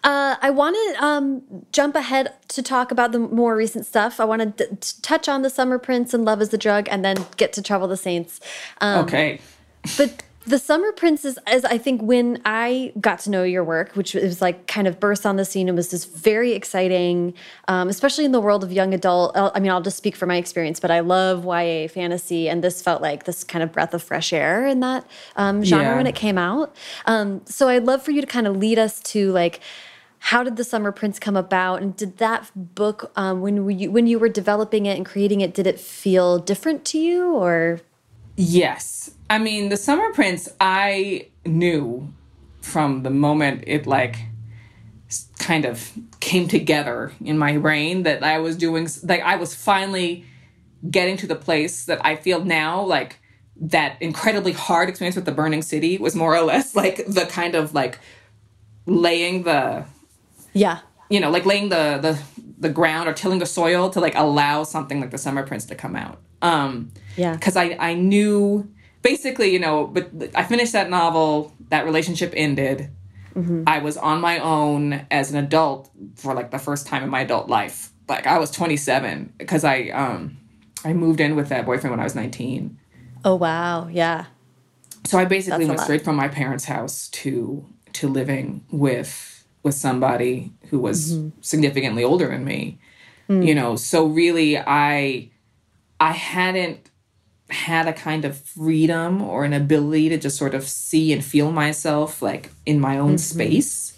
Uh, 0.03 0.35
I 0.41 0.49
want 0.49 0.77
to 0.77 1.03
um, 1.03 1.41
jump 1.73 1.95
ahead 1.95 2.33
to 2.49 2.61
talk 2.63 2.91
about 2.91 3.11
the 3.11 3.19
more 3.19 3.55
recent 3.55 3.85
stuff. 3.85 4.19
I 4.19 4.25
want 4.25 4.57
to 4.57 4.65
touch 5.01 5.27
on 5.27 5.41
the 5.41 5.49
Summer 5.49 5.77
Prince 5.77 6.13
and 6.13 6.23
Love 6.23 6.41
is 6.41 6.49
the 6.49 6.57
Drug, 6.57 6.87
and 6.89 7.03
then 7.03 7.17
get 7.35 7.51
to 7.53 7.61
Trouble 7.61 7.87
the 7.87 7.97
Saints. 7.97 8.39
Um, 8.81 9.03
Okay. 9.05 9.41
But 9.97 10.23
the 10.49 10.57
Summer 10.57 10.91
Prince 10.91 11.25
is, 11.25 11.37
is, 11.51 11.63
I 11.63 11.77
think, 11.77 12.01
when 12.01 12.41
I 12.43 12.91
got 12.99 13.19
to 13.19 13.29
know 13.29 13.43
your 13.43 13.63
work, 13.63 13.95
which 13.95 14.15
was 14.15 14.41
like 14.41 14.65
kind 14.65 14.87
of 14.87 14.99
burst 14.99 15.23
on 15.23 15.35
the 15.35 15.45
scene 15.45 15.67
and 15.69 15.77
was 15.77 15.89
just 15.91 16.11
very 16.11 16.53
exciting, 16.53 17.35
um, 17.67 17.87
especially 17.87 18.25
in 18.25 18.31
the 18.31 18.41
world 18.41 18.63
of 18.63 18.71
young 18.71 18.91
adult. 18.93 19.35
uh, 19.37 19.51
I 19.53 19.59
mean, 19.59 19.69
I'll 19.71 19.81
just 19.81 19.97
speak 19.97 20.15
from 20.15 20.29
my 20.29 20.37
experience, 20.37 20.79
but 20.79 20.89
I 20.89 21.01
love 21.01 21.45
YA 21.45 21.87
fantasy, 21.87 22.49
and 22.49 22.63
this 22.63 22.81
felt 22.81 22.99
like 22.99 23.25
this 23.25 23.43
kind 23.43 23.61
of 23.61 23.71
breath 23.71 23.93
of 23.93 24.01
fresh 24.01 24.33
air 24.33 24.65
in 24.65 24.79
that 24.79 25.05
um, 25.35 25.63
genre 25.63 25.89
Yeah. 25.89 25.95
when 25.97 26.07
it 26.07 26.15
came 26.15 26.39
out. 26.39 26.75
Um, 27.05 27.41
so 27.45 27.67
I'd 27.69 27.85
love 27.85 28.01
for 28.01 28.09
you 28.09 28.21
to 28.21 28.27
kind 28.27 28.47
of 28.47 28.57
lead 28.57 28.79
us 28.79 28.99
to 29.01 29.31
like 29.31 29.59
how 30.21 30.43
did 30.43 30.57
the 30.57 30.65
Summer 30.65 30.91
Prince 30.91 31.17
come 31.17 31.37
about? 31.37 31.81
And 31.81 31.95
did 31.95 32.17
that 32.17 32.51
book, 32.53 33.09
um, 33.15 33.39
when 33.39 33.69
you 33.79 33.89
when 33.89 34.05
you 34.05 34.19
were 34.19 34.27
developing 34.27 34.85
it 34.85 34.97
and 34.97 35.05
creating 35.05 35.39
it, 35.41 35.53
did 35.53 35.65
it 35.65 35.79
feel 35.79 36.39
different 36.39 36.83
to 36.85 36.97
you, 36.97 37.35
or? 37.35 37.79
Yes, 38.35 39.11
I 39.29 39.37
mean 39.37 39.69
the 39.69 39.77
Summer 39.77 40.11
Prince. 40.13 40.49
I 40.59 41.27
knew 41.45 42.13
from 42.61 43.03
the 43.03 43.09
moment 43.09 43.63
it 43.67 43.87
like 43.87 44.17
kind 45.39 45.65
of 45.65 45.91
came 46.19 46.47
together 46.47 47.11
in 47.23 47.37
my 47.37 47.57
brain 47.57 48.03
that 48.03 48.23
I 48.23 48.39
was 48.39 48.55
doing 48.55 48.87
like 49.03 49.21
I 49.21 49.35
was 49.37 49.55
finally 49.55 50.25
getting 50.89 51.17
to 51.17 51.27
the 51.27 51.35
place 51.35 51.85
that 51.85 52.05
I 52.05 52.15
feel 52.15 52.43
now 52.43 52.83
like 52.83 53.19
that 53.61 54.01
incredibly 54.01 54.51
hard 54.51 54.89
experience 54.89 55.15
with 55.15 55.25
the 55.25 55.31
burning 55.31 55.61
city 55.61 55.97
was 55.97 56.15
more 56.15 56.35
or 56.35 56.41
less 56.41 56.75
like 56.83 57.05
the 57.07 57.25
kind 57.25 57.55
of 57.55 57.73
like 57.73 57.99
laying 58.85 59.43
the 59.43 59.85
yeah 60.53 60.79
you 61.09 61.19
know 61.19 61.29
like 61.29 61.45
laying 61.45 61.69
the 61.69 61.99
the 62.01 62.19
the 62.59 62.69
ground 62.69 63.07
or 63.07 63.13
tilling 63.13 63.39
the 63.39 63.45
soil 63.45 63.89
to 63.89 63.99
like 63.99 64.15
allow 64.15 64.63
something 64.63 64.99
like 64.99 65.11
the 65.11 65.17
summer 65.17 65.45
prince 65.45 65.65
to 65.65 65.75
come 65.75 65.95
out 65.95 66.19
um 66.41 66.91
yeah 67.15 67.33
because 67.33 67.55
i 67.55 67.75
i 67.79 67.93
knew 67.93 68.69
basically 69.01 69.51
you 69.51 69.59
know 69.59 69.87
but 69.87 70.09
i 70.35 70.43
finished 70.43 70.73
that 70.73 70.89
novel 70.89 71.53
that 71.69 71.85
relationship 71.85 72.33
ended. 72.35 72.89
Mm-hmm. 73.35 73.63
i 73.67 73.77
was 73.77 73.95
on 73.95 74.21
my 74.21 74.39
own 74.39 75.05
as 75.11 75.31
an 75.31 75.37
adult 75.37 75.89
for 76.15 76.33
like 76.33 76.49
the 76.49 76.57
first 76.57 76.87
time 76.87 77.03
in 77.03 77.09
my 77.09 77.21
adult 77.21 77.47
life. 77.47 77.91
Like 78.07 78.25
i 78.25 78.39
was 78.39 78.49
27 78.49 79.33
because 79.37 79.63
i 79.63 79.89
um 79.89 80.37
i 80.83 80.93
moved 80.93 81.19
in 81.19 81.35
with 81.35 81.49
that 81.49 81.65
boyfriend 81.65 81.91
when 81.91 81.99
i 81.99 82.03
was 82.03 82.15
19 82.15 82.77
oh 83.23 83.35
wow. 83.35 83.87
Yeah. 83.87 84.25
So 85.05 85.19
i 85.19 85.25
basically 85.25 85.65
went 85.65 85.79
straight 85.79 86.03
from 86.03 86.15
my 86.15 86.27
parents 86.27 86.65
house 86.65 87.07
to 87.09 87.65
to 87.93 88.07
living 88.07 88.65
with 88.71 89.45
with 89.61 89.75
somebody 89.75 90.51
who 90.69 90.79
was 90.79 91.13
mm-hmm. 91.13 91.39
significantly 91.41 92.03
older 92.03 92.29
than 92.29 92.43
me. 92.43 92.79
Mm. 93.29 93.45
you 93.45 93.53
know 93.53 93.75
so 93.75 94.07
really 94.07 94.57
i 94.57 95.29
i 95.99 96.11
hadn't 96.13 96.88
had 97.49 97.87
a 97.87 97.93
kind 97.93 98.25
of 98.25 98.37
freedom 98.37 99.21
or 99.21 99.43
an 99.43 99.53
ability 99.53 100.09
to 100.09 100.17
just 100.17 100.37
sort 100.37 100.53
of 100.53 100.67
see 100.67 101.11
and 101.11 101.23
feel 101.23 101.51
myself 101.51 102.21
like 102.21 102.51
in 102.65 102.79
my 102.79 102.97
own 102.97 103.15
mm-hmm. 103.15 103.17
space 103.17 103.89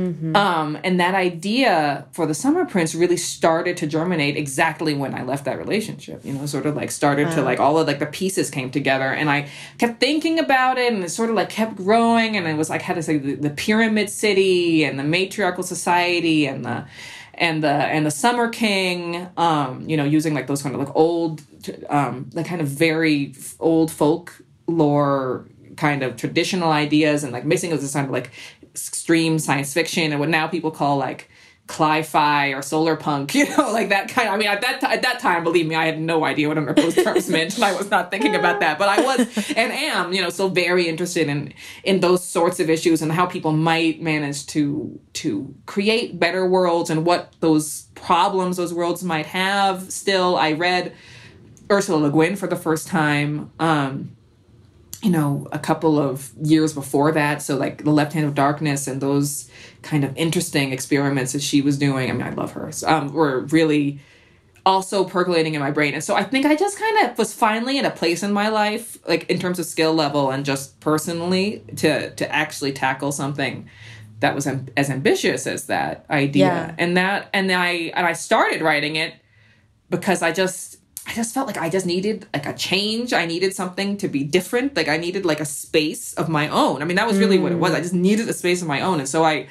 Mm-hmm. 0.00 0.34
Um, 0.34 0.78
and 0.82 0.98
that 0.98 1.14
idea 1.14 2.06
for 2.12 2.26
the 2.26 2.32
Summer 2.32 2.64
Prince 2.64 2.94
really 2.94 3.18
started 3.18 3.76
to 3.78 3.86
germinate 3.86 4.36
exactly 4.36 4.94
when 4.94 5.14
I 5.14 5.22
left 5.22 5.44
that 5.44 5.58
relationship. 5.58 6.24
You 6.24 6.32
know, 6.32 6.46
sort 6.46 6.66
of 6.66 6.74
like 6.74 6.90
started 6.90 7.30
to 7.32 7.42
like 7.42 7.60
all 7.60 7.78
of 7.78 7.86
like 7.86 7.98
the 7.98 8.06
pieces 8.06 8.50
came 8.50 8.70
together, 8.70 9.12
and 9.12 9.28
I 9.28 9.48
kept 9.78 10.00
thinking 10.00 10.38
about 10.38 10.78
it, 10.78 10.92
and 10.92 11.04
it 11.04 11.10
sort 11.10 11.28
of 11.28 11.36
like 11.36 11.50
kept 11.50 11.76
growing, 11.76 12.36
and 12.36 12.46
it 12.46 12.54
was 12.54 12.70
like 12.70 12.82
had 12.82 12.94
to 12.94 13.02
say 13.02 13.18
the, 13.18 13.34
the 13.34 13.50
pyramid 13.50 14.08
city 14.08 14.84
and 14.84 14.98
the 14.98 15.04
matriarchal 15.04 15.64
society 15.64 16.46
and 16.46 16.64
the 16.64 16.86
and 17.40 17.64
the 17.64 17.68
and 17.68 18.06
the 18.06 18.10
summer 18.10 18.48
king 18.48 19.26
um 19.36 19.88
you 19.88 19.96
know 19.96 20.04
using 20.04 20.34
like 20.34 20.46
those 20.46 20.62
kind 20.62 20.74
of 20.74 20.80
like 20.80 20.94
old 20.94 21.42
um 21.88 22.30
like 22.34 22.46
kind 22.46 22.60
of 22.60 22.68
very 22.68 23.34
old 23.58 23.90
folk 23.90 24.40
lore 24.68 25.48
kind 25.76 26.02
of 26.02 26.16
traditional 26.16 26.70
ideas 26.70 27.24
and 27.24 27.32
like 27.32 27.44
mixing 27.44 27.70
it 27.70 27.72
with 27.72 27.82
this 27.82 27.94
kind 27.94 28.06
of 28.06 28.12
like 28.12 28.30
extreme 28.62 29.38
science 29.38 29.72
fiction 29.72 30.12
and 30.12 30.20
what 30.20 30.28
now 30.28 30.46
people 30.46 30.70
call 30.70 30.98
like 30.98 31.28
cli-fi 31.70 32.48
or 32.48 32.62
solar 32.62 32.96
punk, 32.96 33.32
you 33.36 33.48
know, 33.56 33.70
like 33.72 33.90
that 33.90 34.08
kind 34.08 34.26
of, 34.26 34.34
I 34.34 34.36
mean, 34.36 34.48
at 34.48 34.60
that, 34.60 34.82
at 34.82 35.02
that 35.02 35.20
time, 35.20 35.44
believe 35.44 35.68
me, 35.68 35.76
I 35.76 35.86
had 35.86 36.00
no 36.00 36.24
idea 36.24 36.48
what 36.48 36.58
of 36.58 36.74
those 36.74 36.94
terms 37.04 37.30
meant 37.30 37.54
and 37.54 37.64
I 37.64 37.74
was 37.74 37.90
not 37.90 38.10
thinking 38.10 38.34
about 38.34 38.58
that, 38.60 38.76
but 38.76 38.88
I 38.88 39.00
was 39.00 39.50
and 39.56 39.72
am, 39.72 40.12
you 40.12 40.20
know, 40.20 40.30
still 40.30 40.48
very 40.48 40.88
interested 40.88 41.28
in, 41.28 41.54
in 41.84 42.00
those 42.00 42.24
sorts 42.24 42.58
of 42.58 42.68
issues 42.68 43.02
and 43.02 43.12
how 43.12 43.24
people 43.24 43.52
might 43.52 44.02
manage 44.02 44.46
to, 44.48 44.98
to 45.14 45.54
create 45.66 46.18
better 46.18 46.44
worlds 46.44 46.90
and 46.90 47.06
what 47.06 47.34
those 47.38 47.82
problems 47.94 48.56
those 48.56 48.74
worlds 48.74 49.04
might 49.04 49.26
have. 49.26 49.92
Still, 49.92 50.36
I 50.36 50.52
read 50.52 50.92
Ursula 51.70 51.98
Le 51.98 52.10
Guin 52.10 52.34
for 52.34 52.48
the 52.48 52.56
first 52.56 52.88
time. 52.88 53.52
Um, 53.60 54.16
you 55.02 55.10
know, 55.10 55.48
a 55.50 55.58
couple 55.58 55.98
of 55.98 56.30
years 56.42 56.74
before 56.74 57.10
that. 57.12 57.40
So, 57.40 57.56
like 57.56 57.84
The 57.84 57.90
Left 57.90 58.12
Hand 58.12 58.26
of 58.26 58.34
Darkness 58.34 58.86
and 58.86 59.00
those 59.00 59.50
kind 59.82 60.04
of 60.04 60.16
interesting 60.16 60.72
experiments 60.72 61.32
that 61.32 61.42
she 61.42 61.62
was 61.62 61.78
doing. 61.78 62.10
I 62.10 62.12
mean, 62.12 62.26
I 62.26 62.30
love 62.30 62.52
her. 62.52 62.70
So, 62.72 62.88
um, 62.88 63.12
were 63.12 63.40
really 63.46 64.00
also 64.66 65.04
percolating 65.04 65.54
in 65.54 65.60
my 65.60 65.70
brain. 65.70 65.94
And 65.94 66.04
so 66.04 66.14
I 66.14 66.22
think 66.22 66.46
I 66.46 66.54
just 66.54 66.78
kind 66.78 67.08
of 67.08 67.18
was 67.18 67.32
finally 67.32 67.78
in 67.78 67.84
a 67.84 67.90
place 67.90 68.22
in 68.22 68.32
my 68.32 68.48
life, 68.48 68.98
like 69.06 69.28
in 69.30 69.38
terms 69.38 69.58
of 69.58 69.66
skill 69.66 69.94
level 69.94 70.30
and 70.30 70.44
just 70.44 70.80
personally, 70.80 71.64
to 71.76 72.14
to 72.14 72.34
actually 72.34 72.72
tackle 72.72 73.12
something 73.12 73.68
that 74.20 74.34
was 74.34 74.46
as 74.76 74.90
ambitious 74.90 75.46
as 75.46 75.66
that 75.66 76.04
idea. 76.10 76.46
Yeah. 76.46 76.74
And 76.78 76.96
that 76.96 77.30
and 77.32 77.50
I 77.50 77.92
and 77.94 78.06
I 78.06 78.12
started 78.12 78.60
writing 78.60 78.96
it 78.96 79.14
because 79.88 80.22
I 80.22 80.32
just 80.32 80.76
I 81.06 81.14
just 81.14 81.34
felt 81.34 81.46
like 81.46 81.56
I 81.56 81.70
just 81.70 81.86
needed 81.86 82.26
like 82.32 82.46
a 82.46 82.52
change. 82.52 83.12
I 83.12 83.24
needed 83.26 83.54
something 83.54 83.96
to 83.96 84.08
be 84.08 84.22
different. 84.22 84.76
Like 84.76 84.88
I 84.88 84.98
needed 84.98 85.24
like 85.24 85.40
a 85.40 85.46
space 85.46 86.12
of 86.14 86.28
my 86.28 86.48
own. 86.48 86.82
I 86.82 86.84
mean, 86.84 86.96
that 86.96 87.06
was 87.06 87.18
really 87.18 87.38
mm. 87.38 87.42
what 87.42 87.52
it 87.52 87.58
was. 87.58 87.72
I 87.72 87.80
just 87.80 87.94
needed 87.94 88.28
a 88.28 88.32
space 88.34 88.60
of 88.62 88.68
my 88.68 88.82
own. 88.82 89.00
And 89.00 89.08
so 89.08 89.24
I 89.24 89.48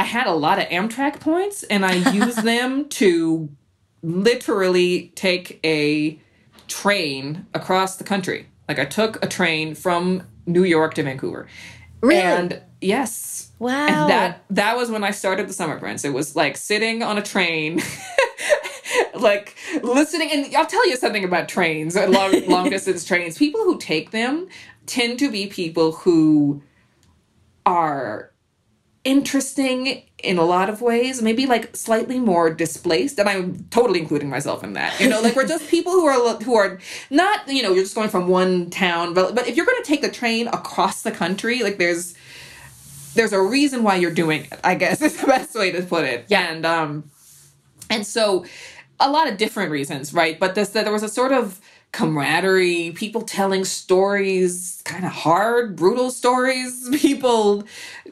I 0.00 0.04
had 0.04 0.26
a 0.26 0.32
lot 0.32 0.58
of 0.58 0.64
Amtrak 0.68 1.20
points 1.20 1.62
and 1.64 1.84
I 1.84 1.92
used 1.92 2.42
them 2.42 2.88
to 3.00 3.50
literally 4.02 5.12
take 5.14 5.60
a 5.62 6.18
train 6.68 7.44
across 7.52 7.96
the 7.96 8.04
country. 8.04 8.48
Like 8.66 8.78
I 8.78 8.86
took 8.86 9.22
a 9.22 9.28
train 9.28 9.74
from 9.74 10.22
New 10.46 10.64
York 10.64 10.94
to 10.94 11.02
Vancouver. 11.02 11.48
Really? 12.00 12.18
And 12.18 12.62
yes. 12.80 13.50
Wow. 13.58 13.88
And 13.88 14.10
that 14.10 14.42
that 14.48 14.78
was 14.78 14.90
when 14.90 15.04
I 15.04 15.10
started 15.10 15.46
the 15.46 15.52
Summer 15.52 15.78
Prince. 15.78 16.02
It 16.06 16.14
was 16.14 16.34
like 16.34 16.56
sitting 16.56 17.02
on 17.02 17.18
a 17.18 17.22
train 17.22 17.82
like 19.14 19.54
listening 19.82 20.30
and 20.32 20.56
I'll 20.56 20.64
tell 20.64 20.88
you 20.88 20.96
something 20.96 21.24
about 21.24 21.46
trains, 21.46 21.94
uh, 21.94 22.06
long 22.06 22.32
long 22.48 22.70
distance 22.70 23.04
trains. 23.04 23.36
People 23.36 23.64
who 23.64 23.76
take 23.76 24.12
them 24.12 24.48
tend 24.86 25.18
to 25.18 25.30
be 25.30 25.46
people 25.46 25.92
who 25.92 26.62
are 27.66 28.29
interesting 29.04 30.02
in 30.18 30.38
a 30.38 30.44
lot 30.44 30.68
of 30.68 30.82
ways, 30.82 31.22
maybe 31.22 31.46
like 31.46 31.74
slightly 31.74 32.18
more 32.18 32.50
displaced, 32.50 33.18
and 33.18 33.28
I'm 33.28 33.64
totally 33.70 34.00
including 34.00 34.28
myself 34.28 34.62
in 34.62 34.74
that. 34.74 34.98
You 35.00 35.08
know, 35.08 35.20
like 35.20 35.34
we're 35.34 35.46
just 35.46 35.68
people 35.70 35.92
who 35.92 36.06
are 36.06 36.36
who 36.42 36.54
are 36.54 36.78
not, 37.10 37.48
you 37.48 37.62
know, 37.62 37.72
you're 37.72 37.84
just 37.84 37.94
going 37.94 38.10
from 38.10 38.28
one 38.28 38.70
town, 38.70 39.14
but 39.14 39.34
but 39.34 39.48
if 39.48 39.56
you're 39.56 39.66
going 39.66 39.82
to 39.82 39.88
take 39.88 40.02
the 40.02 40.10
train 40.10 40.48
across 40.48 41.02
the 41.02 41.10
country, 41.10 41.62
like 41.62 41.78
there's 41.78 42.14
there's 43.14 43.32
a 43.32 43.40
reason 43.40 43.82
why 43.82 43.96
you're 43.96 44.14
doing 44.14 44.44
it. 44.44 44.60
I 44.62 44.74
guess 44.74 45.00
is 45.02 45.16
the 45.16 45.26
best 45.26 45.54
way 45.54 45.72
to 45.72 45.82
put 45.82 46.04
it. 46.04 46.26
Yeah. 46.28 46.52
And 46.52 46.66
um, 46.66 47.10
and 47.88 48.06
so 48.06 48.44
a 49.00 49.10
lot 49.10 49.28
of 49.28 49.38
different 49.38 49.70
reasons, 49.70 50.12
right? 50.12 50.38
But 50.38 50.54
this, 50.54 50.68
there 50.70 50.92
was 50.92 51.02
a 51.02 51.08
sort 51.08 51.32
of 51.32 51.60
camaraderie, 51.92 52.92
people 52.92 53.22
telling 53.22 53.64
stories, 53.64 54.80
kind 54.84 55.04
of 55.04 55.10
hard, 55.10 55.74
brutal 55.76 56.10
stories, 56.10 56.88
people 57.00 57.64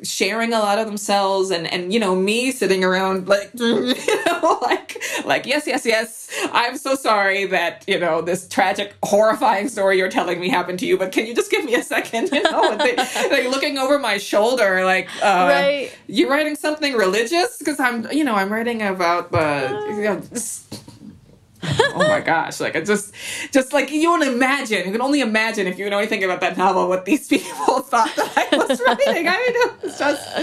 sharing 0.02 0.52
a 0.52 0.58
lot 0.58 0.78
of 0.78 0.86
themselves 0.86 1.50
and 1.50 1.66
and 1.72 1.92
you 1.92 1.98
know 1.98 2.14
me 2.14 2.52
sitting 2.52 2.84
around 2.84 3.26
like 3.26 3.50
you 3.54 3.94
know 4.26 4.58
like 4.62 5.02
like 5.24 5.44
yes 5.44 5.66
yes 5.66 5.84
yes 5.84 6.30
I'm 6.52 6.76
so 6.76 6.94
sorry 6.94 7.46
that 7.46 7.84
you 7.88 7.98
know 7.98 8.22
this 8.22 8.46
tragic 8.46 8.94
horrifying 9.02 9.68
story 9.68 9.98
you're 9.98 10.08
telling 10.08 10.38
me 10.38 10.48
happened 10.48 10.78
to 10.80 10.86
you 10.86 10.96
but 10.96 11.10
can 11.10 11.26
you 11.26 11.34
just 11.34 11.50
give 11.50 11.64
me 11.64 11.74
a 11.74 11.82
second? 11.82 12.30
You 12.38 12.44
know 12.44 12.76
they, 12.76 12.94
like 12.94 13.48
looking 13.50 13.78
over 13.78 13.98
my 13.98 14.18
shoulder 14.18 14.84
like 14.84 15.08
uh, 15.22 15.48
right. 15.50 15.92
You 16.06 16.30
writing 16.30 16.54
something 16.54 16.94
religious? 16.94 17.58
Because 17.58 17.80
I'm 17.80 18.10
you 18.12 18.22
know 18.22 18.34
I'm 18.34 18.52
writing 18.52 18.82
about 18.82 19.32
the 19.32 19.86
you 19.88 20.02
know, 20.02 20.22
oh 21.62 22.04
my 22.08 22.20
gosh 22.20 22.60
like 22.60 22.74
it's 22.74 22.88
just 22.88 23.12
just 23.52 23.72
like 23.72 23.90
you 23.90 24.08
want 24.10 24.22
to 24.22 24.32
imagine 24.32 24.86
you 24.86 24.92
can 24.92 25.00
only 25.00 25.20
imagine 25.20 25.66
if 25.66 25.78
you 25.78 25.88
know 25.90 25.98
anything 25.98 26.22
about 26.22 26.40
that 26.40 26.56
novel 26.56 26.88
what 26.88 27.04
these 27.04 27.26
people 27.34 27.80
thought 27.80 28.14
that 28.16 28.50
i 28.52 28.56
was 28.56 28.80
writing 28.86 29.28
i 29.28 29.32
mean 29.32 29.76
it's 29.82 29.98
just 29.98 30.36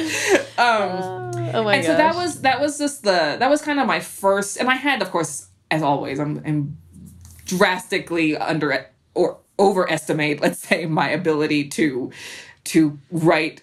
um 0.60 0.90
uh, 0.90 1.52
oh 1.54 1.64
my 1.64 1.76
and 1.76 1.84
gosh. 1.84 1.86
so 1.86 1.98
that 1.98 2.16
was 2.16 2.42
that 2.42 2.60
was 2.60 2.78
just 2.78 3.04
the 3.04 3.38
that 3.40 3.50
was 3.50 3.62
kind 3.62 3.80
of 3.80 3.88
my 3.88 4.00
first 4.00 4.58
and 4.58 4.70
i 4.70 4.76
had 4.76 5.02
of 5.02 5.12
course 5.12 5.48
as 5.72 5.82
always 5.82 6.20
i'm, 6.20 6.42
I'm 6.46 6.78
drastically 7.46 8.36
under 8.36 8.88
or 9.14 9.38
overestimate 9.58 10.42
let's 10.42 10.60
say 10.60 10.86
my 10.86 11.10
ability 11.10 11.70
to 11.70 12.12
to 12.66 13.00
write 13.12 13.62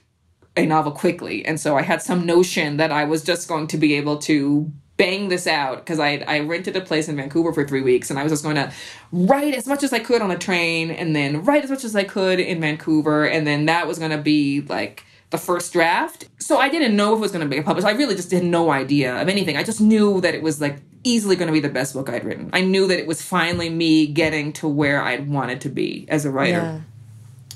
a 0.57 0.65
novel 0.65 0.93
quickly 0.93 1.45
and 1.45 1.61
so 1.61 1.77
i 1.77 1.83
had 1.83 2.01
some 2.01 2.25
notion 2.25 2.77
that 2.79 2.93
i 2.93 3.05
was 3.05 3.23
just 3.23 3.49
going 3.49 3.67
to 3.67 3.77
be 3.77 3.95
able 3.95 4.19
to 4.19 4.71
bang 4.97 5.28
this 5.28 5.47
out 5.47 5.78
because 5.78 5.99
I 5.99 6.24
I 6.26 6.40
rented 6.40 6.76
a 6.76 6.80
place 6.80 7.09
in 7.09 7.16
Vancouver 7.16 7.53
for 7.53 7.66
three 7.66 7.80
weeks 7.80 8.11
and 8.11 8.18
I 8.18 8.22
was 8.22 8.32
just 8.32 8.43
going 8.43 8.57
to 8.57 8.72
write 9.11 9.55
as 9.55 9.66
much 9.66 9.82
as 9.82 9.93
I 9.93 9.99
could 9.99 10.22
on 10.22 10.30
a 10.30 10.38
train 10.38 10.90
and 10.90 11.16
then 11.16 11.45
write 11.45 11.64
as 11.64 11.70
much 11.70 11.84
as 11.84 11.97
I 11.97 12.05
could 12.05 12.40
in 12.40 12.61
Vancouver 12.61 13.26
and 13.26 13.47
then 13.47 13.66
that 13.66 13.86
was 13.86 13.99
going 13.99 14.11
to 14.11 14.18
be 14.18 14.61
like 14.62 15.05
the 15.30 15.38
first 15.38 15.72
draft. 15.72 16.28
So 16.38 16.59
I 16.59 16.68
didn't 16.68 16.95
know 16.95 17.14
if 17.14 17.18
it 17.18 17.20
was 17.20 17.32
going 17.32 17.49
to 17.49 17.57
be 17.57 17.62
published. 17.62 17.86
I 17.86 17.93
really 17.93 18.14
just 18.14 18.30
had 18.30 18.45
no 18.45 18.70
idea 18.70 19.20
of 19.20 19.28
anything. 19.28 19.57
I 19.57 19.64
just 19.64 19.80
knew 19.80 20.20
that 20.20 20.34
it 20.34 20.43
was 20.43 20.61
like 20.61 20.76
easily 21.05 21.36
going 21.36 21.47
to 21.47 21.53
be 21.53 21.61
the 21.61 21.70
best 21.70 21.95
book 21.95 22.11
I'd 22.11 22.24
written. 22.24 22.51
I 22.53 22.61
knew 22.61 22.86
that 22.86 22.99
it 22.99 23.07
was 23.07 23.22
finally 23.22 23.70
me 23.70 24.07
getting 24.07 24.53
to 24.55 24.68
where 24.68 25.03
I'd 25.03 25.28
wanted 25.28 25.62
to 25.62 25.70
be 25.70 26.07
as 26.09 26.24
a 26.24 26.30
writer. 26.30 26.59
Yeah. 26.59 26.80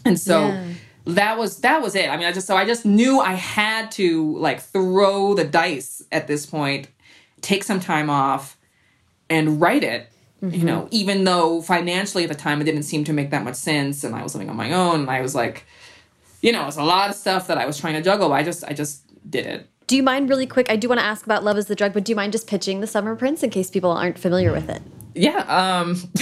And 0.05 0.18
so. 0.18 0.49
Yeah 0.49 0.64
that 1.07 1.39
was 1.39 1.61
that 1.61 1.80
was 1.80 1.95
it. 1.95 2.11
I 2.11 2.16
mean, 2.16 2.26
I 2.26 2.32
just 2.32 2.47
so 2.47 2.57
I 2.57 2.66
just 2.66 2.84
knew 2.84 3.20
I 3.20 3.34
had 3.34 3.93
to 3.93 4.37
like 4.39 4.61
throw 4.61 5.34
the 5.34 5.45
dice 5.45 6.03
at 6.11 6.26
this 6.26 6.47
point, 6.47 6.89
take 7.47 7.65
some 7.65 7.81
time 7.81 8.11
off, 8.11 8.57
and 9.31 9.61
write 9.61 9.85
it. 9.85 10.11
Mm-hmm. 10.43 10.55
You 10.55 10.65
know, 10.65 10.89
even 10.91 11.25
though 11.25 11.63
financially 11.63 12.25
at 12.25 12.29
the 12.29 12.35
time 12.35 12.61
it 12.61 12.65
didn't 12.65 12.83
seem 12.83 13.05
to 13.05 13.13
make 13.13 13.31
that 13.31 13.45
much 13.45 13.55
sense, 13.55 14.05
and 14.05 14.15
I 14.15 14.23
was 14.23 14.35
living 14.35 14.51
on 14.51 14.57
my 14.57 14.73
own, 14.73 15.01
and 15.01 15.11
I 15.11 15.21
was 15.23 15.35
like, 15.35 15.65
you 16.43 16.53
know, 16.53 16.67
it's 16.67 16.77
a 16.77 16.83
lot 16.83 17.09
of 17.09 17.17
stuff 17.17 17.47
that 17.47 17.57
I 17.57 17.65
was 17.65 17.79
trying 17.79 17.95
to 17.95 18.03
juggle. 18.03 18.33
I 18.33 18.43
just 18.43 18.65
I 18.65 18.73
just 18.73 19.03
did 19.31 19.47
it. 19.47 19.69
Do 19.87 19.97
you 19.97 20.03
mind 20.03 20.29
really 20.29 20.47
quick? 20.47 20.69
I 20.69 20.77
do 20.77 20.89
want 20.89 21.01
to 21.01 21.07
ask 21.07 21.25
about 21.25 21.45
Love 21.45 21.57
is 21.57 21.67
the 21.67 21.77
Drug, 21.77 21.95
but 21.95 22.05
do 22.05 22.11
you 22.11 22.17
mind 22.17 22.33
just 22.33 22.49
pitching 22.49 22.81
the 22.81 22.87
Summer 22.87 23.15
Prince 23.15 23.43
in 23.43 23.51
case 23.51 23.71
people 23.71 23.93
aren't 23.93 24.19
familiar 24.19 24.53
with 24.53 24.69
it? 24.69 24.83
Yeah. 25.15 25.39
Um, 25.49 25.95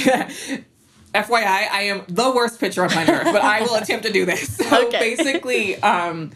FYI, 1.15 1.69
I 1.71 1.83
am 1.83 2.05
the 2.09 2.31
worst 2.35 2.61
pitcher 2.61 2.83
on 2.83 2.91
planet 2.91 3.15
Earth, 3.15 3.33
but 3.33 3.43
I 3.43 3.63
will 3.63 3.77
attempt 3.77 4.05
to 4.05 4.13
do 4.13 4.27
this. 4.27 4.57
So 4.57 4.87
okay. 4.89 5.17
basically, 5.17 5.81
um, 5.83 6.33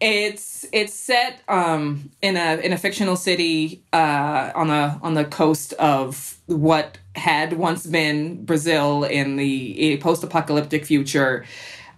it's 0.00 0.64
it's 0.72 0.94
set 0.94 1.42
um, 1.48 2.10
in 2.22 2.36
a 2.36 2.56
in 2.56 2.72
a 2.72 2.78
fictional 2.78 3.16
city 3.16 3.82
uh, 3.92 4.50
on 4.54 4.68
the 4.68 4.98
on 5.02 5.14
the 5.14 5.24
coast 5.24 5.74
of 5.74 6.38
what 6.46 6.98
had 7.14 7.52
once 7.52 7.86
been 7.86 8.44
Brazil 8.44 9.04
in 9.04 9.36
the 9.36 9.98
post 9.98 10.24
apocalyptic 10.24 10.86
future, 10.86 11.44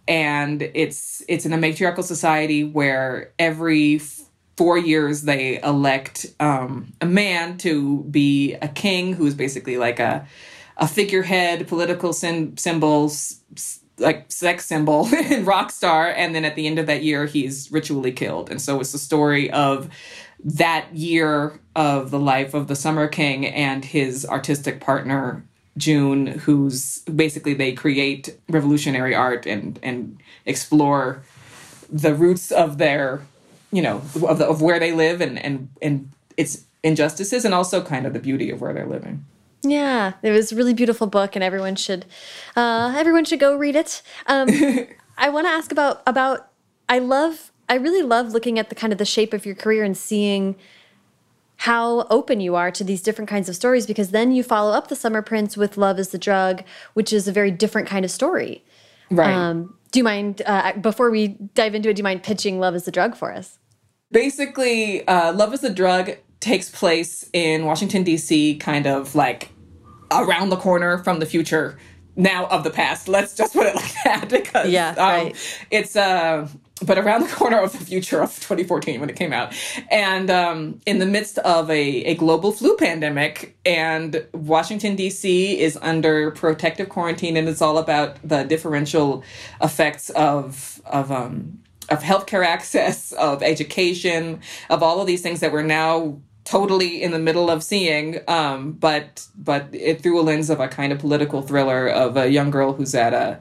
and 0.09 0.62
it's 0.74 1.22
it's 1.28 1.46
in 1.46 1.53
a 1.53 1.57
matriarchal 1.57 2.03
society 2.03 2.64
where 2.64 3.32
every 3.38 4.00
four 4.57 4.76
years 4.76 5.22
they 5.22 5.62
elect 5.62 6.26
um, 6.40 6.92
a 7.00 7.07
man 7.07 7.57
to 7.59 8.03
be 8.11 8.55
a 8.55 8.68
king 8.68 9.12
who's 9.12 9.34
basically 9.34 9.76
like 9.76 10.00
a 10.00 10.26
a 10.76 10.88
figurehead, 10.88 11.68
political 11.68 12.12
symbols, 12.12 13.40
like 14.03 14.30
sex 14.30 14.66
symbol 14.66 15.07
and 15.14 15.46
rock 15.46 15.70
star, 15.70 16.09
and 16.09 16.34
then 16.34 16.44
at 16.44 16.57
the 16.57 16.66
end 16.66 16.78
of 16.78 16.86
that 16.86 17.03
year 17.03 17.26
he's 17.26 17.70
ritually 17.72 18.12
killed. 18.12 18.50
And 18.50 18.61
so 18.61 18.80
it's 18.80 18.92
the 18.92 18.98
story 18.98 19.50
of 19.50 19.88
that 20.44 20.94
year 20.94 21.61
of 21.76 22.11
the 22.11 22.18
life 22.18 22.53
of 22.53 22.66
the 22.66 22.76
Summer 22.76 23.09
King 23.09 23.46
and 23.46 23.84
his 23.84 24.26
artistic 24.26 24.80
partner 24.80 25.44
June, 25.78 26.26
who's 26.26 26.98
basically 27.00 27.55
they 27.55 27.72
create 27.72 28.36
revolutionary 28.48 29.14
art 29.14 29.46
and 29.46 29.78
and 29.82 30.18
explore 30.44 31.22
the 31.90 32.14
roots 32.14 32.50
of 32.50 32.78
their, 32.78 33.22
you 33.70 33.80
know, 33.82 34.03
of 34.26 34.38
the, 34.38 34.46
of 34.46 34.61
where 34.61 34.78
they 34.78 34.92
live 34.92 35.20
and 35.20 35.38
and 35.38 35.70
and 35.80 36.11
its 36.36 36.64
injustices 36.82 37.44
and 37.44 37.55
also 37.55 37.82
kind 37.82 38.07
of 38.07 38.12
the 38.12 38.18
beauty 38.18 38.50
of 38.50 38.61
where 38.61 38.74
they're 38.74 38.86
living. 38.86 39.24
Yeah, 39.64 40.14
it 40.22 40.30
was 40.30 40.52
a 40.52 40.56
really 40.56 40.74
beautiful 40.74 41.06
book, 41.06 41.36
and 41.36 41.42
everyone 41.42 41.76
should 41.76 42.04
uh, 42.56 42.94
everyone 42.96 43.24
should 43.24 43.40
go 43.40 43.56
read 43.56 43.76
it. 43.76 44.02
Um, 44.26 44.48
I 45.18 45.28
want 45.28 45.46
to 45.46 45.50
ask 45.50 45.70
about 45.70 46.02
about 46.06 46.48
I 46.88 46.98
love 46.98 47.52
I 47.68 47.76
really 47.76 48.02
love 48.02 48.32
looking 48.32 48.58
at 48.58 48.68
the 48.68 48.74
kind 48.74 48.92
of 48.92 48.98
the 48.98 49.04
shape 49.04 49.32
of 49.32 49.46
your 49.46 49.54
career 49.54 49.84
and 49.84 49.96
seeing 49.96 50.56
how 51.58 52.08
open 52.10 52.40
you 52.40 52.56
are 52.56 52.72
to 52.72 52.82
these 52.82 53.02
different 53.02 53.28
kinds 53.28 53.48
of 53.48 53.54
stories 53.54 53.86
because 53.86 54.10
then 54.10 54.32
you 54.32 54.42
follow 54.42 54.72
up 54.72 54.88
the 54.88 54.96
Summer 54.96 55.22
Prince 55.22 55.56
with 55.56 55.76
Love 55.76 55.98
is 56.00 56.08
the 56.08 56.18
Drug, 56.18 56.64
which 56.94 57.12
is 57.12 57.28
a 57.28 57.32
very 57.32 57.52
different 57.52 57.86
kind 57.86 58.04
of 58.04 58.10
story. 58.10 58.64
Right. 59.10 59.32
Um, 59.32 59.78
do 59.92 60.00
you 60.00 60.04
mind 60.04 60.42
uh, 60.44 60.72
before 60.72 61.10
we 61.10 61.28
dive 61.54 61.76
into 61.76 61.88
it? 61.88 61.94
Do 61.94 62.00
you 62.00 62.04
mind 62.04 62.24
pitching 62.24 62.58
Love 62.58 62.74
is 62.74 62.84
the 62.84 62.90
Drug 62.90 63.14
for 63.14 63.32
us? 63.32 63.60
Basically, 64.10 65.06
uh, 65.06 65.32
Love 65.32 65.54
is 65.54 65.60
the 65.60 65.70
Drug 65.70 66.10
takes 66.40 66.68
place 66.68 67.30
in 67.32 67.64
Washington, 67.64 68.02
D.C., 68.02 68.56
kind 68.56 68.88
of 68.88 69.14
like 69.14 69.51
around 70.20 70.50
the 70.50 70.56
corner 70.56 70.98
from 70.98 71.20
the 71.20 71.26
future 71.26 71.78
now 72.16 72.46
of 72.46 72.64
the 72.64 72.70
past. 72.70 73.08
Let's 73.08 73.34
just 73.34 73.52
put 73.52 73.66
it 73.66 73.74
like 73.76 73.94
that 74.04 74.28
because 74.28 74.70
yeah, 74.70 74.90
um, 74.90 74.96
right. 74.96 75.64
it's 75.70 75.96
uh 75.96 76.48
but 76.84 76.98
around 76.98 77.22
the 77.22 77.28
corner 77.28 77.60
of 77.60 77.72
the 77.72 77.84
future 77.84 78.20
of 78.20 78.34
2014 78.34 79.00
when 79.00 79.08
it 79.08 79.16
came 79.16 79.32
out 79.32 79.54
and 79.90 80.30
um, 80.30 80.80
in 80.86 80.98
the 80.98 81.06
midst 81.06 81.38
of 81.38 81.70
a, 81.70 82.04
a 82.04 82.14
global 82.14 82.52
flu 82.52 82.76
pandemic 82.76 83.56
and 83.64 84.26
washington 84.32 84.96
d.c 84.96 85.60
is 85.60 85.78
under 85.80 86.30
protective 86.32 86.88
quarantine 86.88 87.36
and 87.36 87.48
it's 87.48 87.62
all 87.62 87.78
about 87.78 88.16
the 88.26 88.42
differential 88.44 89.22
effects 89.60 90.10
of 90.10 90.80
of 90.86 91.10
um, 91.12 91.58
of 91.88 92.00
healthcare 92.02 92.44
access 92.44 93.12
of 93.12 93.42
education 93.42 94.40
of 94.70 94.82
all 94.82 95.00
of 95.00 95.06
these 95.06 95.22
things 95.22 95.40
that 95.40 95.52
we're 95.52 95.62
now 95.62 96.18
totally 96.45 97.03
in 97.03 97.12
the 97.12 97.18
middle 97.18 97.51
of 97.51 97.62
seeing 97.62 98.18
um, 98.28 98.72
but 98.72 99.26
but 99.36 99.68
it 99.72 100.03
through 100.03 100.20
a 100.20 100.22
lens 100.22 100.51
of 100.51 100.61
a 100.61 100.68
kind 100.68 100.93
of 100.93 100.99
political 100.99 101.43
thriller 101.43 101.88
of 101.88 102.16
a 102.16 102.28
young 102.28 102.51
girl 102.51 102.72
who's 102.72 102.95
at 102.95 103.14
a 103.14 103.40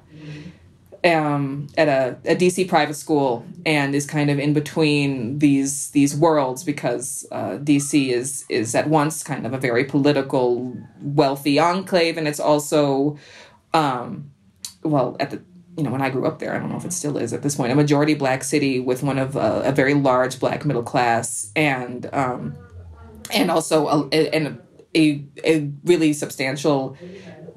um, 1.03 1.67
at 1.77 1.87
a, 1.87 2.17
a 2.25 2.35
DC 2.35 2.67
private 2.67 2.93
school 2.93 3.45
and 3.65 3.95
is 3.95 4.05
kind 4.05 4.29
of 4.29 4.37
in 4.37 4.53
between 4.53 5.39
these 5.39 5.89
these 5.91 6.15
worlds 6.15 6.63
because 6.63 7.25
uh, 7.31 7.57
DC 7.57 8.09
is 8.09 8.45
is 8.49 8.75
at 8.75 8.87
once 8.87 9.23
kind 9.23 9.45
of 9.45 9.53
a 9.53 9.57
very 9.57 9.83
political, 9.83 10.77
wealthy 11.01 11.57
enclave, 11.57 12.17
and 12.17 12.27
it's 12.27 12.39
also, 12.39 13.17
um, 13.73 14.31
well, 14.83 15.17
at 15.19 15.31
the 15.31 15.41
you 15.77 15.83
know 15.83 15.91
when 15.91 16.01
I 16.01 16.09
grew 16.09 16.27
up 16.27 16.39
there, 16.39 16.53
I 16.53 16.59
don't 16.59 16.69
know 16.69 16.77
if 16.77 16.85
it 16.85 16.93
still 16.93 17.17
is 17.17 17.33
at 17.33 17.41
this 17.41 17.55
point, 17.55 17.71
a 17.71 17.75
majority 17.75 18.13
black 18.13 18.43
city 18.43 18.79
with 18.79 19.01
one 19.01 19.17
of 19.17 19.35
uh, 19.35 19.63
a 19.65 19.71
very 19.71 19.95
large 19.95 20.39
black 20.39 20.65
middle 20.65 20.83
class 20.83 21.51
and 21.55 22.07
um, 22.13 22.55
and 23.33 23.51
also 23.51 23.87
a, 23.87 24.09
a, 24.13 24.57
a, 24.95 25.25
a 25.43 25.71
really 25.85 26.13
substantial 26.13 26.95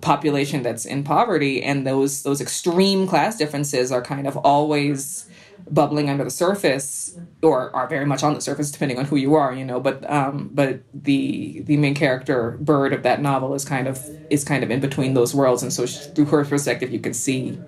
population 0.00 0.62
that's 0.62 0.84
in 0.84 1.02
poverty 1.04 1.62
and 1.62 1.86
those 1.86 2.22
those 2.22 2.40
extreme 2.40 3.06
class 3.06 3.36
differences 3.38 3.90
are 3.90 4.02
kind 4.02 4.26
of 4.26 4.36
always 4.38 5.26
bubbling 5.70 6.10
under 6.10 6.24
the 6.24 6.30
surface 6.30 7.18
or 7.42 7.74
are 7.74 7.88
very 7.88 8.04
much 8.04 8.22
on 8.22 8.34
the 8.34 8.40
surface 8.40 8.70
depending 8.70 8.98
on 8.98 9.06
who 9.06 9.16
you 9.16 9.34
are 9.34 9.54
you 9.54 9.64
know 9.64 9.80
but 9.80 10.08
um 10.10 10.50
but 10.52 10.82
the 10.92 11.62
the 11.62 11.78
main 11.78 11.94
character 11.94 12.58
bird 12.60 12.92
of 12.92 13.02
that 13.02 13.22
novel 13.22 13.54
is 13.54 13.64
kind 13.64 13.88
of 13.88 14.10
is 14.28 14.44
kind 14.44 14.62
of 14.62 14.70
in 14.70 14.80
between 14.80 15.14
those 15.14 15.34
worlds 15.34 15.62
and 15.62 15.72
so 15.72 15.86
she, 15.86 16.02
through 16.14 16.26
her 16.26 16.44
perspective 16.44 16.90
you 16.90 17.00
can 17.00 17.14
see 17.14 17.64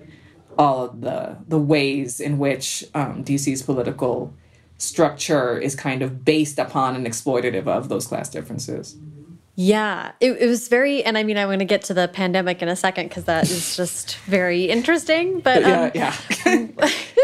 all 0.57 0.85
of 0.85 1.01
the 1.01 1.37
the 1.47 1.59
ways 1.59 2.19
in 2.19 2.37
which 2.37 2.83
um, 2.93 3.23
DC's 3.23 3.61
political 3.61 4.35
structure 4.77 5.57
is 5.57 5.75
kind 5.75 6.01
of 6.01 6.23
based 6.23 6.59
upon 6.59 6.95
and 6.95 7.05
exploitative 7.05 7.67
of 7.67 7.89
those 7.89 8.07
class 8.07 8.29
differences. 8.29 8.97
Yeah, 9.59 10.11
it, 10.19 10.33
it 10.33 10.45
was 10.45 10.67
very, 10.67 11.03
and 11.03 11.17
I 11.17 11.23
mean, 11.23 11.35
I'm 11.35 11.47
going 11.47 11.57
to 11.57 11.65
get 11.65 11.83
to 11.85 11.95
the 11.95 12.07
pandemic 12.07 12.61
in 12.61 12.69
a 12.69 12.75
second 12.75 13.07
because 13.07 13.23
that 13.23 13.49
is 13.49 13.75
just 13.75 14.17
very 14.17 14.65
interesting. 14.65 15.39
But 15.39 15.63
um, 15.63 15.91
yeah, 15.95 16.13
yeah. 16.45 16.67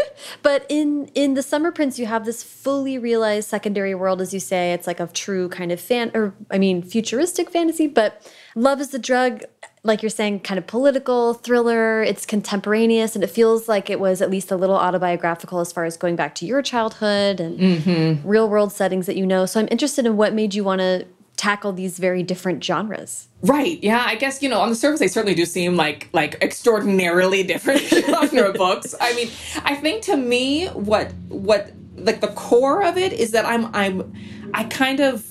but 0.42 0.66
in 0.68 1.06
in 1.14 1.34
the 1.34 1.44
Summer 1.44 1.70
Prince, 1.70 1.96
you 1.96 2.06
have 2.06 2.24
this 2.24 2.42
fully 2.42 2.98
realized 2.98 3.48
secondary 3.48 3.94
world, 3.94 4.20
as 4.20 4.34
you 4.34 4.40
say. 4.40 4.72
It's 4.72 4.88
like 4.88 4.98
a 4.98 5.06
true 5.06 5.48
kind 5.48 5.70
of 5.70 5.80
fan, 5.80 6.10
or 6.12 6.34
I 6.50 6.58
mean, 6.58 6.82
futuristic 6.82 7.50
fantasy. 7.50 7.86
But 7.86 8.28
Love 8.56 8.80
is 8.80 8.88
the 8.88 8.98
Drug, 8.98 9.44
like 9.84 10.02
you're 10.02 10.10
saying, 10.10 10.40
kind 10.40 10.56
of 10.58 10.66
political 10.66 11.34
thriller. 11.34 12.02
It's 12.02 12.24
contemporaneous, 12.24 13.14
and 13.14 13.22
it 13.22 13.28
feels 13.28 13.68
like 13.68 13.90
it 13.90 14.00
was 14.00 14.22
at 14.22 14.30
least 14.30 14.50
a 14.50 14.56
little 14.56 14.76
autobiographical 14.76 15.60
as 15.60 15.72
far 15.72 15.84
as 15.84 15.96
going 15.96 16.16
back 16.16 16.34
to 16.36 16.46
your 16.46 16.62
childhood 16.62 17.38
and 17.38 17.60
mm 17.60 17.76
-hmm. 17.76 18.18
real 18.24 18.48
world 18.48 18.72
settings 18.72 19.06
that 19.06 19.16
you 19.16 19.26
know. 19.26 19.46
So 19.46 19.60
I'm 19.60 19.68
interested 19.70 20.06
in 20.06 20.16
what 20.16 20.32
made 20.32 20.54
you 20.54 20.64
want 20.64 20.80
to 20.80 21.06
tackle 21.36 21.72
these 21.72 22.00
very 22.00 22.22
different 22.22 22.64
genres. 22.64 23.28
Right. 23.42 23.82
Yeah. 23.82 24.12
I 24.12 24.14
guess 24.16 24.42
you 24.42 24.48
know 24.48 24.60
on 24.60 24.70
the 24.70 24.76
surface 24.76 25.00
they 25.00 25.08
certainly 25.08 25.34
do 25.34 25.44
seem 25.44 25.76
like 25.76 26.08
like 26.12 26.38
extraordinarily 26.40 27.42
different 27.52 27.82
genre 27.82 28.52
books. 28.64 28.94
I 29.00 29.12
mean, 29.14 29.28
I 29.70 29.74
think 29.82 30.02
to 30.04 30.16
me 30.16 30.68
what 30.90 31.12
what 31.28 31.72
like 31.96 32.20
the 32.20 32.32
core 32.34 32.82
of 32.90 32.96
it 32.96 33.12
is 33.12 33.30
that 33.30 33.44
I'm 33.44 33.64
I'm 33.74 34.12
I 34.60 34.64
kind 34.64 35.00
of 35.00 35.24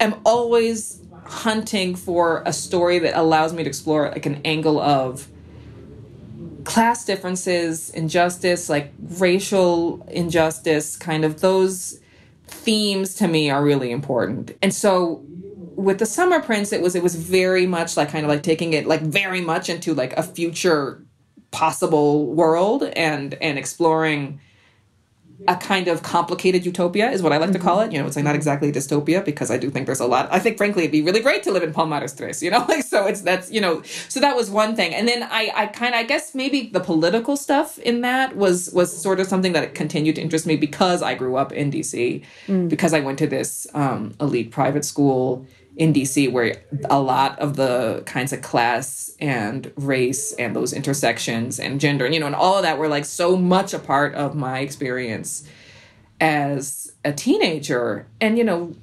am 0.00 0.14
always 0.24 1.01
hunting 1.24 1.94
for 1.94 2.42
a 2.44 2.52
story 2.52 2.98
that 3.00 3.16
allows 3.16 3.52
me 3.52 3.62
to 3.62 3.68
explore 3.68 4.10
like 4.10 4.26
an 4.26 4.40
angle 4.44 4.80
of 4.80 5.28
class 6.64 7.04
differences, 7.04 7.90
injustice, 7.90 8.68
like 8.68 8.92
racial 9.18 10.04
injustice, 10.10 10.96
kind 10.96 11.24
of 11.24 11.40
those 11.40 12.00
themes 12.46 13.14
to 13.16 13.28
me 13.28 13.50
are 13.50 13.62
really 13.62 13.90
important. 13.90 14.52
And 14.62 14.72
so 14.74 15.24
with 15.74 15.98
the 15.98 16.06
Summer 16.06 16.40
Prince, 16.40 16.72
it 16.72 16.82
was 16.82 16.94
it 16.94 17.02
was 17.02 17.14
very 17.14 17.66
much 17.66 17.96
like 17.96 18.10
kind 18.10 18.24
of 18.24 18.30
like 18.30 18.42
taking 18.42 18.72
it 18.72 18.86
like 18.86 19.00
very 19.00 19.40
much 19.40 19.68
into 19.68 19.94
like 19.94 20.12
a 20.14 20.22
future 20.22 21.04
possible 21.50 22.26
world 22.26 22.84
and 22.96 23.34
and 23.34 23.58
exploring 23.58 24.40
a 25.48 25.56
kind 25.56 25.88
of 25.88 26.02
complicated 26.02 26.64
utopia 26.64 27.10
is 27.10 27.22
what 27.22 27.32
I 27.32 27.38
like 27.38 27.50
mm 27.50 27.54
-hmm. 27.54 27.60
to 27.60 27.68
call 27.68 27.80
it. 27.84 27.92
You 27.92 27.98
know, 27.98 28.06
it's 28.06 28.16
like 28.16 28.28
not 28.30 28.34
exactly 28.34 28.68
a 28.68 28.72
dystopia 28.72 29.24
because 29.24 29.50
I 29.54 29.58
do 29.58 29.70
think 29.70 29.86
there's 29.86 30.04
a 30.08 30.10
lot. 30.14 30.24
I 30.36 30.38
think 30.40 30.56
frankly 30.56 30.82
it'd 30.84 30.98
be 31.00 31.04
really 31.08 31.22
great 31.28 31.42
to 31.46 31.50
live 31.52 31.64
in 31.68 31.72
Palmares 31.72 32.14
Tres, 32.18 32.42
you 32.42 32.50
know, 32.50 32.62
like 32.72 32.84
so 32.94 32.98
it's 33.10 33.22
that's 33.28 33.46
you 33.56 33.62
know, 33.64 33.74
so 34.08 34.20
that 34.20 34.34
was 34.40 34.46
one 34.62 34.72
thing. 34.78 34.90
And 34.98 35.04
then 35.10 35.20
I 35.40 35.42
I 35.62 35.64
kind 35.80 35.92
of 35.94 35.98
I 36.02 36.04
guess 36.12 36.24
maybe 36.42 36.58
the 36.76 36.84
political 36.90 37.36
stuff 37.36 37.68
in 37.90 37.96
that 38.08 38.28
was 38.44 38.56
was 38.78 38.88
sort 39.06 39.18
of 39.20 39.26
something 39.32 39.52
that 39.56 39.64
continued 39.82 40.14
to 40.18 40.22
interest 40.26 40.44
me 40.46 40.56
because 40.56 41.00
I 41.10 41.12
grew 41.22 41.34
up 41.42 41.50
in 41.60 41.66
DC, 41.74 41.94
mm. 42.46 42.68
because 42.74 42.92
I 42.98 43.00
went 43.06 43.18
to 43.18 43.26
this 43.36 43.50
um, 43.82 44.02
elite 44.20 44.50
private 44.58 44.84
school 44.92 45.46
in 45.76 45.92
DC 45.92 46.30
where 46.30 46.62
a 46.90 47.00
lot 47.00 47.38
of 47.38 47.56
the 47.56 48.02
kinds 48.04 48.32
of 48.32 48.42
class 48.42 49.10
and 49.20 49.72
race 49.76 50.32
and 50.34 50.54
those 50.54 50.72
intersections 50.72 51.58
and 51.58 51.80
gender 51.80 52.04
and 52.04 52.12
you 52.14 52.20
know 52.20 52.26
and 52.26 52.34
all 52.34 52.56
of 52.56 52.62
that 52.62 52.78
were 52.78 52.88
like 52.88 53.06
so 53.06 53.36
much 53.36 53.72
a 53.72 53.78
part 53.78 54.14
of 54.14 54.34
my 54.34 54.58
experience 54.58 55.48
as 56.20 56.92
a 57.04 57.12
teenager 57.12 58.06
and 58.20 58.36
you 58.36 58.44
know 58.44 58.74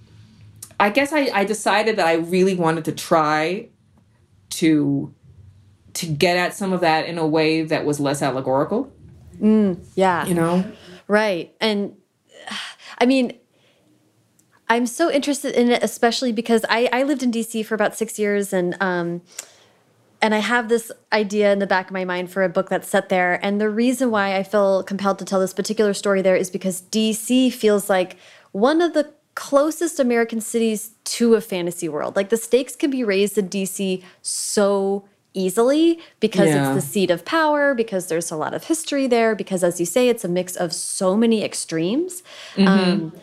I 0.79 0.89
guess 0.89 1.11
I, 1.11 1.29
I 1.33 1.43
decided 1.43 1.97
that 1.97 2.07
I 2.07 2.13
really 2.13 2.55
wanted 2.55 2.85
to 2.85 2.93
try 2.93 3.67
to 4.51 5.13
to 5.93 6.05
get 6.05 6.37
at 6.37 6.53
some 6.53 6.71
of 6.71 6.81
that 6.81 7.05
in 7.05 7.17
a 7.17 7.27
way 7.27 7.63
that 7.63 7.85
was 7.85 7.99
less 7.99 8.21
allegorical. 8.21 8.91
Mm, 9.41 9.85
yeah. 9.95 10.25
You 10.25 10.35
know? 10.35 10.71
Right. 11.07 11.53
And 11.59 11.97
I 12.99 13.05
mean, 13.05 13.37
I'm 14.69 14.85
so 14.85 15.11
interested 15.11 15.55
in 15.55 15.71
it, 15.71 15.83
especially 15.83 16.31
because 16.31 16.63
I, 16.69 16.89
I 16.93 17.03
lived 17.03 17.23
in 17.23 17.31
DC 17.31 17.65
for 17.65 17.75
about 17.75 17.97
six 17.97 18.19
years 18.19 18.53
and 18.53 18.77
um, 18.81 19.21
and 20.21 20.35
I 20.35 20.39
have 20.39 20.67
this 20.67 20.91
idea 21.13 21.51
in 21.53 21.59
the 21.59 21.67
back 21.67 21.87
of 21.87 21.91
my 21.93 22.03
mind 22.03 22.29
for 22.29 22.43
a 22.43 22.49
book 22.49 22.69
that's 22.69 22.89
set 22.89 23.09
there. 23.09 23.39
And 23.43 23.59
the 23.59 23.69
reason 23.69 24.11
why 24.11 24.35
I 24.35 24.43
feel 24.43 24.83
compelled 24.83 25.17
to 25.19 25.25
tell 25.25 25.39
this 25.39 25.53
particular 25.53 25.93
story 25.93 26.21
there 26.21 26.35
is 26.35 26.49
because 26.49 26.81
DC 26.81 27.53
feels 27.53 27.89
like 27.89 28.17
one 28.51 28.81
of 28.81 28.93
the 28.93 29.13
closest 29.35 29.99
American 29.99 30.41
cities 30.41 30.91
to 31.05 31.35
a 31.35 31.41
fantasy 31.41 31.87
world. 31.87 32.17
Like 32.17 32.29
the 32.29 32.37
stakes 32.37 32.75
can 32.75 32.91
be 32.91 33.03
raised 33.03 33.37
in 33.37 33.47
DC 33.47 34.03
so 34.21 35.05
easily 35.33 35.99
because 36.19 36.49
yeah. 36.49 36.73
it's 36.73 36.83
the 36.83 36.91
seat 36.91 37.09
of 37.09 37.23
power, 37.23 37.73
because 37.73 38.07
there's 38.07 38.31
a 38.31 38.35
lot 38.35 38.53
of 38.53 38.65
history 38.65 39.07
there, 39.07 39.35
because 39.35 39.63
as 39.63 39.79
you 39.79 39.85
say, 39.85 40.09
it's 40.09 40.25
a 40.25 40.27
mix 40.27 40.57
of 40.57 40.73
so 40.73 41.15
many 41.15 41.43
extremes. 41.43 42.23
Mm 42.57 42.65
-hmm. 42.65 42.93
um, 42.93 43.13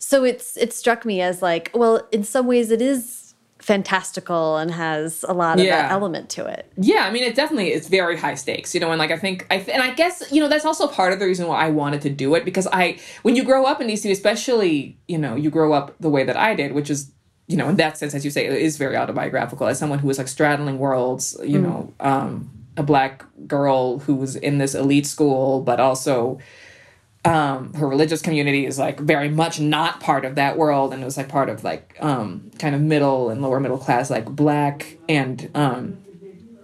so 0.00 0.24
it's 0.24 0.56
it 0.56 0.72
struck 0.72 1.04
me 1.04 1.20
as 1.20 1.42
like, 1.42 1.70
well, 1.74 2.06
in 2.10 2.24
some 2.24 2.46
ways 2.46 2.70
it 2.70 2.82
is 2.82 3.34
fantastical 3.58 4.56
and 4.56 4.70
has 4.70 5.24
a 5.28 5.34
lot 5.34 5.60
of 5.60 5.64
yeah. 5.64 5.82
that 5.82 5.92
element 5.92 6.30
to 6.30 6.46
it. 6.46 6.72
Yeah, 6.78 7.04
I 7.04 7.10
mean, 7.10 7.22
it 7.22 7.34
definitely 7.34 7.72
is 7.72 7.88
very 7.88 8.16
high 8.16 8.34
stakes, 8.34 8.74
you 8.74 8.80
know, 8.80 8.90
and 8.90 8.98
like 8.98 9.10
I 9.10 9.18
think, 9.18 9.46
I 9.50 9.56
and 9.56 9.82
I 9.82 9.92
guess 9.92 10.32
you 10.32 10.40
know 10.40 10.48
that's 10.48 10.64
also 10.64 10.88
part 10.88 11.12
of 11.12 11.20
the 11.20 11.26
reason 11.26 11.46
why 11.46 11.66
I 11.66 11.68
wanted 11.68 12.00
to 12.02 12.10
do 12.10 12.34
it 12.34 12.44
because 12.44 12.66
I, 12.72 12.98
when 13.22 13.36
you 13.36 13.44
grow 13.44 13.66
up 13.66 13.80
in 13.80 13.88
DC, 13.88 14.10
especially 14.10 14.98
you 15.06 15.18
know, 15.18 15.36
you 15.36 15.50
grow 15.50 15.72
up 15.74 15.94
the 16.00 16.10
way 16.10 16.24
that 16.24 16.36
I 16.36 16.54
did, 16.54 16.72
which 16.72 16.90
is 16.90 17.12
you 17.46 17.56
know, 17.56 17.68
in 17.68 17.76
that 17.76 17.98
sense, 17.98 18.14
as 18.14 18.24
you 18.24 18.30
say, 18.30 18.46
it 18.46 18.52
is 18.52 18.76
very 18.76 18.96
autobiographical. 18.96 19.66
As 19.66 19.78
someone 19.78 19.98
who 19.98 20.06
was 20.06 20.18
like 20.18 20.28
straddling 20.28 20.78
worlds, 20.78 21.36
you 21.42 21.58
mm. 21.58 21.62
know, 21.62 21.94
um, 21.98 22.48
a 22.76 22.82
black 22.82 23.24
girl 23.46 23.98
who 23.98 24.14
was 24.14 24.36
in 24.36 24.58
this 24.58 24.74
elite 24.74 25.06
school, 25.06 25.60
but 25.60 25.80
also 25.80 26.38
um, 27.24 27.74
her 27.74 27.86
religious 27.86 28.22
community 28.22 28.64
is 28.64 28.78
like 28.78 28.98
very 28.98 29.28
much 29.28 29.60
not 29.60 30.00
part 30.00 30.24
of 30.24 30.36
that 30.36 30.56
world 30.56 30.92
and 30.92 31.02
it 31.02 31.04
was 31.04 31.16
like 31.16 31.28
part 31.28 31.50
of 31.50 31.62
like 31.64 31.96
um, 32.00 32.50
kind 32.58 32.74
of 32.74 32.80
middle 32.80 33.28
and 33.28 33.42
lower 33.42 33.60
middle 33.60 33.78
class 33.78 34.10
like 34.10 34.24
black 34.24 34.96
and 35.08 35.50
um, 35.54 35.98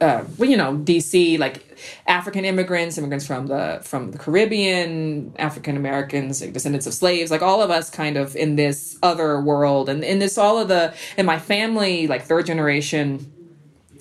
uh, 0.00 0.24
well, 0.38 0.48
you 0.48 0.56
know 0.56 0.74
dc 0.74 1.38
like 1.38 1.76
african 2.06 2.44
immigrants 2.44 2.96
immigrants 2.98 3.26
from 3.26 3.46
the 3.46 3.80
from 3.82 4.10
the 4.12 4.18
caribbean 4.18 5.34
african 5.38 5.76
americans 5.76 6.40
like 6.40 6.52
descendants 6.52 6.86
of 6.86 6.94
slaves 6.94 7.30
like 7.30 7.42
all 7.42 7.62
of 7.62 7.70
us 7.70 7.88
kind 7.90 8.16
of 8.16 8.36
in 8.36 8.56
this 8.56 8.98
other 9.02 9.40
world 9.40 9.88
and 9.88 10.04
in 10.04 10.18
this 10.18 10.36
all 10.36 10.58
of 10.58 10.68
the 10.68 10.92
in 11.16 11.24
my 11.26 11.38
family 11.38 12.06
like 12.06 12.22
third 12.22 12.46
generation 12.46 13.32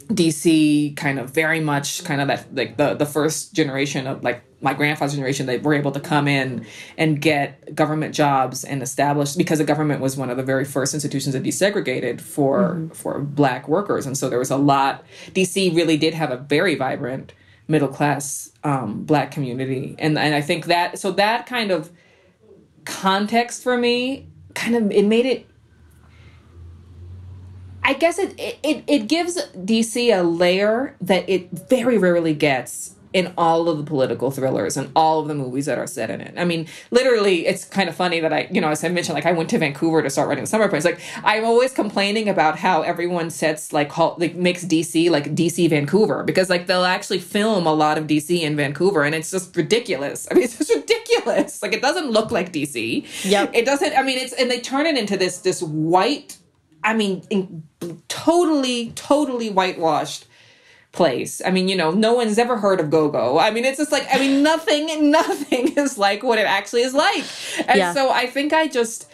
DC 0.07 0.95
kind 0.95 1.19
of 1.19 1.31
very 1.31 1.59
much 1.59 2.03
kind 2.03 2.21
of 2.21 2.27
that 2.27 2.53
like 2.53 2.77
the 2.77 2.93
the 2.93 3.05
first 3.05 3.53
generation 3.53 4.05
of 4.05 4.23
like 4.23 4.43
my 4.65 4.73
grandfather's 4.73 5.13
generation 5.13 5.45
they 5.45 5.59
were 5.59 5.75
able 5.75 5.91
to 5.91 5.99
come 5.99 6.27
in 6.27 6.65
and 6.97 7.21
get 7.21 7.73
government 7.75 8.15
jobs 8.15 8.63
and 8.63 8.81
establish 8.81 9.33
because 9.33 9.59
the 9.59 9.63
government 9.63 10.01
was 10.01 10.17
one 10.17 10.31
of 10.31 10.37
the 10.37 10.43
very 10.43 10.65
first 10.65 10.95
institutions 10.95 11.33
that 11.33 11.43
desegregated 11.43 12.19
for 12.19 12.73
mm-hmm. 12.73 12.89
for 12.89 13.19
black 13.19 13.67
workers 13.67 14.07
and 14.07 14.17
so 14.17 14.27
there 14.27 14.39
was 14.39 14.49
a 14.49 14.57
lot 14.57 15.05
DC 15.33 15.73
really 15.75 15.97
did 15.97 16.15
have 16.15 16.31
a 16.31 16.37
very 16.37 16.73
vibrant 16.73 17.31
middle 17.67 17.87
class 17.87 18.51
um, 18.63 19.03
black 19.03 19.31
community 19.31 19.95
and 19.99 20.17
and 20.17 20.33
I 20.33 20.41
think 20.41 20.65
that 20.65 20.97
so 20.97 21.11
that 21.11 21.45
kind 21.45 21.69
of 21.69 21.91
context 22.85 23.61
for 23.61 23.77
me 23.77 24.27
kind 24.55 24.75
of 24.75 24.91
it 24.91 25.05
made 25.05 25.27
it 25.27 25.47
I 27.83 27.93
guess 27.93 28.17
it, 28.17 28.33
it 28.39 28.83
it 28.87 29.07
gives 29.07 29.37
DC 29.53 30.11
a 30.11 30.23
layer 30.23 30.95
that 31.01 31.29
it 31.29 31.51
very 31.51 31.99
rarely 31.99 32.33
gets 32.33 32.94
in 33.15 33.33
all 33.37 33.69
of 33.69 33.77
the 33.77 33.83
political 33.85 34.29
thrillers 34.29 34.75
and 34.75 34.91
all 34.93 35.21
of 35.21 35.29
the 35.29 35.33
movies 35.33 35.67
that 35.67 35.77
are 35.77 35.87
set 35.87 36.09
in 36.09 36.19
it. 36.19 36.33
I 36.37 36.43
mean, 36.43 36.67
literally, 36.91 37.47
it's 37.47 37.63
kind 37.63 37.87
of 37.87 37.95
funny 37.95 38.19
that 38.19 38.33
I, 38.33 38.49
you 38.51 38.59
know, 38.59 38.67
as 38.67 38.83
I 38.83 38.89
mentioned, 38.89 39.15
like 39.15 39.25
I 39.25 39.31
went 39.31 39.49
to 39.51 39.57
Vancouver 39.57 40.01
to 40.01 40.09
start 40.09 40.27
writing 40.27 40.45
Summer 40.45 40.67
Prince. 40.67 40.83
Like 40.83 40.99
I'm 41.23 41.45
always 41.45 41.71
complaining 41.71 42.27
about 42.27 42.59
how 42.59 42.81
everyone 42.81 43.29
sets 43.29 43.71
like 43.71 43.87
call, 43.87 44.17
like 44.19 44.35
makes 44.35 44.65
DC 44.65 45.09
like 45.09 45.33
DC 45.33 45.69
Vancouver 45.69 46.25
because 46.25 46.49
like 46.49 46.67
they'll 46.67 46.83
actually 46.83 47.19
film 47.19 47.65
a 47.65 47.73
lot 47.73 47.97
of 47.97 48.05
DC 48.05 48.41
in 48.41 48.57
Vancouver 48.57 49.05
and 49.05 49.15
it's 49.15 49.31
just 49.31 49.55
ridiculous. 49.55 50.27
I 50.29 50.33
mean, 50.33 50.43
it's 50.47 50.57
just 50.57 50.75
ridiculous. 50.75 51.63
Like 51.63 51.71
it 51.71 51.81
doesn't 51.81 52.11
look 52.11 52.31
like 52.31 52.51
DC. 52.51 53.07
Yeah. 53.23 53.49
It 53.53 53.63
doesn't. 53.63 53.97
I 53.97 54.03
mean, 54.03 54.17
it's 54.17 54.33
and 54.33 54.51
they 54.51 54.59
turn 54.59 54.85
it 54.85 54.97
into 54.97 55.15
this 55.15 55.37
this 55.37 55.63
white 55.63 56.37
I 56.83 56.93
mean, 56.93 57.23
in, 57.31 57.63
totally, 58.09 58.91
totally 58.91 59.49
whitewashed 59.49 60.27
place. 60.95 61.41
I 61.45 61.51
mean, 61.51 61.67
you 61.67 61.75
know, 61.75 61.91
no 61.91 62.13
one's 62.13 62.37
ever 62.37 62.57
heard 62.57 62.79
of 62.79 62.89
go-go. 62.89 63.37
I 63.37 63.51
mean, 63.51 63.65
it's 63.65 63.77
just 63.77 63.91
like, 63.91 64.07
I 64.11 64.17
mean, 64.17 64.41
nothing, 64.51 65.11
nothing 65.11 65.77
is 65.77 65.97
like 65.97 66.23
what 66.23 66.39
it 66.39 66.47
actually 66.47 66.81
is 66.81 66.93
like. 66.93 67.23
And 67.67 67.77
yeah. 67.77 67.93
so 67.93 68.09
I 68.09 68.27
think 68.27 68.53
I 68.53 68.67
just, 68.67 69.07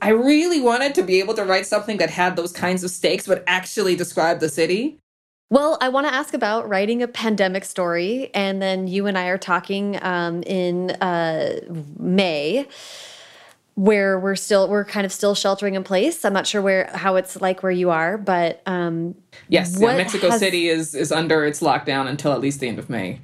I 0.00 0.10
really 0.10 0.60
wanted 0.60 0.94
to 0.96 1.02
be 1.02 1.18
able 1.20 1.34
to 1.34 1.44
write 1.44 1.66
something 1.66 1.98
that 1.98 2.10
had 2.10 2.36
those 2.36 2.52
kinds 2.52 2.82
of 2.82 2.90
stakes, 2.90 3.26
but 3.26 3.44
actually 3.46 3.96
describe 3.96 4.40
the 4.40 4.48
city. 4.48 4.98
Well, 5.50 5.76
I 5.82 5.90
want 5.90 6.06
to 6.06 6.14
ask 6.14 6.32
about 6.32 6.66
writing 6.66 7.02
a 7.02 7.08
pandemic 7.08 7.66
story, 7.66 8.30
and 8.32 8.62
then 8.62 8.88
you 8.88 9.06
and 9.06 9.18
I 9.18 9.26
are 9.26 9.36
talking 9.36 10.02
um, 10.02 10.42
in 10.44 10.92
uh, 10.92 11.60
May 11.98 12.66
where 13.74 14.18
we're 14.18 14.36
still 14.36 14.68
we're 14.68 14.84
kind 14.84 15.06
of 15.06 15.12
still 15.12 15.34
sheltering 15.34 15.74
in 15.74 15.84
place. 15.84 16.24
I'm 16.24 16.32
not 16.32 16.46
sure 16.46 16.60
where 16.60 16.90
how 16.94 17.16
it's 17.16 17.40
like 17.40 17.62
where 17.62 17.72
you 17.72 17.90
are, 17.90 18.18
but 18.18 18.60
um 18.66 19.14
yes, 19.48 19.76
yeah, 19.78 19.96
Mexico 19.96 20.30
has, 20.30 20.40
City 20.40 20.68
is 20.68 20.94
is 20.94 21.10
under 21.10 21.44
its 21.44 21.60
lockdown 21.60 22.06
until 22.06 22.32
at 22.32 22.40
least 22.40 22.60
the 22.60 22.68
end 22.68 22.78
of 22.78 22.90
May. 22.90 23.20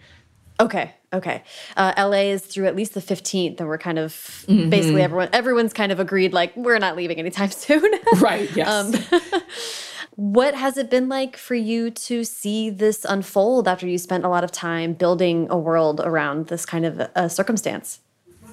Okay, 0.61 0.92
okay. 1.12 1.44
Uh, 1.76 1.92
LA 1.96 2.32
is 2.32 2.42
through 2.42 2.66
at 2.66 2.74
least 2.74 2.94
the 2.94 3.01
15th, 3.01 3.61
and 3.61 3.68
we're 3.68 3.78
kind 3.78 3.99
of 3.99 4.44
mm 4.49 4.59
-hmm. 4.59 4.70
basically 4.70 5.03
everyone 5.03 5.28
everyone's 5.32 5.72
kind 5.72 5.92
of 5.92 6.01
agreed 6.01 6.32
like 6.32 6.53
we're 6.57 6.78
not 6.78 6.96
leaving 6.96 7.18
anytime 7.18 7.51
soon. 7.66 7.90
right. 8.20 8.51
Yes. 8.57 8.68
Um, 8.68 8.94
what 10.16 10.55
has 10.55 10.76
it 10.76 10.90
been 10.90 11.09
like 11.09 11.36
for 11.36 11.55
you 11.55 11.90
to 11.90 12.24
see 12.24 12.70
this 12.70 13.05
unfold 13.05 13.68
after 13.68 13.86
you 13.86 13.99
spent 13.99 14.24
a 14.24 14.28
lot 14.28 14.44
of 14.44 14.51
time 14.51 14.94
building 14.94 15.46
a 15.51 15.57
world 15.57 16.01
around 16.01 16.46
this 16.49 16.66
kind 16.66 16.84
of 16.84 17.09
a 17.14 17.28
circumstance? 17.28 18.01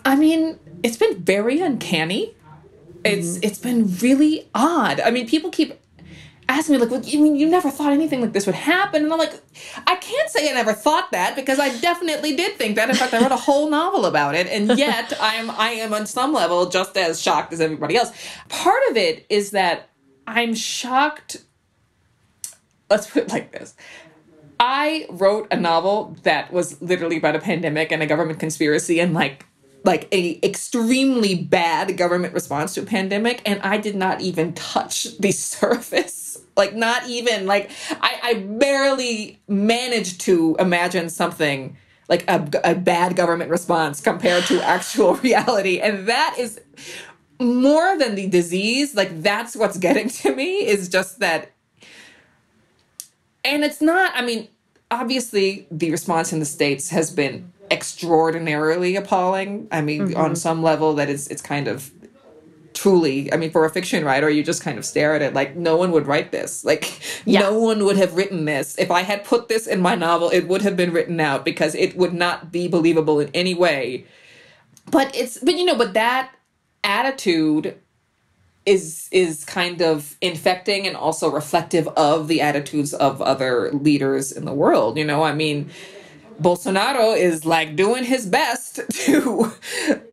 I 0.05 0.15
mean, 0.15 0.59
it's 0.83 0.97
been 0.97 1.17
very 1.23 1.59
uncanny. 1.59 2.35
It's 3.03 3.29
mm-hmm. 3.29 3.43
it's 3.43 3.59
been 3.59 3.97
really 3.97 4.47
odd. 4.53 4.99
I 4.99 5.11
mean, 5.11 5.27
people 5.27 5.49
keep 5.49 5.79
asking 6.47 6.75
me 6.75 6.81
like, 6.81 6.91
well, 6.91 7.01
you 7.01 7.19
mean 7.19 7.35
you 7.35 7.49
never 7.49 7.71
thought 7.71 7.91
anything 7.91 8.21
like 8.21 8.33
this 8.33 8.45
would 8.45 8.55
happen? 8.55 9.03
And 9.03 9.11
I'm 9.11 9.17
like, 9.17 9.33
I 9.87 9.95
can't 9.95 10.29
say 10.29 10.49
I 10.49 10.53
never 10.53 10.73
thought 10.73 11.11
that 11.11 11.35
because 11.35 11.59
I 11.59 11.75
definitely 11.79 12.35
did 12.35 12.55
think 12.55 12.75
that. 12.75 12.89
In 12.89 12.95
fact, 12.95 13.13
I 13.13 13.21
wrote 13.21 13.31
a 13.31 13.37
whole 13.37 13.69
novel 13.69 14.05
about 14.05 14.35
it, 14.35 14.47
and 14.47 14.77
yet 14.77 15.13
I'm 15.19 15.49
I 15.49 15.71
am 15.71 15.93
on 15.93 16.05
some 16.05 16.33
level 16.33 16.69
just 16.69 16.95
as 16.97 17.21
shocked 17.21 17.51
as 17.51 17.59
everybody 17.59 17.97
else. 17.97 18.11
Part 18.49 18.81
of 18.89 18.97
it 18.97 19.25
is 19.29 19.51
that 19.51 19.89
I'm 20.27 20.53
shocked. 20.53 21.37
Let's 22.89 23.09
put 23.09 23.23
it 23.23 23.29
like 23.29 23.51
this. 23.51 23.75
I 24.59 25.07
wrote 25.09 25.47
a 25.51 25.57
novel 25.57 26.15
that 26.23 26.53
was 26.53 26.81
literally 26.81 27.17
about 27.17 27.35
a 27.35 27.39
pandemic 27.39 27.91
and 27.91 28.01
a 28.01 28.05
government 28.05 28.39
conspiracy 28.39 28.99
and 28.99 29.13
like 29.13 29.45
like 29.85 30.07
a 30.11 30.39
extremely 30.43 31.35
bad 31.35 31.95
government 31.95 32.33
response 32.33 32.73
to 32.73 32.81
a 32.81 32.85
pandemic 32.85 33.41
and 33.45 33.61
i 33.61 33.77
did 33.77 33.95
not 33.95 34.21
even 34.21 34.53
touch 34.53 35.17
the 35.19 35.31
surface. 35.31 36.23
Like 36.57 36.73
not 36.73 37.07
even 37.07 37.45
like 37.45 37.69
i, 38.01 38.19
I 38.23 38.33
barely 38.33 39.39
managed 39.47 40.21
to 40.21 40.55
imagine 40.59 41.09
something 41.09 41.77
like 42.07 42.23
a, 42.29 42.47
a 42.63 42.75
bad 42.75 43.15
government 43.15 43.49
response 43.49 43.99
compared 43.99 44.43
to 44.45 44.61
actual 44.61 45.15
reality. 45.29 45.79
And 45.79 46.07
that 46.07 46.35
is 46.37 46.61
more 47.39 47.97
than 47.97 48.13
the 48.13 48.27
disease. 48.27 48.93
Like 48.93 49.23
that's 49.23 49.55
what's 49.55 49.77
getting 49.77 50.09
to 50.09 50.35
me 50.35 50.67
is 50.67 50.87
just 50.87 51.19
that 51.19 51.51
and 53.45 53.63
it's 53.63 53.81
not 53.81 54.11
i 54.15 54.25
mean 54.25 54.47
obviously 54.91 55.67
the 55.71 55.91
response 55.91 56.33
in 56.33 56.39
the 56.39 56.45
states 56.45 56.89
has 56.89 57.11
been 57.11 57.51
extraordinarily 57.71 58.95
appalling. 58.95 59.67
I 59.71 59.81
mean, 59.81 60.09
mm-hmm. 60.09 60.19
on 60.19 60.35
some 60.35 60.63
level, 60.63 60.93
that 60.95 61.09
is 61.09 61.27
it's 61.27 61.41
kind 61.41 61.67
of 61.67 61.91
truly 62.73 63.31
i 63.31 63.37
mean 63.37 63.49
for 63.49 63.63
a 63.63 63.69
fiction 63.69 64.03
writer 64.03 64.29
you 64.29 64.43
just 64.43 64.61
kind 64.61 64.77
of 64.77 64.83
stare 64.83 65.15
at 65.15 65.21
it 65.21 65.33
like 65.33 65.55
no 65.55 65.77
one 65.77 65.93
would 65.93 66.05
write 66.05 66.33
this 66.33 66.65
like 66.65 66.99
yeah. 67.25 67.39
no 67.39 67.57
one 67.57 67.85
would 67.85 67.95
have 67.95 68.17
written 68.17 68.43
this 68.43 68.77
if 68.77 68.91
i 68.91 69.01
had 69.01 69.23
put 69.23 69.47
this 69.47 69.65
in 69.65 69.79
my 69.79 69.95
novel 69.95 70.29
it 70.29 70.45
would 70.49 70.61
have 70.61 70.75
been 70.75 70.91
written 70.91 71.21
out 71.21 71.45
because 71.45 71.73
it 71.73 71.95
would 71.95 72.13
not 72.13 72.51
be 72.51 72.67
believable 72.67 73.17
in 73.21 73.29
any 73.33 73.53
way 73.53 74.05
but 74.91 75.15
it's 75.15 75.37
but 75.37 75.55
you 75.55 75.63
know 75.63 75.77
but 75.77 75.93
that 75.93 76.35
attitude 76.83 77.79
is 78.65 79.07
is 79.11 79.45
kind 79.45 79.81
of 79.81 80.15
infecting 80.21 80.87
and 80.87 80.95
also 80.95 81.29
reflective 81.29 81.87
of 81.89 82.27
the 82.27 82.41
attitudes 82.41 82.93
of 82.93 83.21
other 83.21 83.71
leaders 83.71 84.31
in 84.31 84.45
the 84.45 84.53
world. 84.53 84.97
You 84.97 85.05
know, 85.05 85.23
I 85.23 85.33
mean, 85.33 85.69
Bolsonaro 86.41 87.17
is 87.17 87.45
like 87.45 87.75
doing 87.75 88.03
his 88.03 88.25
best 88.25 88.79
to 88.91 89.51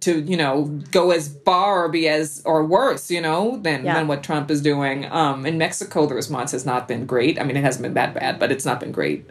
to 0.00 0.20
you 0.20 0.36
know 0.36 0.64
go 0.90 1.10
as 1.10 1.36
far 1.44 1.84
or 1.84 1.88
be 1.88 2.08
as 2.08 2.42
or 2.44 2.64
worse 2.64 3.10
you 3.10 3.20
know 3.20 3.58
than 3.62 3.84
Yeah. 3.84 3.94
than 3.94 4.08
what 4.08 4.22
Trump 4.22 4.50
is 4.50 4.62
doing. 4.62 5.04
Um, 5.10 5.44
in 5.46 5.58
Mexico, 5.58 6.06
the 6.06 6.14
response 6.14 6.52
has 6.52 6.64
not 6.64 6.86
been 6.88 7.06
great. 7.06 7.40
I 7.40 7.44
mean, 7.44 7.56
it 7.56 7.64
hasn't 7.64 7.82
been 7.82 7.94
that 7.94 8.14
bad, 8.14 8.38
but 8.38 8.52
it's 8.52 8.64
not 8.64 8.80
been 8.80 8.92
great. 8.92 9.26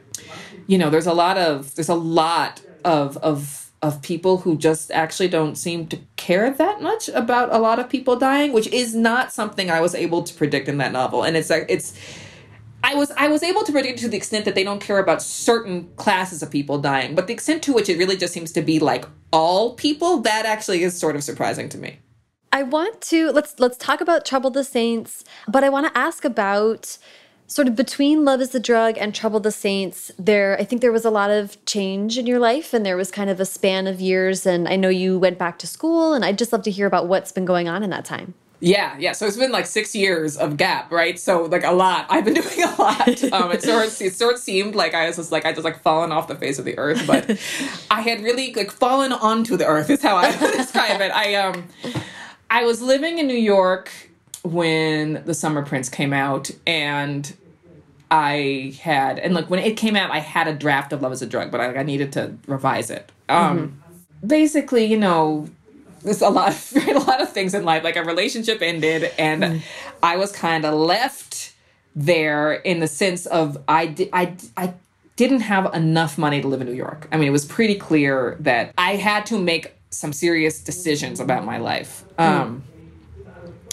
You 0.68 0.78
know, 0.78 0.90
there's 0.90 1.08
a 1.08 1.14
lot 1.14 1.38
of 1.38 1.74
there's 1.76 1.90
a 1.90 1.96
lot 1.96 2.62
of 2.84 3.18
of 3.18 3.72
of 3.82 4.00
people 4.04 4.38
who 4.38 4.56
just 4.58 4.92
actually 4.92 5.28
don't 5.28 5.56
seem 5.56 5.88
to 5.88 5.98
care 6.16 6.52
that 6.52 6.82
much 6.84 7.10
about 7.10 7.52
a 7.52 7.58
lot 7.58 7.80
of 7.80 7.90
people 7.90 8.16
dying, 8.16 8.54
which 8.54 8.68
is 8.68 8.94
not 8.94 9.34
something 9.34 9.72
I 9.72 9.82
was 9.82 9.96
able 9.96 10.22
to 10.22 10.34
predict 10.36 10.68
in 10.68 10.78
that 10.78 10.92
novel. 10.92 11.24
And 11.24 11.36
it's 11.36 11.50
like 11.50 11.66
it's 11.68 11.94
I 12.92 12.96
was 12.96 13.10
I 13.12 13.30
was 13.30 13.42
able 13.42 13.64
to 13.64 13.72
predict 13.72 14.00
to 14.00 14.10
the 14.10 14.18
extent 14.18 14.44
that 14.44 14.54
they 14.54 14.66
don't 14.66 14.82
care 14.82 15.00
about 15.00 15.22
certain 15.22 15.90
classes 15.96 16.44
of 16.44 16.52
people 16.52 16.78
dying, 16.78 17.16
but 17.16 17.28
the 17.28 17.34
extent 17.34 17.64
to 17.64 17.74
which 17.74 17.88
it 17.88 17.98
really 17.98 18.18
just 18.18 18.34
seems 18.34 18.52
to 18.52 18.62
be 18.62 18.80
like 18.80 19.06
all 19.32 19.76
people, 19.76 20.20
that 20.22 20.46
actually 20.46 20.84
is 20.84 21.00
sort 21.00 21.16
of 21.16 21.24
surprising 21.24 21.70
to 21.70 21.78
me. 21.78 22.00
I 22.52 22.64
want 22.64 23.00
to 23.04 23.32
let's 23.32 23.58
let's 23.60 23.78
talk 23.78 24.02
about 24.02 24.26
Trouble 24.26 24.50
the 24.50 24.66
Saints, 24.66 25.24
but 25.48 25.64
I 25.64 25.70
want 25.70 25.88
to 25.88 25.98
ask 25.98 26.26
about 26.26 26.98
sort 27.48 27.70
of 27.70 27.78
between 27.78 28.26
Love 28.26 28.42
is 28.42 28.50
the 28.50 28.60
Drug 28.60 28.98
and 28.98 29.16
Trouble 29.16 29.40
the 29.40 29.54
Saints. 29.54 30.12
There 30.20 30.60
I 30.60 30.66
think 30.66 30.82
there 30.82 30.92
was 30.92 31.06
a 31.06 31.10
lot 31.10 31.32
of 31.32 31.64
change 31.66 32.18
in 32.18 32.28
your 32.28 32.40
life 32.40 32.74
and 32.74 32.86
there 32.86 32.98
was 32.98 33.10
kind 33.10 33.30
of 33.30 33.40
a 33.40 33.46
span 33.46 33.88
of 33.88 34.02
years 34.02 34.46
and 34.46 34.68
I 34.68 34.76
know 34.76 34.90
you 34.90 35.18
went 35.18 35.38
back 35.38 35.60
to 35.60 35.68
school 35.68 36.14
and 36.14 36.26
I'd 36.26 36.38
just 36.38 36.52
love 36.52 36.64
to 36.64 36.72
hear 36.72 36.88
about 36.88 37.08
what's 37.08 37.32
been 37.32 37.46
going 37.46 37.70
on 37.70 37.84
in 37.84 37.90
that 37.92 38.04
time. 38.04 38.34
Yeah, 38.62 38.96
yeah. 39.00 39.14
So 39.14 39.26
it's 39.26 39.38
been 39.38 39.52
like 39.52 39.66
six 39.66 39.96
years 39.96 40.38
of 40.38 40.56
gap, 40.56 40.92
right? 40.92 41.20
So 41.20 41.46
like 41.46 41.64
a 41.64 41.72
lot. 41.72 42.06
I've 42.10 42.24
been 42.24 42.34
doing 42.42 42.64
a 42.64 42.76
lot. 42.80 43.24
Um, 43.34 43.52
it 43.52 43.64
sort 43.64 43.88
of, 43.88 44.02
it 44.02 44.14
sort 44.14 44.36
of 44.36 44.40
seemed 44.40 44.76
like 44.76 44.94
I 44.94 45.08
was 45.08 45.18
just 45.18 45.32
like 45.32 45.46
I 45.46 45.52
just 45.52 45.66
like 45.66 45.82
fallen 45.82 46.12
off 46.12 46.28
the 46.28 46.36
face 46.36 46.60
of 46.60 46.66
the 46.66 46.78
earth, 46.78 47.06
but 47.06 47.28
I 47.92 48.02
had 48.02 48.22
really 48.22 48.54
like 48.54 48.72
fallen 48.72 49.12
onto 49.12 49.58
the 49.58 49.66
earth. 49.66 49.90
Is 49.90 50.02
how 50.02 50.16
I 50.16 50.30
would 50.30 50.54
describe 50.58 51.02
it. 51.02 51.12
I 51.12 51.36
um, 51.36 51.68
I 52.52 52.64
was 52.64 52.82
living 52.82 53.18
in 53.18 53.26
New 53.26 53.34
York 53.34 53.92
when 54.44 55.24
The 55.26 55.34
Summer 55.34 55.64
Prince 55.64 55.90
came 55.90 56.14
out, 56.14 56.52
and 56.68 57.34
I 58.12 58.76
had 58.80 59.18
and 59.18 59.34
like 59.34 59.50
when 59.50 59.60
it 59.60 59.76
came 59.76 59.96
out, 59.96 60.12
I 60.12 60.20
had 60.20 60.48
a 60.48 60.54
draft 60.54 60.94
of 60.94 61.02
Love 61.02 61.14
Is 61.14 61.24
a 61.24 61.28
Drug, 61.28 61.50
but 61.50 61.62
I, 61.62 61.68
like, 61.68 61.78
I 61.78 61.84
needed 61.84 62.14
to 62.14 62.36
revise 62.46 62.92
it. 62.92 63.12
Um, 63.28 63.82
basically, 64.26 64.86
you 64.86 64.98
know, 64.98 65.50
there's 66.04 66.22
a 66.22 66.30
lot 66.30 66.50
of 66.50 66.74
a 66.88 67.00
lot 67.00 67.22
of 67.22 67.32
things 67.32 67.54
in 67.54 67.64
life. 67.66 67.84
Like 67.84 67.96
a 67.96 68.04
relationship 68.04 68.62
ended, 68.62 69.12
and 69.18 69.62
I 70.02 70.18
was 70.18 70.32
kind 70.32 70.66
of 70.66 70.74
left 70.74 71.54
there 71.96 72.54
in 72.54 72.80
the 72.80 72.88
sense 72.88 73.26
of 73.26 73.58
I 73.68 73.88
di- 73.88 74.10
I 74.14 74.36
I 74.58 74.74
didn't 75.16 75.42
have 75.42 75.74
enough 75.74 76.18
money 76.18 76.42
to 76.42 76.48
live 76.48 76.62
in 76.62 76.68
New 76.68 76.74
York. 76.74 77.08
I 77.12 77.18
mean, 77.18 77.28
it 77.28 77.32
was 77.32 77.46
pretty 77.46 77.76
clear 77.76 78.38
that 78.40 78.74
I 78.78 78.96
had 78.96 79.26
to 79.28 79.40
make 79.40 79.74
some 79.90 80.14
serious 80.14 80.64
decisions 80.64 81.20
about 81.20 81.46
my 81.46 81.58
life. 81.58 82.04
Um, 82.18 82.64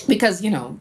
because 0.07 0.43
you 0.43 0.51
know 0.51 0.79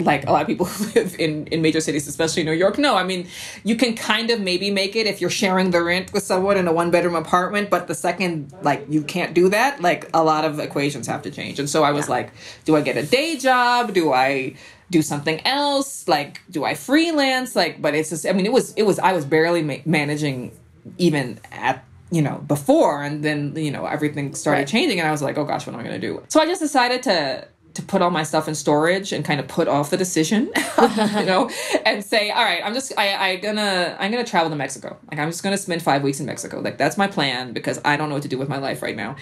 like 0.00 0.26
a 0.26 0.32
lot 0.32 0.42
of 0.42 0.48
people 0.48 0.66
who 0.72 0.84
live 1.00 1.16
in, 1.18 1.46
in 1.48 1.62
major 1.62 1.80
cities, 1.80 2.06
especially 2.08 2.42
New 2.44 2.52
York. 2.52 2.78
No, 2.78 2.96
I 2.96 3.04
mean, 3.04 3.28
you 3.64 3.76
can 3.76 3.94
kind 3.94 4.30
of 4.30 4.40
maybe 4.40 4.70
make 4.70 4.96
it 4.96 5.06
if 5.06 5.20
you're 5.20 5.30
sharing 5.30 5.70
the 5.70 5.82
rent 5.82 6.12
with 6.12 6.22
someone 6.22 6.56
in 6.56 6.66
a 6.68 6.72
one 6.72 6.90
bedroom 6.90 7.14
apartment, 7.14 7.70
but 7.70 7.86
the 7.88 7.94
second, 7.94 8.52
like, 8.62 8.84
you 8.88 9.02
can't 9.02 9.34
do 9.34 9.48
that, 9.50 9.80
like, 9.80 10.08
a 10.14 10.22
lot 10.24 10.44
of 10.44 10.58
equations 10.58 11.06
have 11.06 11.22
to 11.22 11.30
change. 11.30 11.58
And 11.58 11.68
so 11.68 11.82
I 11.84 11.92
was 11.92 12.08
like, 12.08 12.32
do 12.64 12.76
I 12.76 12.80
get 12.80 12.96
a 12.96 13.02
day 13.04 13.36
job? 13.36 13.92
Do 13.94 14.12
I 14.12 14.54
do 14.90 15.02
something 15.02 15.40
else? 15.46 16.08
Like, 16.08 16.40
do 16.50 16.64
I 16.64 16.74
freelance? 16.74 17.54
Like, 17.54 17.80
but 17.80 17.94
it's 17.94 18.10
just, 18.10 18.26
I 18.26 18.32
mean, 18.32 18.46
it 18.46 18.52
was, 18.52 18.72
it 18.74 18.82
was, 18.82 18.98
I 18.98 19.12
was 19.12 19.24
barely 19.24 19.62
ma- 19.62 19.76
managing 19.84 20.50
even 20.98 21.38
at, 21.52 21.84
you 22.10 22.22
know, 22.22 22.38
before. 22.48 23.02
And 23.04 23.22
then, 23.22 23.54
you 23.56 23.70
know, 23.70 23.86
everything 23.86 24.34
started 24.34 24.60
Right. 24.62 24.66
changing 24.68 24.98
and 24.98 25.06
I 25.06 25.12
was 25.12 25.22
like, 25.22 25.38
oh 25.38 25.44
gosh, 25.44 25.64
what 25.66 25.74
am 25.74 25.80
I 25.80 25.84
going 25.84 26.00
to 26.00 26.04
do? 26.04 26.22
So 26.28 26.40
I 26.40 26.46
just 26.46 26.60
decided 26.60 27.04
to, 27.04 27.46
to 27.80 27.86
put 27.86 28.02
all 28.02 28.10
my 28.10 28.22
stuff 28.22 28.48
in 28.48 28.54
storage 28.54 29.12
and 29.12 29.24
kind 29.24 29.40
of 29.40 29.48
put 29.48 29.68
off 29.68 29.90
the 29.90 29.96
decision, 29.96 30.50
you 30.80 31.24
know, 31.24 31.50
and 31.84 32.04
say, 32.04 32.30
all 32.30 32.44
right, 32.44 32.60
I'm 32.64 32.74
just, 32.74 32.92
I, 32.98 33.30
I 33.30 33.36
gonna, 33.36 33.96
I'm 33.98 34.10
gonna 34.10 34.24
travel 34.24 34.50
to 34.50 34.56
Mexico. 34.56 34.96
Like, 35.10 35.18
I'm 35.18 35.28
just 35.28 35.42
gonna 35.42 35.58
spend 35.58 35.82
five 35.82 36.02
weeks 36.02 36.20
in 36.20 36.26
Mexico. 36.26 36.60
Like, 36.60 36.78
that's 36.78 36.96
my 36.96 37.06
plan 37.06 37.52
because 37.52 37.80
I 37.84 37.96
don't 37.96 38.08
know 38.08 38.16
what 38.16 38.22
to 38.22 38.28
do 38.28 38.38
with 38.38 38.48
my 38.48 38.58
life 38.58 38.82
right 38.82 38.96
now. 38.96 39.16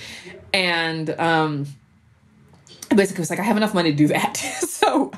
And, 0.53 1.11
um, 1.19 1.67
I 2.91 2.95
basically 2.95 3.23
was 3.23 3.31
like, 3.31 3.39
I 3.39 3.43
have 3.43 3.57
enough 3.57 3.75
money 3.75 3.91
to 3.91 3.97
do 3.97 4.09
that. 4.09 4.37
so 4.61 5.13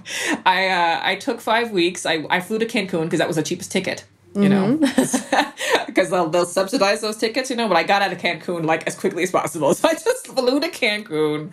I, 0.44 0.68
uh, 0.68 1.00
I 1.02 1.14
took 1.16 1.40
five 1.40 1.70
weeks. 1.70 2.04
I, 2.04 2.24
I 2.28 2.40
flew 2.40 2.58
to 2.58 2.66
Cancun 2.66 3.04
because 3.04 3.18
that 3.18 3.28
was 3.28 3.36
the 3.36 3.42
cheapest 3.42 3.72
ticket. 3.72 4.04
You 4.32 4.48
know, 4.48 4.76
because 5.86 6.08
they'll, 6.10 6.28
they'll 6.28 6.46
subsidize 6.46 7.00
those 7.00 7.16
tickets, 7.16 7.50
you 7.50 7.56
know. 7.56 7.66
But 7.66 7.76
I 7.76 7.82
got 7.82 8.00
out 8.00 8.12
of 8.12 8.18
Cancun 8.18 8.64
like 8.64 8.86
as 8.86 8.94
quickly 8.94 9.24
as 9.24 9.32
possible, 9.32 9.74
so 9.74 9.88
I 9.88 9.94
just 9.94 10.28
flew 10.28 10.60
to 10.60 10.68
Cancun, 10.68 11.50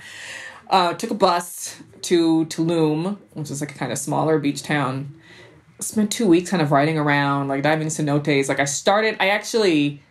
uh, 0.70 0.94
took 0.94 1.12
a 1.12 1.16
bus 1.16 1.82
to 2.04 2.46
Tulum, 2.46 3.18
which 3.34 3.52
is 3.52 3.62
like 3.62 3.76
a 3.76 3.78
kind 3.78 3.92
of 3.92 3.98
smaller 3.98 4.40
beach 4.40 4.64
town. 4.64 5.14
Spent 5.80 6.12
two 6.12 6.28
weeks 6.28 6.50
kind 6.50 6.62
of 6.62 6.72
riding 6.72 6.98
around, 6.98 7.48
like 7.48 7.64
diving 7.64 7.88
cenotes. 7.88 8.50
Like 8.50 8.60
I 8.60 8.66
started, 8.66 9.16
I 9.20 9.30
actually 9.30 10.02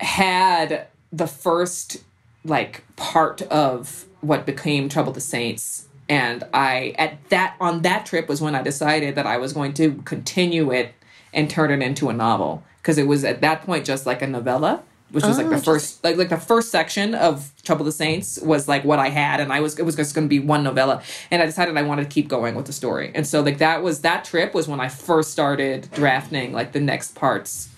had 0.00 0.86
the 1.12 1.26
first 1.26 2.02
like 2.44 2.84
part 2.96 3.42
of 3.42 4.06
what 4.20 4.46
became 4.46 4.88
Trouble 4.88 5.12
the 5.12 5.20
Saints. 5.20 5.88
And 6.08 6.44
I 6.52 6.94
at 6.98 7.28
that 7.30 7.56
on 7.60 7.82
that 7.82 8.06
trip 8.06 8.28
was 8.28 8.40
when 8.40 8.54
I 8.54 8.62
decided 8.62 9.14
that 9.14 9.26
I 9.26 9.36
was 9.36 9.52
going 9.52 9.74
to 9.74 9.94
continue 10.04 10.72
it 10.72 10.94
and 11.32 11.48
turn 11.48 11.70
it 11.70 11.84
into 11.84 12.08
a 12.08 12.12
novel. 12.12 12.62
Because 12.78 12.98
it 12.98 13.06
was 13.06 13.24
at 13.24 13.40
that 13.42 13.62
point 13.62 13.84
just 13.84 14.06
like 14.06 14.22
a 14.22 14.26
novella, 14.26 14.82
which 15.12 15.24
was 15.24 15.38
like 15.38 15.50
the 15.50 15.58
first 15.58 16.02
like 16.02 16.16
like 16.16 16.30
the 16.30 16.36
first 16.36 16.70
section 16.70 17.14
of 17.14 17.52
Trouble 17.62 17.84
the 17.84 17.92
Saints 17.92 18.40
was 18.40 18.66
like 18.66 18.84
what 18.84 18.98
I 18.98 19.10
had, 19.10 19.40
and 19.40 19.52
I 19.52 19.60
was 19.60 19.78
it 19.78 19.84
was 19.84 19.94
just 19.94 20.14
gonna 20.14 20.26
be 20.26 20.40
one 20.40 20.62
novella. 20.64 21.02
And 21.30 21.42
I 21.42 21.46
decided 21.46 21.76
I 21.76 21.82
wanted 21.82 22.04
to 22.04 22.08
keep 22.08 22.28
going 22.28 22.54
with 22.54 22.66
the 22.66 22.72
story. 22.72 23.12
And 23.14 23.26
so 23.26 23.40
like 23.42 23.58
that 23.58 23.82
was 23.82 24.00
that 24.00 24.24
trip 24.24 24.54
was 24.54 24.66
when 24.66 24.80
I 24.80 24.88
first 24.88 25.30
started 25.30 25.88
drafting 25.92 26.52
like 26.52 26.72
the 26.72 26.80
next 26.80 27.14
parts 27.14 27.68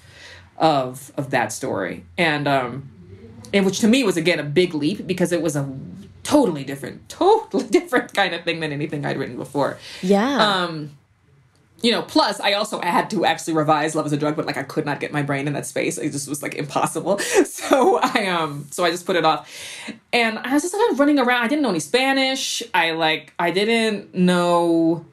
of 0.56 1.12
of 1.16 1.30
that 1.30 1.52
story. 1.52 2.04
And 2.16 2.46
um 2.46 2.90
and 3.52 3.66
which 3.66 3.80
to 3.80 3.88
me 3.88 4.04
was 4.04 4.16
again 4.16 4.38
a 4.38 4.44
big 4.44 4.74
leap 4.74 5.06
because 5.06 5.32
it 5.32 5.42
was 5.42 5.56
a 5.56 5.68
totally 6.24 6.64
different, 6.64 7.08
totally 7.08 7.64
different 7.70 8.12
kind 8.14 8.34
of 8.34 8.44
thing 8.44 8.60
than 8.60 8.72
anything 8.72 9.06
I'd 9.06 9.18
written 9.18 9.36
before. 9.36 9.78
Yeah. 10.02 10.62
Um, 10.64 10.92
you 11.84 11.90
know, 11.90 12.00
plus 12.00 12.40
I 12.40 12.54
also 12.54 12.80
had 12.80 13.10
to 13.10 13.26
actually 13.26 13.52
revise 13.52 13.94
Love 13.94 14.06
is 14.06 14.12
a 14.14 14.16
Drug, 14.16 14.36
but 14.36 14.46
like 14.46 14.56
I 14.56 14.62
could 14.62 14.86
not 14.86 15.00
get 15.00 15.12
my 15.12 15.20
brain 15.20 15.46
in 15.46 15.52
that 15.52 15.66
space. 15.66 15.98
It 15.98 16.12
just 16.12 16.26
was 16.26 16.42
like 16.42 16.54
impossible. 16.54 17.20
So 17.44 17.98
I 18.00 18.26
um 18.26 18.66
so 18.70 18.84
I 18.84 18.90
just 18.90 19.04
put 19.04 19.16
it 19.16 19.24
off. 19.24 19.50
And 20.12 20.38
I 20.38 20.54
was 20.54 20.62
just 20.62 20.74
of 20.74 20.98
running 20.98 21.18
around. 21.18 21.42
I 21.42 21.48
didn't 21.48 21.62
know 21.62 21.70
any 21.70 21.80
Spanish. 21.80 22.62
I 22.72 22.92
like 22.92 23.34
I 23.38 23.50
didn't 23.50 24.14
know 24.14 25.04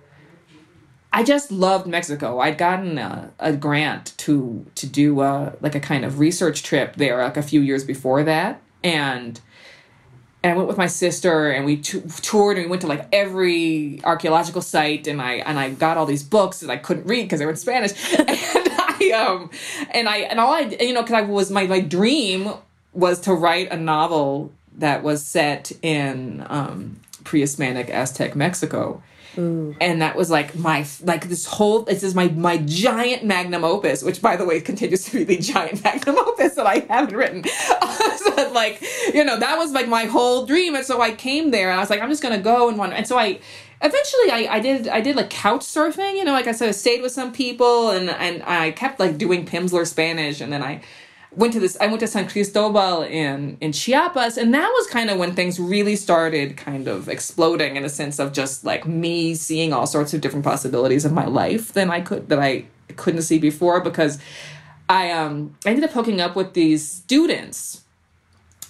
I 1.11 1.23
just 1.23 1.51
loved 1.51 1.87
Mexico. 1.87 2.39
I'd 2.39 2.57
gotten 2.57 2.97
a, 2.97 3.31
a 3.39 3.53
grant 3.53 4.13
to 4.19 4.65
to 4.75 4.87
do 4.87 5.21
a, 5.21 5.53
like 5.59 5.75
a 5.75 5.79
kind 5.79 6.05
of 6.05 6.19
research 6.19 6.63
trip 6.63 6.95
there 6.95 7.21
like 7.21 7.37
a 7.37 7.43
few 7.43 7.59
years 7.59 7.83
before 7.83 8.23
that, 8.23 8.61
and 8.81 9.41
and 10.43 10.53
I 10.53 10.55
went 10.55 10.67
with 10.67 10.77
my 10.77 10.87
sister 10.87 11.51
and 11.51 11.65
we 11.65 11.77
toured 11.77 12.57
and 12.57 12.65
we 12.65 12.69
went 12.69 12.81
to 12.81 12.87
like 12.87 13.07
every 13.11 14.01
archaeological 14.03 14.61
site 14.61 15.07
and 15.07 15.21
I 15.21 15.33
and 15.35 15.59
I 15.59 15.69
got 15.69 15.97
all 15.97 16.05
these 16.05 16.23
books 16.23 16.61
that 16.61 16.69
I 16.69 16.77
couldn't 16.77 17.05
read 17.05 17.23
because 17.23 17.39
they 17.39 17.45
were 17.45 17.51
in 17.51 17.57
Spanish. 17.57 17.93
And 18.21 18.69
I 18.69 19.11
um 19.11 19.49
and 19.91 20.07
I 20.07 20.17
and 20.17 20.39
all 20.39 20.53
I 20.53 20.61
you 20.79 20.93
know 20.93 21.01
because 21.01 21.15
I 21.15 21.21
was 21.21 21.49
my 21.51 21.65
my 21.67 21.79
dream 21.79 22.51
was 22.93 23.19
to 23.21 23.33
write 23.33 23.71
a 23.71 23.77
novel 23.77 24.51
that 24.77 25.03
was 25.03 25.25
set 25.25 25.71
in 25.81 26.45
um 26.49 26.99
pre-Hispanic 27.23 27.89
Aztec 27.89 28.35
Mexico 28.35 29.01
and 29.37 30.01
that 30.01 30.15
was 30.15 30.29
like 30.29 30.55
my 30.55 30.85
like 31.03 31.29
this 31.29 31.45
whole 31.45 31.83
this 31.83 32.03
is 32.03 32.13
my 32.13 32.27
my 32.29 32.57
giant 32.57 33.23
magnum 33.23 33.63
opus 33.63 34.03
which 34.03 34.21
by 34.21 34.35
the 34.35 34.43
way 34.45 34.59
continues 34.59 35.05
to 35.05 35.11
be 35.17 35.23
the 35.23 35.37
giant 35.37 35.81
magnum 35.85 36.17
opus 36.17 36.55
that 36.55 36.67
i 36.67 36.85
haven't 36.89 37.15
written. 37.15 37.43
So 38.21 38.51
like 38.51 38.81
you 39.13 39.23
know 39.23 39.39
that 39.39 39.57
was 39.57 39.71
like 39.71 39.87
my 39.87 40.05
whole 40.05 40.45
dream. 40.45 40.75
And 40.75 40.85
so 40.85 41.01
i 41.01 41.11
came 41.11 41.51
there 41.51 41.69
and 41.69 41.77
i 41.77 41.81
was 41.81 41.89
like 41.89 42.01
i'm 42.01 42.09
just 42.09 42.21
gonna 42.21 42.39
go 42.39 42.69
and 42.69 42.77
one 42.77 42.93
and 42.93 43.07
so 43.07 43.17
i 43.17 43.39
eventually 43.81 44.31
I, 44.31 44.47
I 44.51 44.59
did 44.59 44.87
i 44.87 45.01
did 45.01 45.15
like 45.15 45.29
couch 45.29 45.61
surfing. 45.61 46.17
You 46.17 46.23
know 46.23 46.33
like 46.33 46.47
i 46.47 46.51
said 46.51 46.67
i 46.69 46.71
stayed 46.71 47.01
with 47.01 47.11
some 47.11 47.31
people 47.31 47.91
and 47.91 48.09
and 48.09 48.43
i 48.43 48.71
kept 48.71 48.99
like 48.99 49.17
doing 49.17 49.45
pimsleur 49.45 49.87
spanish. 49.87 50.41
And 50.41 50.51
then 50.51 50.61
i 50.61 50.81
went 51.35 51.53
to 51.53 51.59
this 51.59 51.77
i 51.79 51.87
went 51.87 51.99
to 51.99 52.07
san 52.07 52.27
cristobal 52.27 53.03
in 53.03 53.57
in 53.61 53.71
chiapas 53.71 54.37
and 54.37 54.53
that 54.53 54.67
was 54.67 54.87
kind 54.87 55.09
of 55.09 55.17
when 55.17 55.33
things 55.33 55.59
really 55.59 55.95
started 55.95 56.57
kind 56.57 56.87
of 56.87 57.07
exploding 57.07 57.77
in 57.77 57.85
a 57.85 57.89
sense 57.89 58.19
of 58.19 58.33
just 58.33 58.65
like 58.65 58.85
me 58.85 59.33
seeing 59.33 59.71
all 59.71 59.87
sorts 59.87 60.13
of 60.13 60.19
different 60.21 60.43
possibilities 60.43 61.05
of 61.05 61.13
my 61.13 61.25
life 61.25 61.71
than 61.73 61.89
i 61.89 62.01
could 62.01 62.27
that 62.27 62.39
i 62.39 62.65
couldn't 62.97 63.21
see 63.21 63.39
before 63.39 63.79
because 63.79 64.19
i 64.89 65.09
um 65.11 65.55
I 65.65 65.69
ended 65.69 65.85
up 65.85 65.91
hooking 65.91 66.19
up 66.19 66.35
with 66.35 66.53
these 66.53 66.85
students 66.87 67.80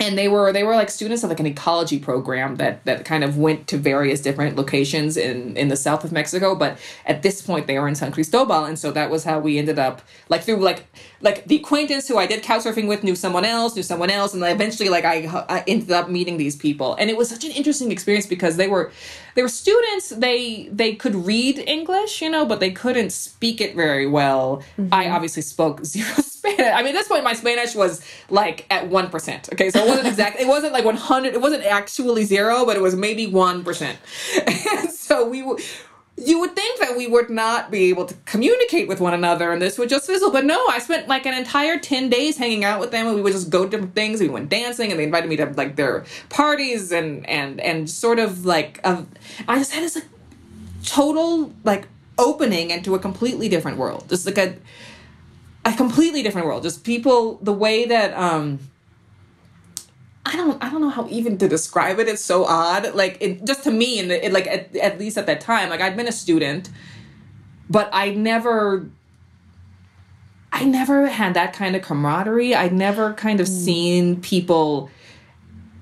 and 0.01 0.17
they 0.17 0.27
were 0.27 0.51
they 0.51 0.63
were 0.63 0.75
like 0.75 0.89
students 0.89 1.23
of 1.23 1.29
like 1.29 1.39
an 1.39 1.45
ecology 1.45 1.99
program 1.99 2.55
that 2.55 2.83
that 2.85 3.05
kind 3.05 3.23
of 3.23 3.37
went 3.37 3.67
to 3.67 3.77
various 3.77 4.19
different 4.19 4.55
locations 4.55 5.15
in 5.15 5.55
in 5.55 5.67
the 5.67 5.75
south 5.75 6.03
of 6.03 6.11
Mexico 6.11 6.55
but 6.55 6.77
at 7.05 7.21
this 7.21 7.41
point 7.41 7.67
they 7.67 7.77
were 7.77 7.87
in 7.87 7.95
San 7.95 8.11
Cristobal. 8.11 8.65
And 8.65 8.77
so 8.77 8.91
that 8.91 9.09
was 9.09 9.23
how 9.23 9.39
we 9.39 9.57
ended 9.57 9.77
up 9.77 10.01
like 10.29 10.43
through 10.43 10.57
like 10.57 10.85
like 11.21 11.45
the 11.45 11.57
acquaintance 11.57 12.07
who 12.07 12.17
I 12.17 12.25
did 12.25 12.41
couch 12.41 12.63
surfing 12.63 12.87
with 12.87 13.03
knew 13.03 13.15
someone 13.15 13.45
else 13.45 13.75
knew 13.75 13.83
someone 13.83 14.09
else. 14.09 14.33
And 14.33 14.41
then 14.41 14.53
eventually 14.53 14.89
like 14.89 15.05
I, 15.05 15.27
I 15.47 15.63
ended 15.67 15.91
up 15.91 16.09
meeting 16.09 16.37
these 16.37 16.55
people. 16.55 16.95
And 16.95 17.09
it 17.09 17.17
was 17.17 17.29
such 17.29 17.43
an 17.43 17.51
interesting 17.51 17.91
experience 17.91 18.25
because 18.25 18.57
they 18.57 18.67
were 18.67 18.91
they 19.35 19.41
were 19.41 19.49
students 19.49 20.09
they 20.09 20.69
they 20.71 20.95
could 20.95 21.15
read 21.15 21.57
English 21.59 22.21
you 22.21 22.29
know 22.29 22.45
but 22.45 22.59
they 22.59 22.71
couldn't 22.71 23.11
speak 23.11 23.61
it 23.61 23.75
very 23.75 24.07
well 24.07 24.63
mm-hmm. 24.77 24.93
I 24.93 25.09
obviously 25.09 25.41
spoke 25.41 25.85
zero 25.93 26.13
Spanish 26.21 26.59
I 26.59 26.81
mean 26.81 26.95
at 26.95 26.99
this 26.99 27.07
point 27.07 27.23
my 27.23 27.33
Spanish 27.33 27.75
was 27.75 28.01
like 28.29 28.65
at 28.69 28.89
1% 28.89 29.53
okay 29.53 29.69
so 29.69 29.83
it 29.83 29.87
wasn't 29.87 30.07
exactly. 30.07 30.43
It 30.43 30.47
wasn't 30.47 30.73
like 30.73 30.85
one 30.85 30.97
hundred. 30.97 31.33
It 31.33 31.41
wasn't 31.41 31.63
actually 31.63 32.23
zero, 32.23 32.65
but 32.65 32.75
it 32.75 32.81
was 32.81 32.95
maybe 32.95 33.27
one 33.27 33.63
percent. 33.63 33.97
And 34.71 34.91
so 34.91 35.27
we. 35.27 35.43
You 36.17 36.39
would 36.39 36.55
think 36.55 36.79
that 36.79 36.97
we 36.97 37.07
would 37.07 37.29
not 37.29 37.71
be 37.71 37.89
able 37.89 38.05
to 38.05 38.13
communicate 38.25 38.87
with 38.87 38.99
one 38.99 39.13
another 39.13 39.51
and 39.51 39.61
this 39.61 39.77
would 39.77 39.89
just 39.89 40.05
fizzle. 40.05 40.31
But 40.31 40.45
no, 40.45 40.67
I 40.67 40.79
spent 40.79 41.07
like 41.07 41.25
an 41.25 41.33
entire 41.33 41.79
10 41.79 42.09
days 42.09 42.37
hanging 42.37 42.63
out 42.63 42.79
with 42.79 42.91
them 42.91 43.07
and 43.07 43.15
we 43.15 43.21
would 43.21 43.33
just 43.33 43.49
go 43.49 43.63
to 43.63 43.69
different 43.69 43.95
things. 43.95 44.19
We 44.19 44.29
went 44.29 44.49
dancing 44.49 44.91
and 44.91 44.99
they 44.99 45.05
invited 45.05 45.29
me 45.29 45.37
to 45.37 45.45
like 45.45 45.77
their 45.77 46.05
parties 46.29 46.91
and, 46.91 47.27
and, 47.27 47.59
and 47.61 47.89
sort 47.89 48.19
of 48.19 48.45
like, 48.45 48.79
um, 48.83 49.07
I 49.47 49.57
just 49.57 49.71
had 49.71 49.83
this 49.83 49.95
like 49.95 50.09
total 50.83 51.53
like 51.63 51.87
opening 52.17 52.71
into 52.71 52.93
a 52.93 52.99
completely 52.99 53.49
different 53.49 53.77
world. 53.77 54.09
Just 54.09 54.25
like 54.25 54.37
a, 54.37 54.55
a 55.65 55.73
completely 55.75 56.21
different 56.23 56.45
world. 56.45 56.63
Just 56.63 56.83
people, 56.83 57.39
the 57.41 57.53
way 57.53 57.85
that, 57.85 58.13
um, 58.13 58.59
I 60.25 60.35
don't 60.35 60.63
I 60.63 60.69
don't 60.69 60.81
know 60.81 60.89
how 60.89 61.07
even 61.09 61.37
to 61.39 61.47
describe 61.47 61.99
it. 61.99 62.07
It's 62.07 62.23
so 62.23 62.45
odd. 62.45 62.93
Like 62.93 63.17
it, 63.19 63.45
just 63.45 63.63
to 63.63 63.71
me, 63.71 63.99
and 63.99 64.11
it, 64.11 64.31
like 64.31 64.47
at, 64.47 64.75
at 64.75 64.99
least 64.99 65.17
at 65.17 65.25
that 65.25 65.41
time, 65.41 65.69
like 65.69 65.81
I'd 65.81 65.97
been 65.97 66.07
a 66.07 66.11
student, 66.11 66.69
but 67.69 67.89
I 67.91 68.11
never. 68.11 68.89
I 70.53 70.65
never 70.65 71.07
had 71.07 71.33
that 71.35 71.53
kind 71.53 71.77
of 71.77 71.81
camaraderie. 71.81 72.53
I'd 72.53 72.73
never 72.73 73.13
kind 73.13 73.39
of 73.39 73.47
mm. 73.47 73.49
seen 73.49 74.21
people 74.21 74.91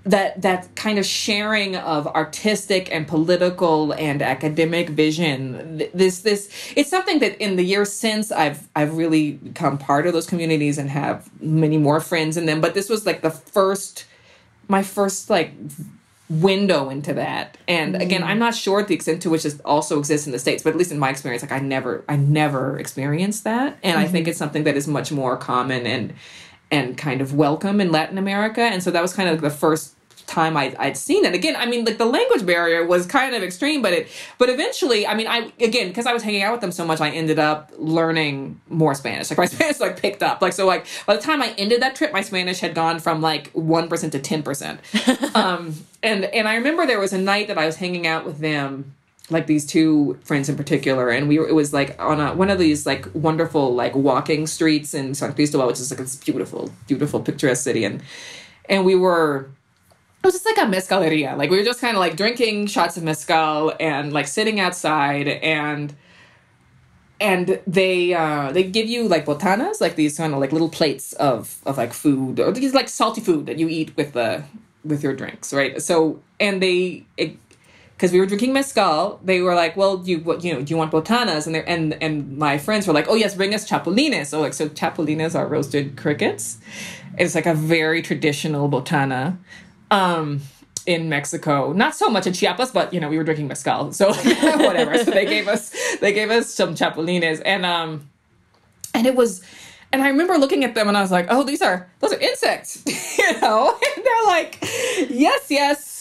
that 0.03 0.41
that 0.41 0.73
kind 0.75 0.97
of 0.97 1.05
sharing 1.05 1.75
of 1.75 2.07
artistic 2.07 2.91
and 2.91 3.07
political 3.07 3.93
and 3.93 4.21
academic 4.21 4.89
vision 4.89 5.77
this 5.93 6.21
this 6.21 6.49
it's 6.75 6.89
something 6.89 7.19
that 7.19 7.37
in 7.41 7.57
the 7.57 7.63
years 7.63 7.91
since 7.91 8.31
I've 8.31 8.67
I've 8.75 8.95
really 8.95 9.33
become 9.33 9.77
part 9.77 10.07
of 10.07 10.13
those 10.13 10.25
communities 10.25 10.77
and 10.77 10.89
have 10.89 11.29
many 11.41 11.77
more 11.77 11.99
friends 11.99 12.37
in 12.37 12.45
them 12.45 12.61
but 12.61 12.73
this 12.73 12.89
was 12.89 13.05
like 13.05 13.21
the 13.21 13.29
first 13.31 14.05
my 14.69 14.83
first 14.83 15.29
like 15.29 15.51
window 16.29 16.89
into 16.89 17.13
that. 17.15 17.57
And 17.67 17.95
mm 17.95 18.01
again, 18.01 18.23
I'm 18.23 18.39
not 18.39 18.55
sure 18.55 18.81
the 18.83 18.95
extent 18.95 19.21
to 19.23 19.29
which 19.29 19.43
this 19.43 19.59
also 19.65 19.99
exists 19.99 20.25
in 20.25 20.31
the 20.31 20.39
States, 20.39 20.63
but 20.63 20.69
at 20.69 20.77
least 20.77 20.91
in 20.91 20.99
my 20.99 21.09
experience, 21.09 21.43
like 21.43 21.51
I 21.51 21.59
never 21.59 22.05
I 22.07 22.15
never 22.15 22.79
experienced 22.79 23.43
that. 23.43 23.77
And 23.83 23.95
mm-hmm. 23.95 24.01
I 24.01 24.07
think 24.07 24.23
mm-hmm. 24.23 24.29
it's 24.29 24.39
something 24.39 24.63
that 24.63 24.77
is 24.77 24.87
much 24.87 25.11
more 25.11 25.35
common 25.35 25.85
and 25.85 26.13
and 26.71 26.97
kind 26.97 27.19
of 27.19 27.33
welcome 27.33 27.81
in 27.81 27.91
Latin 27.91 28.17
America. 28.17 28.61
And 28.61 28.81
so 28.81 28.91
that 28.91 29.01
was 29.01 29.13
kind 29.13 29.27
of 29.27 29.41
the 29.41 29.49
first 29.49 29.95
time 30.29 30.55
I, 30.55 30.73
I'd 30.79 30.95
seen 30.95 31.25
it. 31.25 31.33
Again, 31.33 31.55
I 31.55 31.65
mean, 31.65 31.83
like 31.85 31.97
the 31.97 32.05
language 32.05 32.45
barrier 32.45 32.85
was 32.85 33.05
kind 33.05 33.35
of 33.35 33.43
extreme, 33.43 33.81
but 33.81 33.93
it, 33.93 34.07
but 34.37 34.49
eventually, 34.49 35.05
I 35.05 35.15
mean, 35.15 35.27
I 35.27 35.51
again 35.59 35.89
because 35.89 36.05
I 36.05 36.13
was 36.13 36.23
hanging 36.23 36.43
out 36.43 36.51
with 36.53 36.61
them 36.61 36.71
so 36.71 36.85
much, 36.85 37.01
I 37.01 37.09
ended 37.09 37.39
up 37.39 37.71
learning 37.77 38.61
more 38.69 38.95
Spanish. 38.95 39.29
Like 39.29 39.39
my 39.39 39.45
Spanish 39.57 39.79
like 39.79 40.01
picked 40.01 40.23
up. 40.23 40.41
Like 40.41 40.53
so, 40.53 40.65
like 40.65 40.85
by 41.05 41.15
the 41.15 41.21
time 41.21 41.41
I 41.41 41.53
ended 41.57 41.81
that 41.81 41.95
trip, 41.95 42.13
my 42.13 42.21
Spanish 42.21 42.59
had 42.59 42.73
gone 42.73 42.99
from 42.99 43.21
like 43.21 43.51
one 43.51 43.89
percent 43.89 44.13
to 44.13 44.19
ten 44.19 44.43
percent. 44.43 44.79
um, 45.35 45.75
and 46.03 46.25
and 46.25 46.47
I 46.47 46.55
remember 46.55 46.85
there 46.85 46.99
was 46.99 47.13
a 47.13 47.17
night 47.17 47.47
that 47.47 47.57
I 47.57 47.65
was 47.65 47.75
hanging 47.75 48.07
out 48.07 48.25
with 48.25 48.39
them 48.39 48.95
like 49.31 49.47
these 49.47 49.65
two 49.65 50.17
friends 50.23 50.49
in 50.49 50.55
particular 50.55 51.09
and 51.09 51.27
we 51.27 51.37
were 51.37 51.47
it 51.47 51.53
was 51.53 51.71
like 51.73 51.95
on 52.01 52.19
a, 52.19 52.33
one 52.33 52.49
of 52.49 52.57
these 52.57 52.85
like 52.85 53.07
wonderful 53.13 53.73
like 53.73 53.95
walking 53.95 54.47
streets 54.47 54.93
in 54.93 55.13
San 55.13 55.33
Cristobal 55.33 55.67
which 55.67 55.79
is 55.79 55.91
like 55.91 55.99
this 55.99 56.15
beautiful 56.15 56.71
beautiful 56.87 57.19
picturesque 57.19 57.63
city 57.63 57.83
and 57.83 58.01
and 58.67 58.85
we 58.85 58.95
were 58.95 59.49
it 60.21 60.25
was 60.25 60.33
just 60.33 60.45
like 60.45 60.57
a 60.57 60.69
mezcaleria. 60.69 61.37
Like 61.37 61.49
we 61.49 61.57
were 61.57 61.63
just 61.63 61.79
kind 61.79 61.95
of 61.95 62.01
like 62.01 62.17
drinking 62.17 62.67
shots 62.67 62.97
of 62.97 63.03
mezcal 63.03 63.73
and 63.79 64.11
like 64.11 64.27
sitting 64.27 64.59
outside 64.59 65.27
and 65.27 65.95
and 67.21 67.59
they 67.65 68.13
uh 68.13 68.51
they 68.51 68.63
give 68.63 68.87
you 68.87 69.07
like 69.07 69.25
botanas, 69.25 69.79
like 69.79 69.95
these 69.95 70.17
kind 70.17 70.33
of 70.33 70.39
like 70.39 70.51
little 70.51 70.69
plates 70.69 71.13
of 71.13 71.59
of 71.65 71.77
like 71.77 71.93
food 71.93 72.39
or 72.39 72.51
these 72.51 72.73
like 72.73 72.89
salty 72.89 73.21
food 73.21 73.45
that 73.45 73.57
you 73.57 73.69
eat 73.69 73.95
with 73.95 74.11
the 74.11 74.43
with 74.83 75.03
your 75.03 75.13
drinks, 75.13 75.53
right? 75.53 75.81
So 75.81 76.21
and 76.39 76.61
they 76.61 77.05
because 77.15 78.11
we 78.13 78.19
were 78.19 78.25
drinking 78.25 78.53
mezcal, 78.53 79.19
they 79.23 79.41
were 79.41 79.55
like, 79.55 79.75
"Well, 79.77 80.01
you 80.05 80.19
what 80.19 80.43
you 80.43 80.53
know, 80.53 80.61
do 80.61 80.71
you 80.71 80.77
want 80.77 80.91
botanas?" 80.91 81.45
And 81.45 81.55
they 81.55 81.63
and 81.63 82.01
and 82.01 82.37
my 82.37 82.57
friends 82.57 82.87
were 82.87 82.93
like, 82.93 83.07
"Oh 83.09 83.15
yes, 83.15 83.35
bring 83.35 83.53
us 83.53 83.69
chapulines." 83.69 84.27
So 84.27 84.41
like, 84.41 84.53
so 84.53 84.67
chapulines 84.67 85.33
are 85.33 85.47
roasted 85.47 85.95
crickets. 85.97 86.57
It's 87.17 87.35
like 87.35 87.45
a 87.45 87.53
very 87.53 88.01
traditional 88.01 88.69
botana 88.69 89.37
um, 89.91 90.41
in 90.85 91.09
Mexico. 91.09 91.71
Not 91.73 91.95
so 91.95 92.09
much 92.09 92.25
in 92.27 92.33
Chiapas, 92.33 92.71
but 92.71 92.93
you 92.93 92.99
know, 92.99 93.09
we 93.09 93.17
were 93.17 93.23
drinking 93.23 93.47
mezcal, 93.47 93.91
so 93.91 94.13
whatever. 94.13 94.97
so 94.97 95.11
they 95.11 95.25
gave 95.25 95.47
us 95.47 95.71
they 95.99 96.13
gave 96.13 96.29
us 96.31 96.53
some 96.53 96.75
chapulines, 96.75 97.41
and 97.45 97.65
um, 97.65 98.09
and 98.93 99.05
it 99.07 99.15
was. 99.15 99.43
And 99.91 100.03
I 100.03 100.09
remember 100.09 100.37
looking 100.37 100.63
at 100.63 100.75
them 100.75 100.87
and 100.87 100.95
I 100.95 101.01
was 101.01 101.09
like, 101.09 101.25
"Oh, 101.29 101.43
these 101.43 101.63
are 101.63 101.89
those 101.99 102.13
are 102.13 102.19
insects," 102.19 102.83
you 103.17 103.41
know. 103.41 103.75
And 103.95 104.05
they're 104.05 104.25
like, 104.27 104.59
"Yes, 105.09 105.47
yes." 105.49 105.95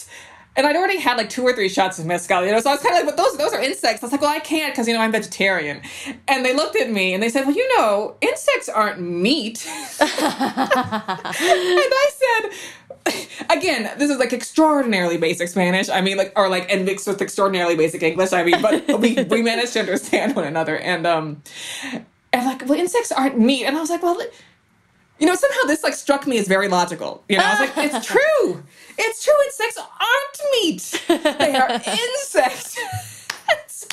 And 0.55 0.67
I'd 0.67 0.75
already 0.75 0.99
had 0.99 1.17
like 1.17 1.29
two 1.29 1.43
or 1.43 1.53
three 1.53 1.69
shots 1.69 1.99
of 1.99 2.05
mezcal, 2.05 2.45
you 2.45 2.51
know. 2.51 2.59
So 2.59 2.69
I 2.69 2.73
was 2.73 2.83
kind 2.83 2.93
of 2.95 3.05
like, 3.05 3.15
"But 3.15 3.23
those 3.23 3.37
those 3.37 3.53
are 3.53 3.61
insects." 3.61 4.03
I 4.03 4.05
was 4.05 4.11
like, 4.11 4.21
"Well, 4.21 4.29
I 4.35 4.39
can't 4.39 4.73
because 4.73 4.87
you 4.87 4.93
know 4.93 4.99
I'm 5.01 5.11
vegetarian." 5.11 5.81
And 6.27 6.45
they 6.45 6.53
looked 6.55 6.75
at 6.75 6.91
me 6.91 7.13
and 7.15 7.23
they 7.23 7.29
said, 7.29 7.47
"Well, 7.47 7.55
you 7.55 7.77
know, 7.77 8.15
insects 8.21 8.69
aren't 8.69 8.99
meat." 8.99 9.65
and 9.65 10.09
I 10.11 12.09
said, 12.21 12.51
again, 13.49 13.91
this 13.97 14.09
is 14.09 14.17
like 14.17 14.33
extraordinarily 14.33 15.17
basic 15.17 15.49
Spanish. 15.49 15.89
I 15.89 16.01
mean, 16.01 16.17
like, 16.17 16.33
or 16.35 16.49
like, 16.49 16.71
and 16.71 16.85
mixed 16.85 17.07
with 17.07 17.21
extraordinarily 17.21 17.75
basic 17.75 18.03
English. 18.03 18.33
I 18.33 18.43
mean, 18.43 18.61
but 18.61 18.87
we, 18.99 19.23
we 19.23 19.41
managed 19.41 19.73
to 19.73 19.79
understand 19.79 20.35
one 20.35 20.45
another. 20.45 20.77
And, 20.77 21.05
um, 21.07 21.41
and 22.31 22.45
like, 22.45 22.67
well, 22.67 22.79
insects 22.79 23.11
aren't 23.11 23.39
meat. 23.39 23.65
And 23.65 23.77
I 23.77 23.79
was 23.79 23.89
like, 23.89 24.03
well, 24.03 24.19
you 25.19 25.27
know, 25.27 25.35
somehow 25.35 25.61
this 25.67 25.83
like 25.83 25.93
struck 25.93 26.27
me 26.27 26.37
as 26.37 26.47
very 26.47 26.67
logical. 26.67 27.23
You 27.27 27.37
know, 27.37 27.43
I 27.45 27.61
was 27.61 27.75
like, 27.75 27.93
it's 27.93 28.05
true. 28.13 28.63
It's 28.97 29.23
true. 29.23 29.33
Insects 29.45 29.77
aren't 29.77 30.51
meat. 30.53 31.03
They 31.39 31.55
are 31.55 31.69
insects. 31.71 32.77
so, 33.67 33.87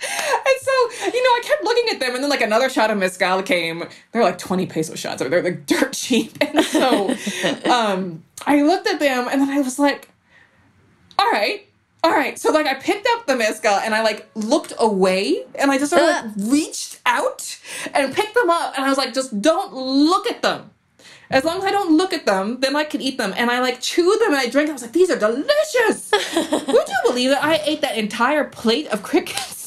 and 0.00 0.56
so, 0.60 1.06
you 1.06 1.22
know, 1.22 1.30
I 1.30 1.40
kept 1.44 1.64
looking 1.64 1.84
at 1.90 2.00
them, 2.00 2.14
and 2.14 2.22
then 2.22 2.30
like 2.30 2.40
another 2.40 2.68
shot 2.68 2.90
of 2.90 2.98
mezcal 2.98 3.42
came. 3.42 3.84
They're 4.12 4.22
like 4.22 4.38
twenty 4.38 4.66
peso 4.66 4.94
shots, 4.94 5.20
or 5.20 5.28
they're 5.28 5.42
like 5.42 5.66
dirt 5.66 5.92
cheap. 5.92 6.36
And 6.48 6.64
so, 6.64 7.14
um, 7.70 8.22
I 8.46 8.62
looked 8.62 8.86
at 8.86 9.00
them, 9.00 9.28
and 9.30 9.40
then 9.40 9.50
I 9.50 9.60
was 9.60 9.78
like, 9.78 10.08
"All 11.18 11.30
right, 11.30 11.66
all 12.04 12.12
right." 12.12 12.38
So 12.38 12.50
like, 12.52 12.66
I 12.66 12.74
picked 12.74 13.06
up 13.14 13.26
the 13.26 13.36
mezcal, 13.36 13.74
and 13.74 13.94
I 13.94 14.02
like 14.02 14.28
looked 14.34 14.72
away, 14.78 15.44
and 15.56 15.70
I 15.70 15.78
just 15.78 15.90
sort 15.90 16.02
of 16.02 16.08
like, 16.08 16.50
reached 16.50 17.00
out 17.06 17.58
and 17.92 18.14
picked 18.14 18.34
them 18.34 18.50
up, 18.50 18.74
and 18.76 18.84
I 18.84 18.88
was 18.88 18.98
like, 18.98 19.14
"Just 19.14 19.40
don't 19.40 19.72
look 19.72 20.26
at 20.26 20.42
them." 20.42 20.70
As 21.30 21.44
long 21.44 21.58
as 21.58 21.64
I 21.64 21.70
don't 21.70 21.94
look 21.96 22.14
at 22.14 22.24
them, 22.24 22.60
then 22.60 22.74
I 22.74 22.84
can 22.84 23.02
eat 23.02 23.18
them. 23.18 23.34
And 23.36 23.50
I 23.50 23.60
like 23.60 23.80
chew 23.82 24.16
them 24.18 24.28
and 24.28 24.38
I 24.38 24.48
drink. 24.48 24.70
I 24.70 24.72
was 24.72 24.82
like, 24.82 24.92
these 24.92 25.10
are 25.10 25.18
delicious. 25.18 26.10
Would 26.34 26.88
you 26.88 27.00
believe 27.04 27.32
it? 27.32 27.44
I 27.44 27.60
ate 27.64 27.82
that 27.82 27.98
entire 27.98 28.44
plate 28.44 28.86
of 28.86 29.02
crickets. 29.02 29.57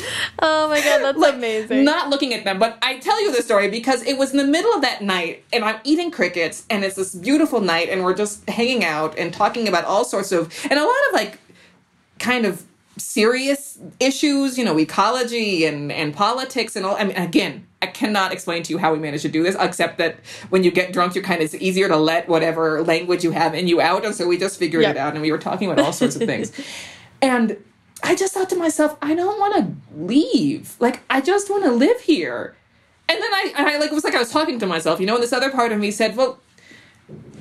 Oh 0.40 0.68
my 0.68 0.80
god, 0.80 1.02
that's 1.02 1.18
like, 1.18 1.34
amazing. 1.34 1.84
Not 1.84 2.10
looking 2.10 2.32
at 2.32 2.44
them, 2.44 2.60
but 2.60 2.78
I 2.80 2.98
tell 2.98 3.20
you 3.20 3.32
this 3.32 3.44
story 3.44 3.68
because 3.68 4.02
it 4.04 4.16
was 4.16 4.30
in 4.30 4.36
the 4.36 4.44
middle 4.44 4.72
of 4.72 4.82
that 4.82 5.02
night 5.02 5.44
and 5.52 5.64
I'm 5.64 5.80
eating 5.82 6.12
crickets 6.12 6.64
and 6.70 6.84
it's 6.84 6.94
this 6.94 7.12
beautiful 7.14 7.60
night 7.60 7.88
and 7.88 8.04
we're 8.04 8.14
just 8.14 8.48
hanging 8.48 8.84
out 8.84 9.18
and 9.18 9.32
talking 9.32 9.66
about 9.66 9.84
all 9.84 10.04
sorts 10.04 10.30
of 10.30 10.52
and 10.70 10.78
a 10.78 10.82
lot 10.82 10.96
of 11.08 11.14
like 11.14 11.40
kind 12.20 12.44
of 12.44 12.64
serious 13.00 13.78
issues, 14.00 14.58
you 14.58 14.64
know, 14.64 14.78
ecology 14.78 15.64
and 15.64 15.90
and 15.90 16.14
politics 16.14 16.76
and 16.76 16.84
all. 16.84 16.96
I 16.96 17.04
mean, 17.04 17.16
again, 17.16 17.66
I 17.80 17.86
cannot 17.86 18.32
explain 18.32 18.62
to 18.64 18.72
you 18.72 18.78
how 18.78 18.92
we 18.92 18.98
managed 18.98 19.22
to 19.22 19.28
do 19.28 19.42
this, 19.42 19.56
except 19.58 19.98
that 19.98 20.18
when 20.50 20.64
you 20.64 20.70
get 20.70 20.92
drunk, 20.92 21.14
you're 21.14 21.24
kind 21.24 21.40
of 21.40 21.52
it's 21.52 21.62
easier 21.62 21.88
to 21.88 21.96
let 21.96 22.28
whatever 22.28 22.82
language 22.82 23.24
you 23.24 23.30
have 23.30 23.54
in 23.54 23.68
you 23.68 23.80
out, 23.80 24.04
and 24.04 24.14
so 24.14 24.26
we 24.26 24.38
just 24.38 24.58
figured 24.58 24.82
yep. 24.82 24.96
it 24.96 24.98
out, 24.98 25.14
and 25.14 25.22
we 25.22 25.30
were 25.30 25.38
talking 25.38 25.70
about 25.70 25.84
all 25.84 25.92
sorts 25.92 26.16
of 26.16 26.22
things, 26.22 26.52
and 27.22 27.56
I 28.02 28.14
just 28.14 28.32
thought 28.32 28.48
to 28.50 28.56
myself, 28.56 28.96
I 29.02 29.14
don't 29.14 29.38
want 29.38 29.56
to 29.56 30.00
leave. 30.00 30.76
Like, 30.78 31.00
I 31.10 31.20
just 31.20 31.50
want 31.50 31.64
to 31.64 31.72
live 31.72 32.00
here. 32.00 32.56
And 33.08 33.20
then 33.20 33.32
I, 33.32 33.52
I 33.56 33.78
like, 33.78 33.90
it 33.90 33.94
was 33.94 34.04
like 34.04 34.14
I 34.14 34.18
was 34.18 34.30
talking 34.30 34.58
to 34.58 34.66
myself, 34.66 35.00
you 35.00 35.06
know, 35.06 35.14
and 35.14 35.22
this 35.22 35.32
other 35.32 35.50
part 35.50 35.72
of 35.72 35.78
me 35.78 35.90
said, 35.90 36.16
well, 36.16 36.40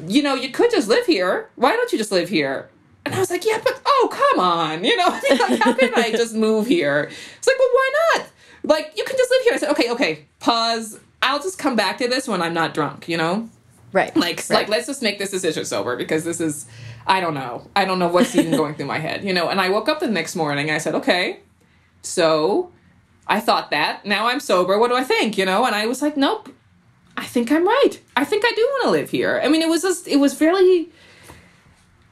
you 0.07 0.23
know, 0.23 0.33
you 0.33 0.49
could 0.49 0.71
just 0.71 0.87
live 0.87 1.05
here. 1.05 1.49
Why 1.55 1.71
don't 1.71 1.91
you 1.91 1.97
just 1.97 2.11
live 2.11 2.29
here? 2.29 2.69
And 3.05 3.13
I 3.13 3.19
was 3.19 3.29
like, 3.29 3.45
yeah, 3.45 3.59
but 3.63 3.81
oh, 3.85 4.09
come 4.11 4.39
on, 4.39 4.83
you 4.83 4.95
know, 4.97 5.07
like, 5.29 5.59
how 5.59 5.73
can 5.73 5.93
I 5.95 6.11
just 6.11 6.33
move 6.33 6.67
here? 6.67 7.09
It's 7.37 7.47
like, 7.47 7.57
well, 7.59 7.69
why 7.71 7.91
not? 8.13 8.27
Like, 8.63 8.93
you 8.95 9.03
can 9.03 9.17
just 9.17 9.31
live 9.31 9.43
here. 9.43 9.53
I 9.53 9.57
said, 9.57 9.71
okay, 9.71 9.91
okay, 9.91 10.25
pause. 10.39 10.99
I'll 11.21 11.41
just 11.41 11.57
come 11.57 11.75
back 11.75 11.97
to 11.99 12.07
this 12.07 12.27
when 12.27 12.41
I'm 12.41 12.53
not 12.53 12.73
drunk, 12.73 13.07
you 13.07 13.17
know? 13.17 13.49
Right. 13.91 14.15
Like, 14.15 14.37
right. 14.37 14.49
like 14.51 14.69
let's 14.69 14.87
just 14.87 15.01
make 15.01 15.19
this 15.19 15.31
decision 15.31 15.65
sober 15.65 15.95
because 15.95 16.23
this 16.23 16.39
is, 16.39 16.67
I 17.07 17.21
don't 17.21 17.33
know, 17.33 17.69
I 17.75 17.85
don't 17.85 17.99
know 17.99 18.09
what's 18.09 18.35
even 18.35 18.51
going 18.51 18.75
through 18.75 18.85
my 18.85 18.99
head, 18.99 19.23
you 19.23 19.33
know. 19.33 19.49
And 19.49 19.61
I 19.61 19.69
woke 19.69 19.87
up 19.87 19.99
the 19.99 20.07
next 20.07 20.35
morning. 20.35 20.69
I 20.69 20.77
said, 20.77 20.93
okay, 20.95 21.39
so 22.01 22.71
I 23.27 23.39
thought 23.39 23.71
that. 23.71 24.05
Now 24.05 24.27
I'm 24.27 24.39
sober. 24.39 24.77
What 24.77 24.89
do 24.89 24.95
I 24.95 25.03
think? 25.03 25.37
You 25.37 25.45
know? 25.45 25.65
And 25.65 25.75
I 25.75 25.85
was 25.85 26.01
like, 26.01 26.17
nope. 26.17 26.49
I 27.15 27.25
think 27.25 27.51
I'm 27.51 27.65
right. 27.65 27.99
I 28.15 28.25
think 28.25 28.43
I 28.45 28.51
do 28.55 28.61
want 28.61 28.83
to 28.83 28.89
live 28.91 29.09
here. 29.09 29.41
I 29.43 29.47
mean, 29.47 29.61
it 29.61 29.69
was 29.69 29.81
just, 29.81 30.07
it 30.07 30.17
was 30.17 30.33
fairly. 30.35 30.89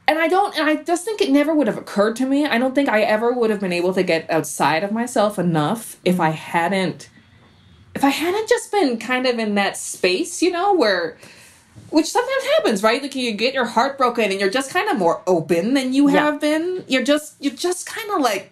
And 0.07 0.17
I 0.17 0.27
don't, 0.27 0.57
and 0.57 0.67
I 0.69 0.77
just 0.77 1.05
think 1.05 1.21
it 1.21 1.29
never 1.29 1.53
would 1.53 1.67
have 1.67 1.77
occurred 1.77 2.15
to 2.17 2.25
me. 2.25 2.45
I 2.45 2.57
don't 2.57 2.73
think 2.73 2.89
I 2.89 3.01
ever 3.01 3.31
would 3.31 3.49
have 3.49 3.59
been 3.59 3.73
able 3.73 3.93
to 3.93 4.03
get 4.03 4.29
outside 4.29 4.83
of 4.83 4.91
myself 4.91 5.37
enough 5.37 5.97
if 6.05 6.19
I 6.19 6.29
hadn't, 6.29 7.09
if 7.93 8.03
I 8.03 8.09
hadn't 8.09 8.49
just 8.49 8.71
been 8.71 8.97
kind 8.97 9.25
of 9.27 9.39
in 9.39 9.55
that 9.55 9.77
space, 9.77 10.41
you 10.41 10.51
know, 10.51 10.73
where, 10.73 11.17
which 11.89 12.07
sometimes 12.11 12.43
happens, 12.57 12.84
right? 12.84 13.01
Like 13.01 13.15
you 13.15 13.32
get 13.34 13.53
your 13.53 13.65
heart 13.65 13.97
broken 13.97 14.32
and 14.32 14.39
you're 14.39 14.49
just 14.49 14.71
kind 14.71 14.89
of 14.89 14.97
more 14.97 15.21
open 15.28 15.73
than 15.76 15.93
you 15.93 16.09
Yeah. 16.09 16.23
have 16.26 16.41
been. 16.41 16.84
You're 16.88 17.03
just, 17.03 17.36
you're 17.39 17.53
just 17.53 17.86
kind 17.86 18.09
of 18.11 18.21
like 18.21 18.51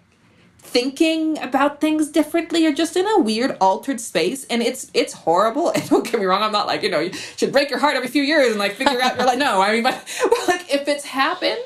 thinking 0.60 1.38
about 1.40 1.82
things 1.82 2.10
differently. 2.10 2.62
You're 2.64 2.74
just 2.74 2.96
in 2.96 3.06
a 3.08 3.20
weird 3.20 3.58
altered 3.62 4.00
space 4.00 4.46
and 4.46 4.62
it's 4.64 4.90
it's 4.94 5.14
horrible. 5.14 5.70
And 5.76 5.88
don't 5.90 6.04
get 6.10 6.20
me 6.20 6.26
wrong, 6.26 6.42
I'm 6.42 6.52
not 6.52 6.68
like, 6.68 6.84
you 6.84 6.90
know, 6.90 7.00
you 7.00 7.12
should 7.38 7.52
break 7.52 7.70
your 7.70 7.80
heart 7.80 7.96
every 7.96 8.08
few 8.08 8.24
years 8.24 8.52
and 8.52 8.60
like 8.60 8.74
figure 8.74 9.02
out 9.02 9.18
you're 9.18 9.26
like, 9.26 9.38
no, 9.48 9.62
I 9.62 9.72
mean 9.74 9.84
but, 9.84 10.04
but 10.24 10.48
like 10.48 10.74
if 10.74 10.88
it's 10.88 11.06
happened, 11.06 11.60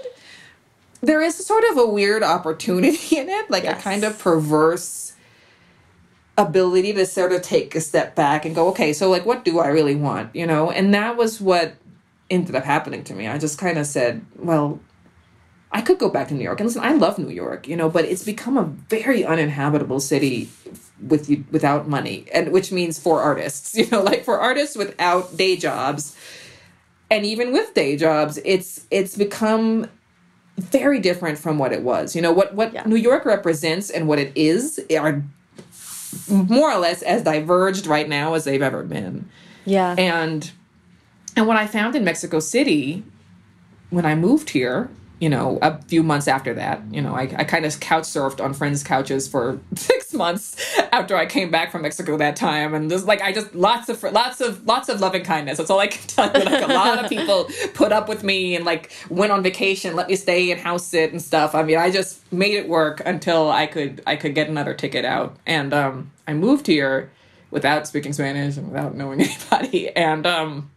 there 1.02 1.22
is 1.22 1.36
sort 1.36 1.64
of 1.72 1.78
a 1.78 1.86
weird 1.86 2.24
opportunity 2.24 3.18
in 3.18 3.30
it, 3.30 3.50
like 3.52 3.64
Yes. 3.64 3.80
a 3.80 3.84
kind 3.84 4.04
of 4.04 4.18
perverse 4.18 5.07
ability 6.38 6.94
to 6.94 7.06
sort 7.06 7.32
of 7.32 7.42
take 7.42 7.74
a 7.76 7.82
step 7.82 8.16
back 8.16 8.46
and 8.46 8.54
go, 8.56 8.68
okay, 8.70 8.94
so 8.94 9.10
like 9.10 9.26
what 9.26 9.44
do 9.44 9.60
I 9.60 9.68
really 9.68 9.96
want? 9.96 10.36
You 10.36 10.46
know? 10.46 10.72
And 10.72 10.94
that 10.94 11.18
was 11.18 11.42
what 11.42 11.76
ended 12.30 12.56
up 12.56 12.64
happening 12.64 13.04
to 13.06 13.14
me. 13.14 13.28
I 13.28 13.38
just 13.38 13.58
kind 13.58 13.78
of 13.78 13.86
said, 13.88 14.26
well, 14.36 14.80
I 15.72 15.82
could 15.82 16.00
go 16.00 16.10
back 16.10 16.30
to 16.30 16.34
New 16.34 16.44
York. 16.44 16.60
And 16.60 16.68
listen, 16.68 16.84
I 16.84 16.94
love 16.94 17.18
New 17.20 17.30
York, 17.30 17.68
you 17.68 17.76
know, 17.76 17.90
but 17.90 18.06
it's 18.06 18.24
become 18.24 18.58
a 18.58 18.64
very 18.64 19.26
uninhabitable 19.26 20.00
city 20.00 20.50
with 21.06 21.30
you 21.30 21.44
without 21.52 21.88
money, 21.88 22.26
and 22.34 22.52
which 22.52 22.72
means 22.72 22.98
for 22.98 23.22
artists, 23.22 23.76
you 23.80 23.88
know, 23.90 24.02
like 24.02 24.24
for 24.24 24.40
artists 24.40 24.76
without 24.76 25.36
day 25.38 25.56
jobs, 25.56 26.16
and 27.12 27.26
even 27.26 27.52
with 27.54 27.74
day 27.74 27.96
jobs, 27.98 28.40
it's 28.46 28.86
it's 28.92 29.16
become 29.16 29.88
very 30.58 31.00
different 31.00 31.38
from 31.38 31.60
what 31.60 31.72
it 31.72 31.84
was. 31.84 32.16
You 32.16 32.22
know, 32.22 32.32
what 32.32 32.56
what 32.56 32.74
Yeah. 32.74 32.84
New 32.86 32.96
York 32.96 33.26
represents 33.26 33.90
and 33.90 34.08
what 34.08 34.20
it 34.20 34.32
is 34.36 34.82
are 34.98 35.24
more 36.30 36.72
or 36.72 36.80
less 36.80 37.02
as 37.02 37.24
diverged 37.24 37.88
right 37.88 38.08
now 38.10 38.34
as 38.34 38.44
they've 38.44 38.62
ever 38.62 38.84
been. 38.84 39.30
Yeah. 39.66 39.96
and 39.98 40.50
and 41.36 41.46
what 41.46 41.58
i 41.58 41.68
found 41.68 41.94
in 41.96 42.06
mexico 42.06 42.40
city 42.40 43.04
when 43.90 44.06
i 44.06 44.16
moved 44.16 44.52
here 44.52 44.90
you 45.20 45.28
know 45.30 45.60
a 45.62 45.82
few 45.84 46.04
months 46.04 46.26
after 46.28 46.54
that 46.54 46.82
you 46.90 47.02
know 47.02 47.14
i, 47.14 47.24
I 47.24 47.44
kind 47.44 47.66
of 47.66 47.78
couch 47.82 48.04
surfed 48.06 48.40
on 48.42 48.54
friends 48.54 48.82
couches 48.82 49.28
for 49.28 49.60
six 49.76 50.14
months 50.14 50.56
after 50.94 51.18
i 51.18 51.26
came 51.26 51.52
back 51.52 51.70
from 51.70 51.82
mexico 51.82 52.16
that 52.18 52.38
time. 52.38 52.74
And 52.74 52.90
just 52.90 53.06
like 53.06 53.22
i 53.22 53.34
just 53.34 53.54
lots 53.54 53.90
of 53.90 54.02
lots 54.04 54.40
of 54.40 54.66
lots 54.66 54.88
of 54.88 55.02
loving 55.02 55.24
kindness. 55.24 55.58
That's 55.58 55.70
all 55.70 55.80
i 55.80 55.88
can 55.88 56.08
tell 56.08 56.28
you. 56.28 56.46
Like 56.46 56.64
a 56.64 56.74
lot 56.74 57.04
of 57.04 57.10
people 57.16 57.50
put 57.74 57.92
up 57.92 58.08
with 58.08 58.24
me 58.24 58.56
and 58.56 58.64
like 58.64 58.92
went 59.10 59.34
on 59.34 59.44
vacation 59.44 59.96
let 59.98 60.08
me 60.08 60.16
stay 60.16 60.50
and 60.52 60.62
house 60.62 60.88
sit 60.88 61.12
and 61.12 61.22
stuff. 61.22 61.54
I 61.54 61.64
mean 61.64 61.78
i 61.78 61.92
just 61.92 62.32
made 62.32 62.54
it 62.54 62.70
work 62.70 63.02
until 63.06 63.52
i 63.52 63.68
could 63.68 64.02
i 64.08 64.16
could 64.16 64.34
get 64.34 64.48
another 64.48 64.74
ticket 64.74 65.04
out. 65.04 65.36
And 65.46 65.74
um 65.74 66.12
i 66.28 66.34
moved 66.34 66.68
here 66.68 67.12
without 67.50 67.88
speaking 67.88 68.14
spanish 68.14 68.58
and 68.58 68.68
without 68.68 68.96
knowing 68.96 69.22
anybody 69.52 69.90
and 69.90 70.28
um 70.28 70.70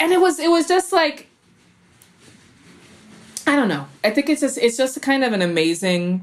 and 0.00 0.12
it 0.12 0.20
was 0.20 0.38
it 0.38 0.50
was 0.50 0.66
just 0.66 0.92
like 0.92 1.28
I 3.48 3.56
don't 3.56 3.68
know. 3.68 3.86
I 4.04 4.10
think 4.10 4.28
it's 4.28 4.42
just 4.42 4.58
it's 4.58 4.76
just 4.76 5.00
kind 5.00 5.24
of 5.24 5.32
an 5.32 5.40
amazing 5.40 6.22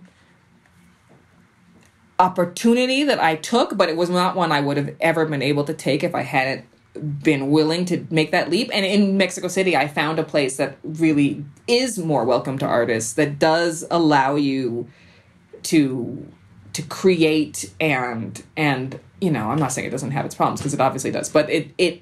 opportunity 2.20 3.04
that 3.04 3.20
I 3.20 3.36
took, 3.36 3.76
but 3.76 3.90
it 3.90 3.98
was 3.98 4.12
not 4.12 4.36
one 4.36 4.52
I 4.52 4.62
would 4.62 4.78
have 4.78 4.96
ever 5.02 5.26
been 5.26 5.42
able 5.42 5.64
to 5.64 5.74
take 5.74 6.04
if 6.04 6.14
I 6.14 6.22
hadn't 6.22 6.66
been 7.24 7.50
willing 7.50 7.86
to 7.86 8.06
make 8.12 8.30
that 8.30 8.52
leap. 8.52 8.70
And 8.72 8.86
in 8.86 9.18
Mexico 9.18 9.48
City, 9.48 9.76
I 9.76 9.88
found 9.88 10.20
a 10.20 10.24
place 10.24 10.58
that 10.58 10.78
really 10.84 11.44
is 11.68 11.98
more 11.98 12.26
welcome 12.26 12.60
to 12.60 12.66
artists 12.68 13.14
that 13.14 13.40
does 13.40 13.84
allow 13.90 14.36
you 14.36 14.88
to 15.64 16.32
to 16.76 16.82
create 16.84 17.72
and 17.80 18.44
and 18.56 19.00
you 19.22 19.32
know, 19.32 19.50
I'm 19.50 19.58
not 19.58 19.72
saying 19.72 19.88
it 19.88 19.92
doesn't 19.92 20.12
have 20.12 20.26
its 20.26 20.36
problems 20.36 20.60
because 20.60 20.74
it 20.74 20.82
obviously 20.82 21.12
does, 21.12 21.30
but 21.30 21.50
it 21.50 21.72
it 21.78 22.02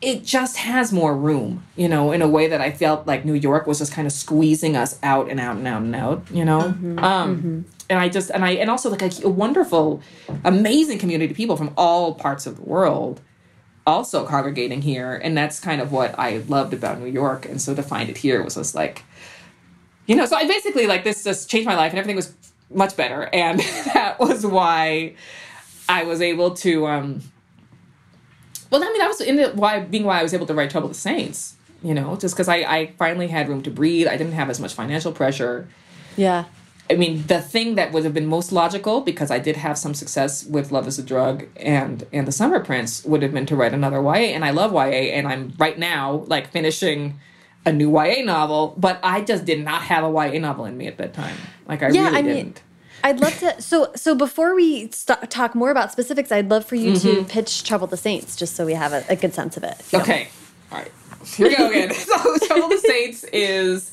it 0.00 0.24
just 0.24 0.56
has 0.58 0.92
more 0.92 1.16
room, 1.16 1.64
you 1.74 1.88
know, 1.88 2.12
in 2.12 2.20
a 2.22 2.28
way 2.28 2.48
that 2.48 2.60
I 2.60 2.70
felt 2.70 3.06
like 3.06 3.24
New 3.24 3.34
York 3.34 3.66
was 3.66 3.78
just 3.78 3.92
kind 3.92 4.06
of 4.06 4.12
squeezing 4.12 4.76
us 4.76 4.98
out 5.02 5.30
and 5.30 5.40
out 5.40 5.56
and 5.56 5.66
out 5.66 5.82
and 5.82 5.96
out, 5.96 6.22
you 6.30 6.44
know. 6.44 6.60
um, 6.98 7.64
And 7.88 7.98
I 8.00 8.08
just 8.08 8.30
and 8.30 8.44
I 8.44 8.52
and 8.52 8.68
also 8.70 8.90
like 8.90 9.02
a, 9.02 9.10
a 9.24 9.28
wonderful, 9.28 10.02
amazing 10.44 10.98
community 10.98 11.30
of 11.30 11.36
people 11.36 11.56
from 11.56 11.72
all 11.76 12.14
parts 12.14 12.46
of 12.46 12.56
the 12.56 12.62
world, 12.62 13.20
also 13.86 14.26
congregating 14.26 14.82
here, 14.82 15.14
and 15.22 15.36
that's 15.36 15.60
kind 15.60 15.80
of 15.80 15.92
what 15.92 16.18
I 16.18 16.38
loved 16.48 16.74
about 16.74 16.98
New 17.00 17.06
York. 17.06 17.46
And 17.46 17.60
so 17.60 17.74
to 17.74 17.82
find 17.82 18.08
it 18.10 18.16
here 18.18 18.42
was 18.42 18.54
just 18.56 18.74
like, 18.74 19.04
you 20.06 20.16
know, 20.16 20.26
so 20.26 20.36
I 20.36 20.46
basically 20.46 20.86
like 20.86 21.04
this 21.04 21.22
just 21.22 21.48
changed 21.48 21.66
my 21.66 21.76
life, 21.76 21.92
and 21.92 21.98
everything 21.98 22.16
was 22.16 22.32
much 22.72 22.96
better, 22.96 23.28
and 23.32 23.58
that 23.94 24.18
was 24.18 24.46
why 24.46 25.14
I 25.88 26.04
was 26.04 26.20
able 26.20 26.54
to. 26.56 26.86
um 26.86 27.22
well, 28.70 28.82
I 28.82 28.86
mean, 28.88 28.98
that 28.98 29.08
was 29.08 29.20
in 29.20 29.36
the 29.36 29.50
why 29.50 29.80
being 29.80 30.04
why 30.04 30.20
I 30.20 30.22
was 30.22 30.34
able 30.34 30.46
to 30.46 30.54
write 30.54 30.70
Trouble 30.70 30.88
the 30.88 30.94
Saints. 30.94 31.54
You 31.82 31.94
know, 31.94 32.16
just 32.16 32.34
because 32.34 32.48
I, 32.48 32.56
I 32.56 32.86
finally 32.98 33.28
had 33.28 33.48
room 33.48 33.62
to 33.62 33.70
breathe. 33.70 34.08
I 34.08 34.16
didn't 34.16 34.32
have 34.32 34.50
as 34.50 34.58
much 34.58 34.74
financial 34.74 35.12
pressure. 35.12 35.68
yeah. 36.16 36.46
I 36.88 36.94
mean, 36.94 37.26
the 37.26 37.40
thing 37.40 37.74
that 37.74 37.90
would 37.90 38.04
have 38.04 38.14
been 38.14 38.26
most 38.26 38.52
logical, 38.52 39.00
because 39.00 39.28
I 39.28 39.40
did 39.40 39.56
have 39.56 39.76
some 39.76 39.92
success 39.92 40.44
with 40.44 40.70
Love 40.70 40.86
is 40.86 41.00
a 41.00 41.02
Drug 41.02 41.46
and 41.56 42.06
and 42.12 42.28
The 42.28 42.32
Summer 42.32 42.60
Prince, 42.60 43.04
would 43.04 43.22
have 43.22 43.32
been 43.34 43.46
to 43.46 43.56
write 43.56 43.74
another 43.74 44.00
YA. 44.00 44.32
And 44.34 44.44
I 44.44 44.50
love 44.50 44.72
YA, 44.72 45.12
and 45.16 45.26
I'm 45.26 45.52
right 45.58 45.76
now 45.78 46.24
like 46.28 46.52
finishing 46.52 47.18
a 47.66 47.72
new 47.72 47.90
YA 47.92 48.22
novel, 48.24 48.74
but 48.78 48.98
I 49.02 49.20
just 49.20 49.44
did 49.44 49.62
not 49.64 49.82
have 49.82 50.04
a 50.04 50.08
YA 50.08 50.38
novel 50.38 50.64
in 50.64 50.76
me 50.78 50.86
at 50.86 50.96
that 50.98 51.12
time. 51.12 51.36
Like 51.68 51.82
I 51.82 51.88
Yeah, 51.90 52.04
really 52.06 52.16
I 52.18 52.22
mean, 52.22 52.34
didn't. 52.36 52.62
I'd 53.04 53.20
love 53.20 53.38
to. 53.40 53.60
So, 53.60 53.92
so 53.94 54.14
before 54.14 54.54
we 54.54 54.90
st 54.90 55.30
talk 55.30 55.54
more 55.54 55.70
about 55.70 55.92
specifics, 55.92 56.32
I'd 56.32 56.48
love 56.48 56.64
for 56.64 56.76
you 56.76 56.96
to 56.96 57.24
pitch 57.24 57.62
Trouble 57.64 57.86
the 57.86 57.96
Saints, 57.96 58.34
just 58.36 58.56
so 58.56 58.64
we 58.64 58.72
have 58.74 58.92
a, 58.92 59.04
a 59.08 59.16
good 59.16 59.34
sense 59.34 59.56
of 59.56 59.64
it. 59.64 59.76
if 59.80 59.92
you 59.92 59.98
don't 59.98 60.08
Okay. 60.08 60.28
All 60.72 60.78
right. 60.78 60.92
Here 61.24 61.48
we 61.48 61.56
go 61.56 61.68
again. 61.68 61.92
so, 61.94 62.38
Trouble 62.46 62.68
the 62.68 62.78
Saints 62.78 63.24
is 63.32 63.92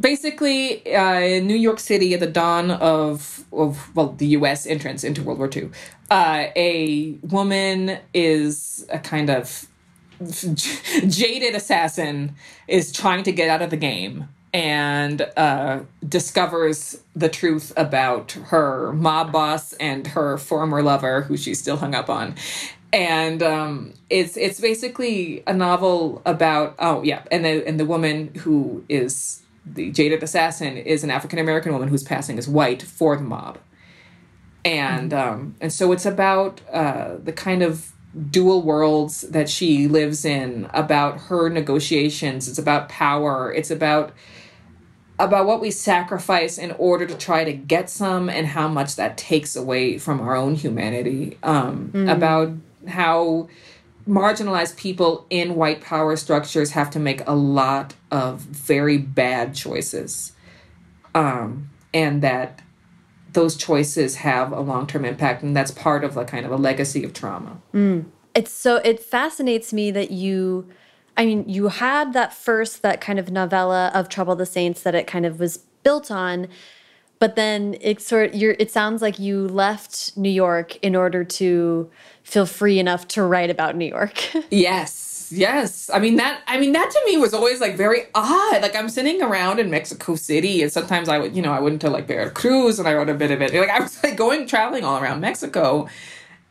basically 0.00 0.94
uh, 0.94 1.20
in 1.20 1.46
New 1.46 1.56
York 1.56 1.78
City 1.80 2.14
at 2.14 2.20
the 2.20 2.26
dawn 2.26 2.70
of, 2.70 3.44
of 3.52 3.94
well, 3.94 4.12
the 4.12 4.26
U.S. 4.28 4.66
entrance 4.66 5.04
into 5.04 5.22
World 5.22 5.38
War 5.38 5.50
II. 5.54 5.70
Uh, 6.10 6.46
a 6.56 7.16
woman 7.22 7.98
is 8.12 8.86
a 8.90 8.98
kind 8.98 9.30
of 9.30 9.66
jaded 10.26 11.54
assassin 11.54 12.34
is 12.68 12.92
trying 12.92 13.22
to 13.24 13.32
get 13.32 13.48
out 13.48 13.62
of 13.62 13.70
the 13.70 13.76
game 13.76 14.28
and 14.54 15.22
uh, 15.36 15.80
discovers 16.06 17.02
the 17.14 17.28
truth 17.28 17.72
about 17.76 18.32
her 18.32 18.92
mob 18.92 19.32
boss 19.32 19.72
and 19.74 20.08
her 20.08 20.36
former 20.36 20.82
lover, 20.82 21.22
who 21.22 21.36
she's 21.36 21.58
still 21.58 21.78
hung 21.78 21.94
up 21.94 22.10
on. 22.10 22.34
And 22.92 23.42
um, 23.42 23.94
it's 24.10 24.36
it's 24.36 24.60
basically 24.60 25.42
a 25.46 25.54
novel 25.54 26.20
about 26.26 26.74
oh 26.78 27.02
yeah, 27.02 27.22
and 27.30 27.44
the 27.44 27.66
and 27.66 27.80
the 27.80 27.86
woman 27.86 28.34
who 28.34 28.84
is 28.90 29.42
the 29.64 29.90
jaded 29.90 30.22
assassin 30.22 30.76
is 30.76 31.02
an 31.02 31.10
African 31.10 31.38
American 31.38 31.72
woman 31.72 31.88
who's 31.88 32.02
passing 32.02 32.36
as 32.36 32.46
white 32.46 32.82
for 32.82 33.16
the 33.16 33.22
mob 33.22 33.58
and 34.64 35.12
um, 35.12 35.54
and 35.60 35.72
so 35.72 35.92
it's 35.92 36.06
about 36.06 36.60
uh, 36.72 37.16
the 37.22 37.32
kind 37.32 37.62
of 37.62 37.91
dual 38.30 38.62
worlds 38.62 39.22
that 39.22 39.48
she 39.48 39.88
lives 39.88 40.24
in 40.24 40.68
about 40.74 41.18
her 41.22 41.48
negotiations 41.48 42.48
it's 42.48 42.58
about 42.58 42.88
power 42.88 43.52
it's 43.52 43.70
about 43.70 44.12
about 45.18 45.46
what 45.46 45.60
we 45.60 45.70
sacrifice 45.70 46.58
in 46.58 46.72
order 46.72 47.06
to 47.06 47.16
try 47.16 47.44
to 47.44 47.52
get 47.52 47.88
some 47.88 48.28
and 48.28 48.46
how 48.46 48.66
much 48.66 48.96
that 48.96 49.16
takes 49.16 49.54
away 49.54 49.98
from 49.98 50.20
our 50.20 50.34
own 50.34 50.54
humanity. 50.54 51.38
Um, 51.42 51.92
about 52.08 52.52
how 52.88 53.48
marginalized 54.08 54.76
people 54.76 55.26
in 55.30 55.54
white 55.54 55.80
power 55.80 56.16
structures 56.16 56.72
have 56.72 56.90
to 56.90 56.98
make 56.98 57.26
a 57.26 57.34
lot 57.34 57.94
of 58.10 58.40
very 58.40 58.98
bad 58.98 59.54
choices. 59.54 60.32
Um, 61.14 61.70
and 61.94 62.22
that 62.22 62.61
those 63.32 63.56
choices 63.56 64.16
have 64.16 64.52
a 64.52 64.60
long-term 64.60 65.04
impact 65.04 65.42
and 65.42 65.56
that's 65.56 65.70
part 65.70 66.04
of 66.04 66.16
a 66.16 66.24
kind 66.24 66.44
of 66.44 66.52
a 66.52 66.56
legacy 66.56 67.04
of 67.04 67.12
trauma. 67.12 67.60
Mm. 67.74 68.06
It's 68.34 68.52
so 68.52 68.76
it 68.76 69.00
fascinates 69.00 69.72
me 69.72 69.90
that 69.90 70.10
you 70.10 70.68
i 71.16 71.26
mean 71.26 71.46
you 71.46 71.68
had 71.68 72.14
that 72.14 72.32
first 72.32 72.80
that 72.82 73.00
kind 73.00 73.18
of 73.18 73.30
novella 73.30 73.90
of 73.92 74.08
trouble 74.08 74.34
the 74.34 74.46
saints 74.46 74.82
that 74.82 74.94
it 74.94 75.06
kind 75.06 75.26
of 75.26 75.38
was 75.38 75.58
built 75.82 76.10
on 76.10 76.48
but 77.18 77.36
then 77.36 77.76
it 77.82 78.00
sort 78.00 78.34
you're 78.34 78.56
it 78.58 78.70
sounds 78.70 79.02
like 79.02 79.18
you 79.18 79.46
left 79.48 80.16
new 80.16 80.30
york 80.30 80.76
in 80.76 80.96
order 80.96 81.22
to 81.24 81.90
feel 82.22 82.46
free 82.46 82.78
enough 82.78 83.06
to 83.06 83.22
write 83.22 83.50
about 83.50 83.76
new 83.76 83.84
york. 83.84 84.30
Yes 84.50 85.11
yes. 85.32 85.90
I 85.92 85.98
mean 85.98 86.16
that 86.16 86.42
I 86.46 86.58
mean 86.58 86.72
that 86.72 86.90
to 86.90 87.02
me 87.06 87.16
was 87.16 87.34
always 87.34 87.60
like 87.60 87.76
very 87.76 88.02
odd. 88.14 88.62
Like 88.62 88.76
I'm 88.76 88.88
sitting 88.88 89.22
around 89.22 89.58
in 89.58 89.70
Mexico 89.70 90.14
City 90.14 90.62
and 90.62 90.70
sometimes 90.70 91.08
I 91.08 91.18
would, 91.18 91.34
you 91.34 91.42
know, 91.42 91.52
I 91.52 91.60
went 91.60 91.80
to 91.82 91.90
like 91.90 92.06
Veracruz 92.06 92.78
and 92.78 92.86
I 92.86 92.94
wrote 92.94 93.08
a 93.08 93.14
bit 93.14 93.30
of 93.30 93.40
it. 93.42 93.54
Like 93.54 93.70
I 93.70 93.80
was 93.80 94.02
like 94.02 94.16
going 94.16 94.46
traveling 94.46 94.84
all 94.84 95.02
around 95.02 95.20
Mexico 95.20 95.88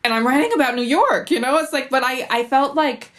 and 0.04 0.14
I'm 0.14 0.26
writing 0.26 0.52
about 0.54 0.76
New 0.76 0.84
York, 0.84 1.32
you 1.32 1.40
know? 1.40 1.58
It's 1.60 1.74
like 1.74 1.90
but 1.90 2.04
I 2.04 2.28
I 2.30 2.44
felt 2.46 2.76
like 2.76 3.12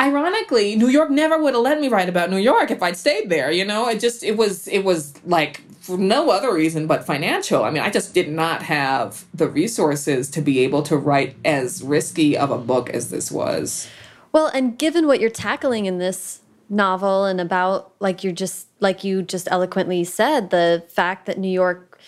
ironically, 0.00 0.76
New 0.76 0.88
York 0.88 1.10
never 1.10 1.42
would 1.42 1.54
have 1.54 1.62
let 1.62 1.80
me 1.80 1.88
write 1.88 2.08
about 2.08 2.30
New 2.30 2.38
York 2.38 2.70
if 2.70 2.82
I'd 2.82 2.96
stayed 2.96 3.30
there, 3.30 3.50
you 3.50 3.64
know? 3.64 3.88
It 3.88 4.00
just 4.00 4.22
it 4.22 4.36
was 4.36 4.68
it 4.68 4.84
was 4.84 5.14
like 5.24 5.60
for 5.84 5.98
no 5.98 6.30
other 6.30 6.52
reason 6.54 6.86
but 6.86 7.04
financial. 7.04 7.62
I 7.62 7.70
mean, 7.70 7.82
I 7.82 7.90
just 7.90 8.14
did 8.14 8.30
not 8.30 8.62
have 8.62 9.26
the 9.34 9.46
resources 9.46 10.30
to 10.30 10.40
be 10.40 10.60
able 10.60 10.82
to 10.84 10.96
write 10.96 11.36
as 11.44 11.82
risky 11.82 12.38
of 12.38 12.50
a 12.50 12.56
book 12.56 12.88
as 12.88 13.10
this 13.10 13.30
was. 13.30 13.86
Well, 14.34 14.48
and 14.48 14.76
given 14.76 15.06
what 15.06 15.20
you're 15.20 15.30
tackling 15.30 15.86
in 15.86 15.98
this 15.98 16.40
novel 16.68 17.24
and 17.24 17.40
about 17.40 17.92
like 18.00 18.24
you're 18.24 18.32
just 18.32 18.66
like 18.80 19.04
you 19.04 19.22
just 19.22 19.46
eloquently 19.48 20.02
said 20.02 20.50
the 20.50 20.82
fact 20.88 21.26
that 21.26 21.38
New 21.38 21.50
York 21.50 22.00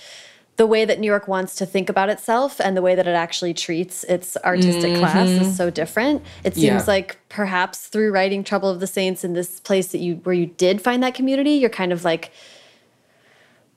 the 0.56 0.66
way 0.66 0.84
that 0.86 0.98
New 0.98 1.06
York 1.06 1.28
wants 1.28 1.54
to 1.56 1.66
think 1.66 1.88
about 1.88 2.08
itself 2.08 2.60
and 2.60 2.76
the 2.76 2.82
way 2.82 2.94
that 2.94 3.06
it 3.06 3.14
actually 3.14 3.54
treats 3.54 4.02
its 4.04 4.36
artistic 4.38 4.92
mm 4.92 4.96
-hmm. 4.96 4.98
class 4.98 5.28
is 5.28 5.56
so 5.56 5.70
different. 5.70 6.22
It 6.42 6.54
seems 6.54 6.86
yeah. 6.86 6.94
like 6.96 7.18
perhaps 7.28 7.88
through 7.88 8.10
writing 8.10 8.42
Trouble 8.42 8.70
of 8.70 8.80
the 8.80 8.86
Saints 8.86 9.22
in 9.22 9.34
this 9.34 9.60
place 9.60 9.88
that 9.88 10.00
you 10.00 10.20
where 10.24 10.34
you 10.34 10.50
did 10.56 10.80
find 10.80 11.02
that 11.02 11.14
community, 11.14 11.50
you're 11.60 11.76
kind 11.82 11.92
of 11.92 12.04
like 12.04 12.30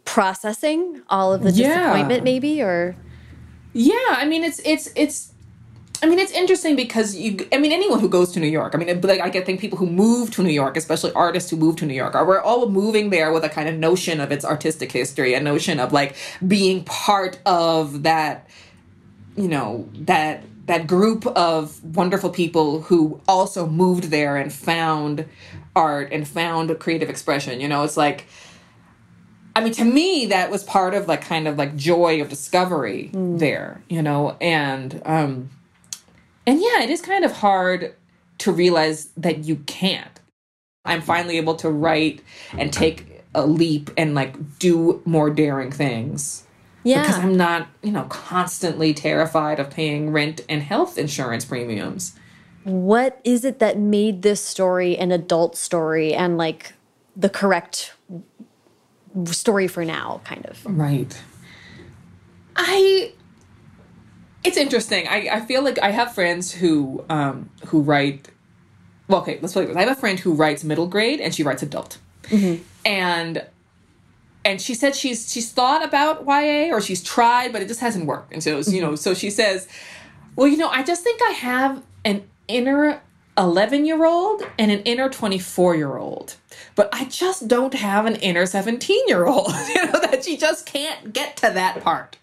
processing 0.05 1.01
all 1.07 1.33
of 1.33 1.41
the 1.43 1.51
yeah. 1.51 1.67
disappointment 1.67 2.23
maybe 2.23 2.63
or 2.63 2.95
yeah 3.73 4.23
i 4.23 4.25
mean 4.25 4.43
it's 4.43 4.59
it's 4.65 4.89
it's 4.95 5.33
I 6.01 6.05
mean, 6.05 6.19
it's 6.19 6.31
interesting 6.31 6.75
because 6.75 7.15
you, 7.15 7.45
I 7.51 7.57
mean, 7.57 7.73
anyone 7.73 7.99
who 7.99 8.07
goes 8.07 8.31
to 8.31 8.39
New 8.39 8.47
York, 8.47 8.73
I 8.73 8.77
mean, 8.77 9.01
like, 9.01 9.19
I 9.19 9.29
get 9.29 9.45
think 9.45 9.59
people 9.59 9.77
who 9.77 9.85
move 9.85 10.31
to 10.31 10.43
New 10.43 10.51
York, 10.51 10.77
especially 10.77 11.11
artists 11.13 11.49
who 11.49 11.57
move 11.57 11.75
to 11.77 11.85
New 11.85 11.93
York, 11.93 12.15
are 12.15 12.25
we're 12.25 12.41
all 12.41 12.69
moving 12.69 13.09
there 13.09 13.33
with 13.33 13.43
a 13.43 13.49
kind 13.49 13.67
of 13.67 13.75
notion 13.75 14.21
of 14.21 14.31
its 14.31 14.45
artistic 14.45 14.91
history, 14.91 15.33
a 15.33 15.41
notion 15.41 15.79
of 15.79 15.91
like 15.91 16.15
being 16.47 16.85
part 16.85 17.39
of 17.45 18.03
that, 18.03 18.47
you 19.35 19.49
know, 19.49 19.89
that, 19.93 20.43
that 20.67 20.87
group 20.87 21.25
of 21.27 21.83
wonderful 21.95 22.29
people 22.29 22.81
who 22.83 23.19
also 23.27 23.67
moved 23.67 24.05
there 24.05 24.37
and 24.37 24.53
found 24.53 25.25
art 25.75 26.13
and 26.13 26.27
found 26.27 26.77
creative 26.79 27.09
expression. 27.09 27.59
You 27.59 27.67
know, 27.67 27.83
it's 27.83 27.97
like, 27.97 28.25
I 29.55 29.61
mean, 29.61 29.73
to 29.73 29.83
me, 29.83 30.27
that 30.27 30.49
was 30.49 30.63
part 30.63 30.93
of 30.93 31.09
like 31.09 31.21
kind 31.21 31.45
of 31.47 31.57
like 31.57 31.75
joy 31.75 32.21
of 32.21 32.29
discovery 32.29 33.09
mm. 33.13 33.39
there, 33.39 33.83
you 33.89 34.01
know, 34.01 34.37
and 34.39 35.01
um, 35.05 35.49
and 36.45 36.59
yeah, 36.59 36.81
it 36.81 36.89
is 36.89 37.01
kind 37.01 37.25
of 37.25 37.31
hard 37.33 37.95
to 38.39 38.51
realize 38.51 39.09
that 39.17 39.45
you 39.45 39.57
can't. 39.67 40.19
I'm 40.85 41.01
finally 41.01 41.37
able 41.37 41.55
to 41.55 41.69
write 41.69 42.21
and 42.57 42.71
take 42.71 43.23
a 43.35 43.45
leap 43.45 43.91
and 43.97 44.15
like 44.15 44.59
do 44.59 45.01
more 45.05 45.29
daring 45.29 45.71
things. 45.71 46.45
Yeah. 46.83 47.01
Because 47.01 47.19
I'm 47.19 47.35
not, 47.35 47.67
you 47.83 47.91
know, 47.91 48.03
constantly 48.05 48.93
terrified 48.93 49.59
of 49.59 49.69
paying 49.69 50.11
rent 50.11 50.41
and 50.47 50.63
health 50.63 50.97
insurance 50.97 51.45
premiums. 51.45 52.15
What 52.63 53.19
is 53.23 53.45
it 53.45 53.59
that 53.59 53.77
made 53.77 54.21
this 54.21 54.43
story 54.43 54.97
an 54.97 55.11
adult 55.11 55.57
story 55.57 56.13
and 56.13 56.37
like 56.37 56.73
the 57.15 57.29
correct 57.29 57.93
story 59.25 59.67
for 59.67 59.83
now, 59.85 60.21
kind 60.23 60.45
of. 60.45 60.65
Right. 60.65 61.21
I. 62.55 63.13
It's 64.43 64.57
interesting. 64.57 65.07
I, 65.07 65.29
I 65.31 65.39
feel 65.41 65.63
like 65.63 65.79
I 65.79 65.91
have 65.91 66.13
friends 66.13 66.51
who 66.51 67.03
um 67.09 67.49
who 67.67 67.81
write. 67.81 68.29
Well, 69.07 69.21
okay, 69.21 69.39
let's 69.41 69.53
play 69.53 69.65
this. 69.65 69.75
I 69.75 69.81
have 69.81 69.97
a 69.97 69.99
friend 69.99 70.19
who 70.19 70.33
writes 70.33 70.63
middle 70.63 70.87
grade 70.87 71.19
and 71.19 71.33
she 71.33 71.43
writes 71.43 71.63
adult, 71.63 71.97
mm 72.29 72.39
-hmm. 72.39 72.59
and 72.85 73.43
and 74.45 74.61
she 74.61 74.75
said 74.75 74.95
she's 74.95 75.31
she's 75.31 75.51
thought 75.51 75.83
about 75.83 76.25
YA 76.25 76.73
or 76.73 76.81
she's 76.81 77.03
tried, 77.03 77.51
but 77.51 77.61
it 77.61 77.67
just 77.67 77.81
hasn't 77.81 78.05
worked. 78.05 78.33
And 78.33 78.43
so 78.43 78.49
you 78.49 78.57
mm-hmm. 78.57 78.79
know, 78.81 78.95
so 78.95 79.13
she 79.13 79.29
says, 79.29 79.67
well, 80.35 80.47
you 80.47 80.57
know, 80.57 80.69
I 80.69 80.83
just 80.83 81.03
think 81.03 81.19
I 81.21 81.33
have 81.33 81.81
an 82.03 82.23
inner 82.47 83.01
11 83.39 83.85
year 83.85 84.05
old 84.05 84.43
and 84.57 84.69
an 84.69 84.81
inner 84.81 85.09
24 85.09 85.75
year 85.75 85.97
old. 85.97 86.35
But 86.75 86.89
I 86.93 87.05
just 87.05 87.47
don't 87.47 87.73
have 87.73 88.05
an 88.05 88.15
inner 88.17 88.45
17 88.45 89.07
year 89.07 89.25
old, 89.25 89.51
you 89.75 89.85
know, 89.85 89.99
that 90.01 90.25
she 90.25 90.37
just 90.37 90.65
can't 90.65 91.13
get 91.13 91.37
to 91.37 91.49
that 91.49 91.81
part. 91.81 92.17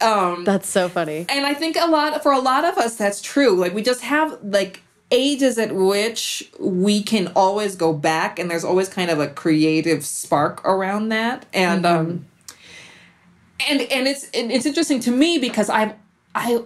Um, 0.00 0.44
that's 0.44 0.68
so 0.68 0.88
funny. 0.88 1.26
And 1.28 1.46
I 1.46 1.54
think 1.54 1.76
a 1.76 1.86
lot, 1.86 2.22
for 2.22 2.32
a 2.32 2.38
lot 2.38 2.64
of 2.64 2.78
us, 2.78 2.96
that's 2.96 3.20
true. 3.20 3.54
Like, 3.54 3.74
we 3.74 3.82
just 3.82 4.02
have, 4.02 4.38
like, 4.42 4.82
ages 5.10 5.58
at 5.58 5.74
which 5.74 6.50
we 6.58 7.02
can 7.02 7.32
always 7.34 7.76
go 7.76 7.92
back, 7.92 8.38
and 8.38 8.50
there's 8.50 8.64
always 8.64 8.88
kind 8.88 9.10
of 9.10 9.18
a 9.18 9.28
creative 9.28 10.04
spark 10.04 10.64
around 10.64 11.08
that. 11.10 11.46
And, 11.52 11.84
mm 11.84 11.90
-hmm. 11.90 12.00
um, 12.00 12.26
and, 13.68 13.80
and 13.92 14.06
it's, 14.08 14.28
it's 14.32 14.66
interesting 14.66 15.00
to 15.02 15.10
me 15.10 15.38
because 15.38 15.68
I, 15.68 15.94
I, 16.34 16.60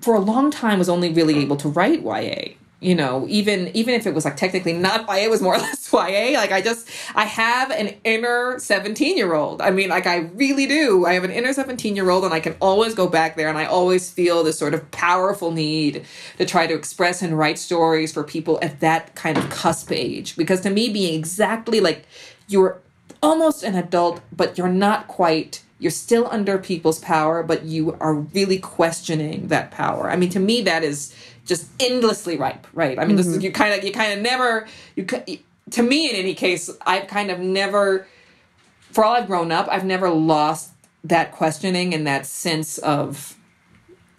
for 0.00 0.14
a 0.14 0.20
long 0.20 0.50
time 0.50 0.76
was 0.78 0.88
only 0.88 1.12
really 1.12 1.42
able 1.42 1.56
to 1.56 1.68
write 1.68 2.02
YA 2.02 2.54
you 2.84 2.94
know 2.94 3.26
even 3.28 3.74
even 3.74 3.94
if 3.94 4.06
it 4.06 4.14
was 4.14 4.24
like 4.24 4.36
technically 4.36 4.72
not 4.72 5.06
YA 5.08 5.24
it 5.24 5.30
was 5.30 5.40
more 5.40 5.54
or 5.54 5.58
less 5.58 5.90
YA 5.92 6.38
like 6.38 6.52
I 6.52 6.60
just 6.60 6.88
I 7.14 7.24
have 7.24 7.70
an 7.70 7.94
inner 8.04 8.58
17 8.58 9.16
year 9.16 9.34
old 9.34 9.62
I 9.62 9.70
mean 9.70 9.88
like 9.88 10.06
I 10.06 10.18
really 10.34 10.66
do. 10.66 11.06
I 11.06 11.14
have 11.14 11.24
an 11.24 11.30
inner 11.30 11.52
17 11.52 11.96
year 11.96 12.10
old 12.10 12.24
and 12.24 12.34
I 12.34 12.40
can 12.40 12.56
always 12.60 12.94
go 12.94 13.08
back 13.08 13.36
there 13.36 13.48
and 13.48 13.56
I 13.56 13.64
always 13.64 14.10
feel 14.10 14.42
this 14.44 14.58
sort 14.58 14.74
of 14.74 14.90
powerful 14.90 15.50
need 15.50 16.04
to 16.38 16.44
try 16.44 16.66
to 16.66 16.74
express 16.74 17.22
and 17.22 17.38
write 17.38 17.58
stories 17.58 18.12
for 18.12 18.22
people 18.22 18.58
at 18.60 18.80
that 18.80 19.14
kind 19.14 19.38
of 19.38 19.48
cusp 19.50 19.90
age. 19.92 20.36
Because 20.36 20.60
to 20.62 20.70
me 20.70 20.88
being 20.90 21.18
exactly 21.18 21.80
like 21.80 22.04
you're 22.48 22.80
almost 23.22 23.62
an 23.62 23.74
adult 23.74 24.20
but 24.36 24.58
you're 24.58 24.68
not 24.68 25.08
quite 25.08 25.62
you're 25.78 25.90
still 25.90 26.28
under 26.30 26.58
people's 26.58 26.98
power 26.98 27.42
but 27.42 27.64
you 27.64 27.96
are 28.00 28.14
really 28.14 28.58
questioning 28.58 29.48
that 29.48 29.70
power. 29.70 30.10
I 30.10 30.16
mean 30.16 30.30
to 30.30 30.40
me 30.40 30.60
that 30.62 30.84
is 30.84 31.14
just 31.44 31.68
endlessly 31.80 32.36
ripe, 32.36 32.66
right? 32.72 32.98
I 32.98 33.02
mean, 33.02 33.16
mm-hmm. 33.16 33.16
this 33.16 33.26
is 33.26 33.42
you 33.42 33.52
kind 33.52 33.74
of 33.74 33.84
you 33.84 33.92
kind 33.92 34.12
of 34.12 34.20
never 34.20 34.66
you 34.96 35.06
to 35.70 35.82
me 35.82 36.10
in 36.10 36.16
any 36.16 36.34
case, 36.34 36.70
I've 36.86 37.06
kind 37.06 37.30
of 37.30 37.38
never 37.38 38.06
for 38.90 39.04
all 39.04 39.14
I've 39.14 39.26
grown 39.26 39.50
up, 39.50 39.68
I've 39.70 39.84
never 39.84 40.08
lost 40.08 40.70
that 41.02 41.32
questioning 41.32 41.92
and 41.92 42.06
that 42.06 42.26
sense 42.26 42.78
of 42.78 43.36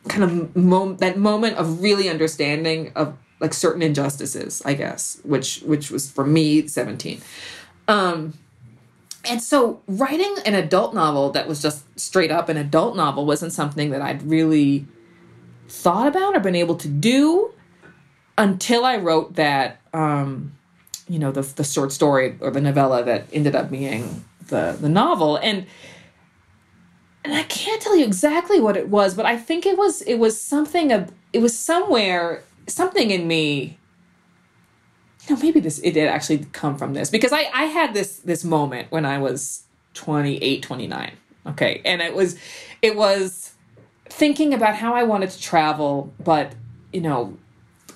kind 0.08 0.24
of 0.24 0.56
mom- 0.56 0.98
that 0.98 1.18
moment 1.18 1.58
of 1.58 1.82
really 1.82 2.10
understanding 2.10 2.92
of 2.96 3.18
like 3.40 3.54
certain 3.54 3.82
injustices, 3.82 4.62
I 4.66 4.74
guess, 4.76 5.20
which 5.24 5.62
which 5.62 5.92
was 5.92 6.10
for 6.10 6.26
me 6.26 6.68
17. 6.68 7.22
Um 7.88 8.34
and 9.28 9.42
so 9.42 9.82
writing 9.88 10.36
an 10.46 10.54
adult 10.54 10.94
novel 10.94 11.32
that 11.32 11.48
was 11.48 11.62
just 11.62 12.00
straight 12.00 12.32
up 12.32 12.50
an 12.50 12.58
adult 12.58 12.96
novel 12.96 13.26
wasn't 13.26 13.54
something 13.54 13.90
that 13.90 14.02
I'd 14.02 14.22
really 14.24 14.86
thought 15.76 16.08
about 16.08 16.36
or 16.36 16.40
been 16.40 16.56
able 16.56 16.76
to 16.76 16.88
do 16.88 17.54
until 18.38 18.86
I 18.86 18.98
wrote 18.98 19.36
that, 19.36 19.80
um, 19.94 20.54
you 21.08 21.20
know, 21.20 21.32
the, 21.32 21.42
the 21.42 21.64
short 21.64 21.92
story 21.92 22.38
or 22.40 22.52
the 22.52 22.62
novella 22.62 23.04
that 23.04 23.28
ended 23.32 23.56
up 23.56 23.70
being 23.70 24.26
the, 24.48 24.78
the 24.80 24.90
novel. 24.90 25.38
And, 25.38 25.66
and 27.24 27.34
I 27.34 27.44
can't 27.44 27.82
tell 27.82 27.96
you 27.96 28.06
exactly 28.06 28.60
what 28.60 28.78
it 28.78 28.90
was, 28.90 29.14
but 29.14 29.26
I 29.26 29.38
think 29.38 29.66
it 29.66 29.78
was, 29.78 30.02
it 30.04 30.16
was 30.16 30.40
something 30.40 30.92
of, 30.92 31.12
it 31.34 31.40
was 31.40 31.58
somewhere, 31.58 32.44
something 32.68 33.12
in 33.12 33.28
me, 33.28 33.78
you 35.28 35.36
know, 35.36 35.42
maybe 35.42 35.60
this, 35.60 35.80
it 35.80 35.92
did 35.92 36.08
actually 36.08 36.46
come 36.52 36.78
from 36.78 36.94
this 36.94 37.10
because 37.10 37.32
I, 37.32 37.50
I 37.54 37.66
had 37.66 37.94
this, 37.94 38.18
this 38.20 38.44
moment 38.44 38.92
when 38.92 39.06
I 39.06 39.18
was 39.18 39.64
28, 39.96 40.62
29. 40.62 41.12
Okay. 41.48 41.82
And 41.84 42.02
it 42.02 42.14
was, 42.14 42.38
it 42.82 42.96
was, 42.96 43.55
thinking 44.10 44.54
about 44.54 44.76
how 44.76 44.94
I 44.94 45.04
wanted 45.04 45.30
to 45.32 45.42
travel, 45.42 46.14
but 46.24 46.54
you 46.92 47.02
know, 47.02 47.38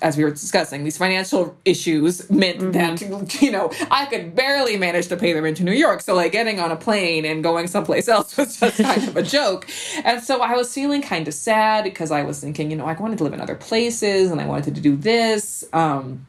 as 0.02 0.16
we 0.16 0.24
were 0.24 0.30
discussing, 0.30 0.84
these 0.84 0.96
financial 0.96 1.56
issues 1.64 2.28
meant 2.30 2.58
mm 2.58 2.72
-hmm. 2.72 2.98
that 2.98 3.42
you 3.42 3.50
know 3.50 3.70
I 3.90 4.06
could 4.06 4.34
barely 4.34 4.76
manage 4.76 5.08
to 5.08 5.16
pay 5.16 5.32
the 5.32 5.42
rent 5.42 5.56
to 5.58 5.64
New 5.64 5.78
York. 5.86 6.00
So 6.00 6.14
like 6.14 6.32
getting 6.32 6.60
on 6.60 6.70
a 6.70 6.76
plane 6.76 7.24
and 7.30 7.42
going 7.42 7.68
someplace 7.68 8.08
else 8.14 8.36
was 8.36 8.60
just 8.60 8.76
kind 8.76 9.08
of 9.08 9.16
a 9.16 9.22
joke. 9.22 9.66
And 10.04 10.22
so 10.22 10.34
I 10.50 10.52
was 10.60 10.72
feeling 10.72 11.02
kind 11.02 11.28
of 11.28 11.34
sad 11.34 11.84
because 11.84 12.10
I 12.20 12.22
was 12.24 12.40
thinking, 12.40 12.70
you 12.70 12.78
know, 12.78 12.88
I 12.92 12.94
wanted 13.02 13.18
to 13.18 13.24
live 13.24 13.34
in 13.34 13.40
other 13.40 13.58
places 13.68 14.30
and 14.30 14.40
I 14.40 14.46
wanted 14.46 14.74
to 14.74 14.80
do 14.88 14.96
this. 14.96 15.64
Um, 15.72 16.26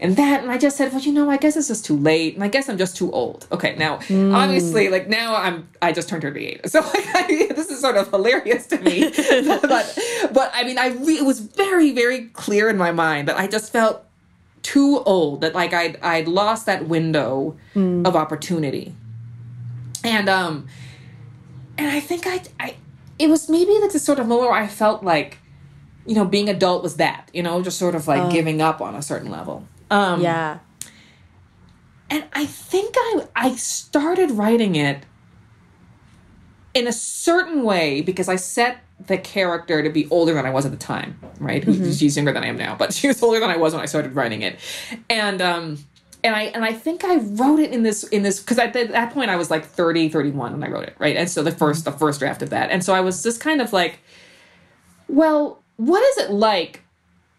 and 0.00 0.16
that 0.16 0.42
and 0.42 0.50
i 0.50 0.58
just 0.58 0.76
said 0.76 0.92
well 0.92 1.00
you 1.00 1.12
know 1.12 1.30
i 1.30 1.36
guess 1.36 1.56
it's 1.56 1.68
just 1.68 1.84
too 1.84 1.96
late 1.96 2.34
and 2.34 2.44
i 2.44 2.48
guess 2.48 2.68
i'm 2.68 2.78
just 2.78 2.96
too 2.96 3.10
old 3.12 3.46
okay 3.50 3.74
now 3.76 3.96
mm. 3.98 4.34
obviously 4.34 4.88
like 4.88 5.08
now 5.08 5.34
i'm 5.36 5.68
i 5.82 5.92
just 5.92 6.08
turned 6.08 6.22
38 6.22 6.68
so 6.70 6.80
like, 6.80 7.06
I, 7.14 7.52
this 7.54 7.70
is 7.70 7.80
sort 7.80 7.96
of 7.96 8.10
hilarious 8.10 8.66
to 8.68 8.78
me 8.78 9.10
but 9.62 9.98
but 10.32 10.50
i 10.54 10.64
mean 10.64 10.78
i 10.78 10.88
re- 10.88 11.18
it 11.18 11.24
was 11.24 11.40
very 11.40 11.92
very 11.92 12.26
clear 12.26 12.68
in 12.68 12.76
my 12.76 12.92
mind 12.92 13.28
that 13.28 13.38
i 13.38 13.46
just 13.46 13.72
felt 13.72 14.04
too 14.62 15.02
old 15.04 15.40
that 15.40 15.54
like 15.54 15.72
i'd 15.72 16.00
i'd 16.02 16.28
lost 16.28 16.66
that 16.66 16.86
window 16.86 17.56
mm. 17.74 18.06
of 18.06 18.16
opportunity 18.16 18.94
and 20.04 20.28
um 20.28 20.66
and 21.76 21.88
i 21.90 22.00
think 22.00 22.26
i 22.26 22.42
i 22.60 22.76
it 23.18 23.28
was 23.28 23.48
maybe 23.48 23.72
like 23.80 23.92
this 23.92 24.04
sort 24.04 24.18
of 24.18 24.26
moment 24.26 24.50
where 24.50 24.60
i 24.60 24.66
felt 24.66 25.02
like 25.02 25.38
you 26.08 26.14
know, 26.14 26.24
being 26.24 26.48
adult 26.48 26.82
was 26.82 26.96
that, 26.96 27.28
you 27.34 27.42
know, 27.42 27.62
just 27.62 27.78
sort 27.78 27.94
of 27.94 28.08
like 28.08 28.22
oh. 28.22 28.30
giving 28.30 28.62
up 28.62 28.80
on 28.80 28.94
a 28.94 29.02
certain 29.02 29.30
level. 29.30 29.68
Um, 29.90 30.20
yeah. 30.20 30.58
And 32.10 32.24
I 32.32 32.46
think 32.46 32.94
I 32.96 33.28
I 33.36 33.56
started 33.56 34.30
writing 34.30 34.76
it 34.76 35.04
in 36.74 36.86
a 36.86 36.92
certain 36.92 37.64
way 37.64 38.00
because 38.00 38.28
I 38.28 38.36
set 38.36 38.78
the 39.06 39.18
character 39.18 39.82
to 39.82 39.90
be 39.90 40.08
older 40.10 40.34
than 40.34 40.44
I 40.44 40.50
was 40.50 40.64
at 40.64 40.72
the 40.72 40.78
time, 40.78 41.18
right? 41.38 41.64
Mm-hmm. 41.64 41.92
She's 41.92 42.16
younger 42.16 42.32
than 42.32 42.44
I 42.44 42.48
am 42.48 42.56
now, 42.56 42.74
but 42.74 42.92
she 42.94 43.08
was 43.08 43.22
older 43.22 43.40
than 43.40 43.50
I 43.50 43.56
was 43.56 43.72
when 43.72 43.82
I 43.82 43.86
started 43.86 44.14
writing 44.14 44.42
it. 44.42 44.58
And 45.08 45.40
um 45.42 45.78
and 46.24 46.34
I 46.34 46.44
and 46.44 46.64
I 46.64 46.72
think 46.72 47.04
I 47.04 47.16
wrote 47.16 47.60
it 47.60 47.72
in 47.72 47.82
this 47.82 48.04
in 48.04 48.22
this 48.22 48.40
because 48.40 48.58
at 48.58 48.72
that 48.72 49.12
point 49.12 49.30
I 49.30 49.36
was 49.36 49.50
like 49.50 49.64
30, 49.64 50.08
31 50.08 50.52
when 50.52 50.64
I 50.64 50.68
wrote 50.68 50.84
it, 50.84 50.96
right? 50.98 51.16
And 51.16 51.30
so 51.30 51.42
the 51.42 51.52
first 51.52 51.84
the 51.84 51.92
first 51.92 52.20
draft 52.20 52.42
of 52.42 52.50
that. 52.50 52.70
And 52.70 52.82
so 52.84 52.94
I 52.94 53.00
was 53.00 53.22
just 53.22 53.40
kind 53.40 53.60
of 53.60 53.72
like, 53.72 54.00
well, 55.08 55.62
what 55.76 56.02
is 56.02 56.24
it 56.24 56.30
like 56.30 56.82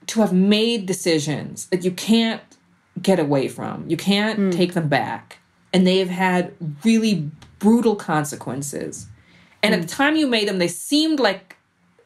to 0.10 0.22
have 0.22 0.34
made 0.34 0.86
decisions 0.86 1.68
that 1.68 1.84
you 1.84 1.92
can't 1.92 2.42
get 3.02 3.20
away 3.20 3.48
from? 3.48 3.86
You 3.88 3.98
can't 3.98 4.40
mm. 4.40 4.52
take 4.52 4.74
them 4.74 4.90
back. 4.90 5.40
And 5.72 5.86
they 5.86 6.00
have 6.00 6.10
had 6.10 6.54
really 6.84 7.30
brutal 7.60 7.96
consequences. 7.96 9.08
And 9.62 9.74
mm. 9.74 9.78
at 9.78 9.82
the 9.82 9.88
time 9.88 10.16
you 10.16 10.28
made 10.28 10.48
them, 10.48 10.58
they 10.58 10.68
seemed 10.68 11.20
like 11.20 11.58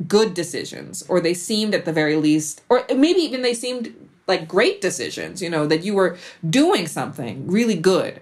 good 0.08 0.34
decisions, 0.34 1.04
or 1.08 1.22
they 1.22 1.34
seemed 1.34 1.74
at 1.74 1.86
the 1.86 1.94
very 1.94 2.16
least, 2.16 2.62
or 2.70 2.84
maybe 2.90 3.22
even 3.22 3.42
they 3.42 3.54
seemed 3.54 3.94
like 4.28 4.48
great 4.48 4.82
decisions, 4.82 5.42
you 5.42 5.50
know, 5.50 5.68
that 5.68 5.84
you 5.84 5.94
were 5.94 6.18
doing 6.50 6.88
something 6.88 7.48
really 7.48 7.76
good. 7.76 8.22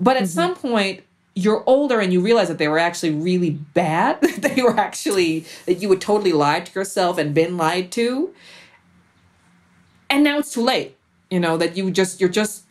But 0.00 0.16
at 0.16 0.24
mm-hmm. 0.24 0.32
some 0.32 0.54
point, 0.54 1.02
you're 1.34 1.64
older 1.66 2.00
and 2.00 2.12
you 2.12 2.20
realize 2.20 2.48
that 2.48 2.58
they 2.58 2.68
were 2.68 2.78
actually 2.78 3.10
really 3.10 3.50
bad, 3.50 4.20
that 4.22 4.42
they 4.42 4.62
were 4.62 4.78
actually, 4.78 5.46
that 5.66 5.74
you 5.74 5.88
would 5.88 6.00
totally 6.00 6.32
lied 6.32 6.66
to 6.66 6.78
yourself 6.78 7.18
and 7.18 7.34
been 7.34 7.56
lied 7.56 7.90
to. 7.92 8.34
And 10.14 10.22
now 10.22 10.38
it's 10.38 10.52
too 10.52 10.62
late, 10.62 10.96
you 11.28 11.40
know, 11.40 11.56
that 11.56 11.76
you 11.76 11.90
just, 11.90 12.20
you're 12.20 12.30
just, 12.30 12.62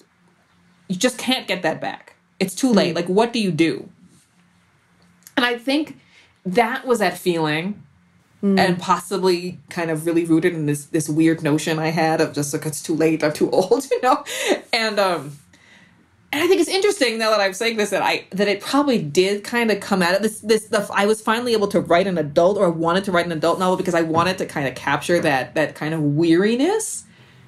you 0.87 0.95
just 0.95 1.17
can't 1.17 1.45
get 1.45 1.61
that 1.63 1.81
back. 1.81 2.15
It's 2.39 2.55
too 2.55 2.71
late. 2.71 2.95
Mm-hmm. 2.95 2.95
Like, 2.95 3.07
what 3.07 3.33
do 3.33 3.39
you 3.39 3.51
do? 3.51 3.89
And 5.35 5.45
I 5.45 5.57
think 5.57 5.99
that 6.45 6.87
was 6.87 6.99
that 6.99 7.17
feeling 7.17 7.83
mm. 8.41 8.57
and 8.57 8.79
possibly 8.79 9.59
kind 9.69 9.91
of 9.91 10.05
really 10.05 10.23
rooted 10.23 10.53
in 10.53 10.67
this 10.67 10.85
this 10.85 11.09
weird 11.09 11.43
notion 11.43 11.79
I 11.79 11.87
had 11.87 12.21
of 12.21 12.33
just 12.33 12.53
like 12.53 12.65
it's 12.65 12.81
too 12.81 12.95
late, 12.95 13.25
I'm 13.25 13.33
too 13.33 13.49
old, 13.51 13.91
you 13.91 14.01
know, 14.01 14.23
and 14.71 14.97
um, 14.97 15.37
and 16.31 16.41
I 16.41 16.47
think 16.47 16.61
it's 16.61 16.69
interesting 16.69 17.17
now 17.17 17.29
that 17.31 17.41
I'm 17.41 17.53
saying 17.53 17.75
this 17.75 17.89
that 17.89 18.03
I 18.03 18.25
that 18.29 18.47
it 18.47 18.61
probably 18.61 19.01
did 19.01 19.43
kind 19.43 19.69
of 19.69 19.81
come 19.81 20.01
out 20.01 20.15
of 20.15 20.21
this 20.21 20.39
this 20.39 20.67
the 20.67 20.89
I 20.93 21.07
was 21.07 21.19
finally 21.19 21.51
able 21.51 21.67
to 21.67 21.81
write 21.81 22.07
an 22.07 22.17
adult 22.17 22.57
or 22.57 22.69
wanted 22.69 23.03
to 23.03 23.11
write 23.11 23.25
an 23.25 23.33
adult 23.33 23.59
novel 23.59 23.75
because 23.75 23.95
I 23.95 24.01
wanted 24.01 24.37
to 24.37 24.45
kind 24.45 24.65
of 24.65 24.75
capture 24.75 25.19
that 25.19 25.55
that 25.55 25.75
kind 25.75 25.93
of 25.93 26.01
weariness. 26.01 27.03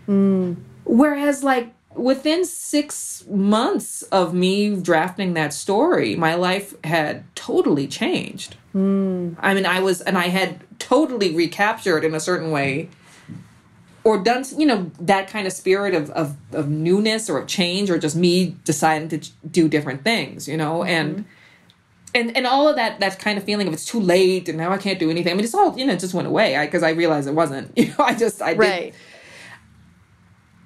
Mm. 0.07 0.57
Whereas 0.86 1.44
like 1.44 1.73
within 1.95 2.45
six 2.45 3.26
months 3.27 4.03
of 4.03 4.34
me 4.34 4.76
drafting 4.76 5.34
that 5.34 5.53
story, 5.53 6.15
my 6.15 6.36
life 6.36 6.76
had 6.84 7.23
totally 7.36 7.88
changed. 7.88 8.56
Mm. 8.73 9.36
I 9.40 9.53
mean, 9.53 9.65
I 9.65 9.80
was, 9.80 10.02
and 10.02 10.18
I 10.18 10.27
had 10.27 10.61
totally 10.80 11.36
recaptured 11.36 12.03
in 12.03 12.14
a 12.14 12.19
certain 12.19 12.52
way 12.52 12.90
or 14.03 14.22
done, 14.22 14.45
you 14.57 14.65
know, 14.65 14.91
that 14.99 15.27
kind 15.30 15.48
of 15.48 15.53
spirit 15.53 15.95
of, 15.95 16.11
of, 16.11 16.36
of 16.52 16.69
newness 16.69 17.30
or 17.30 17.40
of 17.40 17.48
change 17.48 17.90
or 17.90 17.98
just 17.98 18.15
me 18.15 18.56
deciding 18.64 19.10
to 19.10 19.18
do 19.49 19.68
different 19.68 20.03
things, 20.03 20.48
you 20.48 20.57
know, 20.57 20.84
and. 20.84 21.26
And, 22.14 22.38
and 22.38 22.48
all 22.48 22.69
of 22.69 22.77
that 22.77 23.02
that 23.02 23.19
kind 23.19 23.38
of 23.38 23.44
feeling 23.44 23.68
of 23.68 23.73
it's 23.73 23.84
too 23.84 23.99
late 23.99 24.48
and 24.48 24.57
now 24.57 24.72
I 24.72 24.77
can't 24.77 24.98
do 24.98 25.10
anything. 25.10 25.34
I 25.34 25.36
mean, 25.36 25.44
it's 25.44 25.53
all 25.53 25.77
you 25.77 25.86
know, 25.86 25.91
it 25.91 25.99
just 25.99 26.14
went 26.14 26.30
away 26.30 26.57
because 26.65 26.82
I, 26.82 26.88
I, 26.88 26.91
realized 26.91 27.27
it 27.27 27.34
wasn't. 27.34 27.73
You 27.77 27.88
know, 27.88 27.95
I 28.06 28.15
just 28.15 28.41
I 28.41 28.53
right. 28.53 28.94
did 28.94 29.02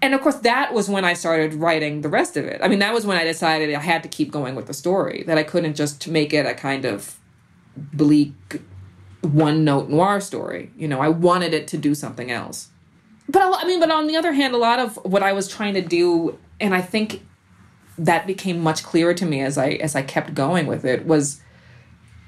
and 0.02 0.14
of 0.14 0.22
course 0.22 0.38
that 0.38 0.74
was 0.74 0.90
when 0.90 1.06
i 1.06 1.14
started 1.14 1.54
writing 1.54 2.02
the 2.02 2.10
rest 2.10 2.38
of 2.38 2.46
it. 2.46 2.60
I 2.64 2.68
mean 2.68 2.80
that 2.80 2.94
was 2.94 3.06
when 3.06 3.18
i 3.18 3.24
decided 3.24 3.74
i 3.74 3.80
had 3.80 4.04
to 4.04 4.10
keep 4.10 4.32
going 4.32 4.56
with 4.56 4.68
the 4.68 4.74
story 4.74 5.24
that 5.28 5.38
i 5.38 5.44
couldn't 5.44 5.76
just 5.76 6.08
make 6.08 6.34
it 6.34 6.46
a 6.46 6.54
kind 6.54 6.86
of 6.86 7.18
bleak 7.76 8.34
one 9.22 9.64
note 9.64 9.90
noir 9.90 10.20
story. 10.20 10.72
You 10.78 10.88
know 10.88 11.00
i 11.00 11.10
wanted 11.10 11.54
it 11.54 11.68
to 11.70 11.78
do 11.78 11.96
something 11.96 12.32
else. 12.32 12.70
But 13.28 13.42
i 13.64 13.66
mean 13.66 13.80
but 13.80 13.92
on 13.92 14.08
the 14.08 14.16
other 14.16 14.34
hand 14.34 14.54
a 14.54 14.58
lot 14.58 14.80
of 14.80 14.96
what 15.04 15.24
i 15.24 15.34
was 15.34 15.48
trying 15.48 15.74
to 15.76 15.82
do 15.82 16.38
and 16.60 16.74
i 16.74 16.82
think 16.82 17.22
that 17.98 18.26
became 18.26 18.60
much 18.60 18.84
clearer 18.84 19.14
to 19.14 19.26
me 19.26 19.42
as 19.42 19.58
i 19.58 19.72
as 19.72 19.96
i 19.96 20.02
kept 20.02 20.34
going 20.34 20.66
with 20.66 20.86
it 20.86 21.06
was 21.06 21.42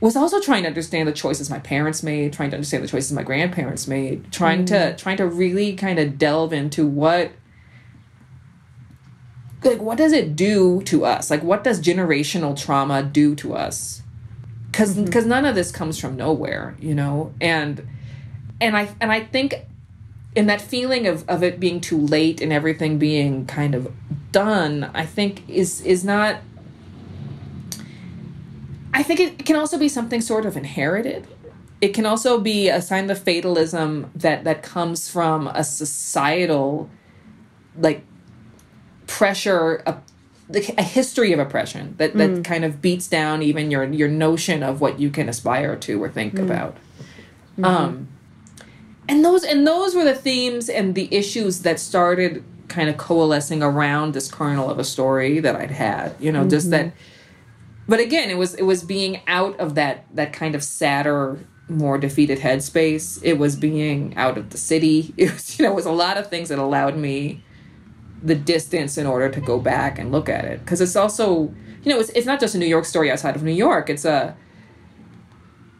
was 0.01 0.15
also 0.15 0.41
trying 0.41 0.63
to 0.63 0.67
understand 0.67 1.07
the 1.07 1.13
choices 1.13 1.49
my 1.49 1.59
parents 1.59 2.03
made 2.03 2.33
trying 2.33 2.49
to 2.49 2.55
understand 2.55 2.83
the 2.83 2.87
choices 2.87 3.11
my 3.13 3.23
grandparents 3.23 3.87
made 3.87 4.31
trying 4.31 4.63
mm. 4.63 4.67
to 4.67 4.95
trying 4.97 5.17
to 5.17 5.25
really 5.25 5.73
kind 5.73 5.97
of 5.97 6.17
delve 6.17 6.51
into 6.51 6.85
what 6.85 7.31
like 9.63 9.81
what 9.81 9.97
does 9.97 10.13
it 10.13 10.35
do 10.35 10.81
to 10.83 11.05
us? 11.05 11.29
Like 11.29 11.43
what 11.43 11.63
does 11.63 11.81
generational 11.81 12.59
trauma 12.59 13.03
do 13.03 13.35
to 13.35 13.53
us? 13.53 14.01
Because 14.71 14.95
because 14.95 15.23
mm-hmm. 15.23 15.29
none 15.29 15.45
of 15.45 15.55
this 15.55 15.71
comes 15.71 15.99
from 15.99 16.15
nowhere 16.15 16.75
you 16.79 16.95
know? 16.95 17.33
And 17.39 17.87
and 18.61 18.77
i 18.77 18.87
and 19.01 19.11
i 19.11 19.19
think 19.19 19.55
in 20.35 20.45
that 20.45 20.61
feeling 20.61 21.07
of 21.07 21.27
of 21.27 21.43
it 21.43 21.59
being 21.59 21.81
too 21.81 21.97
late 21.97 22.39
and 22.39 22.53
everything 22.53 22.97
being 22.97 23.45
kind 23.47 23.75
of 23.75 23.91
done 24.31 24.89
i 24.93 25.05
think 25.05 25.43
is 25.49 25.81
is 25.81 26.05
not 26.05 26.37
i 28.93 29.03
think 29.03 29.19
it 29.19 29.45
can 29.45 29.55
also 29.57 29.77
be 29.77 29.89
something 29.89 30.21
sort 30.21 30.45
of 30.45 30.55
inherited. 30.55 31.27
It 31.81 31.95
can 31.95 32.05
also 32.05 32.39
be 32.39 32.69
a 32.69 32.79
sign 32.79 33.09
of 33.09 33.17
fatalism 33.17 34.11
that 34.13 34.43
that 34.43 34.61
comes 34.61 35.09
from 35.09 35.47
a 35.47 35.63
societal 35.63 36.87
like 37.75 38.03
pressure 39.11 39.83
a, 39.85 39.97
a 40.77 40.83
history 40.83 41.33
of 41.33 41.39
oppression 41.39 41.95
that, 41.97 42.13
that 42.13 42.29
mm. 42.29 42.45
kind 42.45 42.63
of 42.63 42.81
beats 42.81 43.09
down 43.09 43.43
even 43.43 43.69
your 43.69 43.83
your 43.83 44.07
notion 44.07 44.63
of 44.63 44.79
what 44.79 44.99
you 44.99 45.09
can 45.09 45.27
aspire 45.27 45.75
to 45.75 46.01
or 46.01 46.09
think 46.09 46.35
mm. 46.35 46.43
about 46.43 46.75
mm-hmm. 47.57 47.65
um 47.65 48.07
and 49.09 49.25
those 49.25 49.43
and 49.43 49.67
those 49.67 49.93
were 49.93 50.05
the 50.05 50.15
themes 50.15 50.69
and 50.69 50.95
the 50.95 51.13
issues 51.13 51.63
that 51.63 51.77
started 51.77 52.41
kind 52.69 52.89
of 52.89 52.95
coalescing 52.95 53.61
around 53.61 54.13
this 54.13 54.31
kernel 54.31 54.69
of 54.69 54.79
a 54.79 54.83
story 54.85 55.41
that 55.41 55.57
I'd 55.57 55.71
had 55.71 56.15
you 56.21 56.31
know 56.31 56.41
mm-hmm. 56.41 56.49
just 56.49 56.69
that 56.69 56.93
but 57.89 57.99
again 57.99 58.29
it 58.29 58.37
was 58.37 58.53
it 58.53 58.63
was 58.63 58.81
being 58.81 59.19
out 59.27 59.59
of 59.59 59.75
that 59.75 60.05
that 60.15 60.31
kind 60.31 60.55
of 60.55 60.63
sadder 60.63 61.37
more 61.67 61.97
defeated 61.97 62.39
headspace 62.39 63.19
it 63.23 63.33
was 63.33 63.57
being 63.57 64.15
out 64.15 64.37
of 64.37 64.51
the 64.51 64.57
city 64.57 65.13
it 65.17 65.33
was 65.33 65.59
you 65.59 65.65
know 65.65 65.71
it 65.71 65.75
was 65.75 65.85
a 65.85 65.91
lot 65.91 66.17
of 66.17 66.27
things 66.27 66.47
that 66.47 66.59
allowed 66.59 66.95
me 66.95 67.43
the 68.21 68.35
distance 68.35 68.97
in 68.97 69.07
order 69.07 69.29
to 69.29 69.41
go 69.41 69.59
back 69.59 69.97
and 69.97 70.11
look 70.11 70.29
at 70.29 70.45
it. 70.45 70.59
Because 70.59 70.81
it's 70.81 70.95
also 70.95 71.53
you 71.83 71.91
know 71.91 71.99
it's, 71.99 72.09
it's 72.09 72.27
not 72.27 72.39
just 72.39 72.55
a 72.55 72.57
new 72.57 72.65
york 72.65 72.85
story 72.85 73.11
outside 73.11 73.35
of 73.35 73.43
new 73.43 73.51
york. 73.51 73.89
It's 73.89 74.05
a 74.05 74.35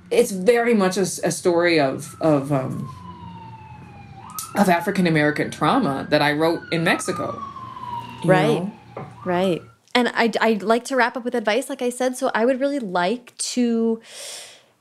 it's 0.10 0.32
very 0.32 0.74
much 0.74 0.98
a, 0.98 1.02
a 1.02 1.32
story 1.32 1.80
of 1.80 2.16
of 2.22 2.52
um, 2.52 2.90
of 4.56 4.68
african 4.68 5.08
american 5.08 5.50
trauma 5.50 6.06
that 6.10 6.22
i 6.22 6.32
wrote 6.34 6.62
in 6.74 6.84
mexico 6.84 7.42
right. 8.26 8.64
know? 8.64 8.72
right. 9.26 9.62
And 9.96 10.10
I, 10.10 10.32
I'd 10.40 10.64
like 10.64 10.86
to 10.86 10.96
wrap 10.96 11.18
up 11.18 11.24
with 11.24 11.36
advice 11.36 11.70
like 11.70 11.82
i 11.82 11.90
said. 11.90 12.18
So 12.18 12.32
i 12.36 12.46
would 12.46 12.60
really 12.60 12.80
like 12.80 13.36
to 13.38 14.02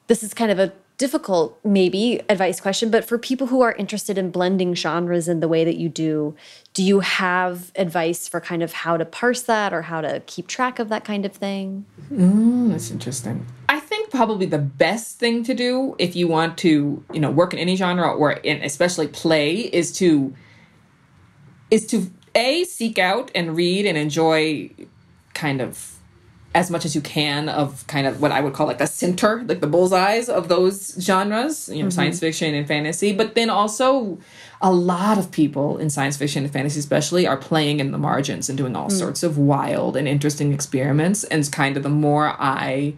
this 0.09 0.23
is 0.23 0.35
kind 0.35 0.51
of 0.51 0.59
a 0.59 0.73
difficult 1.01 1.59
maybe 1.65 2.21
advice 2.29 2.61
question 2.61 2.91
but 2.91 3.07
for 3.07 3.17
people 3.17 3.47
who 3.47 3.63
are 3.63 3.73
interested 3.73 4.19
in 4.19 4.31
blending 4.31 4.75
genres 4.75 5.29
in 5.29 5.41
the 5.41 5.49
way 5.49 5.65
that 5.65 5.77
you 5.77 5.89
do 5.89 6.37
do 6.73 6.83
you 6.85 7.01
have 7.01 7.73
advice 7.75 8.29
for 8.29 8.41
kind 8.41 8.63
of 8.63 8.73
how 8.73 8.97
to 8.97 9.05
parse 9.05 9.43
that 9.43 9.73
or 9.73 9.83
how 9.83 10.01
to 10.01 10.21
keep 10.27 10.47
track 10.47 10.79
of 10.79 10.89
that 10.89 11.05
kind 11.05 11.27
of 11.27 11.33
thing? 11.33 11.85
Mm, 12.13 12.71
that's 12.71 12.91
interesting. 12.91 13.45
I 13.69 13.81
think 13.81 14.11
probably 14.11 14.47
the 14.47 14.59
best 14.59 15.19
thing 15.19 15.43
to 15.45 15.55
do 15.55 15.97
if 15.99 16.15
you 16.15 16.29
want 16.29 16.59
to 16.59 17.05
you 17.13 17.21
know 17.21 17.31
work 17.31 17.53
in 17.53 17.59
any 17.59 17.77
genre 17.77 18.13
or 18.13 18.33
in 18.33 18.63
especially 18.63 19.09
play 19.09 19.57
is 19.57 19.93
to 19.99 20.35
is 21.71 21.87
to 21.89 22.11
a 22.35 22.65
seek 22.65 22.99
out 22.99 23.31
and 23.35 23.57
read 23.57 23.87
and 23.87 23.99
enjoy 23.99 24.71
kind 25.35 25.61
of 25.61 25.97
as 26.55 26.71
much 26.71 26.85
as 26.85 26.97
you 26.97 27.01
can 27.01 27.49
of 27.49 27.87
kind 27.87 28.07
of 28.07 28.21
what 28.21 28.33
I 28.33 28.41
would 28.41 28.55
call 28.55 28.67
like 28.67 28.79
the 28.79 28.87
center, 28.87 29.45
like 29.45 29.61
the 29.61 29.69
bullseyes 29.69 30.29
of 30.29 30.49
those 30.49 30.97
genres, 31.01 31.69
you 31.69 31.77
know, 31.77 31.83
mm-hmm. 31.83 31.91
science 31.91 32.19
fiction 32.19 32.55
and 32.55 32.67
fantasy. 32.67 33.13
But 33.13 33.37
then 33.37 33.51
also, 33.51 34.19
a 34.61 34.73
lot 34.73 35.17
of 35.17 35.31
people 35.31 35.79
in 35.79 35.91
science 35.91 36.17
fiction 36.17 36.43
and 36.43 36.53
fantasy, 36.53 36.81
especially, 36.81 37.27
are 37.27 37.37
playing 37.37 37.79
in 37.79 37.93
the 37.93 37.99
margins 37.99 38.49
and 38.49 38.59
doing 38.59 38.75
all 38.75 38.89
mm. 38.89 38.99
sorts 38.99 39.23
of 39.23 39.39
wild 39.39 39.97
and 39.97 40.09
interesting 40.09 40.53
experiments. 40.53 41.23
And 41.25 41.51
kind 41.53 41.77
of 41.77 41.85
the 41.85 41.89
more 41.89 42.35
I 42.39 42.95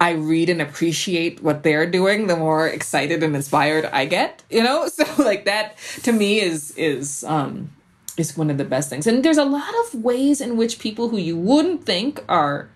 I 0.00 0.10
read 0.10 0.50
and 0.50 0.60
appreciate 0.60 1.42
what 1.42 1.62
they're 1.62 1.88
doing, 1.88 2.26
the 2.26 2.36
more 2.36 2.66
excited 2.66 3.22
and 3.22 3.36
inspired 3.36 3.84
I 3.86 4.06
get. 4.06 4.42
You 4.50 4.64
know, 4.64 4.88
so 4.88 5.04
like 5.22 5.44
that 5.44 5.78
to 6.02 6.12
me 6.12 6.40
is 6.40 6.72
is 6.72 7.22
um 7.22 7.70
is 8.16 8.36
one 8.36 8.50
of 8.50 8.58
the 8.58 8.64
best 8.64 8.90
things. 8.90 9.06
And 9.06 9.24
there's 9.24 9.38
a 9.38 9.44
lot 9.44 9.72
of 9.84 10.02
ways 10.02 10.40
in 10.40 10.56
which 10.56 10.78
people 10.78 11.08
who 11.08 11.18
you 11.18 11.36
wouldn't 11.36 11.84
think 11.84 12.24
are 12.28 12.70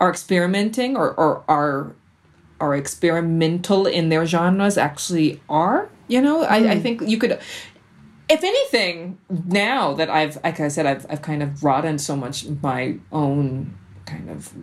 are 0.00 0.10
experimenting 0.10 0.96
or, 0.96 1.12
or 1.14 1.44
are 1.48 1.94
are 2.60 2.74
experimental 2.74 3.86
in 3.86 4.08
their 4.08 4.26
genres 4.26 4.78
actually 4.78 5.40
are. 5.48 5.88
You 6.08 6.20
know, 6.20 6.42
mm. 6.44 6.50
I, 6.50 6.72
I 6.72 6.80
think 6.80 7.02
you 7.02 7.18
could 7.18 7.38
if 8.28 8.42
anything, 8.42 9.18
now 9.28 9.92
that 9.94 10.08
I've, 10.08 10.42
like 10.42 10.58
I 10.58 10.68
said, 10.68 10.86
I've, 10.86 11.04
I've 11.10 11.20
kind 11.20 11.42
of 11.42 11.60
broadened 11.60 12.00
so 12.00 12.16
much 12.16 12.46
my 12.62 12.96
own 13.10 13.76
kind 14.06 14.30
of 14.30 14.54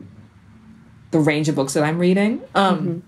the 1.12 1.20
range 1.20 1.50
of 1.50 1.56
books 1.56 1.74
that 1.74 1.84
I'm 1.84 2.00
reading. 2.00 2.41
Um, 2.56 2.80
mm-hmm. 2.80 3.00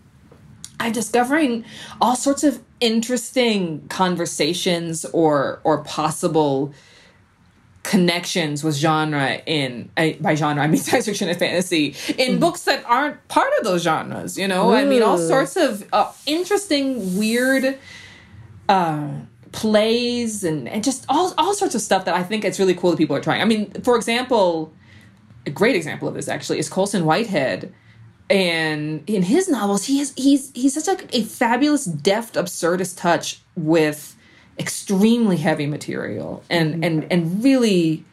I'm 0.79 0.91
discovering 0.91 1.65
all 1.99 2.15
sorts 2.15 2.43
of 2.43 2.61
interesting 2.79 3.87
conversations 3.87 5.05
or 5.05 5.61
or 5.63 5.83
possible 5.83 6.73
connections 7.83 8.63
with 8.63 8.75
genre 8.75 9.41
in 9.45 9.89
by 10.19 10.35
genre 10.35 10.63
I 10.63 10.67
mean 10.67 10.77
science 10.81 11.05
fiction 11.05 11.29
and 11.29 11.37
fantasy 11.37 11.95
in 12.17 12.37
mm. 12.37 12.39
books 12.39 12.63
that 12.65 12.83
aren't 12.85 13.27
part 13.27 13.51
of 13.59 13.63
those 13.63 13.83
genres. 13.83 14.37
You 14.37 14.47
know, 14.47 14.71
Ooh. 14.71 14.75
I 14.75 14.85
mean 14.85 15.03
all 15.03 15.17
sorts 15.17 15.55
of 15.55 15.87
uh, 15.93 16.11
interesting, 16.25 17.17
weird. 17.17 17.77
Uh, 18.69 19.09
plays 19.51 20.45
and, 20.45 20.67
and 20.69 20.83
just 20.83 21.05
all, 21.09 21.33
all 21.37 21.53
sorts 21.53 21.75
of 21.75 21.81
stuff 21.81 22.05
that 22.05 22.15
I 22.15 22.23
think 22.23 22.45
it's 22.45 22.59
really 22.59 22.73
cool 22.73 22.91
that 22.91 22.97
people 22.97 23.15
are 23.15 23.21
trying. 23.21 23.41
I 23.41 23.45
mean, 23.45 23.69
for 23.83 23.95
example, 23.97 24.73
a 25.45 25.49
great 25.49 25.75
example 25.75 26.07
of 26.07 26.13
this 26.13 26.27
actually 26.27 26.59
is 26.59 26.69
Colson 26.69 27.05
Whitehead. 27.05 27.73
And 28.29 29.03
in 29.07 29.23
his 29.23 29.49
novels, 29.49 29.85
he 29.85 29.99
is 29.99 30.13
he's 30.15 30.51
he's 30.53 30.81
such 30.81 30.87
a, 30.87 31.17
a 31.17 31.23
fabulous, 31.23 31.83
deft, 31.83 32.35
absurdist 32.35 32.97
touch 32.97 33.41
with 33.57 34.15
extremely 34.61 35.37
heavy 35.37 35.65
material 35.65 36.43
and 36.49 36.85
and 36.85 37.11
and 37.11 37.43
really 37.43 38.05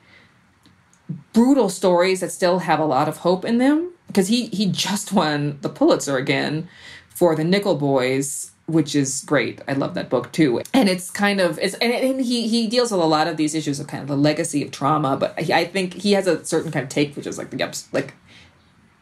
brutal 1.32 1.68
stories 1.68 2.20
that 2.20 2.32
still 2.32 2.60
have 2.60 2.80
a 2.80 2.84
lot 2.84 3.08
of 3.08 3.18
hope 3.18 3.44
in 3.44 3.58
them. 3.58 3.92
Because 4.06 4.28
he 4.28 4.46
he 4.46 4.66
just 4.66 5.12
won 5.12 5.58
the 5.60 5.68
Pulitzer 5.68 6.16
again 6.16 6.68
for 7.10 7.36
the 7.36 7.44
Nickel 7.44 7.76
Boys 7.76 8.52
which 8.68 8.94
is 8.94 9.24
great. 9.24 9.62
I 9.66 9.72
love 9.72 9.94
that 9.94 10.10
book 10.10 10.30
too. 10.30 10.60
And 10.74 10.90
it's 10.90 11.10
kind 11.10 11.40
of 11.40 11.58
it's 11.58 11.74
and, 11.76 11.92
and, 11.92 12.20
he 12.20 12.48
he 12.48 12.66
deals 12.66 12.92
with 12.92 13.00
a 13.00 13.06
lot 13.06 13.26
of 13.26 13.38
these 13.38 13.54
issues 13.54 13.80
of 13.80 13.86
kind 13.86 14.02
of 14.02 14.08
the 14.08 14.16
legacy 14.16 14.62
of 14.62 14.70
trauma, 14.70 15.16
but 15.16 15.34
I, 15.38 15.64
think 15.64 15.94
he 15.94 16.12
has 16.12 16.26
a 16.26 16.44
certain 16.44 16.70
kind 16.70 16.82
of 16.82 16.90
take 16.90 17.16
which 17.16 17.26
is 17.26 17.38
like 17.38 17.50
the 17.50 17.86
like 17.92 18.14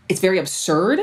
it's 0.08 0.20
very 0.20 0.38
absurd. 0.38 1.00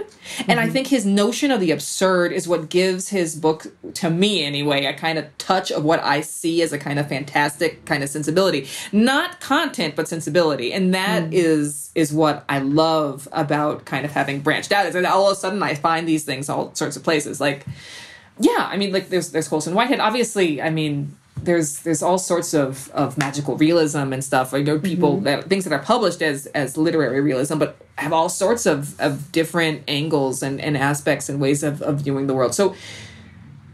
And 0.47 0.59
I 0.59 0.63
mm-hmm. 0.63 0.73
think 0.73 0.87
his 0.87 1.05
notion 1.05 1.51
of 1.51 1.59
the 1.59 1.71
absurd 1.71 2.31
is 2.31 2.47
what 2.47 2.69
gives 2.69 3.09
his 3.09 3.35
book, 3.35 3.67
to 3.95 4.09
me 4.09 4.43
anyway, 4.43 4.85
a 4.85 4.93
kind 4.93 5.17
of 5.17 5.37
touch 5.37 5.71
of 5.71 5.83
what 5.83 6.01
I 6.03 6.21
see 6.21 6.61
as 6.61 6.71
a 6.71 6.77
kind 6.77 6.99
of 6.99 7.09
fantastic 7.09 7.85
kind 7.85 8.03
of 8.03 8.09
sensibility. 8.09 8.67
Not 8.91 9.41
content, 9.41 9.95
but 9.95 10.07
sensibility. 10.07 10.71
And 10.71 10.93
that 10.93 11.25
mm. 11.25 11.33
is 11.33 11.91
is 11.95 12.13
what 12.13 12.43
I 12.49 12.59
love 12.59 13.27
about 13.31 13.85
kind 13.85 14.05
of 14.05 14.11
having 14.11 14.39
branched 14.39 14.71
out. 14.71 14.85
Is 14.85 14.93
that 14.93 15.05
all 15.05 15.27
of 15.27 15.33
a 15.33 15.35
sudden 15.35 15.61
I 15.61 15.75
find 15.75 16.07
these 16.07 16.23
things 16.23 16.49
all 16.49 16.73
sorts 16.73 16.95
of 16.95 17.03
places. 17.03 17.41
Like 17.41 17.65
yeah, 18.39 18.67
I 18.69 18.77
mean, 18.77 18.91
like 18.91 19.09
there's 19.09 19.31
there's 19.31 19.47
Colson 19.47 19.75
Whitehead. 19.75 19.99
Obviously, 19.99 20.61
I 20.61 20.69
mean, 20.69 21.15
there's 21.41 21.79
there's 21.79 22.01
all 22.01 22.17
sorts 22.17 22.53
of 22.53 22.89
of 22.89 23.17
magical 23.17 23.57
realism 23.57 24.13
and 24.13 24.23
stuff. 24.23 24.53
I 24.53 24.61
know 24.61 24.79
people 24.79 25.15
mm-hmm. 25.15 25.25
that 25.25 25.49
things 25.49 25.63
that 25.65 25.73
are 25.73 25.83
published 25.83 26.21
as 26.21 26.45
as 26.47 26.77
literary 26.77 27.21
realism, 27.21 27.57
but 27.57 27.77
have 27.97 28.13
all 28.13 28.29
sorts 28.29 28.65
of 28.65 28.99
of 28.99 29.31
different 29.31 29.83
angles 29.87 30.43
and 30.43 30.61
and 30.61 30.77
aspects 30.77 31.29
and 31.29 31.41
ways 31.41 31.63
of 31.63 31.81
of 31.81 32.01
viewing 32.01 32.27
the 32.27 32.33
world. 32.33 32.53
So 32.53 32.75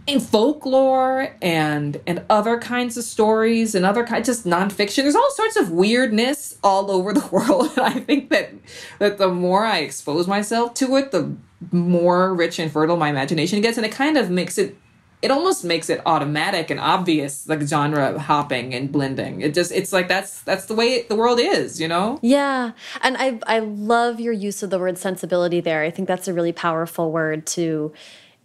in 0.10 0.20
folklore 0.20 1.36
and 1.40 2.02
and 2.08 2.26
other 2.32 2.58
kinds 2.58 2.98
of 2.98 3.04
stories 3.04 3.76
and 3.76 3.86
other 3.86 4.04
kinds 4.04 4.26
just 4.26 4.44
nonfiction 4.44 5.04
there's 5.04 5.16
all 5.16 5.30
sorts 5.32 5.56
of 5.56 5.70
weirdness 5.70 6.58
all 6.64 6.90
over 6.90 7.14
the 7.14 7.28
world 7.32 7.70
and 7.78 7.86
i 7.86 7.92
think 7.92 8.30
that 8.32 8.52
that 8.98 9.20
the 9.20 9.28
more 9.28 9.64
i 9.64 9.78
expose 9.78 10.28
myself 10.28 10.74
to 10.74 10.96
it 10.96 11.12
the 11.12 11.32
more 11.72 12.34
rich 12.34 12.58
and 12.58 12.72
fertile 12.72 12.98
my 12.98 13.10
imagination 13.10 13.62
gets 13.62 13.78
and 13.78 13.86
it 13.86 13.92
kind 13.92 14.18
of 14.18 14.32
makes 14.32 14.58
it 14.58 14.76
it 15.22 15.32
almost 15.32 15.66
makes 15.66 15.90
it 15.90 16.02
automatic 16.06 16.70
and 16.70 16.80
obvious 16.80 17.48
like 17.48 17.62
genre 17.62 18.18
hopping 18.18 18.74
and 18.74 18.92
blending. 18.92 19.42
It 19.42 19.54
just 19.54 19.72
it's 19.72 19.92
like 19.92 20.08
that's 20.08 20.42
that's 20.44 20.66
the 20.66 20.76
way 20.76 21.04
the 21.04 21.16
world 21.16 21.40
is 21.42 21.80
you 21.80 21.88
know? 21.88 22.20
Yeah. 22.22 22.72
And 23.02 23.18
i 23.18 23.40
i 23.48 23.60
love 23.60 24.20
your 24.20 24.34
use 24.34 24.64
of 24.64 24.70
the 24.70 24.80
word 24.80 24.98
sensibility 24.98 25.60
there. 25.60 25.84
I 25.84 25.92
think 25.92 26.08
that's 26.08 26.28
a 26.28 26.34
really 26.34 26.54
powerful 26.54 27.12
word 27.12 27.46
to 27.48 27.92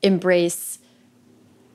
embrace. 0.03 0.81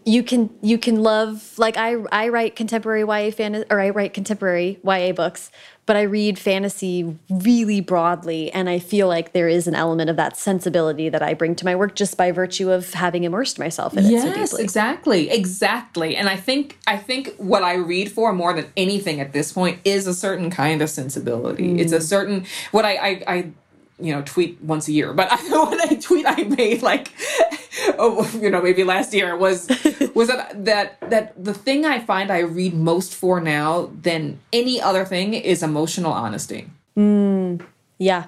You 0.06 0.24
can 0.24 0.50
you 0.62 0.78
can 0.78 1.02
love 1.02 1.58
like 1.58 1.78
I 1.78 1.96
I 2.12 2.28
write 2.28 2.58
contemporary 2.58 3.04
YA 3.04 3.32
fan 3.32 3.64
or 3.70 3.80
I 3.80 3.92
write 3.92 4.14
contemporary 4.14 4.80
YA 4.84 5.14
books, 5.14 5.50
but 5.90 5.98
I 5.98 6.04
read 6.04 6.38
fantasy 6.38 7.18
really 7.32 7.82
broadly 7.82 8.52
and 8.52 8.70
I 8.70 8.78
feel 8.78 9.08
like 9.08 9.34
there 9.34 9.48
is 9.48 9.66
an 9.66 9.74
element 9.74 10.08
of 10.12 10.18
that 10.18 10.38
sensibility 10.38 11.10
that 11.10 11.24
I 11.24 11.34
bring 11.34 11.56
to 11.56 11.66
my 11.66 11.76
work 11.76 11.96
just 11.96 12.16
by 12.16 12.32
virtue 12.32 12.70
of 12.70 12.94
having 12.94 13.24
immersed 13.24 13.58
myself 13.58 13.98
in 13.98 14.06
yes, 14.06 14.24
it 14.24 14.28
so 14.28 14.58
deeply. 14.58 14.64
exactly. 14.64 15.30
Exactly. 15.32 16.16
And 16.16 16.30
I 16.30 16.36
think 16.36 16.78
I 16.86 16.96
think 16.96 17.34
what 17.38 17.64
I 17.64 17.74
read 17.74 18.12
for 18.12 18.32
more 18.34 18.54
than 18.54 18.72
anything 18.78 19.20
at 19.20 19.34
this 19.34 19.52
point 19.52 19.80
is 19.84 20.06
a 20.06 20.14
certain 20.14 20.52
kind 20.52 20.84
of 20.84 20.92
sensibility. 20.92 21.70
Mm. 21.70 21.80
It's 21.80 21.92
a 21.92 22.02
certain 22.02 22.46
what 22.70 22.86
I 22.86 22.96
I, 22.96 23.24
I 23.28 23.52
you 24.00 24.14
know 24.14 24.22
tweet 24.26 24.62
once 24.62 24.88
a 24.88 24.92
year 24.92 25.14
but 25.14 25.28
I, 25.32 25.36
when 25.70 25.82
I 25.82 25.96
tweet 25.96 26.26
I 26.28 26.44
made 26.44 26.82
like 26.82 27.12
oh 27.98 28.30
you 28.42 28.50
know 28.50 28.62
maybe 28.62 28.84
last 28.84 29.14
year 29.14 29.36
was 29.36 29.68
was 30.16 30.28
that 30.28 30.66
that 30.66 31.00
that 31.10 31.44
the 31.44 31.54
thing 31.54 31.86
I 31.86 32.00
find 32.00 32.32
I 32.32 32.40
read 32.40 32.74
most 32.74 33.14
for 33.14 33.40
now 33.40 33.92
than 34.02 34.40
any 34.54 34.82
other 34.82 35.06
thing 35.06 35.34
is 35.34 35.64
emotional 35.64 36.12
honesty. 36.12 36.70
Mm, 36.98 37.66
yeah. 37.98 38.26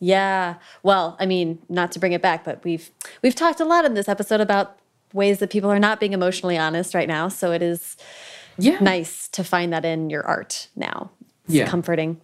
Yeah. 0.00 0.56
Well, 0.82 1.16
I 1.18 1.26
mean, 1.26 1.58
not 1.68 1.92
to 1.92 1.98
bring 1.98 2.12
it 2.12 2.22
back, 2.22 2.44
but 2.44 2.62
we've 2.64 2.90
we've 3.22 3.34
talked 3.34 3.60
a 3.60 3.64
lot 3.64 3.84
in 3.84 3.94
this 3.94 4.08
episode 4.08 4.40
about 4.40 4.78
ways 5.12 5.38
that 5.38 5.50
people 5.50 5.70
are 5.70 5.78
not 5.78 6.00
being 6.00 6.12
emotionally 6.12 6.56
honest 6.56 6.94
right 6.94 7.08
now, 7.08 7.28
so 7.28 7.52
it 7.52 7.62
is 7.62 7.96
yeah. 8.58 8.78
nice 8.80 9.28
to 9.28 9.42
find 9.42 9.72
that 9.72 9.84
in 9.84 10.10
your 10.10 10.24
art 10.26 10.68
now. 10.76 11.10
It's 11.46 11.54
yeah. 11.54 11.68
comforting. 11.68 12.20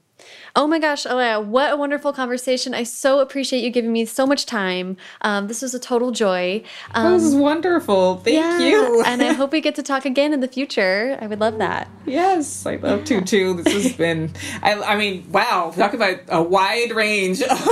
Oh 0.57 0.67
my 0.67 0.79
gosh, 0.79 1.05
Alaya, 1.05 1.45
what 1.45 1.73
a 1.73 1.77
wonderful 1.77 2.13
conversation. 2.13 2.75
I 2.75 2.85
so 2.85 3.19
appreciate 3.19 3.65
you 3.65 3.71
giving 3.71 3.93
me 3.93 4.05
so 4.05 4.27
much 4.27 4.47
time. 4.47 4.97
Um, 5.23 5.49
this 5.49 5.63
was 5.63 5.75
a 5.75 5.81
total 5.81 6.13
joy. 6.13 6.63
Um, 6.93 7.13
this 7.13 7.25
is 7.25 7.35
wonderful. 7.35 8.19
Thank 8.19 8.37
yeah, 8.37 8.59
you. 8.59 9.03
and 9.03 9.23
I 9.23 9.33
hope 9.33 9.53
we 9.53 9.61
get 9.61 9.75
to 9.77 9.83
talk 9.83 10.05
again 10.05 10.33
in 10.33 10.41
the 10.41 10.49
future. 10.49 11.19
I 11.21 11.27
would 11.27 11.41
love 11.41 11.59
that. 11.59 11.89
Yes, 12.07 12.67
I 12.67 12.77
love 12.77 13.05
to 13.07 13.21
too. 13.21 13.55
This 13.63 13.73
has 13.73 13.93
been, 13.97 14.33
I, 14.63 14.75
I 14.75 14.97
mean, 14.97 15.31
wow, 15.33 15.73
talk 15.77 15.95
about 15.95 16.21
a 16.29 16.43
wide 16.43 16.93
range 16.93 17.43
of 17.43 17.49
like, 17.67 17.69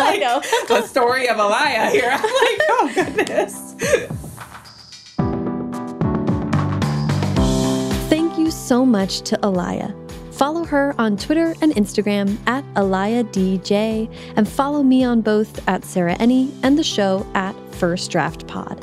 I 0.00 0.16
know. 0.18 0.42
the 0.68 0.86
story 0.86 1.28
of 1.28 1.36
Alaya 1.36 1.90
here. 1.90 2.10
I'm 2.12 2.22
like, 2.22 2.60
oh 2.68 2.92
goodness. 2.94 3.74
Thank 8.08 8.38
you 8.38 8.50
so 8.50 8.84
much 8.84 9.20
to 9.22 9.36
Alaya. 9.38 10.05
Follow 10.36 10.64
her 10.66 10.94
on 10.98 11.16
Twitter 11.16 11.54
and 11.62 11.72
Instagram 11.72 12.36
at 12.46 12.62
AlayaDJ, 12.74 14.12
and 14.36 14.46
follow 14.46 14.82
me 14.82 15.02
on 15.02 15.22
both 15.22 15.66
at 15.66 15.82
Sarah 15.82 16.14
Enni 16.16 16.52
and 16.62 16.78
the 16.78 16.84
show 16.84 17.26
at 17.34 17.54
First 17.74 18.10
Draft 18.10 18.46
Pod. 18.46 18.78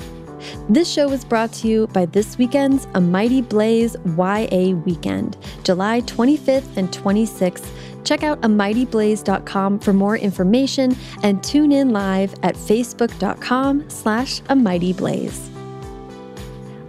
This 0.67 0.91
show 0.91 1.07
was 1.07 1.23
brought 1.23 1.53
to 1.53 1.67
you 1.67 1.85
by 1.87 2.07
this 2.07 2.39
weekend's 2.39 2.87
A 2.95 3.01
Mighty 3.01 3.41
Blaze 3.41 3.95
YA 4.17 4.73
Weekend, 4.83 5.37
July 5.63 6.01
25th 6.01 6.75
and 6.75 6.89
26th. 6.89 7.69
Check 8.03 8.23
out 8.23 8.41
amightyblaze.com 8.41 9.79
for 9.79 9.93
more 9.93 10.17
information 10.17 10.97
and 11.21 11.43
tune 11.43 11.71
in 11.71 11.91
live 11.91 12.33
at 12.41 12.55
facebook.com 12.55 13.89
slash 13.91 14.41
amightyblaze. 14.41 15.52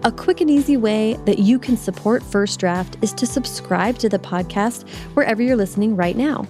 A 0.06 0.12
quick 0.12 0.42
and 0.42 0.50
easy 0.50 0.76
way 0.76 1.18
that 1.24 1.38
you 1.38 1.58
can 1.58 1.78
support 1.78 2.22
First 2.22 2.60
Draft 2.60 2.98
is 3.00 3.14
to 3.14 3.26
subscribe 3.26 3.96
to 4.00 4.10
the 4.10 4.18
podcast 4.18 4.86
wherever 5.14 5.42
you're 5.42 5.56
listening 5.56 5.96
right 5.96 6.14
now 6.14 6.46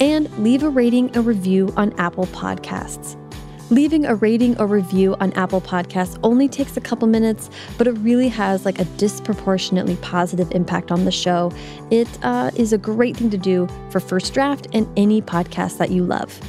and 0.00 0.30
leave 0.38 0.62
a 0.62 0.70
rating 0.70 1.10
and 1.10 1.26
review 1.26 1.70
on 1.76 1.92
Apple 1.98 2.24
Podcasts. 2.28 3.20
Leaving 3.68 4.06
a 4.06 4.14
rating 4.14 4.58
or 4.58 4.66
review 4.66 5.14
on 5.20 5.30
Apple 5.34 5.60
Podcasts 5.60 6.18
only 6.22 6.48
takes 6.48 6.78
a 6.78 6.80
couple 6.80 7.06
minutes, 7.06 7.50
but 7.76 7.86
it 7.86 7.92
really 7.98 8.28
has 8.28 8.64
like 8.64 8.78
a 8.78 8.84
disproportionately 8.96 9.96
positive 9.96 10.50
impact 10.52 10.90
on 10.90 11.04
the 11.04 11.12
show. 11.12 11.52
It 11.90 12.08
uh, 12.22 12.50
is 12.56 12.72
a 12.72 12.78
great 12.78 13.14
thing 13.14 13.28
to 13.28 13.36
do 13.36 13.68
for 13.90 14.00
First 14.00 14.32
Draft 14.32 14.68
and 14.72 14.88
any 14.96 15.20
podcast 15.20 15.76
that 15.76 15.90
you 15.90 16.02
love. 16.02 16.40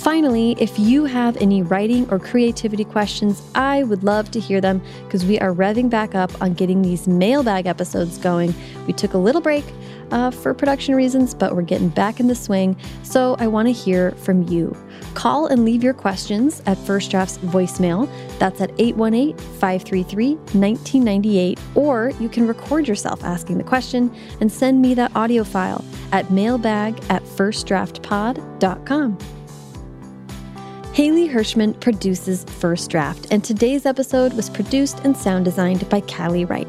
Finally, 0.00 0.56
if 0.58 0.78
you 0.78 1.04
have 1.04 1.36
any 1.36 1.60
writing 1.60 2.08
or 2.10 2.18
creativity 2.18 2.84
questions, 2.84 3.42
I 3.54 3.82
would 3.82 4.02
love 4.02 4.30
to 4.30 4.40
hear 4.40 4.58
them 4.58 4.80
because 5.04 5.26
we 5.26 5.38
are 5.40 5.52
revving 5.52 5.90
back 5.90 6.14
up 6.14 6.32
on 6.40 6.54
getting 6.54 6.80
these 6.80 7.06
mailbag 7.06 7.66
episodes 7.66 8.16
going. 8.16 8.54
We 8.86 8.94
took 8.94 9.12
a 9.12 9.18
little 9.18 9.42
break 9.42 9.62
uh, 10.10 10.30
for 10.30 10.54
production 10.54 10.94
reasons, 10.94 11.34
but 11.34 11.54
we're 11.54 11.60
getting 11.60 11.90
back 11.90 12.18
in 12.18 12.28
the 12.28 12.34
swing, 12.34 12.78
so 13.02 13.36
I 13.38 13.46
want 13.46 13.68
to 13.68 13.72
hear 13.72 14.12
from 14.12 14.48
you. 14.48 14.74
Call 15.12 15.48
and 15.48 15.66
leave 15.66 15.84
your 15.84 15.92
questions 15.92 16.62
at 16.64 16.78
First 16.78 17.10
Draft's 17.10 17.36
voicemail. 17.36 18.08
That's 18.38 18.62
at 18.62 18.70
818 18.78 19.36
533 19.36 20.34
1998. 20.36 21.60
Or 21.74 22.12
you 22.18 22.30
can 22.30 22.46
record 22.46 22.88
yourself 22.88 23.22
asking 23.22 23.58
the 23.58 23.64
question 23.64 24.10
and 24.40 24.50
send 24.50 24.80
me 24.80 24.94
that 24.94 25.14
audio 25.14 25.44
file 25.44 25.84
at 26.12 26.30
mailbag 26.30 26.98
at 27.10 27.22
firstdraftpod.com. 27.22 29.18
Haley 30.92 31.28
Hirschman 31.28 31.78
produces 31.78 32.42
First 32.42 32.90
Draft, 32.90 33.28
and 33.30 33.44
today's 33.44 33.86
episode 33.86 34.32
was 34.32 34.50
produced 34.50 34.98
and 35.04 35.16
sound 35.16 35.44
designed 35.44 35.88
by 35.88 36.00
Callie 36.00 36.44
Wright. 36.44 36.66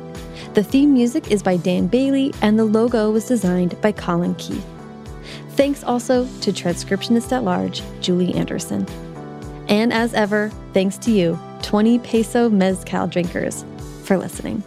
The 0.54 0.64
theme 0.64 0.94
music 0.94 1.32
is 1.32 1.42
by 1.42 1.58
Dan 1.58 1.88
Bailey, 1.88 2.32
and 2.44 2.58
the 2.58 2.66
logo 2.66 3.10
was 3.10 3.28
designed 3.28 3.82
by 3.82 3.92
Colin 3.92 4.36
Keith. 4.36 4.66
Thanks 5.50 5.84
also 5.84 6.26
to 6.42 6.52
transcriptionist 6.52 7.32
at 7.32 7.44
large, 7.44 7.82
Julie 8.00 8.36
Anderson. 8.36 8.86
And 9.68 9.92
as 9.92 10.14
ever, 10.14 10.52
thanks 10.72 11.00
to 11.00 11.12
you, 11.12 11.40
20 11.64 11.98
peso 12.00 12.48
mezcal 12.48 13.08
drinkers, 13.08 13.66
for 14.04 14.20
listening. 14.20 14.64